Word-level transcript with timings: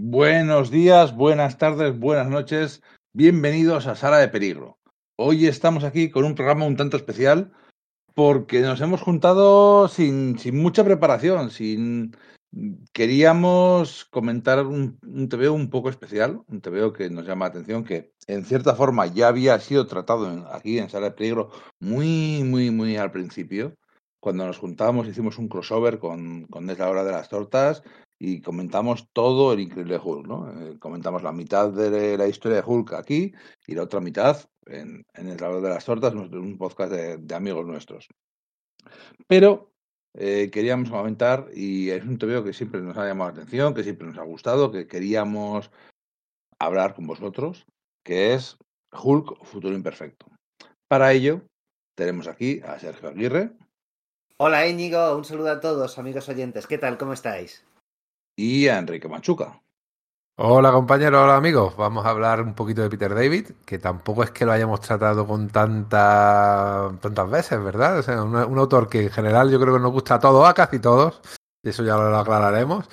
Buenos 0.00 0.70
días, 0.70 1.16
buenas 1.16 1.58
tardes, 1.58 1.98
buenas 1.98 2.28
noches. 2.28 2.84
Bienvenidos 3.12 3.88
a 3.88 3.96
Sala 3.96 4.18
de 4.18 4.28
Peligro. 4.28 4.78
Hoy 5.16 5.48
estamos 5.48 5.82
aquí 5.82 6.08
con 6.08 6.24
un 6.24 6.36
programa 6.36 6.66
un 6.66 6.76
tanto 6.76 6.96
especial 6.96 7.50
porque 8.14 8.60
nos 8.60 8.80
hemos 8.80 9.00
juntado 9.00 9.88
sin, 9.88 10.38
sin 10.38 10.56
mucha 10.56 10.84
preparación, 10.84 11.50
sin... 11.50 12.16
Queríamos 12.92 14.04
comentar 14.04 14.64
un, 14.64 15.00
un 15.02 15.28
un 15.50 15.68
poco 15.68 15.90
especial, 15.90 16.42
un 16.46 16.60
TVO 16.60 16.92
que 16.92 17.10
nos 17.10 17.26
llama 17.26 17.46
la 17.46 17.50
atención, 17.50 17.82
que 17.82 18.12
en 18.28 18.44
cierta 18.44 18.76
forma 18.76 19.06
ya 19.06 19.26
había 19.26 19.58
sido 19.58 19.88
tratado 19.88 20.46
aquí 20.52 20.78
en 20.78 20.90
Sala 20.90 21.06
de 21.06 21.16
Peligro 21.16 21.50
muy, 21.80 22.44
muy, 22.44 22.70
muy 22.70 22.96
al 22.96 23.10
principio. 23.10 23.74
Cuando 24.20 24.46
nos 24.46 24.58
juntábamos 24.58 25.08
hicimos 25.08 25.38
un 25.38 25.48
crossover 25.48 25.98
con, 25.98 26.44
con 26.44 26.70
Es 26.70 26.78
la 26.78 26.88
hora 26.88 27.02
de 27.02 27.12
las 27.12 27.28
tortas 27.28 27.82
y 28.18 28.40
comentamos 28.40 29.08
todo 29.12 29.52
el 29.52 29.60
increíble 29.60 30.00
Hulk, 30.02 30.26
¿no? 30.26 30.50
Eh, 30.50 30.78
comentamos 30.78 31.22
la 31.22 31.32
mitad 31.32 31.70
de 31.70 32.18
la 32.18 32.26
historia 32.26 32.58
de 32.58 32.64
Hulk 32.66 32.94
aquí 32.94 33.32
y 33.66 33.74
la 33.74 33.84
otra 33.84 34.00
mitad 34.00 34.44
en, 34.66 35.06
El 35.14 35.38
Salvador 35.38 35.62
de 35.62 35.68
las 35.68 35.84
Tortas, 35.84 36.14
un 36.14 36.58
podcast 36.58 36.92
de, 36.92 37.34
amigos 37.34 37.64
nuestros. 37.64 38.08
Pero 39.26 39.70
eh, 40.14 40.50
queríamos 40.52 40.90
comentar, 40.90 41.48
y 41.54 41.90
es 41.90 42.04
un 42.04 42.18
TVO 42.18 42.42
que 42.42 42.52
siempre 42.52 42.80
nos 42.80 42.96
ha 42.96 43.06
llamado 43.06 43.30
la 43.30 43.36
atención, 43.36 43.74
que 43.74 43.84
siempre 43.84 44.08
nos 44.08 44.18
ha 44.18 44.24
gustado, 44.24 44.72
que 44.72 44.86
queríamos 44.86 45.70
hablar 46.58 46.94
con 46.94 47.06
vosotros, 47.06 47.66
que 48.04 48.34
es 48.34 48.56
Hulk 48.92 49.44
Futuro 49.44 49.74
Imperfecto. 49.74 50.26
Para 50.88 51.12
ello, 51.12 51.42
tenemos 51.94 52.26
aquí 52.26 52.60
a 52.64 52.78
Sergio 52.78 53.10
Aguirre 53.10 53.52
Hola 54.40 54.68
Íñigo, 54.68 55.16
un 55.16 55.24
saludo 55.24 55.50
a 55.50 55.58
todos, 55.58 55.98
amigos 55.98 56.28
oyentes. 56.28 56.68
¿Qué 56.68 56.78
tal? 56.78 56.96
¿Cómo 56.96 57.12
estáis? 57.12 57.64
Y 58.38 58.68
a 58.68 58.78
Enrique 58.78 59.08
Machuca. 59.08 59.60
Hola 60.36 60.70
compañeros, 60.70 61.20
hola 61.20 61.36
amigos. 61.36 61.76
Vamos 61.76 62.06
a 62.06 62.10
hablar 62.10 62.40
un 62.40 62.54
poquito 62.54 62.82
de 62.82 62.88
Peter 62.88 63.12
David, 63.12 63.48
que 63.66 63.80
tampoco 63.80 64.22
es 64.22 64.30
que 64.30 64.46
lo 64.46 64.52
hayamos 64.52 64.80
tratado 64.80 65.26
con 65.26 65.48
tanta, 65.48 66.88
tantas 67.00 67.28
veces, 67.28 67.60
¿verdad? 67.60 67.98
O 67.98 68.02
sea, 68.04 68.22
un, 68.22 68.36
un 68.36 68.58
autor 68.58 68.88
que 68.88 69.02
en 69.02 69.10
general 69.10 69.50
yo 69.50 69.58
creo 69.58 69.74
que 69.74 69.80
nos 69.80 69.90
gusta 69.90 70.14
a 70.14 70.20
todos, 70.20 70.48
a 70.48 70.54
casi 70.54 70.78
todos, 70.78 71.20
y 71.64 71.70
eso 71.70 71.82
ya 71.82 71.96
lo 71.96 72.16
aclararemos, 72.16 72.88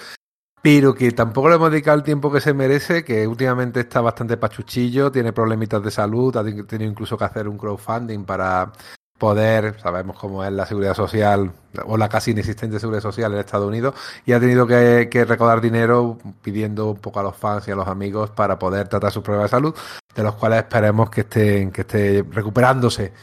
pero 0.64 0.96
que 0.96 1.12
tampoco 1.12 1.50
le 1.50 1.56
hemos 1.58 1.70
dedicado 1.70 1.98
el 2.00 2.04
tiempo 2.04 2.32
que 2.32 2.42
se 2.42 2.56
merece, 2.56 3.06
que 3.06 3.28
últimamente 3.28 3.82
está 3.82 4.02
bastante 4.02 4.38
pachuchillo, 4.38 5.12
tiene 5.12 5.32
problemitas 5.32 5.84
de 5.84 5.92
salud, 5.92 6.36
ha 6.38 6.44
tenido 6.44 6.90
incluso 6.90 7.20
que 7.20 7.26
hacer 7.26 7.48
un 7.48 7.60
crowdfunding 7.60 8.26
para 8.26 8.72
poder, 9.18 9.80
sabemos 9.82 10.18
cómo 10.20 10.44
es 10.44 10.52
la 10.52 10.66
seguridad 10.66 10.94
social 10.94 11.52
o 11.86 11.98
la 11.98 12.10
casi 12.10 12.32
inexistente 12.32 12.80
seguridad 12.80 13.02
social 13.02 13.34
en 13.34 13.40
Estados 13.40 13.68
Unidos, 13.68 13.96
y 14.26 14.34
ha 14.34 14.40
tenido 14.40 14.68
que, 14.68 15.08
que 15.10 15.26
recaudar 15.26 15.62
dinero 15.62 16.18
pidiendo 16.42 16.92
un 16.92 16.98
poco 16.98 17.20
a 17.20 17.24
los 17.24 17.36
fans 17.36 17.68
y 17.68 17.72
a 17.72 17.76
los 17.76 17.88
amigos 17.88 18.30
para 18.32 18.60
poder 18.60 18.88
tratar 18.88 19.12
sus 19.12 19.24
problemas 19.24 19.52
de 19.52 19.58
salud, 19.58 19.76
de 20.14 20.24
los 20.24 20.36
cuales 20.36 20.60
esperemos 20.60 21.10
que 21.10 21.22
estén, 21.22 21.72
que 21.72 21.82
esté 21.82 22.26
recuperándose. 22.30 23.14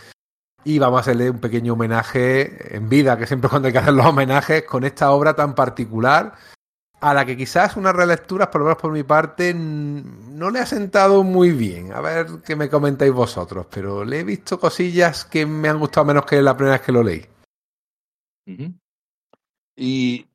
Y 0.65 0.79
vamos 0.79 0.99
a 0.99 1.01
hacerle 1.01 1.29
un 1.31 1.41
pequeño 1.41 1.73
homenaje 1.73 2.77
en 2.77 2.89
vida, 2.89 3.19
que 3.19 3.27
siempre 3.27 3.51
cuando 3.51 3.67
hay 3.67 3.73
que 3.73 3.79
hacer 3.79 3.95
los 3.95 4.07
homenajes, 4.07 4.63
con 4.63 4.85
esta 4.85 5.11
obra 5.11 5.35
tan 5.35 5.55
particular, 5.55 6.35
a 7.03 7.13
la 7.13 7.27
que 7.27 7.37
quizás 7.37 7.77
unas 7.77 7.97
relecturas, 7.97 8.47
por 8.47 8.61
lo 8.61 8.67
menos 8.67 8.81
por 8.81 8.93
mi 8.93 9.03
parte, 9.03 9.53
no 9.55 10.51
le 10.51 10.61
ha 10.61 10.67
sentado 10.67 11.25
muy 11.25 11.51
bien. 11.51 11.93
A 11.93 12.01
ver 12.01 12.27
qué 12.47 12.55
me 12.55 12.71
comentáis 12.71 13.13
vosotros, 13.13 13.67
pero 13.69 14.05
le 14.05 14.21
he 14.21 14.25
visto 14.25 14.61
cosillas 14.61 15.25
que 15.25 15.45
me 15.45 15.69
han 15.69 15.81
gustado 15.81 16.07
menos 16.07 16.25
que 16.25 16.41
la 16.41 16.57
primera 16.57 16.77
vez 16.77 16.87
que 16.87 16.93
lo 16.93 17.03
leí. 17.03 17.27
Y, 19.77 20.29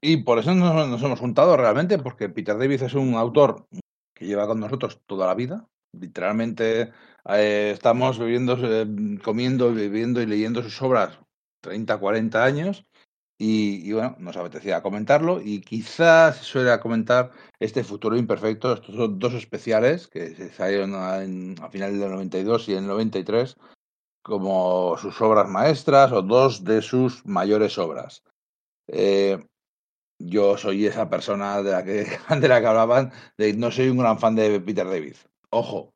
y 0.00 0.16
por 0.22 0.38
eso 0.38 0.54
nos, 0.54 0.88
nos 0.88 1.02
hemos 1.02 1.20
juntado 1.20 1.54
realmente, 1.54 1.98
porque 1.98 2.30
Peter 2.30 2.56
David 2.56 2.82
es 2.82 2.94
un 2.94 3.14
autor 3.14 3.66
que 4.14 4.24
lleva 4.24 4.46
con 4.46 4.58
nosotros 4.58 5.02
toda 5.04 5.26
la 5.26 5.34
vida. 5.34 5.68
Literalmente 5.92 6.92
eh, 7.28 7.72
estamos 7.74 8.18
viviendo, 8.18 8.56
eh, 8.62 8.86
comiendo, 9.22 9.70
viviendo 9.70 10.22
y 10.22 10.26
leyendo 10.26 10.62
sus 10.62 10.80
obras 10.80 11.18
30, 11.60 11.98
40 11.98 12.42
años. 12.42 12.86
Y, 13.38 13.92
bueno, 13.92 14.16
nos 14.18 14.36
apetecía 14.36 14.82
comentarlo 14.82 15.42
y 15.42 15.60
quizás 15.60 16.38
suele 16.38 16.78
comentar 16.80 17.32
este 17.60 17.84
futuro 17.84 18.16
imperfecto, 18.16 18.72
estos 18.72 18.94
son 18.94 19.18
dos 19.18 19.34
especiales 19.34 20.08
que 20.08 20.34
se 20.34 20.50
salieron 20.50 20.94
a, 20.94 21.22
en- 21.22 21.54
a 21.60 21.68
final 21.68 21.98
del 21.98 22.10
92 22.10 22.68
y 22.68 22.72
en 22.72 22.84
el 22.84 22.86
93 22.88 23.56
como 24.22 24.96
sus 24.98 25.20
obras 25.20 25.48
maestras 25.48 26.12
o 26.12 26.22
dos 26.22 26.64
de 26.64 26.82
sus 26.82 27.24
mayores 27.26 27.78
obras. 27.78 28.24
Eh, 28.88 29.44
yo 30.18 30.56
soy 30.56 30.86
esa 30.86 31.10
persona 31.10 31.62
de 31.62 31.72
la 31.72 31.84
que 31.84 32.06
de 32.40 32.48
la 32.48 32.60
que 32.60 32.66
hablaban, 32.66 33.12
de 33.38 33.52
no 33.54 33.70
soy 33.70 33.88
un 33.88 33.98
gran 33.98 34.18
fan 34.18 34.34
de 34.34 34.60
Peter 34.60 34.86
David. 34.86 35.16
Ojo, 35.50 35.94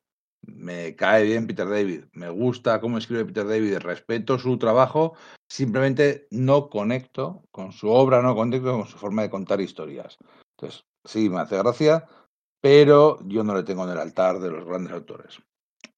me 0.56 0.94
cae 0.96 1.24
bien 1.24 1.46
Peter 1.46 1.68
David, 1.68 2.04
me 2.12 2.30
gusta 2.30 2.80
cómo 2.80 2.98
escribe 2.98 3.24
Peter 3.24 3.46
David, 3.46 3.78
respeto 3.78 4.38
su 4.38 4.58
trabajo, 4.58 5.14
simplemente 5.48 6.26
no 6.30 6.68
conecto 6.68 7.42
con 7.50 7.72
su 7.72 7.88
obra, 7.88 8.22
no 8.22 8.34
conecto 8.34 8.72
con 8.72 8.86
su 8.86 8.98
forma 8.98 9.22
de 9.22 9.30
contar 9.30 9.60
historias. 9.60 10.18
Entonces, 10.56 10.84
sí, 11.04 11.30
me 11.30 11.40
hace 11.40 11.58
gracia, 11.58 12.06
pero 12.60 13.18
yo 13.26 13.44
no 13.44 13.54
le 13.54 13.62
tengo 13.62 13.84
en 13.84 13.90
el 13.90 13.98
altar 13.98 14.40
de 14.40 14.50
los 14.50 14.64
grandes 14.64 14.92
autores. 14.92 15.40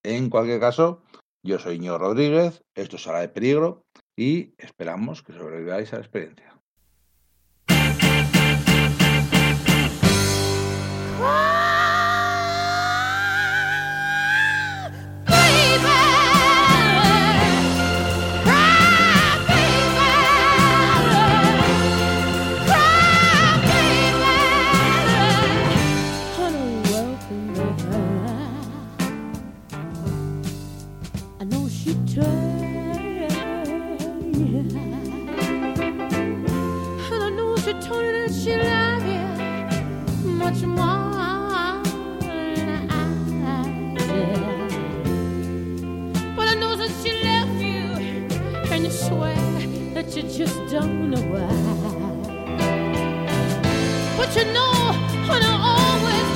En 0.02 0.30
cualquier 0.30 0.60
caso, 0.60 1.02
yo 1.44 1.58
soy 1.58 1.78
Ño 1.78 1.98
Rodríguez, 1.98 2.62
esto 2.74 2.96
es 2.96 3.02
Sala 3.02 3.20
de 3.20 3.28
Peligro 3.28 3.84
y 4.16 4.54
esperamos 4.58 5.22
que 5.22 5.32
sobreviváis 5.32 5.92
a 5.92 5.96
la 5.96 6.02
experiencia. 6.02 6.52
But 50.72 50.80
you 54.34 54.44
know, 54.54 54.72
I 55.28 55.36
always. 55.60 56.32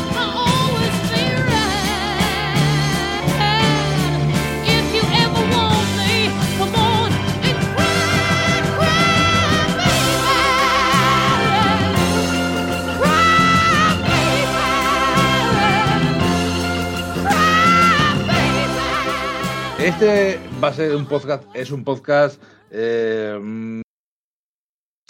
Este 19.79 20.39
va 20.63 20.69
a 20.69 20.73
ser 20.75 20.95
un 20.95 21.07
podcast, 21.07 21.45
es 21.55 21.71
un 21.71 21.85
podcast 21.85 22.43
eh, 22.71 23.83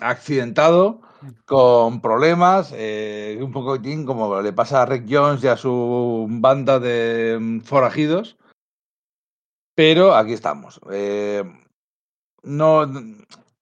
accidentado, 0.01 1.01
con 1.45 2.01
problemas, 2.01 2.73
eh, 2.77 3.39
un 3.41 3.53
poquitín 3.53 4.05
como 4.05 4.41
le 4.41 4.53
pasa 4.53 4.83
a 4.83 4.87
Rick 4.87 5.07
Jones 5.09 5.43
y 5.45 5.49
a 5.49 5.57
su 5.57 6.27
banda 6.29 6.79
de 6.79 7.39
mm, 7.41 7.61
forajidos. 7.61 8.37
Pero 9.75 10.15
aquí 10.15 10.33
estamos. 10.33 10.81
Eh, 10.91 11.45
no, 12.43 12.85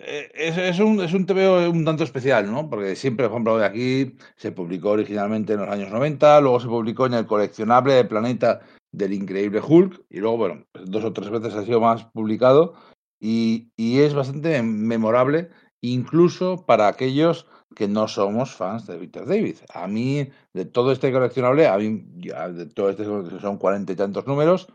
eh, 0.06 0.30
es, 0.34 0.58
es 0.58 0.78
un, 0.80 1.00
es 1.00 1.12
un 1.14 1.26
TVO 1.26 1.70
un 1.70 1.84
tanto 1.84 2.04
especial, 2.04 2.50
¿no? 2.50 2.68
Porque 2.68 2.94
siempre, 2.96 3.26
por 3.26 3.32
ejemplo, 3.32 3.58
de 3.58 3.66
aquí 3.66 4.16
se 4.36 4.52
publicó 4.52 4.90
originalmente 4.90 5.54
en 5.54 5.60
los 5.60 5.68
años 5.68 5.90
90, 5.90 6.40
luego 6.40 6.60
se 6.60 6.68
publicó 6.68 7.06
en 7.06 7.14
el 7.14 7.26
coleccionable 7.26 7.94
de 7.94 8.04
Planeta 8.04 8.60
del 8.92 9.12
Increíble 9.12 9.60
Hulk, 9.66 10.04
y 10.10 10.18
luego, 10.20 10.36
bueno, 10.36 10.66
pues 10.72 10.84
dos 10.90 11.04
o 11.04 11.12
tres 11.12 11.30
veces 11.30 11.54
ha 11.54 11.64
sido 11.64 11.80
más 11.80 12.04
publicado, 12.06 12.74
y, 13.18 13.72
y 13.76 14.00
es 14.00 14.14
bastante 14.14 14.62
memorable, 14.62 15.50
incluso 15.92 16.64
para 16.66 16.88
aquellos 16.88 17.46
que 17.74 17.88
no 17.88 18.08
somos 18.08 18.54
fans 18.54 18.86
de 18.86 18.96
Peter 18.96 19.26
David. 19.26 19.56
A 19.72 19.86
mí, 19.86 20.30
de 20.52 20.64
todo 20.64 20.92
este 20.92 21.12
coleccionable, 21.12 21.66
a 21.66 21.76
mí, 21.76 22.04
de 22.16 22.66
todo 22.66 22.90
este 22.90 23.04
son 23.40 23.58
cuarenta 23.58 23.92
y 23.92 23.96
tantos 23.96 24.26
números, 24.26 24.68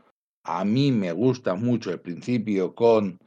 a 0.44 0.66
mí 0.66 0.92
me 0.92 1.12
gusta 1.12 1.56
mucho 1.56 1.92
el 1.92 2.00
principio 2.00 2.76
con 2.76 3.20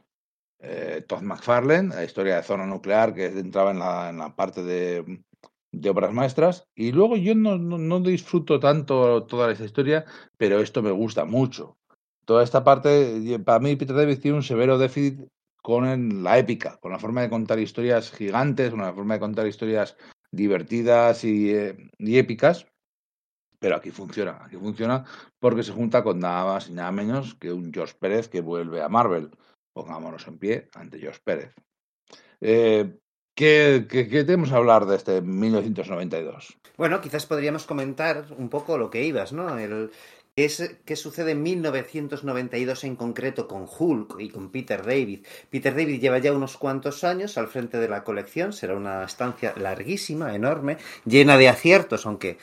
eh, 0.59 1.03
Todd 1.07 1.21
McFarlane, 1.21 1.89
la 1.89 2.03
historia 2.03 2.37
de 2.37 2.43
zona 2.43 2.65
nuclear, 2.65 3.13
que 3.13 3.25
entraba 3.25 3.71
en 3.71 3.79
la, 3.79 4.09
en 4.09 4.17
la 4.17 4.35
parte 4.35 4.63
de, 4.63 5.23
de 5.71 5.89
obras 5.89 6.13
maestras. 6.13 6.65
Y 6.75 6.91
luego 6.91 7.17
yo 7.17 7.35
no, 7.35 7.57
no, 7.57 7.77
no 7.77 7.99
disfruto 7.99 8.59
tanto 8.59 9.23
toda 9.23 9.51
esta 9.51 9.65
historia, 9.65 10.05
pero 10.37 10.59
esto 10.59 10.81
me 10.81 10.91
gusta 10.91 11.25
mucho. 11.25 11.77
Toda 12.25 12.43
esta 12.43 12.63
parte, 12.63 13.39
para 13.43 13.59
mí 13.59 13.75
Peter 13.75 13.95
David 13.95 14.19
tiene 14.19 14.37
un 14.37 14.43
severo 14.43 14.77
déficit 14.77 15.27
con 15.63 16.23
la 16.23 16.37
épica, 16.37 16.77
con 16.81 16.91
la 16.91 16.99
forma 16.99 17.21
de 17.21 17.29
contar 17.29 17.57
historias 17.57 18.11
gigantes, 18.11 18.69
con 18.69 18.81
la 18.81 18.93
forma 18.93 19.13
de 19.13 19.21
contar 19.21 19.47
historias 19.47 19.95
divertidas 20.29 21.23
y, 21.23 21.51
eh, 21.51 21.89
y 21.97 22.17
épicas. 22.17 22.67
Pero 23.59 23.77
aquí 23.77 23.91
funciona, 23.91 24.43
aquí 24.43 24.57
funciona 24.57 25.05
porque 25.39 25.63
se 25.63 25.71
junta 25.71 26.03
con 26.03 26.19
nada 26.19 26.43
más 26.43 26.69
y 26.69 26.73
nada 26.73 26.91
menos 26.91 27.35
que 27.35 27.53
un 27.53 27.73
George 27.73 27.95
Pérez 27.97 28.27
que 28.27 28.41
vuelve 28.41 28.81
a 28.81 28.89
Marvel. 28.89 29.31
Pongámonos 29.71 30.27
en 30.27 30.37
pie 30.37 30.69
ante 30.75 30.99
George 30.99 31.21
Pérez. 31.23 31.55
Eh, 32.41 32.99
¿qué, 33.33 33.87
qué, 33.89 34.05
tenemos 34.25 34.49
que 34.49 34.55
hablar 34.55 34.85
de 34.85 34.97
este 34.97 35.21
1992? 35.21 36.57
Bueno, 36.75 36.99
quizás 36.99 37.25
podríamos 37.25 37.65
comentar 37.65 38.25
un 38.37 38.49
poco 38.49 38.77
lo 38.77 38.89
que 38.89 39.05
ibas, 39.05 39.31
¿no? 39.31 39.57
El, 39.57 39.91
¿qué, 40.22 40.22
es, 40.35 40.77
¿Qué 40.85 40.95
sucede 40.95 41.31
en 41.31 41.43
1992 41.43 42.83
en 42.85 42.95
concreto 42.95 43.47
con 43.47 43.67
Hulk 43.67 44.15
y 44.19 44.29
con 44.29 44.49
Peter 44.49 44.83
David? 44.83 45.25
Peter 45.49 45.75
David 45.75 45.99
lleva 46.01 46.17
ya 46.17 46.33
unos 46.33 46.57
cuantos 46.57 47.03
años 47.03 47.37
al 47.37 47.47
frente 47.47 47.77
de 47.77 47.87
la 47.87 48.03
colección, 48.03 48.51
será 48.51 48.75
una 48.75 49.03
estancia 49.03 49.53
larguísima, 49.57 50.33
enorme, 50.35 50.77
llena 51.05 51.37
de 51.37 51.49
aciertos, 51.49 52.05
aunque 52.07 52.37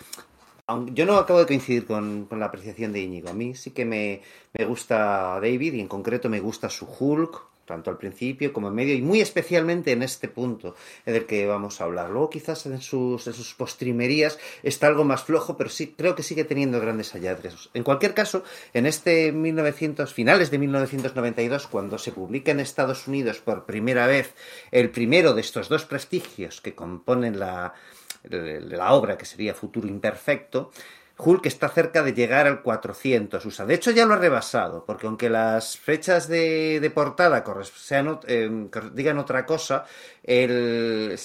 aun- 0.68 0.94
yo 0.94 1.04
no 1.06 1.16
acabo 1.16 1.40
de 1.40 1.46
coincidir 1.46 1.86
con, 1.86 2.26
con 2.26 2.38
la 2.40 2.46
apreciación 2.46 2.92
de 2.92 3.00
Íñigo. 3.00 3.28
A 3.30 3.34
mí 3.34 3.54
sí 3.56 3.72
que 3.72 3.84
me, 3.84 4.22
me 4.56 4.64
gusta 4.66 5.40
David 5.40 5.74
y 5.74 5.80
en 5.80 5.88
concreto 5.88 6.28
me 6.28 6.40
gusta 6.40 6.70
su 6.70 6.86
Hulk, 6.86 7.49
tanto 7.70 7.90
al 7.90 7.98
principio 7.98 8.52
como 8.52 8.68
en 8.68 8.74
medio 8.74 8.94
y 8.94 9.00
muy 9.00 9.20
especialmente 9.20 9.92
en 9.92 10.02
este 10.02 10.28
punto 10.28 10.74
del 11.06 11.24
que 11.24 11.46
vamos 11.46 11.80
a 11.80 11.84
hablar. 11.84 12.10
Luego 12.10 12.28
quizás 12.30 12.66
en 12.66 12.80
sus, 12.80 13.26
en 13.26 13.32
sus 13.32 13.54
postrimerías 13.54 14.38
está 14.62 14.88
algo 14.88 15.04
más 15.04 15.22
flojo, 15.22 15.56
pero 15.56 15.70
sí 15.70 15.94
creo 15.96 16.16
que 16.16 16.24
sigue 16.24 16.44
teniendo 16.44 16.80
grandes 16.80 17.12
hallazgos. 17.12 17.70
En 17.72 17.84
cualquier 17.84 18.12
caso, 18.12 18.42
en 18.74 18.86
este 18.86 19.30
1900, 19.30 20.12
finales 20.12 20.50
de 20.50 20.58
1992, 20.58 21.68
cuando 21.68 21.96
se 21.96 22.10
publica 22.10 22.50
en 22.50 22.60
Estados 22.60 23.06
Unidos 23.06 23.38
por 23.38 23.66
primera 23.66 24.06
vez 24.06 24.34
el 24.72 24.90
primero 24.90 25.32
de 25.32 25.40
estos 25.40 25.68
dos 25.68 25.84
prestigios 25.84 26.60
que 26.60 26.74
componen 26.74 27.38
la, 27.38 27.74
la 28.24 28.92
obra 28.92 29.16
que 29.16 29.24
sería 29.24 29.54
Futuro 29.54 29.86
Imperfecto, 29.86 30.72
Hulk 31.22 31.46
está 31.46 31.68
cerca 31.68 32.02
de 32.02 32.12
llegar 32.12 32.46
al 32.46 32.62
400 32.62 33.44
USA. 33.44 33.66
De 33.66 33.74
hecho, 33.74 33.90
ya 33.90 34.06
lo 34.06 34.14
ha 34.14 34.18
rebasado, 34.18 34.84
porque 34.84 35.06
aunque 35.06 35.28
las 35.28 35.76
fechas 35.76 36.28
de, 36.28 36.80
de 36.80 36.90
portada 36.90 37.44
sean, 37.74 38.20
eh, 38.26 38.68
digan 38.92 39.18
otra 39.18 39.46
cosa, 39.46 39.84
el, 40.30 41.18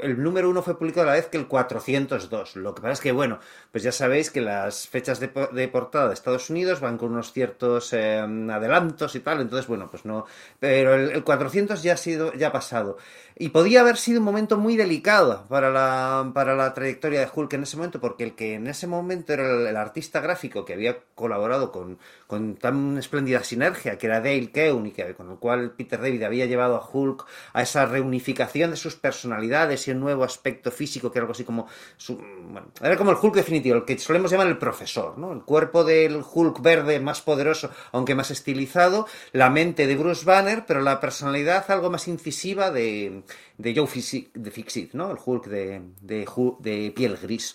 el 0.00 0.22
número 0.22 0.48
uno 0.48 0.62
fue 0.62 0.78
publicado 0.78 1.02
a 1.02 1.10
la 1.10 1.16
vez 1.16 1.26
que 1.26 1.36
el 1.36 1.46
402. 1.46 2.56
Lo 2.56 2.74
que 2.74 2.80
pasa 2.80 2.94
es 2.94 3.00
que, 3.00 3.12
bueno, 3.12 3.38
pues 3.70 3.84
ya 3.84 3.92
sabéis 3.92 4.30
que 4.30 4.40
las 4.40 4.88
fechas 4.88 5.20
de, 5.20 5.30
de 5.52 5.68
portada 5.68 6.08
de 6.08 6.14
Estados 6.14 6.48
Unidos 6.48 6.80
van 6.80 6.96
con 6.96 7.12
unos 7.12 7.34
ciertos 7.34 7.92
eh, 7.92 8.18
adelantos 8.18 9.14
y 9.14 9.20
tal, 9.20 9.42
entonces, 9.42 9.66
bueno, 9.66 9.90
pues 9.90 10.06
no. 10.06 10.24
Pero 10.58 10.94
el, 10.94 11.10
el 11.10 11.22
400 11.22 11.82
ya 11.82 11.92
ha 11.92 11.96
sido, 11.98 12.32
ya 12.32 12.48
ha 12.48 12.52
pasado. 12.52 12.96
Y 13.38 13.50
podía 13.50 13.82
haber 13.82 13.98
sido 13.98 14.20
un 14.20 14.24
momento 14.24 14.56
muy 14.56 14.78
delicado 14.78 15.44
para 15.50 15.70
la, 15.70 16.30
para 16.32 16.56
la 16.56 16.72
trayectoria 16.72 17.20
de 17.20 17.28
Hulk 17.34 17.52
en 17.52 17.64
ese 17.64 17.76
momento, 17.76 18.00
porque 18.00 18.24
el 18.24 18.34
que 18.34 18.54
en 18.54 18.68
ese 18.68 18.86
momento 18.86 19.34
era 19.34 19.50
el, 19.50 19.66
el 19.66 19.76
artista 19.76 20.20
gráfico 20.20 20.64
que 20.64 20.72
había 20.72 20.96
colaborado 21.14 21.70
con, 21.70 21.98
con 22.26 22.56
tan 22.56 22.96
espléndida 22.96 23.44
sinergia, 23.44 23.98
que 23.98 24.06
era 24.06 24.22
Dale 24.22 24.50
Keown, 24.50 24.86
y 24.86 24.92
que, 24.92 25.14
con 25.14 25.30
el 25.30 25.36
cual 25.36 25.72
Peter 25.72 26.00
David 26.00 26.22
había 26.22 26.46
llevado 26.46 26.76
a 26.76 26.88
Hulk 26.90 27.26
a 27.52 27.60
esa 27.60 27.84
reunificación 27.84 28.45
de 28.52 28.76
sus 28.76 28.94
personalidades 28.96 29.86
y 29.86 29.90
un 29.90 30.00
nuevo 30.00 30.24
aspecto 30.24 30.70
físico, 30.70 31.10
que 31.10 31.18
era 31.18 31.24
algo 31.24 31.32
así 31.32 31.44
como. 31.44 31.66
Su, 31.96 32.16
bueno, 32.16 32.68
era 32.80 32.96
como 32.96 33.10
el 33.10 33.16
Hulk 33.20 33.34
definitivo, 33.34 33.76
el 33.76 33.84
que 33.84 33.98
solemos 33.98 34.30
llamar 34.30 34.46
el 34.46 34.58
profesor, 34.58 35.18
¿no? 35.18 35.32
El 35.32 35.42
cuerpo 35.42 35.84
del 35.84 36.22
Hulk 36.22 36.60
verde 36.60 37.00
más 37.00 37.20
poderoso, 37.20 37.70
aunque 37.92 38.14
más 38.14 38.30
estilizado, 38.30 39.06
la 39.32 39.50
mente 39.50 39.86
de 39.86 39.96
Bruce 39.96 40.24
Banner, 40.24 40.64
pero 40.66 40.80
la 40.80 41.00
personalidad 41.00 41.70
algo 41.70 41.90
más 41.90 42.08
incisiva 42.08 42.70
de, 42.70 43.22
de 43.58 43.74
Joe 43.74 43.86
Fixit, 43.86 44.92
¿no? 44.94 45.10
El 45.10 45.18
Hulk 45.24 45.46
de, 45.46 45.82
de, 46.00 46.26
de 46.60 46.92
piel 46.94 47.16
gris. 47.16 47.54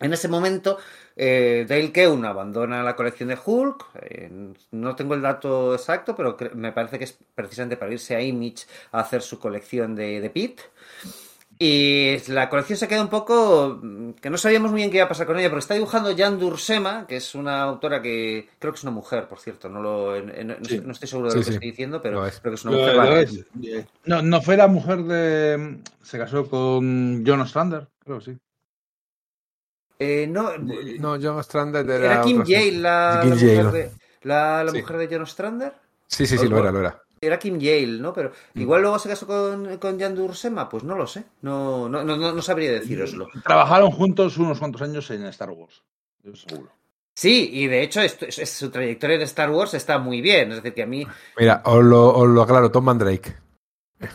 En 0.00 0.12
ese 0.12 0.28
momento, 0.28 0.78
eh, 1.16 1.66
Dale 1.68 1.90
Keown 1.92 2.24
abandona 2.24 2.82
la 2.82 2.94
colección 2.94 3.28
de 3.30 3.38
Hulk. 3.44 3.86
eh, 4.02 4.30
no 4.70 4.94
tengo 4.94 5.14
el 5.14 5.22
dato 5.22 5.74
exacto, 5.74 6.14
pero 6.14 6.36
me 6.54 6.72
parece 6.72 6.98
que 6.98 7.04
es 7.04 7.18
precisamente 7.34 7.76
para 7.76 7.92
irse 7.92 8.14
a 8.14 8.22
Image 8.22 8.66
a 8.92 9.00
hacer 9.00 9.22
su 9.22 9.38
colección 9.38 9.94
de, 9.96 10.20
de 10.20 10.30
Pete. 10.30 10.62
Y 11.60 12.16
la 12.28 12.48
colección 12.48 12.78
se 12.78 12.86
queda 12.86 13.02
un 13.02 13.08
poco. 13.08 13.80
mm, 13.82 14.10
que 14.12 14.30
no 14.30 14.38
sabíamos 14.38 14.70
muy 14.70 14.78
bien 14.78 14.90
qué 14.92 14.98
iba 14.98 15.06
a 15.06 15.08
pasar 15.08 15.26
con 15.26 15.36
ella, 15.38 15.48
porque 15.50 15.58
está 15.62 15.74
dibujando 15.74 16.16
Jan 16.16 16.38
Dursema, 16.38 17.04
que 17.08 17.16
es 17.16 17.34
una 17.34 17.62
autora 17.62 18.00
que. 18.00 18.48
Creo 18.60 18.72
que 18.72 18.76
es 18.76 18.84
una 18.84 18.92
mujer, 18.92 19.26
por 19.26 19.40
cierto. 19.40 19.68
No, 19.68 19.82
lo, 19.82 20.14
en- 20.14 20.46
no, 20.46 20.54
Sí. 20.62 20.80
no 20.84 20.92
estoy 20.92 21.08
seguro 21.08 21.26
de 21.26 21.32
Sí, 21.32 21.38
lo 21.38 21.40
que 21.44 21.50
sí. 21.50 21.54
estoy 21.54 21.70
diciendo, 21.70 22.00
pero 22.00 22.24
es. 22.24 22.38
creo 22.38 22.52
que 22.52 22.54
es 22.54 22.64
una 22.64 22.72
Lo- 22.74 22.78
mujer. 22.78 22.94
lo 22.94 23.02
vale. 23.02 23.22
es. 23.22 23.44
Eh, 23.64 23.86
No, 24.04 24.22
no 24.22 24.40
fue 24.40 24.56
la 24.56 24.68
mujer 24.68 25.02
de. 25.02 25.78
Se 26.00 26.16
casó 26.16 26.48
con 26.48 27.24
John 27.26 27.40
Ostrander, 27.40 27.88
creo 28.04 28.18
que 28.20 28.24
sí. 28.26 28.38
Eh, 29.98 30.26
no, 30.28 30.56
No, 30.58 31.18
John 31.20 31.42
Stranded 31.42 31.88
era. 31.90 32.04
¿Era 32.14 32.22
Kim 32.22 32.44
Yale 32.44 32.72
la, 32.72 33.20
Kim 33.22 33.30
la 33.30 33.36
Yale. 33.36 33.64
mujer, 33.64 33.72
de, 33.72 33.90
la, 34.22 34.64
la 34.64 34.70
Sí. 34.72 34.80
mujer 34.80 34.96
de 34.98 35.08
John 35.10 35.22
Ostrander? 35.22 35.72
Sí, 36.06 36.26
sí, 36.26 36.38
sí, 36.38 36.48
lo 36.48 36.58
era, 36.58 36.70
lo 36.70 36.80
era. 36.80 37.02
Era 37.20 37.38
Kim 37.38 37.58
Yale, 37.58 37.98
¿no? 37.98 38.12
Pero 38.12 38.30
igual 38.54 38.82
luego 38.82 38.98
se 39.00 39.08
casó 39.08 39.26
con, 39.26 39.76
con 39.78 39.98
Jan 39.98 40.14
Dursema, 40.14 40.68
pues 40.68 40.84
no 40.84 40.94
lo 40.96 41.06
sé. 41.06 41.24
No, 41.42 41.88
no, 41.88 42.04
no, 42.04 42.16
no 42.16 42.32
no 42.32 42.42
sabría 42.42 42.70
deciroslo. 42.70 43.28
Trabajaron 43.44 43.90
juntos 43.90 44.38
unos 44.38 44.58
cuantos 44.60 44.82
años 44.82 45.10
en 45.10 45.24
Star 45.26 45.50
Wars. 45.50 45.82
Yo 46.22 46.36
seguro. 46.36 46.70
Sí, 47.14 47.50
y 47.52 47.66
de 47.66 47.82
hecho 47.82 48.00
esto- 48.00 48.26
es- 48.26 48.38
es- 48.38 48.50
su 48.52 48.70
trayectoria 48.70 49.16
en 49.16 49.22
Star 49.22 49.50
Wars 49.50 49.74
está 49.74 49.98
muy 49.98 50.20
bien. 50.20 50.50
Es 50.52 50.56
decir, 50.58 50.74
que 50.74 50.82
a 50.84 50.86
mí, 50.86 51.04
Mira, 51.36 51.60
os 51.64 51.82
lo, 51.82 52.14
os 52.14 52.28
lo 52.28 52.42
aclaro, 52.42 52.70
Tom 52.70 52.84
Mandrake. 52.84 53.34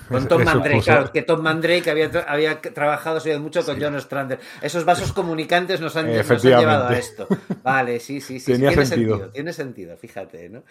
Con 0.08 0.28
Tom 0.30 0.44
Mandrake, 0.44 0.82
claro, 0.82 1.12
que 1.12 1.22
Tom 1.24 1.42
Mandrake 1.42 1.90
había, 1.90 2.10
había 2.28 2.62
trabajado 2.62 3.20
mucho 3.40 3.64
con 3.66 3.82
John 3.82 3.96
Ostrander. 3.96 4.40
Esos 4.62 4.86
vasos 4.86 5.12
comunicantes 5.14 5.82
nos 5.82 5.96
han, 5.96 6.14
nos 6.16 6.30
han 6.32 6.38
llevado 6.40 6.88
a 6.88 6.98
esto. 6.98 7.28
Vale, 7.64 8.00
sí, 8.00 8.22
sí, 8.22 8.40
sí. 8.40 8.40
sí, 8.40 8.52
Tenía 8.54 8.70
tiene 8.70 8.86
sentido. 8.86 9.10
sentido. 9.16 9.32
Tiene 9.32 9.54
sentido, 9.54 9.98
fíjate, 9.98 10.50
¿no? 10.50 10.64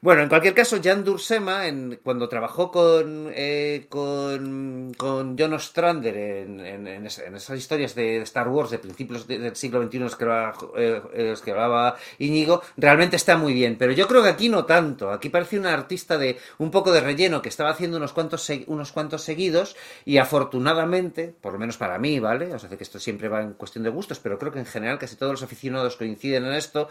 Bueno, 0.00 0.22
en 0.22 0.28
cualquier 0.28 0.54
caso, 0.54 0.78
Jan 0.82 1.04
Dursema, 1.04 1.66
en, 1.66 2.00
cuando 2.02 2.28
trabajó 2.28 2.70
con, 2.70 3.30
eh, 3.34 3.86
con, 3.88 4.92
con 4.96 5.36
John 5.38 5.52
Ostrander 5.54 6.16
en, 6.16 6.60
en- 6.60 6.86
en 6.86 7.06
es- 7.06 7.18
en 7.18 7.34
esas 7.36 7.58
historias 7.58 7.94
de 7.94 8.18
Star 8.22 8.48
Wars 8.48 8.70
de 8.70 8.78
principios 8.78 9.26
de- 9.26 9.38
del 9.38 9.56
siglo 9.56 9.82
XXI, 9.82 9.98
los 9.98 10.16
que, 10.16 10.24
hablaba, 10.24 10.54
eh, 10.76 11.02
eh, 11.14 11.28
los 11.30 11.40
que 11.40 11.50
hablaba 11.52 11.96
Íñigo, 12.18 12.62
realmente 12.76 13.16
está 13.16 13.36
muy 13.36 13.52
bien. 13.54 13.76
Pero 13.78 13.92
yo 13.92 14.06
creo 14.08 14.22
que 14.22 14.28
aquí 14.30 14.48
no 14.48 14.64
tanto. 14.64 15.10
Aquí 15.10 15.28
parece 15.28 15.58
una 15.58 15.72
artista 15.72 16.18
de 16.18 16.38
un 16.58 16.70
poco 16.70 16.92
de 16.92 17.00
relleno 17.00 17.42
que 17.42 17.48
estaba 17.48 17.70
haciendo 17.70 17.96
unos 17.96 18.12
cuantos, 18.12 18.42
unos 18.66 18.92
cuantos 18.92 19.22
seguidos 19.22 19.76
y 20.04 20.18
afortunadamente, 20.18 21.34
por 21.40 21.52
lo 21.52 21.58
menos 21.58 21.76
para 21.76 21.98
mí, 21.98 22.18
¿vale? 22.20 22.54
O 22.54 22.58
sea, 22.58 22.70
que 22.70 22.82
esto 22.82 22.98
siempre 22.98 23.28
va 23.28 23.42
en 23.42 23.52
cuestión 23.52 23.84
de 23.84 23.90
gustos, 23.90 24.18
pero 24.18 24.38
creo 24.38 24.52
que 24.52 24.58
en 24.58 24.66
general 24.66 24.98
casi 24.98 25.16
todos 25.16 25.32
los 25.32 25.42
aficionados 25.42 25.96
coinciden 25.96 26.44
en 26.46 26.52
esto. 26.52 26.88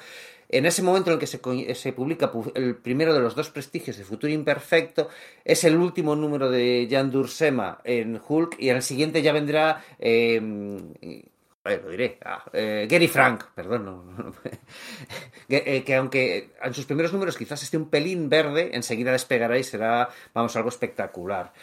En 0.48 0.66
ese 0.66 0.84
momento 0.84 1.10
en 1.10 1.16
el 1.16 1.20
que 1.20 1.28
se, 1.28 1.40
se 1.76 1.94
publica 1.94 2.32
pu- 2.32 2.52
el 2.56 2.76
primero 2.76 3.14
de 3.14 3.20
los 3.20 3.36
dos 3.36 3.50
prestigios 3.50 3.98
de 3.98 4.04
Futuro 4.04 4.32
Imperfecto, 4.32 5.10
es 5.44 5.64
el 5.64 5.76
último 5.76 6.16
número 6.16 6.52
de 6.52 6.88
Jan 6.90 7.10
Dursema 7.10 7.80
en 7.84 8.22
Hulk 8.26 8.58
y 8.60 8.70
en 8.70 8.76
el 8.76 8.84
siguiente 8.84 9.22
ya 9.22 9.34
vendrá... 9.34 9.84
eh, 10.00 11.24
lo 11.66 11.90
diré. 11.90 12.20
Ah, 12.24 12.44
eh, 12.54 12.88
Gary 12.90 13.08
Frank, 13.08 13.46
perdón. 13.56 14.34
que, 15.50 15.64
eh, 15.66 15.84
que 15.84 15.96
aunque 15.96 16.52
en 16.62 16.74
sus 16.74 16.86
primeros 16.86 17.12
números 17.12 17.38
quizás 17.38 17.62
esté 17.64 17.78
un 17.78 17.90
pelín 17.90 18.30
verde, 18.30 18.70
enseguida 18.74 19.12
despegará 19.12 19.58
y 19.58 19.64
será, 19.64 20.10
vamos, 20.34 20.56
algo 20.56 20.70
espectacular. 20.70 21.54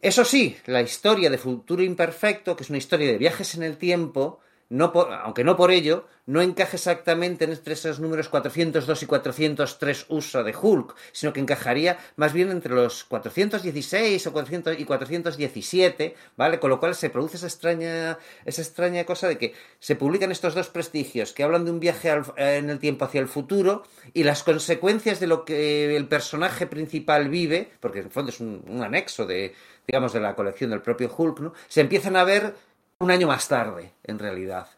Eso 0.00 0.24
sí, 0.24 0.56
la 0.66 0.80
historia 0.80 1.28
de 1.28 1.38
Futuro 1.38 1.82
Imperfecto, 1.82 2.56
que 2.56 2.62
es 2.62 2.70
una 2.70 2.78
historia 2.78 3.12
de 3.12 3.18
viajes 3.18 3.54
en 3.54 3.62
el 3.62 3.76
tiempo, 3.76 4.40
no 4.72 4.90
por- 4.92 5.12
aunque 5.12 5.44
no 5.44 5.54
por 5.54 5.70
ello, 5.70 6.06
no 6.24 6.40
encaja 6.40 6.76
exactamente 6.76 7.44
entre 7.44 7.74
esos 7.74 8.00
números 8.00 8.28
402 8.30 9.02
y 9.02 9.06
403 9.06 10.06
USA 10.08 10.42
de 10.42 10.54
Hulk, 10.56 10.94
sino 11.12 11.32
que 11.32 11.40
encajaría 11.40 11.98
más 12.16 12.32
bien 12.32 12.50
entre 12.50 12.74
los 12.74 13.04
416 13.04 14.26
o 14.26 14.32
400 14.32 14.78
y 14.78 14.84
417, 14.84 16.14
¿vale? 16.36 16.58
Con 16.58 16.70
lo 16.70 16.80
cual 16.80 16.94
se 16.94 17.10
produce 17.10 17.36
esa 17.36 17.46
extraña, 17.48 18.18
esa 18.46 18.62
extraña 18.62 19.04
cosa 19.04 19.28
de 19.28 19.36
que 19.36 19.54
se 19.78 19.96
publican 19.96 20.32
estos 20.32 20.54
dos 20.54 20.68
prestigios 20.68 21.32
que 21.32 21.42
hablan 21.42 21.64
de 21.64 21.70
un 21.70 21.80
viaje 21.80 22.10
en 22.36 22.70
el 22.70 22.78
tiempo 22.78 23.04
hacia 23.04 23.20
el 23.20 23.28
futuro 23.28 23.82
y 24.14 24.22
las 24.24 24.42
consecuencias 24.42 25.20
de 25.20 25.26
lo 25.26 25.44
que 25.44 25.94
el 25.96 26.08
personaje 26.08 26.66
principal 26.66 27.28
vive, 27.28 27.70
porque 27.80 27.98
en 27.98 28.06
el 28.06 28.10
fondo 28.10 28.30
es 28.30 28.40
un, 28.40 28.64
un 28.68 28.82
anexo 28.82 29.26
de, 29.26 29.54
digamos, 29.86 30.12
de 30.12 30.20
la 30.20 30.34
colección 30.34 30.70
del 30.70 30.80
propio 30.82 31.12
Hulk, 31.14 31.40
¿no? 31.40 31.52
Se 31.68 31.80
empiezan 31.82 32.16
a 32.16 32.24
ver 32.24 32.54
un 33.02 33.10
año 33.10 33.26
más 33.26 33.48
tarde, 33.48 33.92
en 34.04 34.18
realidad. 34.18 34.68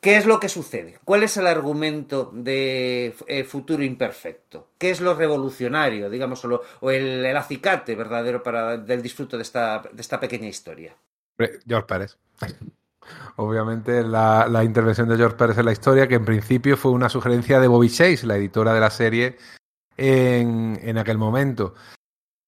¿Qué 0.00 0.16
es 0.16 0.26
lo 0.26 0.40
que 0.40 0.48
sucede? 0.48 0.98
¿Cuál 1.04 1.22
es 1.22 1.36
el 1.36 1.46
argumento 1.46 2.30
de 2.34 3.14
eh, 3.28 3.44
Futuro 3.44 3.84
Imperfecto? 3.84 4.70
¿Qué 4.76 4.90
es 4.90 5.00
lo 5.00 5.14
revolucionario, 5.14 6.10
digamos, 6.10 6.44
o, 6.44 6.90
el, 6.90 7.24
acicate 7.36 7.94
verdadero 7.94 8.42
para, 8.42 8.76
del 8.78 9.00
disfrute 9.00 9.36
de 9.36 9.44
esta, 9.44 9.80
de 9.92 10.00
esta 10.00 10.18
pequeña 10.18 10.48
historia? 10.48 10.96
George 11.38 11.86
Pérez. 11.86 12.18
Obviamente 13.36 14.02
la, 14.02 14.48
la 14.48 14.64
intervención 14.64 15.08
de 15.08 15.16
George 15.16 15.36
Pérez 15.36 15.58
en 15.58 15.66
la 15.66 15.72
historia, 15.72 16.08
que 16.08 16.16
en 16.16 16.24
principio 16.24 16.76
fue 16.76 16.90
una 16.90 17.08
sugerencia 17.08 17.60
de 17.60 17.68
Bobby 17.68 17.88
Chase, 17.88 18.26
la 18.26 18.36
editora 18.36 18.74
de 18.74 18.80
la 18.80 18.90
serie, 18.90 19.36
en, 19.96 20.80
en 20.82 20.98
aquel 20.98 21.18
momento. 21.18 21.74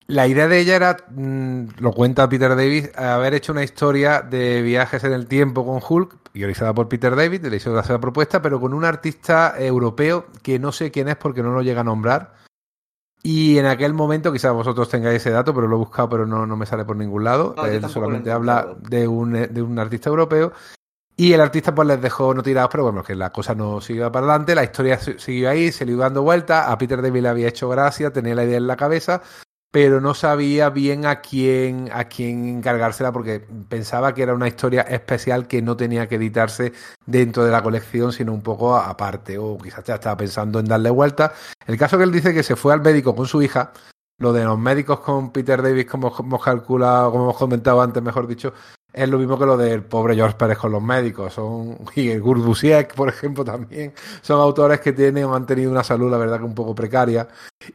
La 0.07 0.27
idea 0.29 0.49
de 0.49 0.59
ella 0.61 0.77
era, 0.77 0.97
mm, 1.11 1.65
lo 1.79 1.93
cuenta 1.93 2.29
Peter 2.29 2.51
David, 2.55 2.89
haber 2.95 3.35
hecho 3.35 3.53
una 3.53 3.63
historia 3.65 4.21
de 4.21 4.61
viajes 4.61 5.03
en 5.05 5.13
el 5.13 5.27
tiempo 5.27 5.65
con 5.65 5.81
Hulk, 5.87 6.17
guionizada 6.35 6.75
por 6.75 6.89
Peter 6.89 7.17
David, 7.17 7.47
le 7.47 7.57
hizo 7.57 7.73
la 7.75 7.83
propuesta, 8.01 8.43
pero 8.43 8.61
con 8.61 8.75
un 8.75 8.85
artista 8.85 9.55
europeo 9.59 10.27
que 10.43 10.59
no 10.59 10.73
sé 10.73 10.91
quién 10.91 11.09
es 11.09 11.17
porque 11.17 11.43
no 11.43 11.53
lo 11.53 11.63
llega 11.63 11.81
a 11.81 11.85
nombrar. 11.85 12.35
Y 13.23 13.57
en 13.57 13.65
aquel 13.65 13.95
momento, 13.95 14.31
quizás 14.31 14.53
vosotros 14.53 14.91
tengáis 14.91 15.17
ese 15.17 15.31
dato, 15.31 15.55
pero 15.55 15.67
lo 15.67 15.77
he 15.77 15.79
buscado, 15.79 16.11
pero 16.11 16.27
no, 16.27 16.47
no 16.47 16.57
me 16.57 16.67
sale 16.67 16.85
por 16.85 16.97
ningún 16.97 17.25
lado. 17.25 17.55
No, 17.57 17.63
Él 17.77 17.81
solamente 17.95 18.31
habla 18.31 18.67
de 18.91 19.09
un, 19.09 19.33
de 19.33 19.63
un 19.63 19.79
artista 19.79 20.11
europeo. 20.11 20.53
Y 21.17 21.33
el 21.33 21.41
artista 21.41 21.75
pues 21.75 21.89
les 21.89 22.03
dejó 22.03 22.35
no 22.35 22.43
tirados, 22.43 22.69
pero 22.71 22.83
bueno, 22.85 23.03
que 23.03 23.15
la 23.15 23.31
cosa 23.31 23.55
no 23.55 23.81
siguió 23.81 24.11
para 24.13 24.27
adelante, 24.27 24.55
la 24.55 24.65
historia 24.65 24.99
si- 24.99 25.19
siguió 25.19 25.49
ahí, 25.49 25.73
se 25.73 25.87
le 25.87 25.93
iba 25.93 26.05
dando 26.05 26.23
vueltas, 26.23 26.67
a 26.69 26.77
Peter 26.77 27.01
David 27.01 27.23
le 27.23 27.29
había 27.29 27.49
hecho 27.49 27.69
gracia, 27.71 28.13
tenía 28.13 28.35
la 28.35 28.45
idea 28.45 28.59
en 28.59 28.67
la 28.67 28.77
cabeza, 28.77 29.23
pero 29.75 30.01
no 30.01 30.15
sabía 30.15 30.71
bien 30.71 31.05
a 31.05 31.21
quién, 31.21 31.91
a 31.93 32.05
quién 32.05 32.47
encargársela 32.47 33.11
porque 33.11 33.45
pensaba 33.69 34.15
que 34.15 34.23
era 34.23 34.33
una 34.33 34.47
historia 34.47 34.83
especial 34.83 35.49
que 35.49 35.63
no 35.63 35.77
tenía 35.77 36.07
que 36.07 36.15
editarse 36.15 36.73
dentro 37.07 37.45
de 37.45 37.51
la 37.51 37.61
colección, 37.61 38.13
sino 38.13 38.33
un 38.33 38.41
poco 38.41 38.77
aparte, 38.77 39.37
o 39.37 39.59
quizás 39.59 39.83
ya 39.83 39.97
estaba 39.97 40.17
pensando 40.17 40.61
en 40.61 40.67
darle 40.67 40.91
vuelta. 40.91 41.33
El 41.67 41.77
caso 41.77 41.99
que 41.99 42.05
él 42.05 42.13
dice 42.13 42.33
que 42.33 42.45
se 42.45 42.55
fue 42.55 42.73
al 42.73 42.83
médico 42.83 43.17
con 43.17 43.27
su 43.27 43.43
hija, 43.43 43.73
lo 44.19 44.33
de 44.33 44.45
los 44.45 44.57
médicos 44.57 45.01
con 45.01 45.33
Peter 45.33 45.61
Davis, 45.61 45.87
como 45.87 46.15
hemos 46.17 46.45
calculado, 46.45 47.11
como 47.11 47.25
hemos 47.25 47.37
comentado 47.37 47.83
antes, 47.83 48.01
mejor 48.01 48.29
dicho, 48.29 48.55
es 48.95 49.09
lo 49.09 49.19
mismo 49.19 49.39
que 49.39 49.45
lo 49.45 49.57
del 49.57 49.83
pobre 49.83 50.15
George 50.15 50.37
Pérez 50.39 50.57
con 50.57 50.71
los 50.71 50.83
médicos. 50.83 51.35
Son, 51.35 51.79
y 51.97 52.11
el 52.11 52.21
Gurbusiek, 52.21 52.95
por 52.95 53.09
ejemplo, 53.09 53.45
también. 53.45 53.93
Son 54.23 54.41
autores 54.41 54.81
que 54.81 54.93
tienen 54.93 55.25
o 55.25 55.35
han 55.35 55.47
tenido 55.47 55.71
una 55.71 55.83
salud, 55.83 56.11
la 56.11 56.17
verdad, 56.17 56.39
que 56.39 56.45
un 56.45 56.55
poco 56.55 56.75
precaria. 56.75 57.27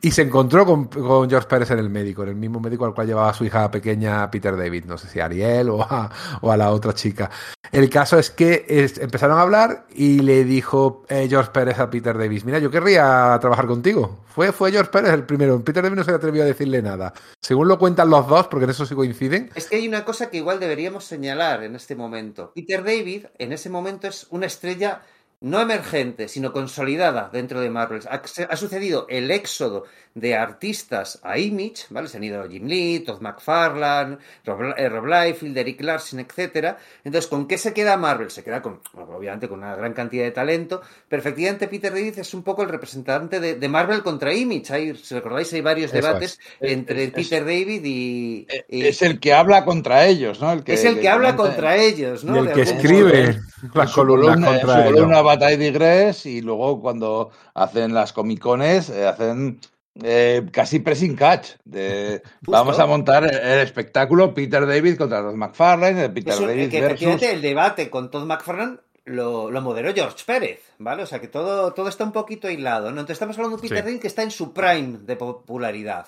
Y 0.02 0.12
se 0.12 0.22
encontró 0.22 0.66
con, 0.66 0.86
con 0.86 1.30
George 1.30 1.48
Pérez 1.48 1.72
en 1.72 1.80
el 1.80 1.90
médico, 1.90 2.24
en 2.24 2.30
el 2.30 2.36
mismo 2.36 2.60
médico 2.60 2.86
al 2.86 2.94
cual 2.94 3.08
llevaba 3.08 3.30
a 3.30 3.34
su 3.34 3.44
hija 3.44 3.70
pequeña 3.70 4.32
Peter 4.32 4.56
David. 4.56 4.86
No 4.86 4.98
sé 4.98 5.08
si 5.10 5.20
a 5.20 5.26
Ariel 5.26 5.70
o 5.70 5.82
a, 5.82 6.10
o 6.42 6.52
a 6.52 6.58
la 6.58 6.72
otra 6.72 6.94
chica. 6.94 7.30
El 7.72 7.90
caso 7.90 8.18
es 8.18 8.32
que 8.32 8.66
empezaron 9.00 9.38
a 9.38 9.42
hablar 9.42 9.86
y 9.94 10.20
le 10.20 10.44
dijo 10.44 11.04
eh, 11.10 11.28
George 11.30 11.52
Pérez 11.52 11.80
a 11.80 11.90
Peter 11.90 12.18
Davis, 12.18 12.46
mira, 12.46 12.60
yo 12.60 12.72
querría 12.72 13.38
trabajar 13.40 13.68
contigo. 13.68 14.20
Fue, 14.28 14.52
fue 14.52 14.72
George 14.72 14.90
Pérez 14.92 15.12
el 15.12 15.24
primero. 15.24 15.62
Peter 15.64 15.84
Davis 15.84 15.98
no 15.98 16.04
se 16.04 16.12
atrevió 16.12 16.44
a 16.44 16.46
decirle 16.46 16.82
nada. 16.82 17.14
Según 17.42 17.68
lo 17.68 17.78
cuentan 17.78 18.10
los 18.10 18.28
dos, 18.28 18.48
porque 18.48 18.64
en 18.64 18.72
eso 18.72 18.86
sí 18.86 18.96
coinciden, 18.96 19.52
Es 19.56 19.68
que 19.68 19.76
hay 19.76 19.88
una 19.88 20.06
cosa 20.06 20.30
que 20.30 20.38
igual 20.38 20.60
deberíamos 20.60 21.09
señalar 21.10 21.64
en 21.64 21.76
este 21.76 21.96
momento. 21.96 22.52
Peter 22.56 22.84
David 22.84 23.26
en 23.38 23.52
ese 23.52 23.70
momento 23.70 24.08
es 24.08 24.28
una 24.30 24.46
estrella 24.46 25.02
no 25.42 25.62
emergente, 25.62 26.28
sino 26.28 26.52
consolidada 26.52 27.30
dentro 27.32 27.62
de 27.62 27.70
Marvel. 27.70 28.02
Ha, 28.10 28.56
sucedido 28.58 29.06
el 29.10 29.32
éxodo 29.32 29.86
de 30.14 30.36
artistas 30.36 31.20
a 31.24 31.38
Image, 31.38 31.86
¿vale? 31.92 32.10
Se 32.10 32.18
han 32.18 32.24
ido 32.26 32.46
Jim 32.50 32.66
Lee, 32.68 33.00
Todd 33.06 33.22
McFarlane, 33.22 34.18
Rob, 34.44 34.74
eh, 34.76 34.90
Rob 34.90 35.06
Liefeld, 35.06 35.58
Eric 35.58 35.82
Larson, 35.82 36.20
etcétera. 36.20 36.78
Entonces, 37.06 37.30
¿con 37.30 37.48
qué 37.48 37.58
se 37.58 37.74
queda 37.74 37.96
Marvel? 37.96 38.30
Se 38.32 38.44
queda 38.44 38.62
con, 38.62 38.82
bueno, 38.92 39.16
obviamente, 39.16 39.48
con 39.48 39.60
una 39.60 39.76
gran 39.78 39.94
cantidad 39.94 40.26
de 40.26 40.32
talento, 40.32 40.82
pero 41.08 41.22
efectivamente 41.22 41.70
Peter 41.70 41.94
David 41.94 42.20
es 42.20 42.34
un 42.34 42.44
poco 42.44 42.64
el 42.64 42.70
representante 42.70 43.40
de, 43.40 43.56
de 43.56 43.68
Marvel 43.70 44.04
contra 44.04 44.34
Image. 44.34 44.74
Hay, 44.74 44.96
si 44.98 45.16
recordáis, 45.16 45.54
hay 45.54 45.62
varios 45.62 45.94
Eso 45.94 46.06
debates 46.06 46.40
es. 46.60 46.72
entre 46.74 47.04
Es- 47.04 47.08
es- 47.10 47.14
Peter 47.14 47.46
David 47.46 47.86
y, 47.86 48.48
y- 48.68 48.88
Es 48.88 49.02
el 49.04 49.22
que 49.22 49.32
habla 49.34 49.64
contra 49.64 50.06
ellos, 50.06 50.42
¿no? 50.42 50.52
El 50.52 50.64
que, 50.66 50.74
es 50.74 50.84
el 50.84 51.00
que 51.00 51.08
habla 51.08 51.38
contra 51.38 51.78
ellos, 51.78 52.26
¿no? 52.26 52.36
y 52.36 52.40
el 52.40 52.46
De 52.48 52.54
que 52.54 52.62
escribe 52.64 53.40
columnas 53.72 53.92
columna, 53.94 54.48
contra 54.48 54.86
ellos. 54.86 54.96
Batalla 55.30 55.58
Digress 55.58 56.26
y 56.26 56.42
luego 56.42 56.82
cuando 56.82 57.32
hacen 57.54 57.94
las 57.94 58.14
comicones 58.14 58.90
eh, 58.90 59.08
hacen 59.08 59.60
eh, 60.04 60.46
casi 60.52 60.80
pressing 60.80 61.16
catch 61.16 61.52
de 61.66 62.22
vamos 62.42 62.80
a 62.80 62.86
montar 62.86 63.24
el, 63.24 63.36
el 63.36 63.60
espectáculo 63.60 64.34
Peter 64.34 64.66
David 64.66 64.98
contra 64.98 65.22
Todd 65.22 65.36
McFarlane 65.36 66.02
de 66.02 66.10
Peter 66.10 66.34
Eso, 66.34 66.48
David 66.48 66.70
que 66.70 66.82
versus 66.82 67.02
efectivamente 67.02 67.32
el 67.34 67.42
debate 67.42 67.90
con 67.90 68.10
Todd 68.12 68.26
McFarlane 68.26 68.78
lo, 69.06 69.50
lo 69.50 69.62
moderó 69.62 69.94
George 69.94 70.24
Pérez, 70.26 70.62
¿vale? 70.78 71.04
O 71.04 71.06
sea 71.06 71.20
que 71.20 71.28
todo, 71.28 71.74
todo 71.74 71.90
está 71.90 72.04
un 72.04 72.12
poquito 72.12 72.48
aislado, 72.48 72.92
¿no? 72.92 73.00
Entonces 73.00 73.16
estamos 73.16 73.38
hablando 73.38 73.58
de 73.58 73.62
Peter 73.64 73.80
Sí. 73.80 73.84
David 73.84 74.02
que 74.02 74.08
está 74.08 74.22
en 74.24 74.32
su 74.32 74.54
prime 74.54 75.00
de 75.00 75.16
popularidad. 75.16 76.06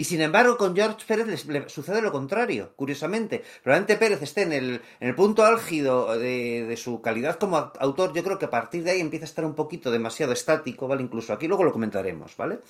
Y 0.00 0.04
sin 0.04 0.22
embargo, 0.22 0.56
con 0.56 0.74
George 0.74 1.04
Pérez 1.06 1.46
le 1.46 1.68
sucede 1.68 2.00
lo 2.00 2.10
contrario, 2.10 2.72
curiosamente. 2.74 3.44
Probablemente 3.62 3.96
Pérez 3.96 4.22
esté 4.22 4.40
en 4.40 4.54
el, 4.54 4.80
en 4.98 5.08
el 5.08 5.14
punto 5.14 5.44
álgido 5.44 6.18
de, 6.18 6.64
de 6.66 6.76
su 6.78 7.02
calidad 7.02 7.38
como 7.38 7.70
autor. 7.78 8.14
Yo 8.14 8.24
creo 8.24 8.38
que 8.38 8.46
a 8.46 8.50
partir 8.50 8.82
de 8.82 8.92
ahí 8.92 9.00
empieza 9.02 9.26
a 9.26 9.28
estar 9.28 9.44
un 9.44 9.54
poquito 9.54 9.90
demasiado 9.90 10.32
estático, 10.32 10.88
¿vale? 10.88 11.02
Incluso 11.02 11.34
aquí 11.34 11.46
luego 11.46 11.64
lo 11.64 11.72
comentaremos, 11.72 12.34
¿vale? 12.38 12.60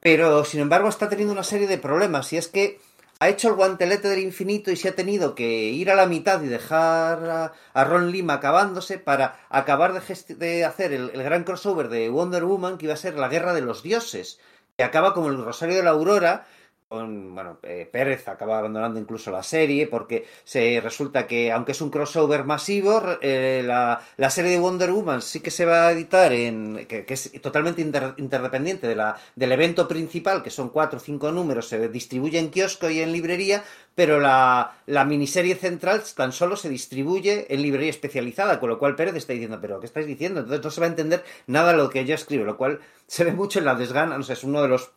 Pero, 0.00 0.44
sin 0.44 0.60
embargo, 0.60 0.90
está 0.90 1.08
teniendo 1.08 1.32
una 1.32 1.44
serie 1.44 1.66
de 1.66 1.78
problemas. 1.78 2.30
Y 2.34 2.36
es 2.36 2.48
que 2.48 2.78
ha 3.20 3.30
hecho 3.30 3.48
el 3.48 3.54
guantelete 3.54 4.08
del 4.08 4.18
infinito 4.18 4.70
y 4.70 4.76
se 4.76 4.90
ha 4.90 4.94
tenido 4.94 5.34
que 5.34 5.70
ir 5.70 5.90
a 5.90 5.94
la 5.94 6.04
mitad 6.04 6.42
y 6.42 6.48
dejar 6.48 7.54
a, 7.72 7.84
Ron 7.84 8.10
Lima 8.10 8.34
acabándose 8.34 8.98
para 8.98 9.46
acabar 9.48 9.94
de, 9.94 10.34
de 10.34 10.66
hacer 10.66 10.92
el, 10.92 11.08
el 11.14 11.22
gran 11.22 11.44
crossover 11.44 11.88
de 11.88 12.10
Wonder 12.10 12.44
Woman, 12.44 12.76
que 12.76 12.84
iba 12.84 12.92
a 12.92 12.98
ser 12.98 13.14
la 13.14 13.28
guerra 13.28 13.54
de 13.54 13.62
los 13.62 13.82
dioses, 13.82 14.38
acaba 14.82 15.14
como 15.14 15.28
el 15.28 15.42
Rosario 15.44 15.76
de 15.76 15.82
la 15.82 15.90
Aurora. 15.90 16.46
Con, 16.88 17.36
bueno, 17.36 17.60
eh, 17.62 17.88
Pérez 17.90 18.26
acaba 18.26 18.58
abandonando 18.58 18.98
incluso 18.98 19.30
la 19.30 19.44
serie 19.44 19.86
porque 19.86 20.26
se 20.42 20.80
resulta 20.80 21.24
que, 21.28 21.52
aunque 21.52 21.70
es 21.70 21.80
un 21.80 21.88
crossover 21.88 22.42
masivo, 22.42 23.00
eh, 23.22 23.62
la, 23.64 24.00
la 24.16 24.28
serie 24.28 24.50
de 24.50 24.58
Wonder 24.58 24.90
Woman 24.90 25.22
sí 25.22 25.38
que 25.38 25.52
se 25.52 25.64
va 25.66 25.86
a 25.86 25.92
editar 25.92 26.32
en. 26.32 26.86
que, 26.88 27.04
es 27.08 27.30
totalmente 27.40 27.80
inter- 27.80 28.14
interdependiente 28.16 28.88
de 28.88 28.96
la, 28.96 29.16
del 29.36 29.52
evento 29.52 29.86
principal, 29.86 30.42
que 30.42 30.50
son 30.50 30.70
cuatro 30.70 30.96
o 30.98 31.00
cinco 31.00 31.30
números, 31.30 31.68
se 31.68 31.88
distribuye 31.88 32.40
en 32.40 32.50
kiosco 32.50 32.90
y 32.90 33.00
en 33.00 33.12
librería, 33.12 33.62
pero 34.00 34.18
la, 34.18 34.78
la 34.86 35.04
miniserie 35.04 35.56
central 35.56 36.02
tan 36.16 36.32
solo 36.32 36.56
se 36.56 36.70
distribuye 36.70 37.52
en 37.52 37.60
librería 37.60 37.90
especializada, 37.90 38.58
con 38.58 38.70
lo 38.70 38.78
cual 38.78 38.96
Pérez 38.96 39.14
está 39.14 39.34
diciendo, 39.34 39.58
pero 39.60 39.78
¿qué 39.78 39.84
estáis 39.84 40.06
diciendo? 40.06 40.40
Entonces 40.40 40.64
no 40.64 40.70
se 40.70 40.80
va 40.80 40.86
a 40.86 40.88
entender 40.88 41.22
nada 41.46 41.72
de 41.72 41.76
lo 41.76 41.90
que 41.90 42.06
yo 42.06 42.14
escribo, 42.14 42.46
lo 42.46 42.56
cual 42.56 42.80
se 43.06 43.24
ve 43.24 43.32
mucho 43.32 43.58
en 43.58 43.66
la 43.66 43.74
desgana, 43.74 44.16
no 44.16 44.24
sé, 44.24 44.32
es 44.32 44.42
uno 44.42 44.62
de 44.62 44.68
los 44.68 44.92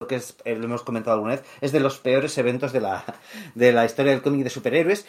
lo 0.00 0.06
que 0.06 0.14
es, 0.14 0.36
eh, 0.44 0.52
hemos 0.52 0.84
comentado 0.84 1.16
alguna 1.16 1.34
vez, 1.34 1.44
es 1.60 1.72
de 1.72 1.80
los 1.80 1.98
peores 1.98 2.38
eventos 2.38 2.72
de 2.72 2.80
la, 2.80 3.04
de 3.56 3.72
la 3.72 3.86
historia 3.86 4.12
del 4.12 4.22
cómic 4.22 4.44
de 4.44 4.50
superhéroes, 4.50 5.04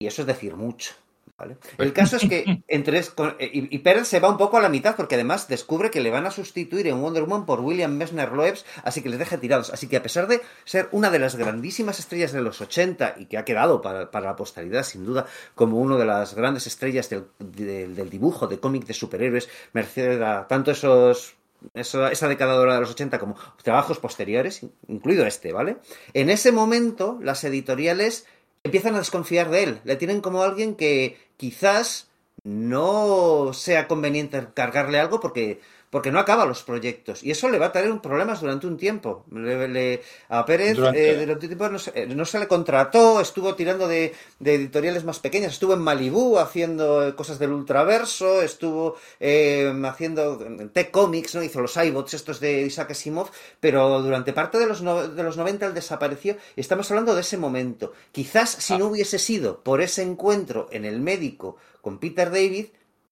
y 0.00 0.08
eso 0.08 0.22
es 0.22 0.26
decir 0.26 0.56
mucho. 0.56 0.94
¿Vale? 1.40 1.56
El 1.78 1.92
caso 1.92 2.16
es 2.16 2.28
que 2.28 2.62
entre 2.68 2.98
eh, 3.00 3.04
y, 3.52 3.74
y 3.74 3.78
Pérez 3.80 4.06
se 4.06 4.20
va 4.20 4.28
un 4.28 4.36
poco 4.38 4.56
a 4.56 4.60
la 4.60 4.68
mitad 4.68 4.94
porque 4.96 5.16
además 5.16 5.48
descubre 5.48 5.90
que 5.90 6.00
le 6.00 6.10
van 6.10 6.26
a 6.26 6.30
sustituir 6.30 6.86
en 6.86 7.00
Wonder 7.02 7.24
Woman 7.24 7.46
por 7.46 7.60
William 7.60 7.92
Messner 7.96 8.30
Loebs, 8.32 8.64
así 8.84 9.02
que 9.02 9.08
les 9.08 9.18
deja 9.18 9.38
tirados. 9.38 9.70
Así 9.70 9.88
que 9.88 9.96
a 9.96 10.02
pesar 10.02 10.28
de 10.28 10.40
ser 10.64 10.88
una 10.92 11.10
de 11.10 11.18
las 11.18 11.34
grandísimas 11.36 11.98
estrellas 11.98 12.32
de 12.32 12.42
los 12.42 12.60
80 12.60 13.14
y 13.18 13.26
que 13.26 13.38
ha 13.38 13.44
quedado 13.44 13.80
para, 13.82 14.10
para 14.10 14.26
la 14.26 14.36
posteridad 14.36 14.84
sin 14.84 15.04
duda 15.04 15.26
como 15.54 15.78
una 15.78 15.96
de 15.96 16.04
las 16.06 16.34
grandes 16.34 16.66
estrellas 16.66 17.10
del, 17.10 17.24
del- 17.38 17.96
del 17.96 18.10
dibujo, 18.10 18.46
de 18.46 18.60
cómic 18.60 18.84
de 18.86 18.94
superhéroes, 18.94 19.48
merced 19.72 20.20
a 20.22 20.46
tanto 20.46 20.70
esos 20.70 21.34
eso- 21.74 22.06
esa 22.06 22.26
década 22.28 22.54
dorada 22.54 22.76
de 22.76 22.80
los 22.82 22.90
80 22.92 23.18
como 23.18 23.36
trabajos 23.62 23.98
posteriores, 23.98 24.62
incluido 24.88 25.26
este, 25.26 25.52
¿vale? 25.52 25.76
En 26.14 26.30
ese 26.30 26.52
momento, 26.52 27.18
las 27.22 27.44
editoriales 27.44 28.26
empiezan 28.64 28.94
a 28.94 28.98
desconfiar 28.98 29.50
de 29.50 29.62
él. 29.64 29.80
Le 29.84 29.96
tienen 29.96 30.20
como 30.20 30.42
alguien 30.42 30.74
que 30.74 31.16
quizás 31.36 32.10
no 32.42 33.52
sea 33.52 33.88
conveniente 33.88 34.48
cargarle 34.54 34.98
algo 34.98 35.20
porque, 35.20 35.60
porque 35.90 36.12
no 36.12 36.20
acaba 36.20 36.46
los 36.46 36.62
proyectos. 36.62 37.22
Y 37.24 37.32
eso 37.32 37.48
le 37.48 37.58
va 37.58 37.66
a 37.66 37.72
traer 37.72 37.90
un 37.90 38.00
problemas 38.00 38.40
durante 38.40 38.66
un 38.68 38.76
tiempo. 38.76 39.24
Le- 39.32 39.66
le- 39.68 40.02
a 40.28 40.46
Pérez 40.46 40.76
Durante- 40.76 41.10
eh, 41.10 41.16
durante 41.20 41.46
un 41.46 41.50
tiempo 41.50 41.68
no 41.68 41.78
se, 41.80 42.06
no 42.06 42.24
se 42.24 42.38
le 42.38 42.46
contrató, 42.46 43.20
estuvo 43.20 43.54
tirando 43.56 43.88
de, 43.88 44.14
de 44.38 44.54
editoriales 44.54 45.04
más 45.04 45.18
pequeñas, 45.18 45.52
estuvo 45.52 45.74
en 45.74 45.80
Malibú 45.80 46.38
haciendo 46.38 47.06
eh, 47.08 47.14
cosas 47.16 47.38
del 47.40 47.52
ultraverso, 47.52 48.40
estuvo 48.40 48.96
eh, 49.18 49.72
haciendo 49.84 50.40
en 50.46 50.68
Tech 50.70 50.90
Comics, 50.92 51.34
¿no? 51.34 51.42
hizo 51.42 51.60
los 51.60 51.76
iBots 51.76 52.14
estos 52.14 52.38
de 52.40 52.62
Isaac 52.62 52.92
Asimov, 52.92 53.28
pero 53.58 54.00
durante 54.00 54.32
parte 54.32 54.58
de 54.58 54.66
los, 54.66 54.82
no- 54.82 55.08
de 55.08 55.22
los 55.22 55.36
90 55.36 55.66
él 55.66 55.74
desapareció. 55.74 56.36
Y 56.54 56.60
estamos 56.60 56.88
hablando 56.90 57.14
de 57.16 57.22
ese 57.22 57.36
momento. 57.36 57.92
Quizás 58.12 58.50
si 58.50 58.78
no 58.78 58.86
hubiese 58.86 59.18
sido 59.18 59.60
por 59.64 59.80
ese 59.80 60.02
encuentro 60.02 60.68
en 60.70 60.84
el 60.84 61.00
médico 61.00 61.56
con 61.80 61.98
Peter 61.98 62.30
David, 62.30 62.66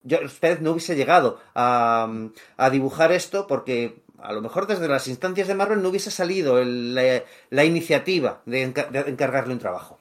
George 0.06 0.36
Pérez 0.40 0.60
no 0.60 0.72
hubiese 0.72 0.96
llegado 0.96 1.40
a, 1.54 2.08
dibujar 2.70 3.12
esto 3.12 3.46
porque 3.46 4.02
a 4.18 4.32
lo 4.32 4.42
mejor 4.42 4.66
desde 4.66 4.88
las 4.88 5.08
instancias 5.08 5.48
de 5.48 5.54
Marvel 5.54 5.82
no 5.82 5.88
hubiese 5.88 6.10
salido 6.10 6.62
la, 6.64 7.64
iniciativa 7.64 8.42
de, 8.46 8.72
enca- 8.72 8.90
de 8.90 9.10
encargarle 9.10 9.52
un 9.52 9.58
trabajo. 9.58 9.98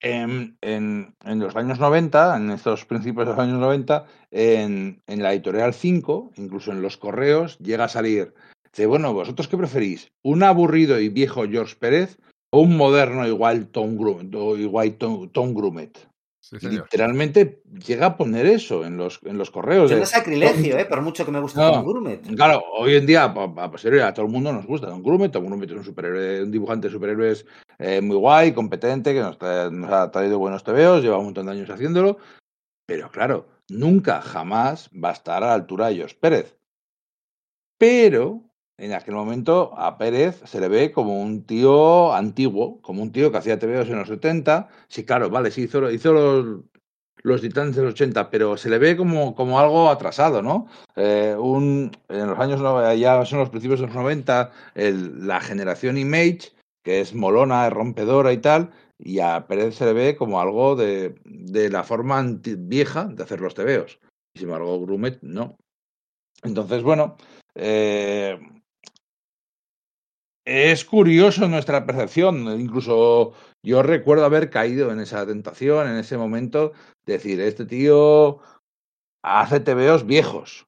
en, 0.00 0.56
los 1.24 1.56
años 1.56 1.78
90, 1.78 2.36
en 2.36 2.50
estos 2.50 2.84
principios 2.84 3.26
de 3.26 3.32
los 3.32 3.40
años 3.40 3.58
90, 3.58 4.04
en, 4.30 5.02
la 5.06 5.32
editorial 5.32 5.74
5, 5.74 6.32
incluso 6.36 6.72
en 6.72 6.82
los 6.82 6.96
correos, 6.96 7.58
llega 7.58 7.84
a 7.84 7.88
salir, 7.88 8.34
bueno, 8.86 9.12
¿vosotros 9.12 9.48
qué 9.48 9.56
preferís? 9.56 10.12
¿Un 10.22 10.42
aburrido 10.42 11.00
y 11.00 11.08
viejo 11.08 11.44
George 11.48 11.76
Pérez 11.76 12.18
o 12.50 12.60
un 12.60 12.76
moderno 12.76 13.26
igual 13.26 13.68
Tom 13.68 13.96
Grumet? 13.96 14.32
Igual 14.58 14.92
Tom, 14.94 15.28
Tom 15.30 15.54
Grumet? 15.54 16.08
Sí, 16.40 16.56
literalmente 16.66 17.62
llega 17.84 18.06
a 18.06 18.16
poner 18.16 18.46
eso 18.46 18.84
en 18.84 18.96
los, 18.96 19.20
en 19.24 19.36
los 19.36 19.50
correos. 19.50 19.90
Yo 19.90 19.96
de- 19.96 20.00
no 20.00 20.04
es 20.04 20.10
sacrilegio, 20.10 20.78
¿eh? 20.78 20.86
Por 20.86 21.02
mucho 21.02 21.24
que 21.24 21.30
me 21.32 21.40
guste 21.40 21.60
No. 21.60 21.72
Tom 21.72 21.84
Grumet. 21.84 22.26
Claro, 22.36 22.62
hoy 22.78 22.94
en 22.94 23.06
día, 23.06 23.24
a, 23.24 23.26
a 23.26 23.70
posteriori, 23.70 24.02
a 24.02 24.14
todo 24.14 24.26
el 24.26 24.32
mundo 24.32 24.52
nos 24.52 24.64
gusta 24.64 24.86
Don 24.86 25.02
Grumet. 25.02 25.32
Don 25.32 25.44
Grumet 25.44 25.70
es 25.70 25.76
un 25.76 25.84
superhéroe, 25.84 26.44
un 26.44 26.50
dibujante 26.50 26.86
de 26.86 26.92
superhéroes 26.92 27.44
eh, 27.78 28.00
muy 28.00 28.16
guay, 28.16 28.52
competente, 28.52 29.12
que 29.12 29.20
nos, 29.20 29.36
ha 29.42 30.10
traído 30.10 30.38
buenos 30.38 30.64
tebeos, 30.64 31.02
lleva 31.02 31.18
un 31.18 31.26
montón 31.26 31.46
de 31.46 31.52
años 31.52 31.70
haciéndolo. 31.70 32.18
Pero 32.86 33.10
claro, 33.10 33.48
nunca, 33.68 34.22
jamás 34.22 34.88
va 34.92 35.10
a 35.10 35.14
estar 35.14 35.42
a 35.42 35.48
la 35.48 35.54
altura 35.54 35.88
de 35.88 35.96
George 35.96 36.16
Pérez. 36.18 36.56
Pero 37.78 38.47
en 38.78 38.92
aquel 38.92 39.14
momento 39.14 39.72
a 39.76 39.98
Pérez 39.98 40.40
se 40.44 40.60
le 40.60 40.68
ve 40.68 40.92
como 40.92 41.20
un 41.20 41.44
tío 41.44 42.12
antiguo, 42.14 42.80
como 42.80 43.02
un 43.02 43.12
tío 43.12 43.30
que 43.32 43.38
hacía 43.38 43.58
tebeos 43.58 43.88
en 43.88 43.98
los 43.98 44.08
70. 44.08 44.68
Sí, 44.88 45.04
claro, 45.04 45.28
vale, 45.30 45.50
sí, 45.50 45.62
hizo, 45.62 45.90
hizo 45.90 46.12
los, 46.12 46.60
los 47.22 47.40
Titanes 47.40 47.74
de 47.76 47.82
los 47.82 47.94
80, 47.94 48.30
pero 48.30 48.56
se 48.56 48.70
le 48.70 48.78
ve 48.78 48.96
como, 48.96 49.34
como 49.34 49.58
algo 49.58 49.90
atrasado, 49.90 50.42
¿no? 50.42 50.68
Eh, 50.96 51.34
en 51.36 52.26
los 52.26 52.38
años, 52.38 52.60
ya 52.98 53.24
son 53.26 53.40
los 53.40 53.50
principios 53.50 53.80
de 53.80 53.86
los 53.86 53.94
90, 53.96 54.52
el- 54.74 55.26
la 55.26 55.40
generación 55.40 55.98
Image, 55.98 56.52
que 56.84 57.00
es 57.00 57.14
molona, 57.14 57.66
es 57.66 57.72
rompedora 57.72 58.32
y 58.32 58.38
tal, 58.38 58.70
y 58.98 59.18
a 59.18 59.46
Pérez 59.48 59.74
se 59.76 59.86
le 59.86 59.92
ve 59.92 60.16
como 60.16 60.40
algo 60.40 60.76
de, 60.76 61.16
de 61.24 61.68
la 61.70 61.82
forma 61.82 62.18
anti- 62.18 62.54
vieja 62.56 63.06
de 63.06 63.22
hacer 63.24 63.40
los. 63.40 63.54
Y 64.34 64.38
sin 64.38 64.48
embargo, 64.48 64.80
Grumet 64.80 65.18
no. 65.22 65.56
Entonces, 66.44 66.82
bueno, 66.84 67.16
eh, 67.54 68.38
es 70.48 70.84
curioso 70.86 71.46
nuestra 71.46 71.84
percepción. 71.84 72.58
Incluso 72.58 73.34
yo 73.62 73.82
recuerdo 73.82 74.24
haber 74.24 74.48
caído 74.48 74.90
en 74.90 75.00
esa 75.00 75.26
tentación, 75.26 75.88
en 75.88 75.96
ese 75.96 76.16
momento, 76.16 76.72
de 77.04 77.14
decir, 77.14 77.40
este 77.40 77.66
tío 77.66 78.38
hace 79.22 79.60
tebeos 79.60 80.06
viejos. 80.06 80.66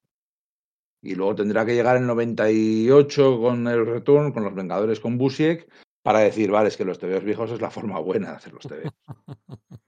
Y 1.03 1.15
luego 1.15 1.35
tendrá 1.37 1.65
que 1.65 1.75
llegar 1.75 1.97
el 1.97 2.07
98 2.07 3.41
con 3.41 3.67
el 3.67 3.87
Return, 3.87 4.33
con 4.33 4.45
los 4.45 4.55
Vengadores 4.55 5.01
con 5.01 5.17
Busiek, 5.17 5.67
para 6.03 6.19
decir, 6.19 6.51
vale, 6.51 6.69
es 6.69 6.77
que 6.77 6.85
los 6.85 6.99
tebeos 6.99 7.25
viejos 7.25 7.51
es 7.51 7.63
la 7.63 7.71
forma 7.71 7.99
buena 8.01 8.31
de 8.31 8.37
hacer 8.37 8.53
los 8.53 8.67
tebeos. 8.67 8.93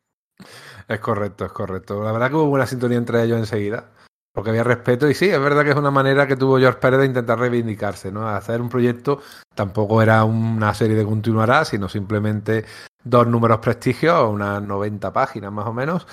Es 0.88 0.98
correcto, 0.98 1.44
es 1.44 1.52
correcto. 1.52 2.02
La 2.02 2.10
verdad 2.10 2.28
que 2.28 2.34
hubo 2.34 2.46
buena 2.46 2.66
sintonía 2.66 2.98
entre 2.98 3.22
ellos 3.22 3.38
enseguida. 3.38 3.92
Porque 4.32 4.50
había 4.50 4.64
respeto 4.64 5.08
y 5.10 5.14
sí, 5.14 5.28
es 5.28 5.38
verdad 5.40 5.62
que 5.62 5.70
es 5.70 5.76
una 5.76 5.90
manera 5.90 6.26
que 6.26 6.36
tuvo 6.36 6.58
George 6.58 6.78
Pérez 6.80 7.00
de 7.00 7.06
intentar 7.06 7.38
reivindicarse, 7.38 8.10
¿no? 8.10 8.26
Hacer 8.26 8.62
un 8.62 8.70
proyecto 8.70 9.20
tampoco 9.54 10.00
era 10.00 10.24
una 10.24 10.72
serie 10.72 10.96
de 10.96 11.04
continuará, 11.04 11.64
sino 11.66 11.88
simplemente 11.88 12.64
dos 13.04 13.26
números 13.26 13.58
prestigios, 13.58 14.30
unas 14.30 14.62
90 14.62 15.12
páginas 15.12 15.52
más 15.52 15.66
o 15.66 15.74
menos, 15.74 16.06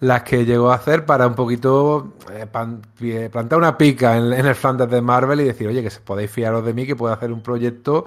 las 0.00 0.22
que 0.24 0.44
llegó 0.44 0.70
a 0.70 0.74
hacer 0.76 1.06
para 1.06 1.26
un 1.26 1.34
poquito 1.34 2.14
eh, 2.30 2.46
pie- 2.98 3.30
plantar 3.30 3.58
una 3.58 3.78
pica 3.78 4.18
en, 4.18 4.32
el 4.32 4.54
Flanders 4.54 4.90
de 4.90 5.00
Marvel 5.00 5.40
y 5.40 5.44
decir, 5.44 5.68
oye, 5.68 5.82
que 5.82 5.90
podéis 6.04 6.30
fiaros 6.30 6.64
de 6.66 6.74
mí, 6.74 6.86
que 6.86 6.96
puedo 6.96 7.14
hacer 7.14 7.32
un 7.32 7.42
proyecto 7.42 8.06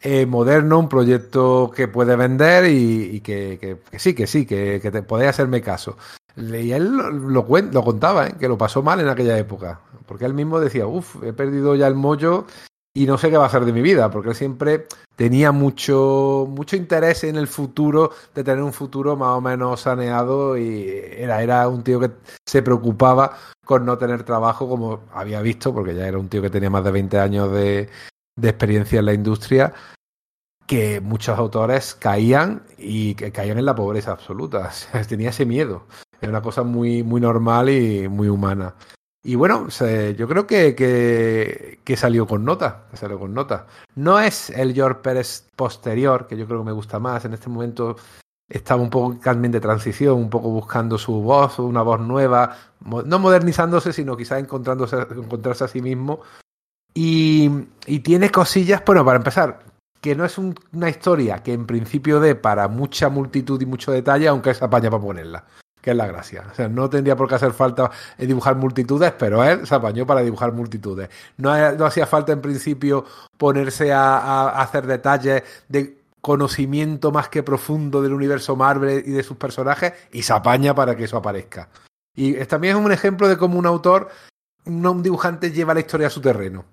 eh, 0.00 0.24
moderno, 0.24 0.78
un 0.78 0.88
proyecto 0.88 1.70
que 1.74 1.88
puede 1.88 2.16
vender 2.16 2.66
y, 2.66 3.20
que 3.20 3.78
sí, 3.98 4.14
que 4.14 4.26
sí, 4.26 4.46
que, 4.46 4.80
que 4.80 4.90
te 4.90 5.02
podéis 5.02 5.30
hacerme 5.30 5.60
caso. 5.60 5.96
Y 6.36 6.72
él 6.72 6.96
lo, 6.96 7.10
lo 7.10 7.46
lo 7.46 7.84
contaba, 7.84 8.26
¿eh? 8.26 8.34
que 8.38 8.48
lo 8.48 8.56
pasó 8.56 8.82
mal 8.82 9.00
en 9.00 9.08
aquella 9.08 9.38
época, 9.38 9.80
porque 10.06 10.24
él 10.24 10.34
mismo 10.34 10.60
decía, 10.60 10.86
uff, 10.86 11.22
he 11.22 11.32
perdido 11.32 11.74
ya 11.74 11.86
el 11.86 11.94
mollo 11.94 12.46
y 12.94 13.06
no 13.06 13.16
sé 13.16 13.30
qué 13.30 13.36
va 13.36 13.44
a 13.44 13.46
hacer 13.46 13.64
de 13.64 13.72
mi 13.72 13.80
vida, 13.80 14.10
porque 14.10 14.30
él 14.30 14.34
siempre 14.34 14.86
tenía 15.16 15.52
mucho, 15.52 16.46
mucho 16.48 16.76
interés 16.76 17.24
en 17.24 17.36
el 17.36 17.48
futuro, 17.48 18.10
de 18.34 18.44
tener 18.44 18.62
un 18.62 18.72
futuro 18.72 19.16
más 19.16 19.36
o 19.36 19.40
menos 19.40 19.80
saneado 19.80 20.56
y 20.56 20.88
era, 21.16 21.42
era 21.42 21.68
un 21.68 21.82
tío 21.82 22.00
que 22.00 22.10
se 22.46 22.62
preocupaba 22.62 23.38
con 23.64 23.86
no 23.86 23.96
tener 23.96 24.24
trabajo 24.24 24.68
como 24.68 25.04
había 25.12 25.40
visto, 25.40 25.72
porque 25.72 25.94
ya 25.94 26.06
era 26.06 26.18
un 26.18 26.28
tío 26.28 26.42
que 26.42 26.50
tenía 26.50 26.70
más 26.70 26.84
de 26.84 26.90
20 26.90 27.18
años 27.18 27.52
de, 27.52 27.88
de 28.36 28.48
experiencia 28.48 28.98
en 28.98 29.06
la 29.06 29.14
industria, 29.14 29.72
que 30.66 31.00
muchos 31.00 31.38
autores 31.38 31.94
caían 31.94 32.62
y 32.78 33.14
que 33.14 33.32
caían 33.32 33.58
en 33.58 33.66
la 33.66 33.74
pobreza 33.74 34.12
absoluta. 34.12 34.68
O 34.68 34.72
sea, 34.72 35.04
tenía 35.04 35.30
ese 35.30 35.46
miedo. 35.46 35.86
Era 36.22 36.30
una 36.30 36.40
cosa 36.40 36.62
muy, 36.62 37.02
muy 37.02 37.20
normal 37.20 37.68
y 37.68 38.08
muy 38.08 38.28
humana. 38.28 38.74
Y 39.24 39.34
bueno, 39.34 39.70
se- 39.70 40.14
yo 40.16 40.26
creo 40.28 40.46
que, 40.46 40.74
que, 40.74 41.96
salió 41.96 42.26
con 42.26 42.44
nota. 42.44 42.84
salió 42.94 43.18
con 43.18 43.34
nota. 43.34 43.66
No 43.96 44.18
es 44.18 44.50
el 44.50 44.72
George 44.72 45.00
Pérez 45.02 45.46
posterior, 45.56 46.26
que 46.26 46.36
yo 46.36 46.46
creo 46.46 46.60
que 46.60 46.66
me 46.66 46.72
gusta 46.72 46.98
más. 46.98 47.24
En 47.24 47.34
este 47.34 47.48
momento 47.48 47.96
estaba 48.48 48.80
un 48.82 48.90
poco 48.90 49.18
también 49.22 49.52
de 49.52 49.60
transición, 49.60 50.14
un 50.16 50.30
poco 50.30 50.48
buscando 50.50 50.96
su 50.96 51.20
voz, 51.22 51.58
una 51.58 51.82
voz 51.82 52.00
nueva, 52.00 52.56
no 52.84 53.18
modernizándose, 53.18 53.92
sino 53.92 54.16
quizás 54.16 54.40
encontrándose, 54.40 54.96
encontrarse 54.96 55.64
a 55.64 55.68
sí 55.68 55.82
mismo. 55.82 56.20
Y, 56.94 57.50
y 57.86 58.00
tiene 58.00 58.30
cosillas, 58.30 58.82
bueno, 58.84 59.04
para 59.04 59.16
empezar, 59.16 59.60
que 60.00 60.14
no 60.14 60.24
es 60.24 60.36
un- 60.38 60.54
una 60.72 60.88
historia 60.90 61.42
que 61.42 61.52
en 61.52 61.66
principio 61.66 62.20
dé 62.20 62.34
para 62.34 62.68
mucha 62.68 63.08
multitud 63.08 63.60
y 63.62 63.66
mucho 63.66 63.92
detalle, 63.92 64.28
aunque 64.28 64.52
se 64.52 64.64
apaña 64.64 64.90
para 64.90 65.02
ponerla, 65.02 65.44
que 65.82 65.90
es 65.90 65.96
la 65.96 66.06
gracia. 66.06 66.44
O 66.50 66.54
sea, 66.54 66.68
no 66.68 66.88
tendría 66.88 67.16
por 67.16 67.28
qué 67.28 67.34
hacer 67.34 67.52
falta 67.52 67.90
eh, 68.16 68.24
dibujar 68.26 68.56
multitudes, 68.56 69.12
pero 69.18 69.44
él 69.44 69.66
se 69.66 69.74
apañó 69.74 70.06
para 70.06 70.20
dibujar 70.22 70.52
multitudes. 70.52 71.10
No, 71.36 71.50
ha- 71.50 71.72
no 71.72 71.84
hacía 71.84 72.06
falta 72.06 72.32
en 72.32 72.40
principio 72.40 73.04
ponerse 73.36 73.92
a, 73.92 74.48
hacer 74.62 74.86
detalles 74.86 75.42
de 75.68 75.98
conocimiento 76.20 77.10
más 77.10 77.28
que 77.28 77.42
profundo 77.42 78.00
del 78.00 78.12
universo 78.12 78.54
Marvel 78.56 79.02
y 79.04 79.10
de 79.10 79.22
sus 79.24 79.36
personajes, 79.36 79.92
y 80.12 80.22
se 80.22 80.32
apaña 80.32 80.72
para 80.74 80.94
que 80.96 81.04
eso 81.04 81.16
aparezca. 81.16 81.68
Y 82.14 82.34
también 82.46 82.76
es 82.76 82.84
un 82.84 82.92
ejemplo 82.92 83.28
de 83.28 83.36
cómo 83.36 83.58
un 83.58 83.66
autor, 83.66 84.08
un, 84.64 84.86
un 84.86 85.02
dibujante 85.02 85.50
lleva 85.50 85.74
la 85.74 85.80
historia 85.80 86.06
a 86.06 86.10
su 86.10 86.20
terreno. 86.20 86.64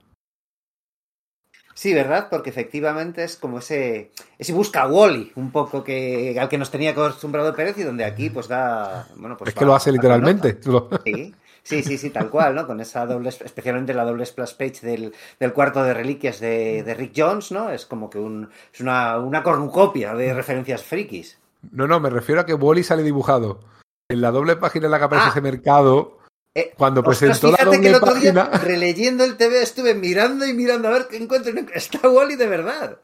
Sí, 1.80 1.94
¿verdad? 1.94 2.28
Porque 2.30 2.50
efectivamente 2.50 3.24
es 3.24 3.38
como 3.38 3.60
ese, 3.60 4.12
ese 4.38 4.52
busca 4.52 4.86
Wally, 4.86 5.32
un 5.38 5.50
poco 5.50 5.82
que 5.82 6.38
al 6.38 6.50
que 6.50 6.58
nos 6.58 6.72
tenía 6.72 6.92
acostumbrado 6.92 7.56
Pérez 7.56 7.78
y 7.78 7.84
donde 7.84 8.04
aquí 8.04 8.30
pues 8.30 8.50
da, 8.50 9.08
bueno, 9.16 9.38
pues 9.38 9.48
es 9.48 9.54
que 9.56 9.62
va- 9.64 9.68
lo 9.68 9.76
hace 9.76 9.90
literalmente. 9.94 10.60
Sí, 11.06 11.34
sí, 11.64 11.82
sí, 11.82 11.98
sí, 11.98 12.10
tal 12.10 12.30
cual, 12.30 12.54
¿no? 12.56 12.68
Con 12.68 12.82
esa 12.82 13.06
doble, 13.06 13.30
especialmente 13.30 13.94
la 13.94 14.04
doble 14.04 14.26
splash 14.26 14.56
page 14.58 14.86
del, 14.86 15.14
del 15.40 15.54
cuarto 15.54 15.82
de 15.82 15.94
reliquias 15.94 16.42
de, 16.42 16.84
de 16.84 16.94
Rick 16.96 17.14
Jones, 17.16 17.54
¿no? 17.54 17.70
Es 17.70 17.86
como 17.86 18.10
que 18.10 18.20
un, 18.20 18.50
es 18.74 18.82
una, 18.82 19.18
una 19.18 19.42
cornucopia 19.42 20.14
de 20.16 20.34
referencias 20.34 20.84
frikis. 20.84 21.38
No, 21.72 21.88
no, 21.88 22.02
me 22.02 22.10
refiero 22.10 22.42
a 22.42 22.46
que 22.46 22.56
Wally 22.56 22.84
sale 22.84 23.04
dibujado. 23.04 23.62
En 24.10 24.20
la 24.20 24.32
doble 24.32 24.58
página 24.58 24.88
en 24.88 24.92
la 24.92 24.98
que 25.00 25.06
aparece 25.06 25.28
Ah. 25.28 25.32
ese 25.32 25.40
mercado, 25.42 26.19
Eh, 26.60 26.74
cuando 26.78 27.02
Ostras, 27.02 27.18
presentó 27.40 27.52
la 27.52 27.58
que 27.58 27.64
el 27.64 27.94
doble 27.94 27.96
otro 27.96 28.14
día, 28.16 28.34
página. 28.34 28.58
releyendo 28.60 29.24
el 29.24 29.38
TV, 29.38 29.62
estuve 29.62 29.94
mirando 29.96 30.46
y 30.46 30.54
mirando 30.54 30.88
a 30.88 30.92
ver 30.92 31.08
qué 31.10 31.18
encuentro. 31.18 31.54
Está 31.74 32.10
Wally 32.10 32.36
de 32.36 32.48
verdad. 32.48 32.98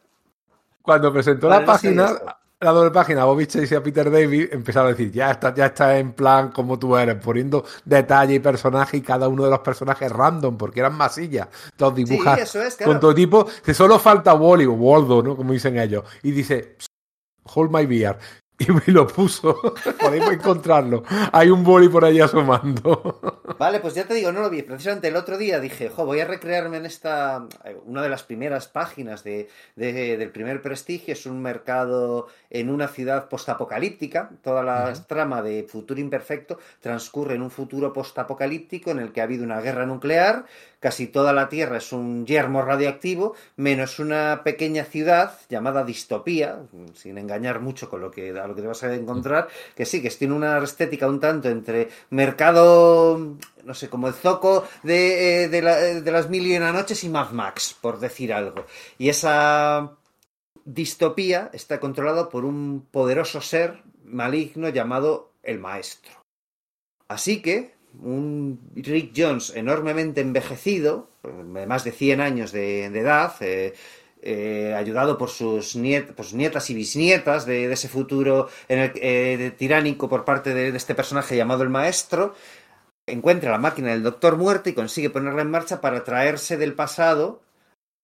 Cuando 0.82 1.12
presentó 1.12 1.48
Vale, 1.48 1.62
la 1.62 1.65
no 1.65 1.72
página, 1.74 2.38
la 2.60 2.72
doble 2.72 2.91
página, 2.91 3.26
Bobby 3.26 3.48
Chase 3.48 3.74
y 3.74 3.78
a 3.78 3.84
Peter 3.84 4.10
David 4.10 4.50
empezaron 4.52 4.88
a 4.88 4.91
decir, 4.91 5.12
ya 5.12 5.32
está, 5.32 5.54
ya 5.54 5.68
está 5.68 5.98
en 5.98 6.13
plan 6.13 6.52
como 6.52 6.80
tú 6.80 6.96
eres, 6.96 7.15
poniendo 7.15 7.65
detalle 7.84 8.36
y 8.36 8.39
personaje 8.39 8.98
y 8.98 9.02
cada 9.02 9.28
uno 9.28 9.44
de 9.44 9.50
los 9.50 9.60
personajes 9.60 10.12
random, 10.12 10.58
porque 10.58 10.80
eran 10.80 10.96
masillas. 10.96 11.48
Todos 11.76 11.96
dibujas 11.96 12.36
Sí, 12.38 12.41
eso 12.44 12.62
es, 12.62 12.76
claro. 12.76 12.91
con 12.94 13.00
todo 13.02 13.13
tipo, 13.15 13.48
que 13.63 13.74
solo 13.74 14.00
falta 14.00 14.34
Wally 14.34 14.65
o 14.65 14.74
Waldo, 14.74 15.22
¿no? 15.22 15.36
Como 15.36 15.54
dicen 15.54 15.78
ellos. 15.78 16.04
Y 16.24 16.32
dice, 16.32 16.78
hold 17.54 17.72
my 17.72 17.86
beer. 17.86 18.18
Y 18.58 18.72
me 18.72 18.82
lo 18.88 19.06
puso. 19.06 19.60
Podéis 20.00 20.28
encontrarlo. 20.30 21.04
Hay 21.34 21.50
un 21.50 21.65
Wally 21.68 21.89
por 21.89 22.06
ahí 22.06 22.22
asomando. 22.22 23.20
Vale, 23.60 23.80
pues 23.82 23.94
ya 23.96 24.06
te 24.08 24.13
digo, 24.13 24.32
no 24.32 24.41
lo 24.41 24.50
vi. 24.50 24.62
Precisamente 24.62 25.10
el 25.10 25.15
otro 25.18 25.38
día 25.38 25.60
dije, 25.60 25.89
jo, 25.89 26.06
voy 26.06 26.22
a 26.22 26.26
recrearme 26.26 26.78
en 26.78 26.86
esta. 26.86 27.48
eh, 27.65 27.78
Una 27.86 28.02
de 28.02 28.10
las 28.10 28.24
primeras 28.24 28.68
páginas 28.68 29.24
de, 29.24 29.50
de- 29.76 30.18
del 30.18 30.30
primer 30.32 30.62
prestigio 30.62 31.13
es 31.13 31.26
un 31.26 31.41
mercado 31.41 32.28
en 32.50 32.70
una 32.70 32.88
ciudad 32.88 33.28
postapocalíptica. 33.28 34.30
Toda 34.41 34.63
la 34.63 34.94
trama 35.08 35.41
de 35.41 35.63
Futuro 35.70 36.00
Imperfecto 36.00 36.58
transcurre 36.80 37.36
en 37.36 37.41
un 37.41 37.52
futuro 37.52 37.91
postapocalíptico 37.94 38.89
en 38.91 39.00
el 39.00 39.12
que 39.12 39.22
ha 39.22 39.26
habido 39.26 39.44
una 39.44 39.60
guerra 39.62 39.86
nuclear. 39.86 40.46
Casi 40.86 41.08
toda 41.08 41.34
la 41.34 41.50
Tierra 41.50 41.78
es 41.78 41.91
un 41.93 42.28
yermo 42.28 42.62
radioactivo, 42.62 43.34
menos 43.56 43.98
una 43.98 44.43
pequeña 44.43 44.84
ciudad 44.84 45.36
llamada 45.50 45.84
Distopía, 45.84 46.60
sin 46.93 47.17
engañar 47.17 47.60
mucho 47.60 47.89
con 47.89 48.02
lo 48.02 48.12
que, 48.12 48.30
a 48.39 48.45
lo 48.45 48.54
que 48.54 48.62
te 48.62 48.67
vas 48.67 48.84
a 48.84 48.93
encontrar, 48.93 49.48
que 49.76 49.84
sí, 49.88 50.00
que 50.00 50.12
tiene 50.12 50.36
una 50.36 50.60
estética 50.60 51.08
un 51.08 51.19
tanto 51.19 51.50
entre 51.50 51.89
mercado, 52.12 53.17
no 53.63 53.74
sé, 53.74 53.89
como 53.89 54.08
el 54.08 54.13
zoco 54.13 54.67
de, 54.84 55.45
eh, 55.45 55.50
de, 55.50 55.62
la- 55.63 55.78
de 55.80 56.12
las 56.12 56.30
mil 56.30 56.45
y 56.45 56.56
una 56.56 56.71
noches 56.71 57.04
y 57.04 57.10
Mad 57.10 57.32
Max, 57.32 57.76
por 57.82 58.00
decir 58.00 58.32
algo. 58.32 58.67
Y 59.00 59.10
esa 59.10 59.93
distopía 60.65 61.50
está 61.52 61.80
controlada 61.80 62.30
por 62.30 62.45
un 62.45 62.86
poderoso 62.91 63.41
ser 63.41 63.82
maligno 64.04 64.69
llamado 64.69 65.32
el 65.41 65.58
Maestro. 65.58 66.13
Así 67.08 67.41
que 67.41 67.75
un 68.03 68.60
Rick 68.75 69.13
Jones 69.15 69.53
enormemente 69.55 70.21
envejecido, 70.21 71.10
de 71.23 71.65
más 71.67 71.84
de 71.84 71.91
100 71.91 72.21
años 72.21 72.51
de, 72.51 72.89
de 72.89 72.99
edad, 72.99 73.34
eh, 73.41 73.73
eh, 74.21 74.73
ayudado 74.75 75.17
por 75.17 75.29
sus, 75.29 75.75
niet- 75.75 76.13
nietas 76.34 76.69
y 76.69 76.73
bisnietas 76.73 77.45
de, 77.45 77.71
ese 77.71 77.88
futuro 77.89 78.47
en 78.67 78.79
el- 78.79 78.91
eh, 78.95 79.51
tiránico 79.58 80.10
por 80.10 80.25
parte 80.25 80.53
de, 80.53 80.71
de 80.71 80.77
este 80.77 80.95
personaje 80.95 81.36
llamado 81.38 81.63
el 81.63 81.69
Maestro, 81.69 82.34
encuentra 83.08 83.51
la 83.51 83.60
máquina 83.60 83.89
del 83.91 84.01
Doctor 84.03 84.36
Muerte 84.38 84.71
y 84.71 84.73
consigue 84.73 85.10
ponerla 85.12 85.41
en 85.43 85.51
marcha 85.51 85.79
para 85.81 86.03
traerse 86.03 86.58
del 86.58 86.73
pasado 86.73 87.41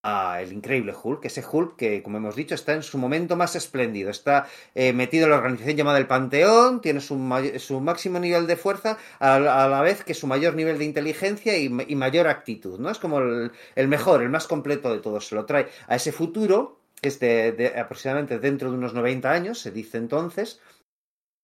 a 0.03 0.41
el 0.41 0.51
increíble 0.53 0.93
Hulk, 0.99 1.25
ese 1.25 1.43
Hulk 1.49 1.75
que, 1.75 2.01
como 2.01 2.17
hemos 2.17 2.35
dicho, 2.35 2.55
está 2.55 2.73
en 2.73 2.81
su 2.83 2.97
momento 2.97 3.35
más 3.35 3.55
espléndido. 3.55 4.09
Está 4.09 4.47
eh, 4.73 4.93
metido 4.93 5.25
en 5.25 5.31
la 5.31 5.37
organización 5.37 5.77
llamada 5.77 5.99
el 5.99 6.07
Panteón, 6.07 6.81
tiene 6.81 7.01
su, 7.01 7.15
su 7.59 7.79
máximo 7.81 8.19
nivel 8.19 8.47
de 8.47 8.55
fuerza, 8.57 8.97
a, 9.19 9.39
la 9.39 9.81
vez 9.81 10.03
que 10.03 10.13
su 10.13 10.25
mayor 10.27 10.55
nivel 10.55 10.79
de 10.79 10.85
inteligencia 10.85 11.57
y, 11.57 11.69
ma- 11.69 11.83
y 11.87 11.95
mayor 11.95 12.27
actitud, 12.27 12.79
¿no? 12.79 12.89
Es 12.89 12.97
como 12.97 13.19
el, 13.19 13.87
mejor, 13.87 14.23
el 14.23 14.29
más 14.29 14.47
completo 14.47 14.91
de 14.91 14.99
todos. 14.99 15.27
Se 15.27 15.35
lo 15.35 15.45
trae 15.45 15.67
a 15.87 15.95
ese 15.95 16.11
futuro, 16.11 16.79
que 16.99 17.09
es 17.09 17.19
de, 17.19 17.51
de 17.51 17.79
aproximadamente 17.79 18.39
dentro 18.39 18.71
de 18.71 18.77
unos 18.77 18.93
90 18.93 19.31
años, 19.31 19.59
se 19.59 19.71
dice 19.71 19.97
entonces, 19.97 20.59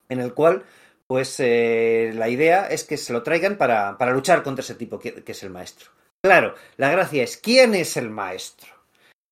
en 0.09 0.19
el 0.19 0.33
cual 0.33 0.63
pues 1.05 1.39
eh, 1.39 2.11
la 2.15 2.27
idea 2.27 2.67
es 2.67 2.83
que 2.83 2.97
se 2.97 3.13
lo 3.13 3.23
traigan 3.23 3.55
para, 3.57 3.97
para 3.97 4.11
luchar 4.11 4.43
contra 4.43 4.61
ese 4.61 4.75
tipo 4.75 4.99
que 4.99 5.23
es 5.25 5.43
el 5.43 5.51
maestro. 5.51 5.89
Claro, 6.23 6.55
la 6.77 6.89
gracia 6.91 7.23
es 7.23 7.37
¿quién 7.37 7.75
es 7.75 7.95
el 7.97 8.09
maestro? 8.09 8.67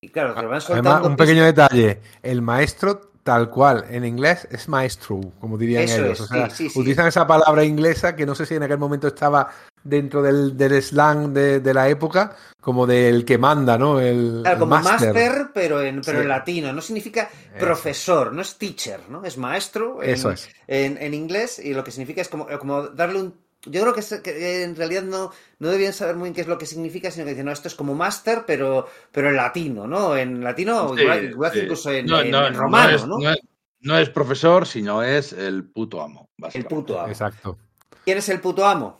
Y 0.00 0.08
claro, 0.08 0.34
te 0.34 0.42
lo 0.42 0.48
van 0.48 0.60
soltando 0.60 0.90
Además, 0.90 1.06
un 1.10 1.16
pistas. 1.16 1.26
pequeño 1.26 1.44
detalle. 1.44 2.00
El 2.22 2.42
maestro, 2.42 3.12
tal 3.22 3.50
cual, 3.50 3.86
en 3.90 4.04
inglés 4.04 4.46
es 4.50 4.68
maestro, 4.68 5.20
como 5.40 5.58
dirían 5.58 5.84
Eso 5.84 6.02
ellos. 6.04 6.20
es, 6.20 6.20
o 6.20 6.26
sea, 6.26 6.50
sí, 6.50 6.64
sí, 6.68 6.70
sí. 6.70 6.78
utilizan 6.80 7.08
esa 7.08 7.26
palabra 7.26 7.64
inglesa 7.64 8.14
que 8.14 8.24
no 8.26 8.34
sé 8.34 8.46
si 8.46 8.54
en 8.54 8.62
aquel 8.62 8.78
momento 8.78 9.08
estaba 9.08 9.50
dentro 9.82 10.22
del, 10.22 10.56
del 10.56 10.80
slang 10.82 11.32
de, 11.32 11.60
de 11.60 11.74
la 11.74 11.88
época, 11.88 12.36
como 12.60 12.86
del 12.86 13.24
que 13.24 13.38
manda, 13.38 13.78
¿no? 13.78 14.00
El, 14.00 14.40
Claro, 14.42 14.54
el 14.54 14.58
como 14.60 14.70
master. 14.76 15.14
master, 15.14 15.46
pero 15.54 15.82
en, 15.82 16.02
pero 16.02 16.20
en 16.20 16.28
latino. 16.28 16.72
No 16.72 16.80
significa 16.80 17.28
profesor, 17.58 18.32
no 18.32 18.42
es 18.42 18.56
teacher, 18.58 19.00
¿no? 19.08 19.24
Es 19.24 19.38
maestro 19.38 20.02
en, 20.02 20.10
Eso 20.10 20.30
es. 20.30 20.48
en, 20.66 20.98
en 20.98 21.14
inglés 21.14 21.58
y 21.58 21.72
lo 21.74 21.82
que 21.84 21.90
significa 21.90 22.20
es 22.20 22.28
como, 22.28 22.46
como 22.58 22.82
darle 22.88 23.20
un... 23.20 23.45
Yo 23.64 23.80
creo 23.82 23.94
que, 23.94 24.00
es- 24.00 24.20
que 24.22 24.62
en 24.62 24.76
realidad 24.76 25.02
no, 25.02 25.32
no 25.58 25.68
debían 25.68 25.92
saber 25.92 26.14
muy 26.16 26.24
bien 26.26 26.34
qué 26.34 26.40
es 26.42 26.46
lo 26.46 26.58
que 26.58 26.66
significa, 26.66 27.10
sino 27.10 27.24
que 27.24 27.30
dicen, 27.30 27.46
no, 27.46 27.52
esto 27.52 27.68
es 27.68 27.74
como 27.74 27.94
master, 27.94 28.44
pero, 28.46 28.86
pero 29.10 29.28
en 29.30 29.36
latino, 29.36 29.86
¿no? 29.86 30.16
En 30.16 30.42
latino, 30.44 30.94
Sí, 30.94 31.02
igual, 31.02 31.24
igual 31.30 31.52
sí. 31.52 31.58
incluso 31.60 31.90
en, 31.90 32.06
No, 32.06 32.20
en- 32.20 32.30
no, 32.30 32.46
en 32.46 32.52
no 32.52 32.58
romano, 32.60 32.94
es- 32.94 33.06
¿no? 33.06 33.18
no 33.18 33.30
es- 33.30 33.40
no 33.80 33.98
es 33.98 34.10
profesor, 34.10 34.66
sino 34.66 35.02
es 35.02 35.32
el 35.32 35.64
puto 35.64 36.00
amo. 36.00 36.28
El 36.54 36.64
puto 36.66 36.98
amo. 37.00 37.08
Exacto. 37.10 37.58
¿Quién 38.04 38.18
es 38.18 38.28
el 38.28 38.40
puto 38.40 38.64
amo? 38.64 38.98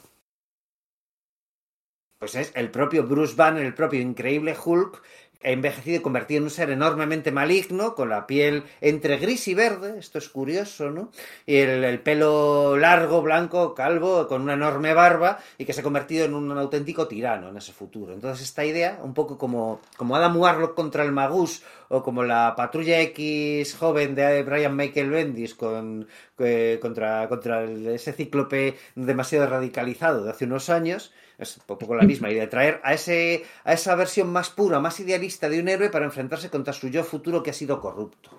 Pues 2.18 2.34
es 2.34 2.50
el 2.54 2.70
propio 2.70 3.06
Bruce 3.06 3.34
Banner, 3.36 3.64
el 3.64 3.74
propio 3.74 4.00
increíble 4.00 4.56
Hulk, 4.64 5.02
envejecido 5.42 5.98
y 5.98 6.02
convertido 6.02 6.38
en 6.38 6.44
un 6.44 6.50
ser 6.50 6.70
enormemente 6.70 7.32
maligno, 7.32 7.94
con 7.94 8.08
la 8.08 8.26
piel 8.26 8.64
entre 8.80 9.18
gris 9.18 9.48
y 9.48 9.54
verde, 9.54 9.98
esto 9.98 10.18
es 10.18 10.28
curioso, 10.28 10.90
¿no? 10.90 11.10
Y 11.46 11.56
el, 11.56 11.84
el 11.84 12.00
pelo 12.00 12.76
largo, 12.76 13.22
blanco, 13.22 13.74
calvo, 13.74 14.26
con 14.28 14.42
una 14.42 14.54
enorme 14.54 14.94
barba, 14.94 15.38
y 15.58 15.64
que 15.64 15.72
se 15.72 15.80
ha 15.80 15.84
convertido 15.84 16.24
en 16.24 16.34
un, 16.34 16.56
auténtico 16.56 17.06
tirano 17.06 17.48
en 17.50 17.56
ese 17.56 17.72
futuro. 17.72 18.14
Entonces 18.14 18.46
esta 18.46 18.64
idea, 18.64 19.00
un 19.02 19.14
poco 19.14 19.38
como, 19.38 19.80
como 19.96 20.16
Adam 20.16 20.36
Warlock 20.36 20.74
contra 20.74 21.04
el 21.04 21.12
Magus, 21.12 21.62
o 21.88 22.02
como 22.02 22.24
la 22.24 22.54
Patrulla 22.56 23.00
X 23.00 23.76
joven 23.76 24.14
de 24.14 24.42
Brian 24.42 24.74
Michael 24.74 25.10
Bendis 25.10 25.54
con, 25.54 26.08
eh, 26.38 26.78
contra, 26.80 27.28
contra 27.28 27.64
ese 27.64 28.12
cíclope 28.12 28.76
demasiado 28.94 29.46
radicalizado 29.46 30.24
de 30.24 30.30
hace 30.30 30.44
unos 30.44 30.70
años, 30.70 31.12
es 31.38 31.56
un 31.56 31.64
poco 31.78 31.94
la 31.94 32.04
misma 32.04 32.30
idea 32.30 32.42
de 32.42 32.48
traer 32.48 32.80
a, 32.82 32.94
ese, 32.94 33.44
a 33.64 33.72
esa 33.72 33.94
versión 33.94 34.30
más 34.30 34.50
pura, 34.50 34.80
más 34.80 34.98
idealista 35.00 35.48
de 35.48 35.60
un 35.60 35.68
héroe 35.68 35.90
para 35.90 36.04
enfrentarse 36.04 36.50
contra 36.50 36.72
su 36.72 36.88
yo 36.88 37.04
futuro 37.04 37.42
que 37.42 37.50
ha 37.50 37.54
sido 37.54 37.80
corrupto. 37.80 38.30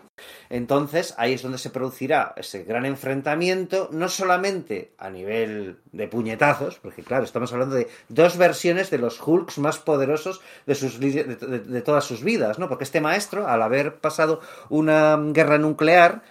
Entonces, 0.50 1.14
ahí 1.18 1.34
es 1.34 1.44
donde 1.44 1.60
se 1.60 1.70
producirá 1.70 2.34
ese 2.38 2.64
gran 2.64 2.86
enfrentamiento, 2.86 3.90
no 3.92 4.10
solamente 4.10 4.94
a 4.98 5.10
nivel 5.10 5.78
de 5.92 6.08
puñetazos, 6.08 6.80
porque 6.80 7.04
claro, 7.04 7.24
estamos 7.24 7.54
hablando 7.54 7.76
de 7.76 7.88
dos 8.10 8.38
versiones 8.38 8.90
de 8.90 8.98
los 8.98 9.22
Hulks 9.22 9.60
más 9.60 9.78
poderosos 9.78 10.42
de, 10.66 10.74
sus, 10.74 11.00
de 11.00 11.82
todas 11.86 12.06
sus 12.06 12.24
vidas, 12.24 12.58
¿no? 12.58 12.68
Porque 12.68 12.84
este 12.84 13.02
maestro, 13.02 13.48
al 13.48 13.62
haber 13.62 13.98
pasado 13.98 14.42
una 14.70 15.18
guerra 15.18 15.60
nuclear, 15.60 16.24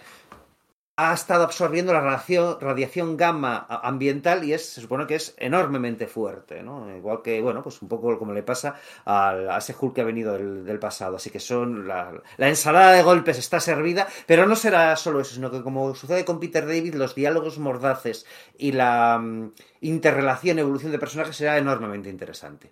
ha 0.99 1.13
estado 1.13 1.43
absorbiendo 1.43 1.93
la 1.93 2.01
radiación, 2.01 3.17
gamma 3.17 3.65
ambiental 3.69 4.43
y 4.43 4.53
es, 4.53 4.65
se 4.73 4.81
supone 4.81 5.05
que 5.07 5.15
es 5.15 5.35
enormemente 5.37 6.07
fuerte, 6.07 6.63
¿no? 6.63 6.95
Igual 6.95 7.21
que, 7.21 7.39
bueno, 7.41 7.61
pues 7.63 7.81
un 7.83 7.87
poco 7.87 8.17
como 8.17 8.33
le 8.33 8.43
pasa 8.43 8.75
al- 9.05 9.49
a 9.49 9.57
ese 9.59 9.75
Hulk 9.79 9.93
que 9.95 10.01
ha 10.01 10.05
venido 10.05 10.33
del, 10.33 10.79
pasado. 10.79 11.15
Así 11.17 11.29
que 11.29 11.39
son 11.39 11.87
la, 11.87 12.11
la 12.37 12.49
ensalada 12.49 12.91
de 12.93 13.03
golpes 13.03 13.37
está 13.37 13.59
servida, 13.59 14.07
pero 14.25 14.45
no 14.47 14.55
será 14.55 14.95
solo 14.95 15.19
eso, 15.21 15.35
sino 15.35 15.51
que 15.51 15.61
como 15.63 15.93
sucede 15.95 16.25
con 16.25 16.39
Peter 16.39 16.65
David, 16.65 16.95
los 16.95 17.15
diálogos 17.15 17.59
mordaces 17.59 18.25
y 18.57 18.71
la 18.71 19.19
mm, 19.19 19.51
interrelación, 19.81 20.59
evolución 20.59 20.91
de 20.91 20.99
personajes 20.99 21.35
será 21.35 21.57
enormemente 21.57 22.09
interesante. 22.09 22.71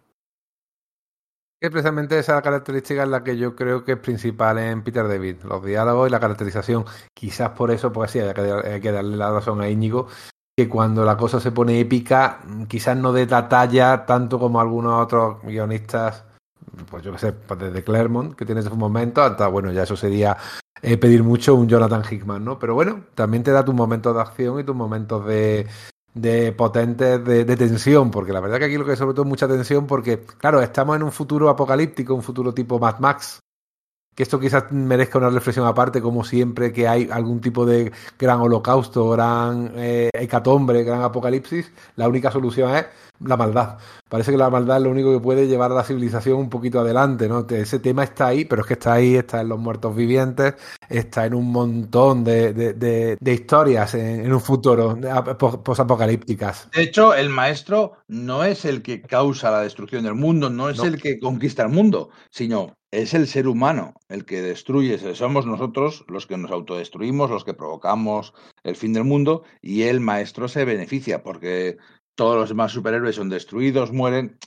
Es 1.65 1.71
precisamente 1.71 2.19
esa 2.19 2.39
característica 2.43 3.01
es 3.01 3.09
la 3.09 3.23
que 3.23 3.37
yo 3.37 3.55
creo 3.55 3.83
que 3.83 3.93
es 3.93 3.97
principal 3.97 4.59
en 4.59 4.83
Peter 4.83 5.07
David, 5.07 5.37
los 5.45 5.65
diálogos 5.65 6.07
y 6.07 6.11
la 6.11 6.19
caracterización. 6.19 6.85
Quizás 7.11 7.49
por 7.49 7.71
eso, 7.71 7.91
pues 7.91 8.11
sí, 8.11 8.19
hay 8.19 8.35
que, 8.35 8.79
que 8.79 8.91
darle 8.91 9.17
la 9.17 9.31
razón 9.31 9.61
a 9.61 9.67
Íñigo, 9.67 10.07
que 10.55 10.69
cuando 10.69 11.03
la 11.03 11.17
cosa 11.17 11.39
se 11.39 11.51
pone 11.51 11.79
épica, 11.79 12.41
quizás 12.67 12.95
no 12.97 13.11
dé 13.11 13.25
la 13.25 13.49
talla 13.49 14.05
tanto 14.05 14.37
como 14.37 14.61
algunos 14.61 15.03
otros 15.03 15.41
guionistas, 15.41 16.23
pues 16.91 17.03
yo 17.03 17.11
que 17.13 17.17
sé, 17.17 17.33
pues 17.33 17.59
desde 17.59 17.83
Claremont, 17.83 18.35
que 18.35 18.45
tiene 18.45 18.61
sus 18.61 18.77
momentos, 18.77 19.31
hasta, 19.31 19.47
bueno, 19.47 19.71
ya 19.71 19.83
eso 19.83 19.97
sería 19.97 20.37
eh, 20.83 20.97
pedir 20.97 21.23
mucho 21.23 21.55
un 21.55 21.67
Jonathan 21.67 22.03
Hickman, 22.07 22.45
¿no? 22.45 22.59
Pero 22.59 22.75
bueno, 22.75 23.05
también 23.15 23.41
te 23.41 23.49
da 23.49 23.65
tus 23.65 23.73
momentos 23.73 24.13
de 24.13 24.21
acción 24.21 24.59
y 24.59 24.63
tus 24.63 24.75
momentos 24.75 25.25
de, 25.25 25.65
de 26.15 26.53
potentes 26.53 27.23
de, 27.23 27.45
de 27.45 27.57
tensión, 27.57 28.09
porque 28.09 28.33
la 28.33 28.39
verdad 28.39 28.57
que 28.57 28.65
aquí 28.65 28.77
lo 28.77 28.85
que 28.85 28.95
sobre 28.95 29.13
todo 29.13 29.23
es 29.23 29.29
mucha 29.29 29.47
tensión, 29.47 29.85
porque, 29.85 30.21
claro, 30.37 30.61
estamos 30.61 30.95
en 30.95 31.03
un 31.03 31.11
futuro 31.11 31.49
apocalíptico, 31.49 32.15
un 32.15 32.23
futuro 32.23 32.53
tipo 32.53 32.79
Mad 32.79 32.99
Max, 32.99 33.39
que 34.15 34.23
esto 34.23 34.39
quizás 34.39 34.71
merezca 34.71 35.17
una 35.17 35.29
reflexión 35.29 35.67
aparte, 35.67 36.01
como 36.01 36.23
siempre 36.23 36.71
que 36.71 36.87
hay 36.87 37.09
algún 37.11 37.41
tipo 37.41 37.65
de 37.65 37.91
gran 38.17 38.39
holocausto, 38.39 39.09
gran 39.09 39.73
eh, 39.75 40.09
hecatombre, 40.13 40.83
gran 40.83 41.01
apocalipsis, 41.01 41.71
la 41.97 42.07
única 42.07 42.31
solución 42.31 42.73
es 42.75 42.85
la 43.19 43.37
maldad. 43.37 43.77
Parece 44.09 44.31
que 44.31 44.37
la 44.37 44.49
maldad 44.49 44.77
es 44.77 44.83
lo 44.83 44.89
único 44.91 45.11
que 45.13 45.19
puede 45.19 45.47
llevar 45.47 45.71
a 45.71 45.75
la 45.75 45.83
civilización 45.83 46.37
un 46.37 46.49
poquito 46.49 46.79
adelante, 46.79 47.27
¿no? 47.27 47.45
Ese 47.49 47.79
tema 47.79 48.03
está 48.03 48.27
ahí, 48.27 48.45
pero 48.45 48.61
es 48.61 48.67
que 48.67 48.73
está 48.73 48.93
ahí, 48.93 49.15
está 49.15 49.41
en 49.41 49.49
los 49.49 49.59
muertos 49.59 49.95
vivientes, 49.95 50.55
está 50.89 51.25
en 51.25 51.33
un 51.33 51.51
montón 51.51 52.23
de, 52.23 52.53
de, 52.53 52.73
de, 52.73 53.17
de 53.19 53.33
historias 53.33 53.95
en, 53.95 54.25
en, 54.25 54.33
un 54.33 54.41
futuro 54.41 54.97
posapocalípticas. 55.63 56.69
De 56.73 56.83
hecho, 56.83 57.13
el 57.13 57.29
maestro 57.29 57.93
no 58.07 58.43
es 58.43 58.65
el 58.65 58.81
que 58.81 59.01
causa 59.01 59.51
la 59.51 59.61
destrucción 59.61 60.03
del 60.03 60.15
mundo, 60.15 60.49
no 60.49 60.69
es 60.69 60.77
No. 60.77 60.85
el 60.85 61.01
que 61.01 61.19
conquista 61.19 61.63
el 61.63 61.69
mundo, 61.69 62.09
sino 62.29 62.73
es 63.01 63.13
el 63.13 63.27
ser 63.27 63.47
humano 63.47 63.93
el 64.07 64.25
que 64.25 64.41
destruye. 64.41 64.97
Somos 65.15 65.45
nosotros 65.45 66.05
los 66.07 66.25
que 66.25 66.37
nos 66.37 66.51
autodestruimos, 66.51 67.29
los 67.29 67.43
que 67.43 67.53
provocamos 67.53 68.33
el 68.63 68.75
fin 68.75 68.93
del 68.93 69.03
mundo, 69.03 69.43
y 69.61 69.83
el 69.83 69.99
maestro 69.99 70.47
se 70.47 70.63
beneficia 70.63 71.21
porque 71.21 71.77
todos 72.15 72.37
los 72.37 72.49
demás 72.49 72.71
superhéroes 72.71 73.17
son 73.17 73.29
destruidos, 73.29 73.91
mueren. 73.91 74.37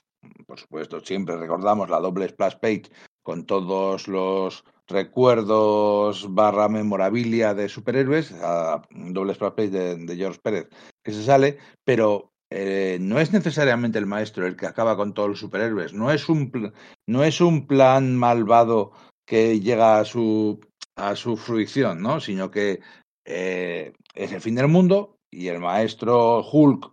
Por 0.47 0.59
supuesto, 0.59 1.01
siempre 1.01 1.37
recordamos 1.37 1.91
la 1.91 2.01
doble 2.01 2.29
splash 2.29 2.57
page 2.57 2.85
con 3.23 3.45
todos 3.45 4.09
los 4.09 4.65
recuerdos 4.87 6.35
barra 6.35 6.69
memorabilia 6.69 7.53
de 7.53 7.69
superhéroes, 7.69 8.33
a 8.33 8.81
doble 8.91 9.35
splash 9.35 9.53
page 9.53 9.71
de, 9.71 9.97
de 9.97 10.17
George 10.17 10.41
Pérez 10.43 10.69
que 11.05 11.13
se 11.13 11.23
sale, 11.23 11.59
pero 11.85 12.33
eh, 12.51 12.99
no 13.01 13.21
es 13.21 13.33
necesariamente 13.33 13.99
el 13.99 14.07
maestro 14.07 14.47
el 14.47 14.57
que 14.57 14.67
acaba 14.67 14.97
con 14.97 15.13
todos 15.15 15.29
los 15.29 15.41
superhéroes, 15.41 15.93
no 15.93 16.11
es 16.11 16.29
un, 16.29 16.73
no 17.07 17.25
es 17.25 17.41
un 17.41 17.67
plan 17.67 18.17
malvado 18.17 18.93
que 19.27 19.61
llega 19.61 19.99
a 19.99 20.05
su, 20.05 20.61
a 20.97 21.15
su 21.15 21.37
fruición, 21.37 22.01
¿no? 22.01 22.21
sino 22.21 22.51
que 22.51 22.81
eh, 23.27 23.93
es 24.15 24.33
el 24.33 24.41
fin 24.41 24.55
del 24.55 24.69
mundo 24.69 25.19
y 25.31 25.49
el 25.49 25.61
maestro 25.61 26.43
Hulk 26.43 26.91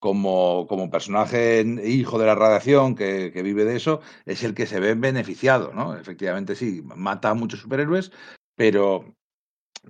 como, 0.00 0.66
como 0.66 0.90
personaje 0.90 1.64
hijo 1.84 2.18
de 2.18 2.26
la 2.26 2.34
radiación 2.34 2.94
que, 2.94 3.30
que, 3.32 3.42
vive 3.42 3.64
de 3.64 3.76
eso, 3.76 4.00
es 4.26 4.42
el 4.42 4.54
que 4.54 4.66
se 4.66 4.78
ve 4.78 4.94
beneficiado, 4.94 5.72
¿no? 5.72 5.96
Efectivamente, 5.96 6.56
sí, 6.56 6.82
mata 6.94 7.30
a 7.30 7.34
muchos 7.34 7.60
superhéroes, 7.60 8.12
pero, 8.54 9.14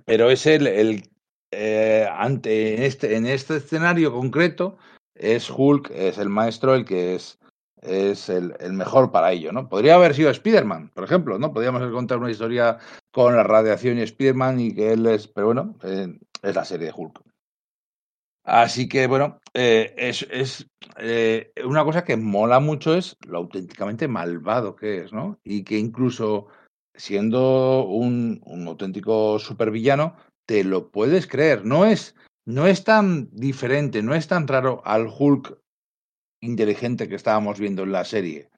pero 0.05 0.31
es 0.31 0.45
el, 0.45 0.67
el 0.67 1.03
eh, 1.57 2.07
ante 2.11 2.75
en 2.75 2.83
este, 2.83 3.15
en 3.15 3.25
este 3.25 3.57
escenario 3.57 4.11
concreto, 4.11 4.77
es 5.15 5.49
Hulk, 5.49 5.89
es 5.91 6.17
el 6.17 6.27
maestro 6.27 6.75
el 6.75 6.83
que 6.83 7.15
es, 7.15 7.39
es 7.81 8.27
el, 8.27 8.53
mejor 8.73 9.11
para 9.11 9.31
ello, 9.31 9.53
¿no? 9.53 9.69
Podría 9.69 9.95
haber 9.95 10.13
sido 10.13 10.29
Spider-Man, 10.29 10.91
por 10.93 11.05
ejemplo, 11.05 11.39
¿no? 11.39 11.53
Podríamos 11.53 11.81
contar 11.91 12.17
una 12.17 12.31
historia 12.31 12.77
con 13.11 13.35
la 13.35 13.43
radiación 13.43 13.97
y 13.97 14.01
Spider-Man 14.01 14.59
y 14.59 14.75
que 14.75 14.91
él 14.91 15.05
es, 15.05 15.27
pero 15.27 15.47
bueno, 15.47 15.75
eh, 15.83 16.19
es 16.41 16.55
la 16.55 16.65
serie 16.65 16.87
de 16.87 16.93
Hulk. 16.95 17.21
Así 18.43 18.89
que, 18.89 19.07
bueno, 19.07 19.39
eh, 19.53 19.93
es, 19.97 20.27
es 20.29 20.67
una 21.63 21.83
cosa 21.83 22.03
que 22.03 22.17
mola 22.17 22.59
mucho 22.59 22.93
es 22.93 23.17
lo 23.25 23.39
auténticamente 23.39 24.07
malvado 24.07 24.75
que 24.75 25.05
es, 25.05 25.13
¿no? 25.13 25.39
Y 25.43 25.63
que 25.63 25.77
incluso 25.77 26.47
siendo 26.93 27.85
un, 27.85 28.41
un 28.45 28.67
auténtico 28.67 29.39
supervillano, 29.39 30.15
te 30.45 30.63
lo 30.63 30.89
puedes 30.89 31.27
creer. 31.27 31.65
No 31.65 31.85
es, 31.85 32.15
no 32.45 32.67
es 32.67 32.83
tan 32.83 33.29
diferente, 33.31 34.01
no 34.01 34.13
es 34.15 34.27
tan 34.27 34.47
raro 34.47 34.81
al 34.85 35.07
Hulk 35.07 35.57
inteligente 36.41 37.07
que 37.07 37.15
estábamos 37.15 37.59
viendo 37.59 37.83
en 37.83 37.91
la 37.91 38.05
serie 38.05 38.49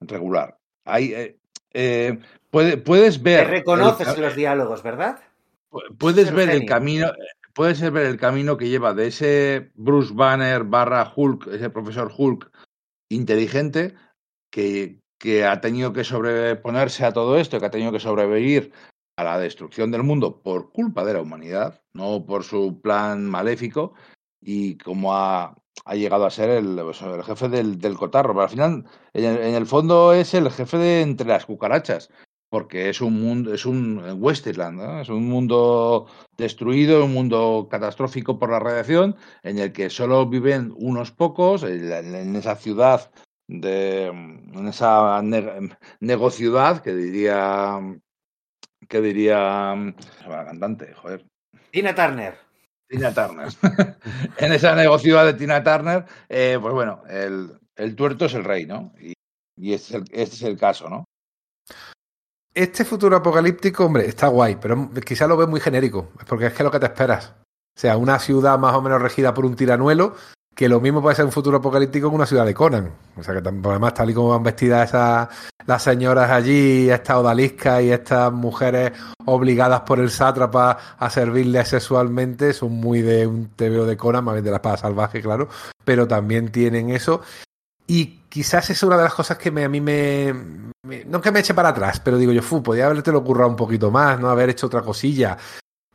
regular. 0.00 0.58
Hay, 0.86 1.12
eh, 1.12 1.36
eh, 1.72 2.18
puede- 2.50 2.76
puedes 2.78 3.18
Te 3.18 3.24
ver. 3.24 3.48
reconoces 3.48 4.08
el- 4.08 4.14
en 4.16 4.20
los 4.22 4.36
diálogos, 4.36 4.82
¿verdad? 4.82 5.20
Pu- 5.70 5.96
Puedes 5.98 6.32
ver 6.32 6.50
el 6.50 6.64
camino, 6.66 7.12
puedes 7.52 7.80
ver 7.90 8.06
el 8.06 8.16
camino 8.16 8.56
que 8.56 8.68
lleva 8.68 8.94
de 8.94 9.08
ese 9.08 9.70
Bruce 9.74 10.12
Banner 10.14 10.64
barra 10.64 11.12
Hulk, 11.14 11.48
ese 11.48 11.70
profesor 11.70 12.10
Hulk 12.16 12.50
inteligente 13.10 13.94
que, 14.50 15.00
que 15.18 15.44
ha 15.44 15.60
tenido 15.60 15.92
que 15.92 16.04
sobreponerse 16.04 17.04
a 17.04 17.12
todo 17.12 17.38
esto, 17.38 17.58
que 17.60 17.66
ha 17.66 17.70
tenido 17.70 17.92
que 17.92 18.00
sobrevivir 18.00 18.72
a 19.16 19.24
la 19.24 19.38
destrucción 19.38 19.90
del 19.90 20.02
mundo 20.02 20.42
por 20.42 20.72
culpa 20.72 21.04
de 21.04 21.14
la 21.14 21.22
humanidad, 21.22 21.82
no 21.94 22.24
por 22.26 22.44
su 22.44 22.80
plan 22.80 23.24
maléfico, 23.26 23.94
y 24.40 24.76
como 24.78 25.14
ha, 25.14 25.56
llegado 25.94 26.26
a 26.26 26.30
ser 26.30 26.50
el, 26.50 26.78
el 26.78 27.24
jefe 27.24 27.48
del, 27.48 27.96
cotarro. 27.96 28.34
Pero 28.34 28.42
al 28.42 28.50
final, 28.50 28.84
en 29.14 29.24
el, 29.24 29.38
en 29.38 29.54
el 29.54 29.66
fondo, 29.66 30.12
es 30.12 30.34
el 30.34 30.50
jefe 30.50 30.78
de 30.78 31.02
entre 31.02 31.28
las 31.28 31.46
cucarachas 31.46 32.10
porque 32.48 32.88
es 32.88 33.00
un 33.00 33.20
mundo, 33.20 33.52
es 33.52 33.66
un 33.66 34.00
Westerland, 34.18 34.78
¿no? 34.78 35.00
es 35.00 35.08
un 35.08 35.28
mundo 35.28 36.06
destruido, 36.36 37.04
un 37.04 37.12
mundo 37.12 37.68
catastrófico 37.70 38.38
por 38.38 38.50
la 38.50 38.60
radiación, 38.60 39.16
en 39.42 39.58
el 39.58 39.72
que 39.72 39.90
solo 39.90 40.26
viven 40.26 40.72
unos 40.76 41.10
pocos, 41.10 41.64
en, 41.64 41.92
en 41.92 42.36
esa 42.36 42.56
ciudad 42.56 43.10
de 43.48 44.06
en 44.06 44.68
esa 44.68 45.20
ne- 45.22 45.76
negociudad 46.00 46.82
que 46.82 46.94
diría 46.94 47.80
que 48.88 49.00
diría 49.00 49.74
llama 49.74 49.94
la 50.28 50.44
cantante, 50.44 50.94
joder, 50.94 51.24
Tina 51.70 51.94
Turner. 51.94 52.34
Tina 52.88 53.12
Turner. 53.12 53.48
en 54.38 54.52
esa 54.52 54.74
negociudad 54.74 55.26
de 55.26 55.34
Tina 55.34 55.62
Turner, 55.62 56.04
eh, 56.28 56.58
pues 56.60 56.72
bueno, 56.72 57.02
el, 57.08 57.58
el 57.74 57.96
tuerto 57.96 58.26
es 58.26 58.34
el 58.34 58.44
rey, 58.44 58.64
¿no? 58.64 58.92
Y, 59.00 59.12
y 59.58 59.72
este, 59.72 59.88
es 59.88 59.94
el, 59.94 60.02
este 60.12 60.36
es 60.36 60.42
el 60.42 60.56
caso, 60.56 60.88
¿no? 60.88 61.04
Este 62.54 62.86
futuro 62.86 63.16
apocalíptico, 63.16 63.84
hombre, 63.84 64.06
está 64.06 64.28
guay, 64.28 64.56
pero 64.56 64.90
quizá 65.04 65.26
lo 65.26 65.36
ves 65.36 65.48
muy 65.48 65.60
genérico, 65.60 66.12
porque 66.26 66.46
es 66.46 66.52
que 66.52 66.58
es 66.58 66.64
lo 66.64 66.70
que 66.70 66.80
te 66.80 66.86
esperas. 66.86 67.34
O 67.76 67.78
sea, 67.78 67.98
una 67.98 68.18
ciudad 68.18 68.58
más 68.58 68.74
o 68.74 68.80
menos 68.80 69.02
regida 69.02 69.34
por 69.34 69.44
un 69.44 69.54
tiranuelo, 69.54 70.14
que 70.54 70.70
lo 70.70 70.80
mismo 70.80 71.02
puede 71.02 71.16
ser 71.16 71.26
un 71.26 71.32
futuro 71.32 71.58
apocalíptico 71.58 72.08
que 72.08 72.16
una 72.16 72.24
ciudad 72.24 72.46
de 72.46 72.54
Conan. 72.54 72.90
O 73.14 73.22
sea, 73.22 73.34
que 73.34 73.46
además, 73.46 73.92
tal 73.92 74.08
y 74.08 74.14
como 74.14 74.30
van 74.30 74.42
vestidas 74.42 74.88
esas, 74.88 75.28
las 75.66 75.82
señoras 75.82 76.30
allí, 76.30 76.88
estas 76.90 77.16
odaliscas 77.16 77.82
y 77.82 77.90
estas 77.90 78.32
mujeres 78.32 78.92
obligadas 79.24 79.80
por 79.80 79.98
el 80.00 80.10
sátrapa 80.10 80.78
a 80.98 81.10
servirles 81.10 81.68
sexualmente, 81.68 82.52
son 82.52 82.72
muy 82.72 83.02
de 83.02 83.26
un 83.26 83.48
TVO 83.48 83.84
de 83.86 83.96
Conan, 83.96 84.24
más 84.24 84.34
bien 84.34 84.44
de 84.44 84.50
la 84.50 84.56
espada 84.58 84.76
salvaje, 84.76 85.20
claro, 85.20 85.48
pero 85.84 86.06
también 86.06 86.50
tienen 86.52 86.90
eso. 86.90 87.20
Y 87.88 88.20
quizás 88.28 88.68
es 88.70 88.82
una 88.82 88.96
de 88.96 89.04
las 89.04 89.14
cosas 89.14 89.38
que 89.38 89.50
me- 89.50 89.64
a 89.64 89.68
mí 89.68 89.80
me, 89.80 90.32
No 91.06 91.20
que 91.20 91.32
me 91.32 91.40
eche 91.40 91.52
para 91.54 91.70
atrás, 91.70 91.98
pero 92.00 92.16
digo 92.16 92.30
yo, 92.32 92.42
fu, 92.42 92.62
podía 92.62 92.86
haberte 92.86 93.10
lo 93.10 93.24
currado 93.24 93.50
un 93.50 93.56
poquito 93.56 93.90
más, 93.90 94.20
¿no? 94.20 94.30
Haber 94.30 94.50
hecho 94.50 94.68
otra 94.68 94.82
cosilla. 94.82 95.36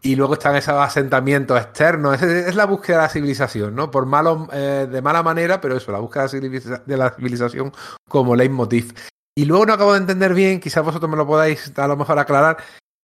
Y 0.02 0.16
luego 0.18 0.34
están 0.34 0.56
esos 0.58 0.74
asentamientos 0.74 1.58
externos. 1.62 2.16
Es, 2.16 2.24
es 2.24 2.56
la 2.56 2.66
búsqueda 2.66 2.98
de 2.98 3.04
la 3.04 3.10
civilización, 3.10 3.74
¿no? 3.74 3.90
Por 3.90 4.06
malo, 4.06 4.50
eh, 4.52 4.88
de 4.92 5.02
mala 5.02 5.24
manera, 5.24 5.62
pero 5.62 5.78
eso, 5.78 5.92
la 5.94 6.00
búsqueda 6.00 6.28
de 6.28 6.98
la 6.98 7.12
civilización 7.12 7.72
como 8.10 8.36
leitmotiv. 8.36 8.94
Y 9.36 9.46
luego 9.46 9.66
no 9.66 9.74
acabo 9.74 9.94
de 9.94 10.00
entender 10.00 10.34
bien, 10.34 10.60
quizás 10.60 10.84
vosotros 10.84 11.10
me 11.10 11.18
lo 11.18 11.26
podáis 11.26 11.72
a 11.78 11.88
lo 11.88 11.96
mejor 11.96 12.20
aclarar, 12.20 12.58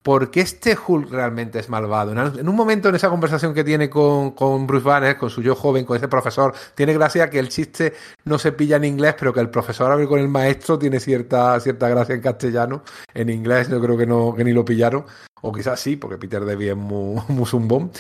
por 0.08 0.32
qué 0.32 0.42
este 0.42 0.78
Hulk 0.88 1.10
realmente 1.12 1.60
es 1.60 1.68
malvado. 1.68 2.14
En, 2.14 2.48
un 2.48 2.56
momento 2.56 2.88
en 2.90 2.96
esa 2.96 3.10
conversación 3.10 3.54
que 3.54 3.66
tiene 3.66 3.90
con, 3.90 4.32
con 4.32 4.66
Bruce 4.66 4.86
Banner, 4.86 5.18
con 5.18 5.30
su 5.30 5.42
yo 5.42 5.54
joven, 5.54 5.84
con 5.86 5.98
ese 5.98 6.08
profesor, 6.08 6.54
tiene 6.76 6.94
gracia 6.94 7.30
que 7.30 7.40
el 7.40 7.50
chiste 7.50 7.94
no 8.24 8.40
se 8.40 8.54
pilla 8.54 8.78
en 8.78 8.86
inglés, 8.86 9.16
pero 9.20 9.34
que 9.34 9.42
el 9.42 9.50
profesor 9.50 9.92
hable 9.92 10.08
con 10.08 10.20
el 10.20 10.30
maestro 10.30 10.80
tiene 10.80 11.02
cierta, 11.02 11.60
cierta 11.60 11.90
gracia 11.90 12.16
en 12.16 12.22
castellano. 12.22 12.84
En 13.14 13.30
inglés 13.30 13.70
yo 13.70 13.82
creo 13.82 13.98
que 13.98 14.06
no, 14.06 14.34
que 14.34 14.46
ni 14.46 14.54
lo 14.54 14.64
pillaron. 14.64 15.06
O 15.42 15.52
quizás 15.52 15.80
sí, 15.80 15.98
porque 15.98 16.18
Peter 16.18 16.46
Davy 16.46 16.70
es 16.70 16.78
muy, 16.78 17.22
muy 17.28 17.46
zumbón. 17.46 17.92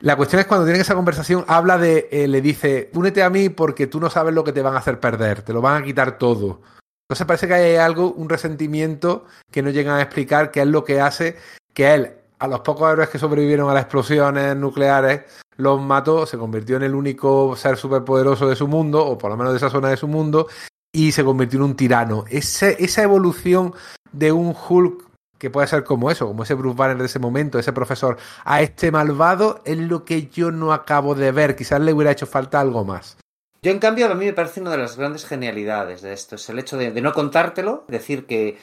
La 0.00 0.16
cuestión 0.16 0.40
es 0.40 0.46
cuando 0.46 0.66
tienen 0.66 0.82
esa 0.82 0.94
conversación, 0.94 1.46
habla 1.48 1.78
de, 1.78 2.08
eh, 2.10 2.28
le 2.28 2.42
dice, 2.42 2.90
únete 2.92 3.22
a 3.22 3.30
mí 3.30 3.48
porque 3.48 3.86
tú 3.86 4.00
no 4.00 4.10
sabes 4.10 4.34
lo 4.34 4.44
que 4.44 4.52
te 4.52 4.60
van 4.60 4.74
a 4.74 4.80
hacer 4.80 5.00
perder, 5.00 5.40
te 5.40 5.54
lo 5.54 5.62
van 5.62 5.82
a 5.82 5.84
quitar 5.86 6.18
todo. 6.18 6.60
Entonces 7.04 7.26
parece 7.26 7.46
que 7.46 7.54
hay 7.54 7.76
algo, 7.76 8.12
un 8.12 8.28
resentimiento 8.28 9.26
que 9.50 9.62
no 9.62 9.70
llegan 9.70 9.98
a 9.98 10.02
explicar, 10.02 10.50
que 10.50 10.60
es 10.60 10.66
lo 10.66 10.84
que 10.84 11.00
hace 11.00 11.36
que 11.74 11.92
él, 11.92 12.12
a 12.38 12.48
los 12.48 12.60
pocos 12.60 12.90
héroes 12.90 13.10
que 13.10 13.18
sobrevivieron 13.18 13.68
a 13.68 13.74
las 13.74 13.82
explosiones 13.82 14.56
nucleares, 14.56 15.22
los 15.56 15.80
mató, 15.82 16.24
se 16.26 16.38
convirtió 16.38 16.76
en 16.76 16.84
el 16.84 16.94
único 16.94 17.54
ser 17.56 17.76
superpoderoso 17.76 18.48
de 18.48 18.56
su 18.56 18.68
mundo, 18.68 19.04
o 19.04 19.18
por 19.18 19.30
lo 19.30 19.36
menos 19.36 19.52
de 19.52 19.58
esa 19.58 19.70
zona 19.70 19.88
de 19.88 19.96
su 19.96 20.08
mundo, 20.08 20.48
y 20.92 21.12
se 21.12 21.24
convirtió 21.24 21.58
en 21.58 21.64
un 21.64 21.76
tirano. 21.76 22.24
Ese, 22.28 22.76
esa 22.82 23.02
evolución 23.02 23.74
de 24.12 24.32
un 24.32 24.54
Hulk 24.56 25.04
que 25.38 25.50
puede 25.50 25.66
ser 25.66 25.84
como 25.84 26.10
eso, 26.10 26.26
como 26.26 26.44
ese 26.44 26.54
Bruce 26.54 26.76
Banner 26.76 26.96
de 26.96 27.04
ese 27.04 27.18
momento, 27.18 27.58
ese 27.58 27.72
profesor, 27.72 28.16
a 28.44 28.62
este 28.62 28.90
malvado, 28.90 29.60
es 29.66 29.76
lo 29.76 30.04
que 30.04 30.28
yo 30.28 30.50
no 30.50 30.72
acabo 30.72 31.14
de 31.14 31.32
ver. 31.32 31.54
Quizás 31.54 31.80
le 31.80 31.92
hubiera 31.92 32.12
hecho 32.12 32.26
falta 32.26 32.60
algo 32.60 32.84
más. 32.84 33.18
Yo, 33.64 33.70
en 33.70 33.78
cambio, 33.78 34.12
a 34.12 34.14
mí 34.14 34.26
me 34.26 34.34
parece 34.34 34.60
una 34.60 34.72
de 34.72 34.76
las 34.76 34.98
grandes 34.98 35.24
genialidades 35.24 36.02
de 36.02 36.12
esto. 36.12 36.36
Es 36.36 36.50
el 36.50 36.58
hecho 36.58 36.76
de, 36.76 36.90
de 36.90 37.00
no 37.00 37.14
contártelo, 37.14 37.86
decir 37.88 38.26
que, 38.26 38.58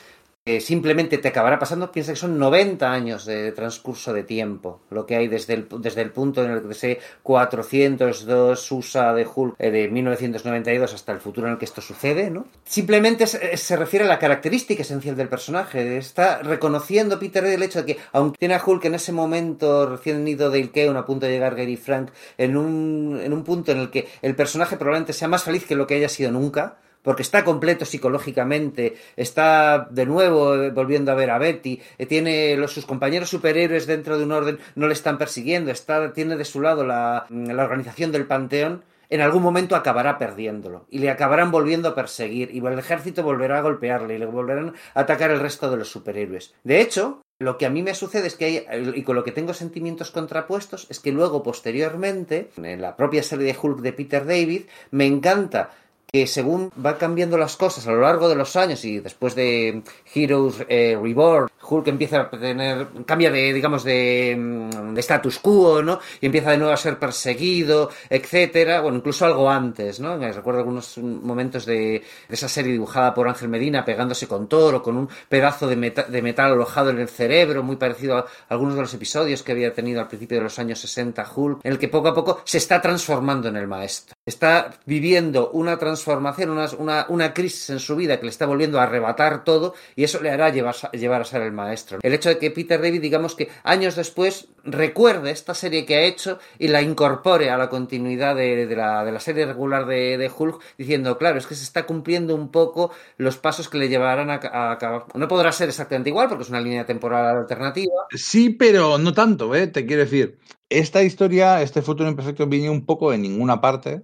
simplemente 0.60 1.20
te 1.20 1.28
acabará 1.28 1.60
pasando. 1.60 1.92
Piensa 1.92 2.14
que 2.14 2.20
son 2.20 2.40
90 2.40 2.92
años 2.92 3.26
de 3.26 3.52
transcurso 3.52 4.12
de 4.12 4.24
tiempo, 4.24 4.82
lo 4.90 5.06
que 5.06 5.16
hay 5.16 5.28
desde 5.28 5.54
el, 5.54 5.68
desde 5.80 6.02
el 6.02 6.12
punto 6.12 6.44
en 6.44 6.52
el 6.52 6.68
que 6.68 6.74
se 6.74 7.00
402 7.22 8.72
USA 8.72 9.14
de 9.14 9.28
Hulk 9.34 9.56
eh, 9.60 9.70
de 9.70 9.88
1992 9.88 10.94
hasta 10.96 11.12
el 11.12 11.20
futuro 11.20 11.46
en 11.46 11.54
el 11.54 11.60
que 11.60 11.66
esto 11.66 11.82
sucede, 11.82 12.32
¿no? 12.32 12.48
Simplemente 12.64 13.28
se, 13.28 13.56
se 13.56 13.78
refiere 13.78 14.06
a 14.06 14.08
la 14.08 14.18
característica 14.18 14.82
esencial 14.82 15.16
del 15.16 15.30
personaje. 15.30 15.98
Está 15.98 16.40
reconociendo 16.40 17.20
Peter 17.20 17.46
el 17.46 17.62
hecho 17.62 17.84
de 17.84 17.94
que, 17.94 18.02
aunque 18.12 18.40
tiene 18.40 18.56
a 18.56 18.64
Hulk 18.66 18.86
en 18.86 18.96
ese 18.96 19.12
momento 19.12 19.86
recién 19.86 20.28
ido 20.28 20.50
de 20.50 20.60
Ilkeon, 20.60 20.98
a 20.98 21.06
punto 21.06 21.28
de 21.28 21.34
llegar 21.34 21.56
Gary 21.56 21.78
Frank, 21.78 22.10
en 22.40 22.58
un, 22.58 23.20
en 23.22 23.32
un 23.32 23.44
punto 23.44 23.72
en 23.72 23.78
el 23.78 23.92
que 23.92 24.08
el 24.24 24.36
personaje 24.36 24.76
probablemente 24.76 25.14
sea 25.14 25.28
más 25.28 25.44
feliz 25.44 25.66
que 25.66 25.76
lo 25.76 25.86
que 25.86 25.96
haya 25.96 26.10
sido 26.10 26.32
nunca, 26.32 26.78
porque 27.04 27.24
está 27.24 27.44
completo 27.44 27.86
psicológicamente, 27.86 28.96
está 29.16 29.88
de 29.90 30.06
nuevo 30.06 30.56
eh, 30.56 30.72
volviendo 30.72 31.12
a 31.12 31.16
ver 31.16 31.32
a 31.32 31.38
Betty, 31.38 31.82
eh, 31.98 32.06
tiene 32.06 32.68
sus 32.68 32.86
compañeros 32.86 33.30
superhéroes 33.30 33.88
dentro 33.88 34.18
de 34.18 34.24
un 34.24 34.32
orden, 34.32 34.60
no 34.76 34.88
le 34.88 34.94
están 34.94 35.18
persiguiendo, 35.18 35.72
está, 35.72 36.14
tiene 36.14 36.36
de 36.36 36.46
su 36.46 36.62
lado 36.62 36.86
la, 36.86 37.26
la 37.30 37.64
organización 37.64 38.12
del 38.12 38.28
Panteón, 38.28 38.84
en 39.12 39.20
algún 39.20 39.44
momento 39.44 39.76
acabará 39.76 40.18
perdiéndolo 40.18 40.86
y 40.90 41.00
le 41.00 41.10
acabarán 41.10 41.52
volviendo 41.52 41.90
a 41.90 41.96
perseguir 41.96 42.50
y 42.54 42.66
el 42.66 42.80
ejército 42.80 43.24
volverá 43.24 43.58
a 43.58 43.62
golpearle 43.62 44.16
y 44.16 44.18
le 44.18 44.26
volverán 44.26 44.74
a 44.94 45.02
atacar 45.02 45.32
el 45.32 45.42
resto 45.42 45.70
de 45.70 45.76
los 45.76 45.90
superhéroes. 45.90 46.54
De 46.64 46.80
hecho, 46.80 47.22
lo 47.38 47.58
que 47.58 47.66
a 47.66 47.70
mí 47.70 47.84
me 47.84 47.94
sucede 47.94 48.28
es 48.28 48.36
que 48.36 48.46
hay, 48.46 48.66
y 48.96 49.04
con 49.04 49.18
lo 49.18 49.24
que 49.24 49.32
tengo 49.34 49.54
sentimientos 49.54 50.12
contrapuestos, 50.12 50.88
es 50.90 51.00
que 51.00 51.12
luego, 51.12 51.44
posteriormente, 51.44 52.52
en 52.56 52.82
la 52.82 52.96
propia 52.96 53.24
serie 53.24 53.48
de 53.48 53.58
Hulk 53.60 53.80
de 53.80 53.94
Peter 53.94 54.26
David, 54.26 54.64
me 54.92 55.08
encanta 55.08 55.72
que 56.12 56.28
según 56.28 56.72
van 56.76 56.96
cambiando 56.96 57.38
las 57.38 57.56
cosas 57.56 57.88
a 57.88 57.92
lo 57.92 58.02
largo 58.02 58.28
de 58.28 58.36
los 58.36 58.58
años 58.58 58.84
y 58.84 59.00
después 59.00 59.34
de 59.34 59.82
Heroes 60.14 60.58
eh, 60.68 61.00
Reborn, 61.02 61.48
Hulk 61.70 61.88
empieza 61.88 62.22
a 62.22 62.30
tener, 62.30 62.88
cambia 63.06 63.32
de, 63.32 63.54
digamos, 63.54 63.86
de, 63.86 64.36
mm, 64.38 64.94
de 64.94 65.00
status 65.00 65.40
quo, 65.40 65.82
¿no? 65.82 66.00
Y 66.20 66.26
empieza 66.26 66.52
de 66.52 66.58
nuevo 66.58 66.74
a 66.74 66.78
ser 66.78 67.00
perseguido, 67.00 67.90
etcétera. 68.10 68.82
Bueno, 68.82 68.98
incluso 68.98 69.26
algo 69.26 69.50
antes, 69.50 70.02
¿no? 70.02 70.18
Me 70.18 70.34
recuerdo 70.34 70.60
algunos 70.60 70.98
momentos 70.98 71.66
de, 71.66 72.04
esa 72.28 72.50
serie 72.50 72.74
dibujada 72.74 73.14
por 73.14 73.30
Ángel 73.30 73.48
Medina 73.48 73.86
pegándose 73.86 74.28
con 74.28 74.50
Toro, 74.50 74.84
con 74.84 74.98
un 74.98 75.10
pedazo 75.30 75.66
de, 75.68 75.78
meta, 75.78 76.04
de 76.04 76.22
metal 76.22 76.52
alojado 76.52 76.90
en 76.90 77.00
el 77.00 77.08
cerebro, 77.08 77.64
muy 77.64 77.78
parecido 77.78 78.18
a 78.18 78.26
algunos 78.50 78.76
de 78.76 78.82
los 78.82 78.94
episodios 78.94 79.44
que 79.44 79.54
había 79.54 79.74
tenido 79.74 80.02
al 80.02 80.10
principio 80.10 80.40
de 80.40 80.44
los 80.44 80.60
años 80.60 80.80
60 80.80 81.26
Hulk, 81.34 81.62
en 81.64 81.72
el 81.72 81.80
que 81.80 81.88
poco 81.88 82.10
a 82.10 82.14
poco 82.14 82.42
se 82.44 82.58
está 82.58 82.82
transformando 82.82 83.48
en 83.48 83.56
el 83.56 83.68
maestro. 83.68 84.14
Está 84.26 84.72
viviendo 84.86 85.52
una 85.52 85.78
una, 86.08 86.70
una, 86.78 87.06
una 87.10 87.34
crisis 87.34 87.70
en 87.70 87.80
su 87.80 87.96
vida 87.96 88.18
que 88.18 88.26
le 88.26 88.30
está 88.30 88.46
volviendo 88.46 88.80
a 88.80 88.84
arrebatar 88.84 89.44
todo 89.44 89.74
y 89.96 90.04
eso 90.04 90.22
le 90.22 90.30
hará 90.30 90.50
llevar, 90.50 90.76
a 91.22 91.26
ser 91.26 91.42
el 91.42 91.52
maestro. 91.52 92.00
El 92.02 92.14
hecho 92.14 92.30
de 92.30 92.38
que 92.38 92.52
Peter 92.52 92.82
David, 92.82 93.02
digamos 93.02 93.36
que 93.36 93.50
años 93.64 93.96
después, 93.96 94.48
recuerde 94.64 95.32
esta 95.32 95.54
serie 95.54 95.86
que 95.86 95.96
ha 95.96 96.04
hecho 96.04 96.40
y 96.60 96.68
la 96.68 96.82
incorpore 96.82 97.50
a 97.50 97.58
la 97.58 97.70
continuidad 97.70 98.36
de, 98.36 98.68
de, 98.68 98.76
la, 98.76 99.04
de 99.04 99.20
serie 99.20 99.46
regular 99.46 99.86
de, 99.86 100.18
de, 100.18 100.32
Hulk, 100.36 100.62
diciendo, 100.78 101.18
claro, 101.18 101.38
es 101.38 101.48
que 101.48 101.56
se 101.56 101.64
está 101.64 101.86
cumpliendo 101.86 102.36
un 102.36 102.50
poco 102.50 102.92
los 103.18 103.38
pasos 103.38 103.70
que 103.70 103.78
le 103.78 103.90
llevarán 103.90 104.30
a 104.30 104.72
acabar. 104.72 105.06
No 105.14 105.28
podrá 105.28 105.52
ser 105.52 105.70
exactamente 105.70 106.10
igual 106.10 106.28
porque 106.28 106.44
es 106.44 106.50
una 106.50 106.62
línea 106.62 106.86
temporal 106.86 107.38
alternativa. 107.38 108.08
Sí, 108.12 108.50
pero 108.50 108.98
no 108.98 109.14
tanto, 109.14 109.56
¿eh? 109.56 109.68
Te 109.68 109.86
quiero 109.86 110.04
decir, 110.04 110.40
esta 110.70 111.04
historia, 111.04 111.62
este 111.62 111.82
futuro 111.82 112.10
imperfecto, 112.10 112.48
viene 112.48 112.70
un 112.70 112.86
poco 112.86 113.14
en 113.14 113.22
ninguna 113.22 113.62
parte. 113.62 114.04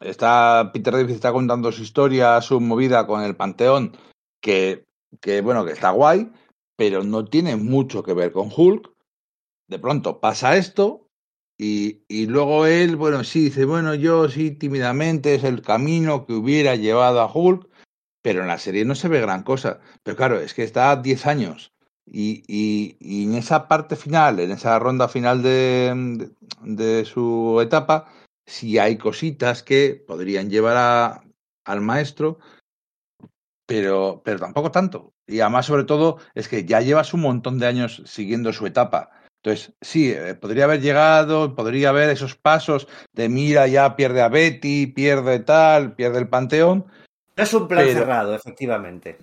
Está 0.00 0.70
Peter 0.72 0.92
David 0.94 1.10
está 1.14 1.32
contando 1.32 1.72
su 1.72 1.82
historia, 1.82 2.40
su 2.40 2.60
movida 2.60 3.06
con 3.06 3.22
el 3.22 3.36
Panteón, 3.36 3.96
que, 4.40 4.86
que 5.20 5.40
bueno, 5.40 5.64
que 5.64 5.72
está 5.72 5.90
guay, 5.90 6.30
pero 6.76 7.04
no 7.04 7.24
tiene 7.24 7.56
mucho 7.56 8.02
que 8.02 8.14
ver 8.14 8.32
con 8.32 8.50
Hulk. 8.54 8.90
De 9.68 9.78
pronto 9.78 10.20
pasa 10.20 10.56
esto 10.56 11.06
y, 11.58 12.02
y 12.08 12.26
luego 12.26 12.66
él, 12.66 12.96
bueno, 12.96 13.22
sí, 13.22 13.44
dice, 13.44 13.64
bueno, 13.66 13.94
yo 13.94 14.28
sí, 14.28 14.50
tímidamente 14.52 15.34
es 15.34 15.44
el 15.44 15.62
camino 15.62 16.26
que 16.26 16.32
hubiera 16.32 16.74
llevado 16.76 17.20
a 17.20 17.30
Hulk, 17.32 17.68
pero 18.22 18.40
en 18.42 18.48
la 18.48 18.58
serie 18.58 18.84
no 18.84 18.94
se 18.94 19.08
ve 19.08 19.20
gran 19.20 19.42
cosa. 19.42 19.80
Pero 20.02 20.16
claro, 20.16 20.40
es 20.40 20.54
que 20.54 20.62
está 20.64 20.90
a 20.90 20.96
10 20.96 21.26
años. 21.26 21.72
Y, 22.06 22.42
y- 22.48 23.24
en 23.24 23.34
esa 23.34 23.68
parte 23.68 23.94
final, 23.94 24.40
en 24.40 24.50
esa 24.50 24.78
ronda 24.78 25.06
final 25.08 25.42
de- 25.42 26.30
de 26.62 27.04
su 27.04 27.60
etapa, 27.62 28.06
sí 28.50 28.78
hay 28.78 28.96
cositas 28.98 29.62
que 29.62 30.02
podrían 30.06 30.50
llevar 30.50 30.76
a- 30.76 31.22
al 31.64 31.80
maestro, 31.80 32.38
pero, 33.66 34.22
pero 34.24 34.38
tampoco 34.38 34.70
tanto. 34.70 35.12
Y 35.26 35.40
además, 35.40 35.66
sobre 35.66 35.84
todo, 35.84 36.18
es 36.34 36.48
que 36.48 36.64
ya 36.64 36.80
llevas 36.80 37.14
un 37.14 37.20
montón 37.20 37.58
de 37.58 37.66
años 37.66 38.02
siguiendo 38.06 38.52
su 38.52 38.66
etapa. 38.66 39.10
Entonces, 39.42 39.72
sí, 39.80 40.10
eh, 40.10 40.34
podría 40.34 40.64
haber 40.64 40.80
llegado, 40.80 41.54
podría 41.54 41.90
haber 41.90 42.10
esos 42.10 42.34
pasos 42.34 42.88
de 43.12 43.28
mira, 43.28 43.66
ya 43.68 43.96
pierde 43.96 44.20
a 44.22 44.28
Betty, 44.28 44.88
pierde 44.88 45.38
tal, 45.40 45.94
pierde 45.94 46.18
el 46.18 46.28
panteón, 46.28 46.86
No 47.36 47.44
es 47.44 47.54
un 47.54 47.68
plan 47.68 47.84
Pero- 47.86 47.98
cerrado, 48.00 48.34
efectivamente. 48.34 49.16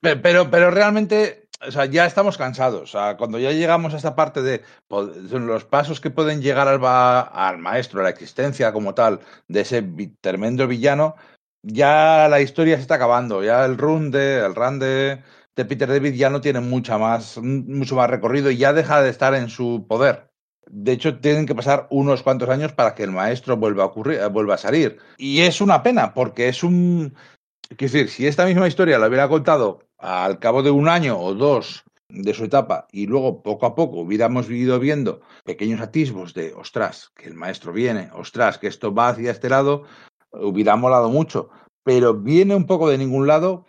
Pe- 0.00 0.16
Pero, 0.16 0.48
pero 0.50 0.70
realmente, 0.70 1.48
o 1.66 1.70
sea, 1.70 1.86
ya 1.86 2.06
estamos 2.06 2.38
cansados. 2.38 2.82
O 2.82 2.86
sea, 2.86 3.16
cuando 3.16 3.38
ya 3.38 3.52
llegamos 3.52 3.94
a 3.94 3.96
esta 3.96 4.14
parte 4.14 4.42
de 4.42 4.62
los 4.88 5.64
pasos 5.64 6.00
que 6.00 6.10
pueden 6.10 6.42
llegar 6.42 6.68
al, 6.68 6.80
al 6.84 7.58
maestro, 7.58 8.00
a 8.00 8.04
la 8.04 8.10
existencia 8.10 8.72
como 8.72 8.94
tal, 8.94 9.20
de 9.48 9.60
ese 9.60 9.82
tremendo 10.20 10.66
villano, 10.66 11.16
ya 11.62 12.28
la 12.28 12.40
historia 12.40 12.76
se 12.76 12.82
está 12.82 12.96
acabando. 12.96 13.42
Ya 13.42 13.64
el 13.64 13.78
run 13.78 14.10
de, 14.10 14.38
el 14.44 14.54
run 14.54 14.78
de, 14.78 15.22
de 15.56 15.64
Peter 15.64 15.88
David 15.88 16.14
ya 16.14 16.30
no 16.30 16.40
tiene 16.40 16.60
mucha 16.60 16.98
más, 16.98 17.38
mucho 17.38 17.96
más 17.96 18.10
recorrido 18.10 18.50
y 18.50 18.56
ya 18.56 18.72
deja 18.72 19.02
de 19.02 19.10
estar 19.10 19.34
en 19.34 19.48
su 19.48 19.86
poder. 19.88 20.28
De 20.70 20.92
hecho, 20.92 21.18
tienen 21.18 21.46
que 21.46 21.54
pasar 21.54 21.86
unos 21.90 22.22
cuantos 22.22 22.48
años 22.48 22.72
para 22.72 22.94
que 22.94 23.02
el 23.02 23.10
maestro 23.10 23.56
vuelva 23.56 23.82
a 23.82 23.86
ocurrir, 23.86 24.20
eh, 24.20 24.28
vuelva 24.28 24.54
a 24.54 24.58
salir. 24.58 24.98
Y 25.18 25.40
es 25.40 25.60
una 25.60 25.82
pena, 25.82 26.14
porque 26.14 26.48
es 26.48 26.62
un, 26.62 27.14
Quiero 27.76 27.92
decir, 27.92 28.10
si 28.10 28.26
esta 28.26 28.44
misma 28.44 28.68
historia 28.68 28.98
la 28.98 29.08
hubiera 29.08 29.28
contado 29.28 29.80
al 30.02 30.40
cabo 30.40 30.62
de 30.62 30.70
un 30.70 30.88
año 30.88 31.18
o 31.18 31.32
dos 31.34 31.84
de 32.08 32.34
su 32.34 32.44
etapa 32.44 32.88
y 32.92 33.06
luego 33.06 33.42
poco 33.42 33.66
a 33.66 33.74
poco 33.74 34.00
hubiéramos 34.00 34.50
ido 34.50 34.78
viendo 34.78 35.22
pequeños 35.44 35.80
atisbos 35.80 36.34
de, 36.34 36.52
ostras, 36.54 37.10
que 37.16 37.28
el 37.28 37.34
maestro 37.34 37.72
viene, 37.72 38.10
ostras, 38.12 38.58
que 38.58 38.66
esto 38.66 38.92
va 38.92 39.08
hacia 39.08 39.30
este 39.30 39.48
lado, 39.48 39.84
hubiera 40.32 40.76
molado 40.76 41.08
mucho. 41.08 41.50
Pero 41.84 42.14
viene 42.14 42.54
un 42.54 42.66
poco 42.66 42.88
de 42.88 42.98
ningún 42.98 43.26
lado, 43.26 43.64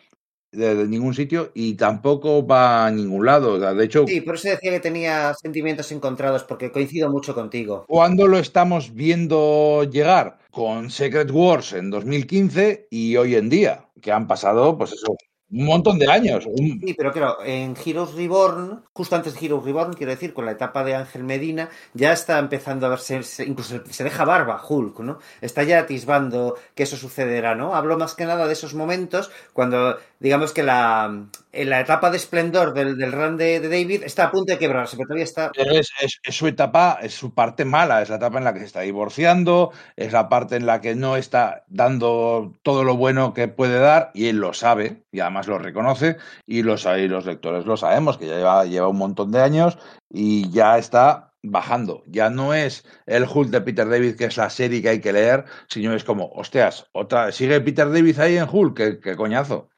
de, 0.52 0.76
de 0.76 0.88
ningún 0.88 1.13
sitio 1.13 1.52
y 1.54 1.76
tampoco 1.76 2.46
va 2.46 2.88
a 2.88 2.91
ningún 2.91 3.26
lado. 3.26 3.60
De 3.60 3.86
hecho, 3.86 4.06
Sí, 4.08 4.22
por 4.22 4.36
eso 4.36 4.50
decía 4.50 4.72
que 4.72 4.80
tenía 4.80 5.34
sentimientos 5.36 5.91
encontrados, 5.91 6.43
porque 6.43 6.72
coincido 6.72 7.10
mucho 7.10 7.34
contigo. 7.34 7.86
¿Cuándo 7.88 8.28
lo 8.28 8.38
estamos 8.38 8.93
viendo 8.93 9.84
llegar? 9.84 10.39
Con 10.52 10.89
Secret 10.91 11.32
Wars 11.32 11.74
en 11.74 11.89
2015 11.89 12.88
y 12.89 13.15
hoy 13.17 13.36
en 13.36 13.50
día, 13.50 13.88
que 14.02 14.12
han 14.12 14.28
pasado, 14.28 14.78
pues 14.78 14.91
eso, 14.93 15.15
un 15.54 15.66
montón 15.66 16.00
de 16.00 16.10
años. 16.12 16.46
Sí, 16.56 16.94
pero 16.98 17.12
claro, 17.12 17.38
en 17.46 17.76
Heroes 17.86 18.13
Reborn, 18.16 18.84
justo 18.94 19.16
antes 19.16 19.34
de 19.39 19.46
Heroes 19.46 19.63
Reborn, 19.63 19.94
quiero 19.94 20.12
decir, 20.12 20.34
con 20.34 20.46
la 20.46 20.52
etapa 20.52 20.84
de 20.84 20.96
Ángel 20.96 21.24
Medina, 21.24 21.70
ya 21.94 22.12
está 22.12 22.39
empezando 22.39 22.86
a 22.88 22.89
verse, 22.89 23.22
se- 23.24 23.46
incluso 23.46 23.76
se 23.89 24.04
deja 24.04 24.26
barba 24.26 24.62
Hulk, 24.68 25.00
¿no? 25.02 25.20
Está 25.42 25.63
ya 25.63 25.80
atisbando 25.80 26.56
que 26.76 26.84
eso 26.84 26.98
sucederá, 26.98 27.56
¿no? 27.56 27.76
Hablo 27.76 27.98
más 27.98 28.16
que 28.16 28.26
nada 28.26 28.48
de 28.48 28.54
esos 28.54 28.74
momentos 28.74 29.32
cuando, 29.54 29.98
digamos 30.24 30.54
que 30.54 30.64
la, 30.64 31.28
en 31.52 31.70
la 31.70 31.82
etapa 31.82 32.10
de 32.10 32.16
esplendor 32.16 32.74
del, 32.74 32.98
del 32.98 33.12
run 33.12 33.36
de, 33.36 33.60
David 33.60 34.04
está 34.04 34.24
a 34.24 34.32
punto 34.32 34.54
de 34.54 34.58
quebrarse, 34.58 34.96
pero 34.96 35.08
todavía 35.08 35.26
está... 35.26 35.52
Es, 35.54 35.92
su 36.30 36.48
etapa, 36.48 36.98
es 37.02 37.14
su 37.14 37.34
parte 37.34 37.66
mala, 37.66 38.02
es 38.02 38.08
la 38.08 38.16
etapa 38.16 38.38
en 38.38 38.46
la 38.46 38.54
que 38.54 38.60
se 38.60 38.66
está 38.66 38.80
divorciando, 38.80 39.74
es 39.98 40.14
la 40.14 40.30
parte 40.30 40.56
en 40.56 40.66
la 40.66 40.80
que 40.80 40.96
no 40.96 41.18
está 41.18 41.66
dando 41.68 42.54
todo 42.64 42.86
lo 42.86 42.96
bueno 42.96 43.34
que 43.34 43.50
puede 43.50 43.80
dar 43.80 44.12
y 44.14 44.28
él 44.28 44.38
lo 44.38 44.54
sabe 44.54 45.04
y 45.12 45.20
además 45.20 45.48
lo 45.48 45.60
reconoce 45.60 46.16
y 46.48 46.64
los, 46.64 46.86
y 46.86 47.10
los 47.10 47.26
lectores 47.26 47.66
lo 47.66 47.76
sabemos, 47.76 48.18
que 48.18 48.28
ya 48.28 48.38
lleva, 48.38 48.64
lleva 48.64 48.88
un 48.88 48.98
montón 48.98 49.30
de 49.34 49.42
años 49.42 49.78
y 50.10 50.50
ya 50.52 50.78
está 50.78 51.34
bajando. 51.42 52.02
Ya 52.08 52.30
no 52.30 52.54
es 52.54 52.86
el 53.08 53.26
Hulk 53.26 53.50
de 53.50 53.60
Peter 53.60 53.90
David, 53.90 54.16
que 54.16 54.26
es 54.26 54.38
la 54.38 54.50
serie 54.50 54.82
que 54.82 54.88
hay 54.88 55.02
que 55.02 55.12
leer, 55.12 55.44
sino 55.68 55.94
es 55.94 56.06
como, 56.06 56.30
hostias, 56.30 56.88
otra, 56.94 57.34
sigue 57.34 57.60
Peter 57.60 57.92
David 57.92 58.20
ahí 58.20 58.38
en 58.38 58.48
Hulk, 58.50 58.78
qué, 58.78 59.00
qué 59.02 59.18
coñazo. 59.18 59.70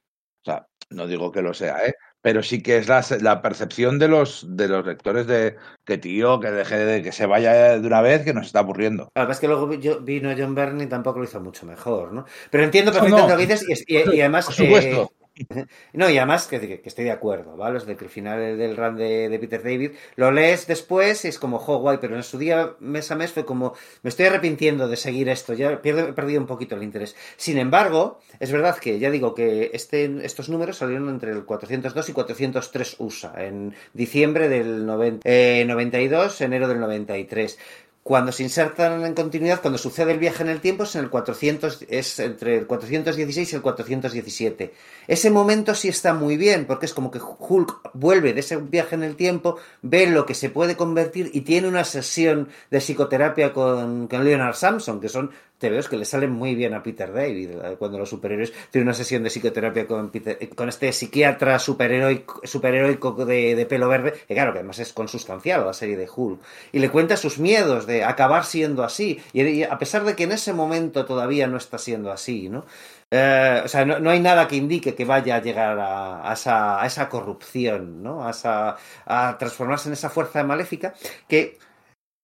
No 0.90 1.06
digo 1.06 1.32
que 1.32 1.42
lo 1.42 1.52
sea, 1.52 1.84
¿eh? 1.86 1.94
Pero 2.22 2.42
sí 2.42 2.62
que 2.62 2.76
es 2.78 2.88
la, 2.88 3.04
la 3.20 3.42
percepción 3.42 3.98
de 3.98 4.08
los, 4.08 4.46
de 4.56 4.68
los 4.68 4.84
lectores 4.86 5.26
de 5.26 5.56
que 5.84 5.98
tío, 5.98 6.40
que 6.40 6.50
deje 6.50 6.76
de 6.78 7.02
que 7.02 7.12
se 7.12 7.26
vaya 7.26 7.78
de 7.78 7.86
una 7.86 8.00
vez, 8.00 8.24
que 8.24 8.32
nos 8.34 8.46
está 8.46 8.60
aburriendo. 8.60 9.10
La 9.14 9.22
verdad 9.22 9.34
es 9.36 9.40
que 9.40 9.48
luego 9.48 9.72
yo- 9.74 10.00
vino 10.00 10.32
John 10.36 10.54
Byrne 10.54 10.84
y 10.84 10.86
tampoco 10.88 11.18
lo 11.18 11.24
hizo 11.24 11.40
mucho 11.40 11.66
mejor, 11.66 12.12
¿no? 12.12 12.24
Pero 12.50 12.64
entiendo 12.64 12.90
No, 12.92 12.94
perfectamente 13.00 13.28
no. 13.32 13.34
lo 13.34 13.46
que 13.46 13.46
dices 13.54 13.84
y, 13.86 13.96
y- 13.96 14.16
y 14.16 14.20
además... 14.20 14.46
Por 14.46 14.54
supuesto. 14.54 15.02
eh, 15.02 15.25
No, 15.92 16.08
y 16.10 16.16
además 16.18 16.46
que, 16.46 16.60
que 16.60 16.88
estoy 16.88 17.04
de 17.04 17.10
acuerdo, 17.10 17.56
¿vale? 17.56 17.78
Es 17.78 17.86
de 17.86 17.96
que 17.96 18.04
el 18.04 18.10
final 18.10 18.56
del 18.58 18.76
run 18.76 18.96
de, 18.96 19.36
Peter 19.40 19.62
David 19.62 19.92
lo 20.16 20.30
lees 20.30 20.66
después 20.66 21.24
y 21.24 21.28
es 21.28 21.38
como, 21.38 21.58
jo, 21.58 21.78
guay, 21.78 21.98
pero 22.00 22.16
en 22.16 22.22
su 22.22 22.38
día, 22.38 22.74
mes 22.80 23.10
a 23.10 23.16
mes, 23.16 23.32
fue 23.32 23.44
como, 23.44 23.74
me 24.02 24.08
estoy 24.10 24.26
arrepintiendo 24.26 24.88
de 24.88 24.96
seguir 24.96 25.28
esto, 25.28 25.52
ya 25.54 25.82
pierdo- 25.82 26.08
he 26.08 26.12
perdido 26.12 26.40
un 26.40 26.46
poquito 26.46 26.74
el 26.76 26.82
interés. 26.82 27.16
Sin 27.36 27.58
embargo, 27.58 28.18
es 28.40 28.50
verdad 28.52 28.78
que, 28.78 28.98
ya 28.98 29.10
digo, 29.10 29.34
que 29.34 29.70
este, 29.74 30.24
estos 30.24 30.48
números 30.48 30.78
salieron 30.78 31.08
entre 31.08 31.32
el 31.32 31.44
402 31.44 32.08
y 32.08 32.12
403 32.12 32.96
USA, 32.98 33.44
en 33.44 33.74
diciembre 33.92 34.48
del 34.48 34.86
90, 34.86 35.28
eh, 35.28 35.64
92, 35.66 36.40
enero 36.40 36.68
del 36.68 36.80
93 36.80 37.58
cuando 38.06 38.30
se 38.30 38.44
insertan 38.44 39.04
en 39.04 39.14
continuidad, 39.14 39.60
cuando 39.60 39.78
sucede 39.78 40.12
el 40.12 40.20
viaje 40.20 40.44
en 40.44 40.48
el 40.48 40.60
tiempo, 40.60 40.84
es 40.84 40.94
en 40.94 41.02
el 41.02 41.10
400, 41.10 41.86
es 41.88 42.20
entre 42.20 42.56
el 42.56 42.68
416 42.68 43.52
y 43.52 43.56
el 43.56 43.62
417. 43.62 44.72
Ese 45.08 45.28
momento 45.28 45.74
sí 45.74 45.88
está 45.88 46.14
muy 46.14 46.36
bien, 46.36 46.66
porque 46.66 46.86
es 46.86 46.94
como 46.94 47.10
que 47.10 47.18
Hulk 47.18 47.90
vuelve 47.94 48.32
de 48.32 48.38
ese 48.38 48.58
viaje 48.58 48.94
en 48.94 49.02
el 49.02 49.16
tiempo, 49.16 49.56
ve 49.82 50.06
lo 50.06 50.24
que 50.24 50.34
se 50.34 50.50
puede 50.50 50.76
convertir 50.76 51.32
y 51.34 51.40
tiene 51.40 51.66
una 51.66 51.82
sesión 51.82 52.48
de 52.70 52.78
psicoterapia 52.78 53.52
con, 53.52 54.06
Leonard 54.08 54.54
Samson, 54.54 55.00
que 55.00 55.08
son 55.08 55.32
TVOs 55.58 55.88
que 55.88 55.96
le 55.96 56.04
salen 56.04 56.30
muy 56.30 56.54
bien 56.54 56.74
a 56.74 56.82
Peter 56.82 57.12
David, 57.12 57.50
eh, 57.50 57.76
cuando 57.78 57.98
los 57.98 58.08
superhéroes 58.10 58.52
tienen 58.70 58.88
una 58.88 58.94
sesión 58.94 59.22
de 59.22 59.30
psicoterapia 59.30 59.86
con, 59.86 60.10
Peter- 60.10 60.36
eh, 60.40 60.48
con 60.48 60.68
este 60.68 60.92
psiquiatra 60.92 61.58
superheroico, 61.58 62.40
superheroico 62.44 63.12
de, 63.24 63.54
de 63.54 63.66
pelo 63.66 63.88
verde, 63.88 64.12
que 64.26 64.34
claro, 64.34 64.52
que 64.52 64.58
además 64.58 64.78
es 64.78 64.92
consustancial 64.92 65.62
a 65.62 65.66
la 65.66 65.72
serie 65.72 65.96
de 65.96 66.08
Hulk, 66.14 66.40
y 66.72 66.78
le 66.78 66.90
cuenta 66.90 67.16
sus 67.16 67.38
miedos 67.38 67.86
de 67.86 68.04
acabar 68.04 68.44
siendo 68.44 68.84
así, 68.84 69.20
y, 69.32 69.62
a 69.62 69.78
pesar 69.78 70.04
de 70.04 70.14
que 70.14 70.24
en 70.24 70.32
ese 70.32 70.52
momento 70.52 71.04
todavía 71.04 71.46
no 71.46 71.56
está 71.56 71.78
siendo 71.78 72.12
así, 72.12 72.48
¿no? 72.48 72.64
Eh, 73.10 73.62
o 73.64 73.68
sea, 73.68 73.84
no, 73.84 74.00
no 74.00 74.10
hay 74.10 74.20
nada 74.20 74.48
que 74.48 74.56
indique 74.56 74.94
que 74.94 75.04
vaya 75.04 75.36
a 75.36 75.40
llegar 75.42 75.78
a, 75.78 76.28
a 76.28 76.32
esa, 76.34 76.82
a 76.82 76.86
esa 76.86 77.08
corrupción, 77.08 78.02
¿no? 78.02 78.26
A, 78.26 78.30
esa, 78.30 78.76
a 79.06 79.38
transformarse 79.38 79.88
en 79.88 79.92
esa 79.92 80.10
fuerza 80.10 80.42
maléfica 80.42 80.92
que, 81.28 81.56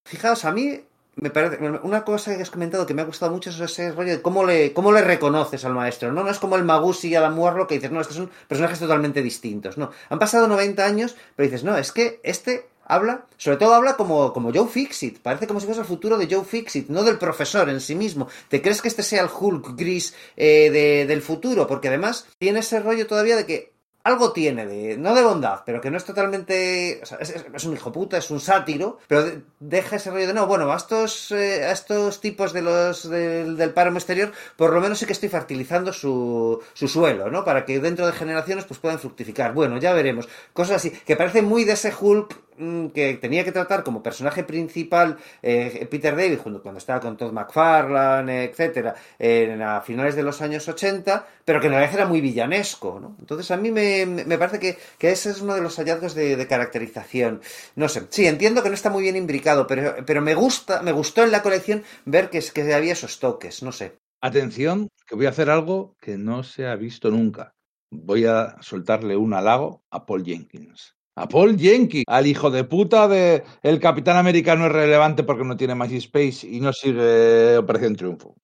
fijaos, 0.05 0.45
a 0.45 0.53
mí 0.53 0.81
me 1.17 1.31
parece, 1.31 1.59
una 1.83 2.05
cosa 2.05 2.35
que 2.37 2.43
has 2.43 2.51
comentado 2.51 2.87
que 2.87 2.95
me 2.95 3.03
ha 3.03 3.07
gustado 3.07 3.33
mucho 3.33 3.51
es 3.51 3.61
ese 3.61 3.93
rollo 3.93 4.13
de 4.13 4.23
cómo 4.23 4.45
le, 4.45 4.73
cómo 4.73 4.93
le 4.93 5.03
reconoces 5.03 5.65
al 5.65 5.75
maestro, 5.75 6.11
¿no? 6.13 6.25
No 6.25 6.31
es 6.31 6.39
como 6.39 6.57
el 6.57 6.65
Magusi 6.65 7.09
y 7.09 7.15
Adam 7.15 7.39
Warlock 7.39 7.69
que 7.69 7.75
dices, 7.75 7.91
no, 7.93 8.01
estos 8.01 8.17
son 8.17 8.31
personajes 8.49 8.79
totalmente 8.79 9.23
distintos, 9.23 9.77
no. 9.77 9.91
Han 10.09 10.19
pasado 10.19 10.49
90 10.49 10.85
años, 10.85 11.15
pero 11.37 11.49
dices, 11.49 11.65
no, 11.65 11.77
es 11.77 11.93
que 11.93 12.21
este 12.23 12.67
habla, 12.85 13.27
sobre 13.37 13.59
todo 13.59 13.75
habla 13.75 13.97
como, 13.97 14.33
como 14.33 14.53
Joe 14.53 14.67
Fixit, 14.69 15.21
parece 15.21 15.47
como 15.47 15.61
si 15.61 15.67
fuese 15.67 15.81
el 15.83 15.87
futuro 15.87 16.19
de 16.19 16.29
Joe 16.35 16.45
Fixit, 16.45 16.89
no 16.89 17.03
del 17.05 17.19
profesor 17.19 17.69
en 17.69 17.81
sí 17.81 17.95
mismo. 17.95 18.29
¿Te 18.49 18.61
crees 18.61 18.83
que 18.83 18.89
este 18.89 19.03
sea 19.03 19.23
el 19.23 19.29
Hulk 19.39 19.77
gris 19.77 20.15
eh, 20.37 20.71
de- 20.71 21.07
del 21.07 21.23
futuro? 21.23 21.67
Porque 21.67 21.89
además 21.89 22.27
tiene 22.39 22.61
ese 22.61 22.81
rollo 22.81 23.07
todavía 23.07 23.37
de 23.37 23.47
que 23.47 23.72
algo 24.05 24.33
tiene 24.33 24.67
de, 24.67 24.97
no 24.99 25.15
de 25.15 25.23
bondad, 25.23 25.61
pero 25.65 25.81
que 25.81 25.91
no 25.91 25.97
es 25.97 26.05
totalmente, 26.05 27.01
es, 27.03 27.65
un 27.65 27.75
hijo 27.75 27.93
puta, 27.93 28.19
es 28.19 28.31
un 28.31 28.41
sátiro, 28.41 28.99
pero 29.07 29.23
de- 29.25 29.43
deja 29.61 29.97
ese 29.97 30.11
rollo 30.11 30.27
de, 30.27 30.35
no, 30.35 30.47
bueno, 30.47 30.73
a 30.73 30.77
estos, 30.77 31.31
eh, 31.33 31.65
a 31.65 31.73
estos 31.73 32.21
tipos 32.21 32.53
de 32.53 32.63
los, 32.63 33.09
del, 33.09 33.57
del 33.57 33.71
páramo 33.71 33.99
exterior, 33.99 34.33
por 34.57 34.73
lo 34.73 34.81
menos 34.81 34.99
sí 34.99 35.07
que 35.07 35.13
estoy 35.13 35.29
fertilizando 35.29 35.93
su, 35.93 36.61
su 36.75 36.89
suelo, 36.89 37.31
¿no? 37.31 37.45
Para 37.45 37.65
que 37.65 37.79
dentro 37.81 38.07
de 38.07 38.13
generaciones 38.13 38.65
pues 38.65 38.81
puedan 38.81 38.99
fructificar. 38.99 39.53
Bueno, 39.55 39.79
ya 39.79 39.93
veremos. 39.93 40.29
Cosas 40.53 40.77
así, 40.77 40.91
que 40.91 41.17
parece 41.17 41.43
muy 41.43 41.65
de 41.65 41.73
ese 41.75 41.93
Hulk 41.99 42.41
que 42.95 43.19
tenía 43.21 43.45
que 43.45 43.53
tratar 43.53 43.83
como 43.83 44.03
personaje 44.03 44.45
principal 44.45 45.19
eh, 45.43 45.87
Peter 45.91 46.15
David 46.15 46.39
cuando 46.39 46.79
estaba 46.79 47.01
con 47.01 47.17
Todd 47.17 47.33
McFarlane, 47.33 48.45
etcétera, 48.45 48.95
en, 49.19 49.63
a 49.63 49.81
finales 49.81 50.17
de 50.17 50.23
los 50.23 50.41
años 50.43 50.69
80, 50.69 51.27
pero 51.45 51.61
que 51.61 51.67
en 51.67 51.73
realidad 51.73 51.95
era 51.95 52.07
muy 52.07 52.21
villanesco. 52.21 53.15
Entonces 53.19 53.51
a 53.51 53.57
mí 53.57 53.71
me, 53.71 54.07
me 54.07 54.39
parece 54.39 54.59
que, 54.59 54.79
que 54.99 55.11
ese 55.11 55.31
es 55.31 55.41
uno 55.41 55.55
de 55.55 55.61
los 55.61 55.77
hallazgos 55.77 56.15
de, 56.15 56.47
caracterización. 56.47 57.41
No 57.77 57.89
sé, 57.89 58.07
sí, 58.11 58.27
entiendo 58.27 58.63
que 58.63 58.69
no 58.69 58.75
está 58.75 58.91
muy 58.91 59.03
bien 59.03 59.17
imbricado, 59.17 59.67
pero, 59.67 59.97
pero 60.05 60.21
me 60.21 60.35
gusta, 60.35 60.83
me 60.83 60.93
gustó 60.93 61.23
en 61.23 61.31
la 61.31 61.43
colección 61.43 61.83
ver 62.05 62.31
que, 62.31 62.41
que 62.41 62.75
había 62.75 62.93
esos 62.93 63.19
toques, 63.19 63.63
no 63.63 63.73
sé. 63.73 63.97
Atención, 64.21 64.89
que 65.07 65.17
voy 65.17 65.27
a 65.27 65.31
hacer 65.31 65.51
algo 65.51 65.97
que 66.01 66.17
no 66.17 66.43
se 66.43 66.67
ha 66.67 66.77
visto 66.77 67.11
nunca. 67.11 67.55
Voy 67.91 68.25
a 68.27 68.57
soltarle 68.61 69.17
un 69.17 69.35
halago 69.35 69.83
a 69.91 70.07
Paul 70.07 70.25
Jenkins. 70.25 70.95
A 71.17 71.29
Paul 71.29 71.59
Jenkins, 71.59 72.05
al 72.09 72.27
hijo 72.27 72.51
de 72.51 72.65
puta 72.65 73.07
de 73.09 73.45
el 73.63 73.81
Capitán 73.81 74.17
Americano 74.17 74.67
es 74.67 74.73
relevante 74.73 75.23
porque 75.25 75.45
no 75.45 75.57
tiene 75.57 75.75
MySpace 75.75 76.47
y 76.47 76.61
no 76.61 76.73
sigue 76.73 77.57
Operación 77.59 77.97
Triunfo. 77.97 78.35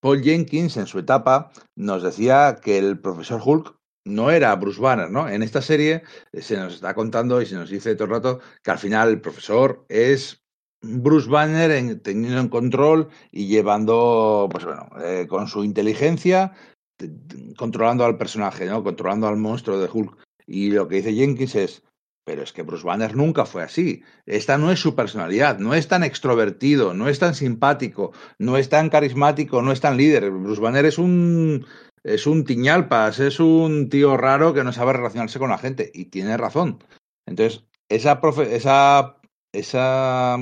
Paul 0.00 0.22
Jenkins, 0.22 0.76
en 0.76 0.86
su 0.86 0.98
etapa, 0.98 1.50
nos 1.76 2.02
decía 2.02 2.56
que 2.62 2.78
el 2.78 2.98
profesor 3.00 3.40
Hulk 3.44 3.76
no 4.06 4.30
era 4.30 4.54
Bruce 4.56 4.80
Banner, 4.80 5.10
¿no? 5.10 5.28
En 5.28 5.42
esta 5.42 5.60
serie 5.60 6.02
se 6.32 6.56
nos 6.56 6.74
está 6.74 6.94
contando 6.94 7.40
y 7.42 7.46
se 7.46 7.54
nos 7.54 7.68
dice 7.68 7.94
todo 7.94 8.04
el 8.06 8.10
rato 8.12 8.40
que 8.62 8.70
al 8.70 8.78
final 8.78 9.10
el 9.10 9.20
profesor 9.20 9.84
es 9.90 10.42
Bruce 10.82 11.28
Banner 11.28 11.70
en- 11.72 12.00
teniendo 12.00 12.40
en 12.40 12.48
control 12.48 13.08
y 13.30 13.46
llevando, 13.46 14.48
pues 14.50 14.64
bueno, 14.64 14.88
eh, 15.04 15.26
con 15.28 15.46
su 15.48 15.64
inteligencia, 15.64 16.54
controlando 17.56 18.04
al 18.06 18.16
personaje, 18.16 18.64
¿no? 18.66 18.82
Controlando 18.82 19.26
al 19.28 19.36
monstruo 19.36 19.78
de 19.78 19.88
Hulk. 19.92 20.16
Y 20.52 20.72
lo 20.72 20.88
que 20.88 20.96
dice 20.96 21.14
Jenkins 21.14 21.54
es, 21.54 21.82
pero 22.24 22.42
es 22.42 22.52
que 22.52 22.62
Bruce 22.62 22.84
Banner 22.84 23.14
nunca 23.14 23.46
fue 23.46 23.62
así. 23.62 24.02
Esta 24.26 24.58
no 24.58 24.72
es 24.72 24.80
su 24.80 24.96
personalidad, 24.96 25.60
no 25.60 25.74
es 25.74 25.86
tan 25.86 26.02
extrovertido, 26.02 26.92
no 26.92 27.08
es 27.08 27.20
tan 27.20 27.36
simpático, 27.36 28.12
no 28.38 28.56
es 28.56 28.68
tan 28.68 28.90
carismático, 28.90 29.62
no 29.62 29.70
es 29.70 29.80
tan 29.80 29.96
líder. 29.96 30.28
Bruce 30.32 30.60
Banner 30.60 30.84
es 30.86 30.98
un 30.98 31.64
es 32.02 32.26
un 32.26 32.44
tiñalpas, 32.44 33.20
es 33.20 33.38
un 33.38 33.88
tío 33.90 34.16
raro 34.16 34.52
que 34.52 34.64
no 34.64 34.72
sabe 34.72 34.94
relacionarse 34.94 35.38
con 35.38 35.50
la 35.50 35.58
gente 35.58 35.90
y 35.94 36.06
tiene 36.06 36.36
razón. 36.36 36.82
Entonces, 37.26 37.64
esa 37.88 38.20
profe- 38.20 38.50
esa 38.50 39.18
esa 39.52 40.36